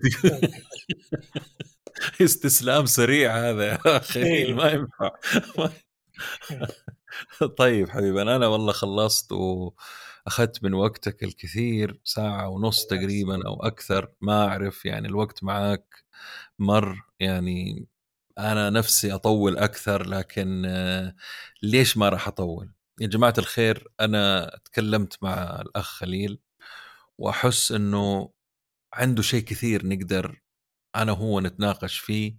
استسلام 2.22 2.86
سريع 2.86 3.36
هذا 3.36 3.66
يا 3.66 3.78
أخي 3.84 4.22
إيه. 4.22 4.54
ما 4.54 4.70
ينفع. 4.70 5.10
طيب 7.58 7.88
حبيبي 7.88 8.22
أنا 8.22 8.46
والله 8.46 8.72
خلصت 8.72 9.32
وأخذت 9.32 10.64
من 10.64 10.74
وقتك 10.74 11.22
الكثير 11.22 12.00
ساعة 12.04 12.48
ونص 12.48 12.86
تقريبا 12.86 13.46
أو 13.46 13.62
أكثر 13.62 14.12
ما 14.20 14.48
أعرف 14.48 14.84
يعني 14.84 15.08
الوقت 15.08 15.44
معك 15.44 16.04
مر 16.58 16.96
يعني 17.20 17.86
أنا 18.38 18.70
نفسي 18.70 19.14
أطول 19.14 19.58
أكثر 19.58 20.08
لكن 20.08 20.62
آه، 20.66 21.14
ليش 21.62 21.96
ما 21.96 22.08
راح 22.08 22.28
أطول؟ 22.28 22.72
يا 23.00 23.06
جماعة 23.06 23.34
الخير 23.38 23.88
أنا 24.00 24.50
تكلمت 24.64 25.22
مع 25.22 25.60
الأخ 25.60 25.86
خليل 25.86 26.40
وأحس 27.18 27.72
إنه 27.72 28.30
عنده 28.94 29.22
شيء 29.22 29.42
كثير 29.44 29.86
نقدر 29.86 30.42
أنا 30.96 31.12
وهو 31.12 31.40
نتناقش 31.40 31.98
فيه 31.98 32.38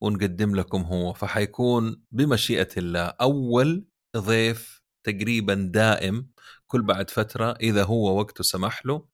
ونقدم 0.00 0.56
لكم 0.56 0.82
هو. 0.82 1.12
فحيكون 1.12 2.02
بمشيئة 2.12 2.68
الله 2.76 3.02
أول 3.02 3.86
ضيف 4.16 4.82
تقريبا 5.04 5.54
دائم 5.54 6.30
كل 6.66 6.82
بعد 6.82 7.10
فترة 7.10 7.52
إذا 7.52 7.84
هو 7.84 8.18
وقته 8.18 8.44
سمح 8.44 8.86
له 8.86 9.06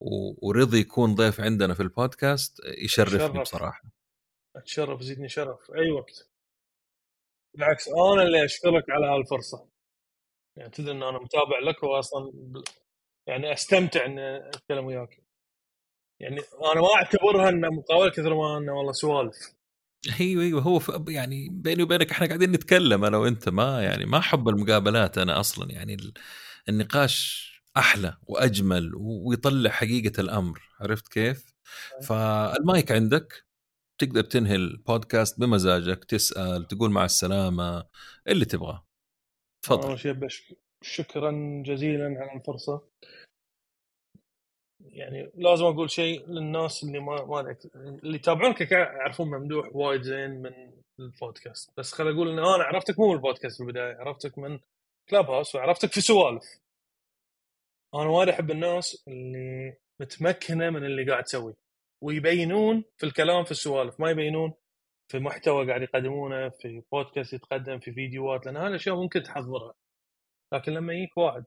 ورضي 0.00 0.78
يكون 0.80 1.14
ضيف 1.14 1.40
عندنا 1.40 1.74
في 1.74 1.82
البودكاست 1.82 2.60
يشرفني 2.78 3.18
شرف. 3.18 3.40
بصراحة. 3.40 3.95
أتشرف 4.56 5.02
زيدني 5.02 5.28
شرف. 5.28 5.70
أي 5.70 5.90
وقت. 5.90 6.30
بالعكس 7.54 7.88
أنا 7.88 8.22
اللي 8.22 8.44
أشكرك 8.44 8.84
على 8.90 9.06
هالفرصة. 9.06 9.68
يعني 10.56 10.70
تدري 10.70 10.92
إن 10.92 11.02
أنا 11.02 11.18
متابع 11.18 11.58
لك 11.58 11.82
واصلا 11.82 12.32
يعني 13.26 13.52
أستمتع 13.52 14.04
إني 14.06 14.48
أتكلم 14.48 14.84
وياك. 14.84 15.22
يعني 16.20 16.40
أنا 16.72 16.80
ما 16.80 16.94
أعتبرها 16.94 17.48
انها 17.48 17.70
مقابلة 17.70 18.10
كثر 18.10 18.34
ما 18.34 18.58
إنه 18.58 18.72
والله 18.72 18.92
سوالف. 18.92 19.36
أيوه 20.20 20.42
أيوه. 20.42 20.62
هو 20.62 20.80
يعني 21.08 21.48
بيني 21.50 21.82
وبينك 21.82 22.10
إحنا 22.10 22.26
قاعدين 22.26 22.52
نتكلم 22.52 23.04
أنا 23.04 23.16
وأنت. 23.16 23.48
ما 23.48 23.82
يعني 23.82 24.04
ما 24.04 24.18
أحب 24.18 24.48
المقابلات 24.48 25.18
أنا 25.18 25.40
أصلا. 25.40 25.72
يعني 25.72 25.94
ال- 25.94 26.14
النقاش 26.68 27.46
أحلى 27.76 28.16
وأجمل 28.26 28.92
ويطلع 28.96 29.70
حقيقة 29.70 30.20
الأمر. 30.20 30.62
عرفت 30.80 31.08
كيف؟ 31.08 31.54
فالمايك 32.02 32.92
عندك؟ 32.92 33.46
تقدر 33.98 34.22
تنهي 34.22 34.54
البودكاست 34.54 35.40
بمزاجك 35.40 36.04
تسأل 36.04 36.66
تقول 36.68 36.90
مع 36.90 37.04
السلامة 37.04 37.88
اللي 38.28 38.44
تبغاه. 38.44 38.86
تفضل. 39.64 39.88
أول 39.88 39.98
شيء 39.98 40.28
شكرا 40.84 41.62
جزيلا 41.66 42.04
على 42.04 42.40
الفرصة. 42.40 42.88
يعني 44.80 45.30
لازم 45.34 45.64
أقول 45.64 45.90
شيء 45.90 46.26
للناس 46.26 46.84
اللي 46.84 46.98
ما 46.98 47.24
ما 47.24 47.56
اللي 47.76 48.16
يتابعونك 48.16 48.72
يعرفون 48.72 49.26
ممدوح 49.26 49.76
وايد 49.76 50.02
زين 50.02 50.30
من 50.30 50.82
البودكاست. 51.00 51.70
بس 51.78 51.92
خل 51.92 52.08
أقول 52.08 52.28
إن 52.28 52.38
أنا 52.38 52.64
عرفتك 52.64 52.98
مو 52.98 53.08
من 53.08 53.14
البودكاست 53.14 53.56
في 53.56 53.62
البداية 53.62 53.96
عرفتك 53.96 54.38
من 54.38 54.60
كلاب 55.10 55.30
هاوس 55.30 55.54
وعرفتك 55.54 55.92
في 55.92 56.00
سوالف. 56.00 56.44
أنا 57.94 58.08
وايد 58.08 58.28
أحب 58.28 58.50
الناس 58.50 59.04
اللي 59.08 59.76
متمكنة 60.00 60.70
من 60.70 60.84
اللي 60.84 61.10
قاعد 61.10 61.24
تسويه 61.24 61.65
ويبينون 62.02 62.84
في 62.98 63.06
الكلام 63.06 63.44
في 63.44 63.50
السوالف 63.50 64.00
ما 64.00 64.10
يبينون 64.10 64.54
في 65.08 65.18
محتوى 65.18 65.66
قاعد 65.66 65.82
يقدمونه 65.82 66.48
في 66.48 66.82
بودكاست 66.92 67.32
يتقدم 67.32 67.78
في 67.78 67.92
فيديوهات 67.92 68.46
لأن 68.46 68.56
هاي 68.56 68.66
الأشياء 68.66 68.96
ممكن 68.96 69.22
تحضرها. 69.22 69.74
لكن 70.54 70.72
لما 70.72 70.92
يجيك 70.94 71.16
واحد 71.16 71.44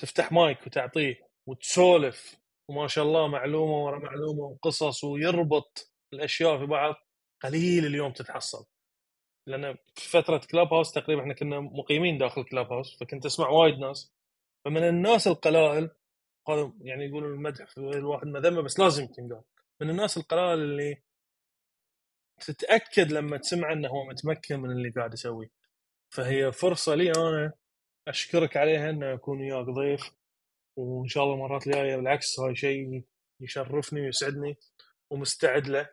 تفتح 0.00 0.32
مايك 0.32 0.66
وتعطيه 0.66 1.28
وتسولف 1.48 2.36
وما 2.68 2.86
شاء 2.86 3.04
الله 3.04 3.28
معلومة 3.28 3.84
ورا 3.84 3.98
معلومة 3.98 4.42
وقصص 4.42 5.04
ويربط 5.04 5.92
الأشياء 6.12 6.58
في 6.58 6.66
بعض 6.66 6.94
قليل 7.42 7.86
اليوم 7.86 8.12
تتحصل. 8.12 8.66
لأن 9.46 9.76
في 9.94 10.10
فترة 10.10 10.40
كلاب 10.50 10.74
هاوس 10.74 10.92
تقريبا 10.92 11.22
إحنا 11.22 11.34
كنا 11.34 11.60
مقيمين 11.60 12.18
داخل 12.18 12.44
كلاب 12.44 12.72
هاوس 12.72 12.98
فكنت 13.00 13.26
أسمع 13.26 13.48
وايد 13.48 13.78
ناس. 13.78 14.12
فمن 14.64 14.88
الناس 14.88 15.26
القلائل 15.26 15.90
هذا 16.48 16.72
يعني 16.80 17.04
يقولوا 17.04 17.28
المدح 17.28 17.66
في 17.66 17.78
الواحد 17.78 18.26
مذمه 18.26 18.62
بس 18.62 18.80
لازم 18.80 19.06
تنقال. 19.06 19.42
من 19.80 19.90
الناس 19.90 20.16
القلائل 20.16 20.58
اللي 20.58 21.02
تتأكد 22.40 23.12
لما 23.12 23.36
تسمع 23.36 23.72
إنه 23.72 23.88
هو 23.88 24.04
متمكن 24.04 24.60
من 24.60 24.70
اللي 24.70 24.90
قاعد 24.90 25.14
يسويه. 25.14 25.50
فهي 26.14 26.52
فرصة 26.52 26.94
لي 26.94 27.10
أنا 27.10 27.52
أشكرك 28.08 28.56
عليها 28.56 28.90
إنه 28.90 29.14
اكون 29.14 29.40
وياك 29.40 29.66
ضيف 29.66 30.10
وإن 30.76 31.08
شاء 31.08 31.24
الله 31.24 31.34
المرات 31.34 31.66
الجاية 31.66 31.96
بالعكس 31.96 32.40
هاي 32.40 32.54
شيء 32.54 33.04
يشرفني 33.40 34.00
ويسعدني 34.00 34.56
ومستعد 35.10 35.66
له. 35.68 35.88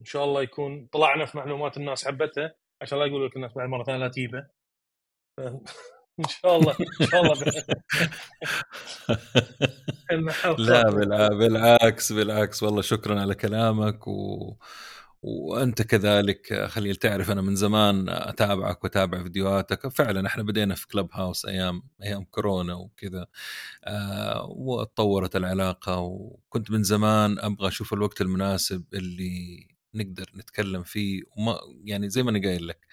إن 0.00 0.06
شاء 0.06 0.24
الله 0.24 0.42
يكون 0.42 0.86
طلعنا 0.86 1.26
في 1.26 1.38
معلومات 1.38 1.76
الناس 1.76 2.06
حبتها 2.08 2.54
عشان 2.82 2.98
لا 2.98 3.06
يقولوا 3.06 3.28
لك 3.28 3.36
الناس 3.36 3.52
بعد 3.52 3.68
مرة 3.68 3.84
ثانية 3.84 3.98
لا 3.98 4.08
تجيبه. 4.08 4.48
إن 6.20 6.24
شاء 6.28 6.56
الله 6.56 6.76
إن 7.00 7.06
شاء 7.06 7.22
الله 7.22 7.34
لا 10.58 10.90
بالع- 10.90 11.32
بالعكس 11.38 12.12
بالعكس. 12.12 12.62
والله 12.62 12.82
شكرا 12.82 13.20
على 13.20 13.34
كلامك 13.34 14.08
و... 14.08 14.56
وأنت 15.22 15.82
كذلك. 15.82 16.66
خليل 16.68 16.96
تعرف 16.96 17.30
أنا 17.30 17.42
من 17.42 17.56
زمان 17.56 18.08
أتابعك 18.08 18.84
وأتابع 18.84 19.22
فيديوهاتك. 19.22 19.88
فعلا 19.88 20.26
إحنا 20.26 20.42
بدينا 20.42 20.74
في 20.74 20.86
كلب 20.88 21.08
هاوس 21.12 21.46
أيام 21.46 21.82
أيام 22.02 22.24
كورونا 22.24 22.74
وكذا. 22.74 23.26
آه 23.84 24.46
وتطورت 24.50 25.36
العلاقة 25.36 25.98
وكنت 26.00 26.70
من 26.70 26.82
زمان 26.82 27.38
أبغى 27.38 27.68
أشوف 27.68 27.92
الوقت 27.92 28.20
المناسب 28.20 28.84
اللي 28.94 29.66
نقدر 29.94 30.30
نتكلم 30.36 30.82
فيه. 30.82 31.22
وما 31.36 31.58
يعني 31.84 32.08
زي 32.10 32.22
ما 32.22 32.30
أنا 32.30 32.40
قايل 32.48 32.68
لك 32.68 32.86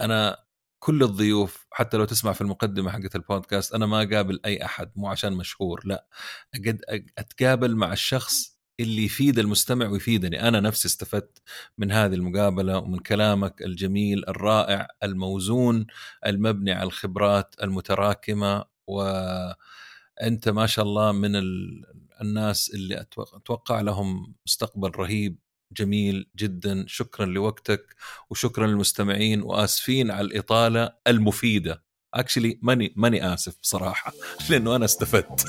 أنا 0.00 0.36
كل 0.80 1.02
الضيوف 1.02 1.66
حتى 1.70 1.96
لو 1.96 2.04
تسمع 2.04 2.32
في 2.32 2.40
المقدمة 2.40 2.90
حقت 2.90 3.16
البودكاست 3.16 3.74
أنا 3.74 3.86
ما 3.86 4.02
أقابل 4.02 4.40
أي 4.44 4.64
أحد 4.64 4.90
مو 4.96 5.08
عشان 5.08 5.32
مشهور 5.32 5.80
لا. 5.84 6.06
قد 6.54 6.80
أتقابل 7.18 7.76
مع 7.76 7.92
الشخص 7.92 8.58
اللي 8.80 9.04
يفيد 9.04 9.38
المستمع 9.38 9.86
ويفيدني. 9.88 10.48
أنا 10.48 10.60
نفسي 10.60 10.88
استفدت 10.88 11.42
من 11.78 11.92
هذه 11.92 12.14
المقابلة 12.14 12.78
ومن 12.78 12.98
كلامك 12.98 13.62
الجميل 13.62 14.24
الرائع 14.28 14.88
الموزون 15.02 15.86
المبني 16.26 16.72
على 16.72 16.82
الخبرات 16.86 17.54
المتراكمة 17.62 18.64
وانت 18.86 20.48
ما 20.48 20.66
شاء 20.66 20.84
الله 20.84 21.12
من 21.12 21.36
ال- 21.36 21.84
الناس 22.20 22.70
اللي 22.74 23.00
أتوقع 23.36 23.80
لهم 23.80 24.34
مستقبل 24.46 24.90
رهيب. 24.96 25.38
جميل 25.72 26.30
جدا. 26.36 26.84
شكرا 26.86 27.26
لوقتك 27.26 27.94
وشكرا 28.30 28.66
للمستمعين 28.66 29.42
وآسفين 29.42 30.10
على 30.10 30.26
الإطالة 30.26 30.92
المفيدة. 31.06 31.82
اكشلي 32.14 32.58
ماني 32.62 32.92
ماني 32.96 33.34
آسف 33.34 33.56
بصراحة 33.62 34.12
لأنه 34.50 34.76
أنا 34.76 34.84
استفدت. 34.84 35.44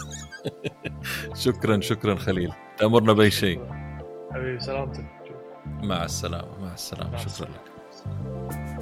شكرا 1.45 1.81
شكرا 1.81 2.15
خليل. 2.15 2.52
تأمرنا 2.77 3.14
بأي 3.14 3.31
شيء. 3.31 3.65
حبيبي 4.31 4.60
سلامتك. 4.60 5.06
مع 5.65 6.06
السلامة 6.06 6.60
مع 6.60 6.73
السلامة. 6.73 7.18
شكرا. 7.18 7.48
لك. 7.49 8.81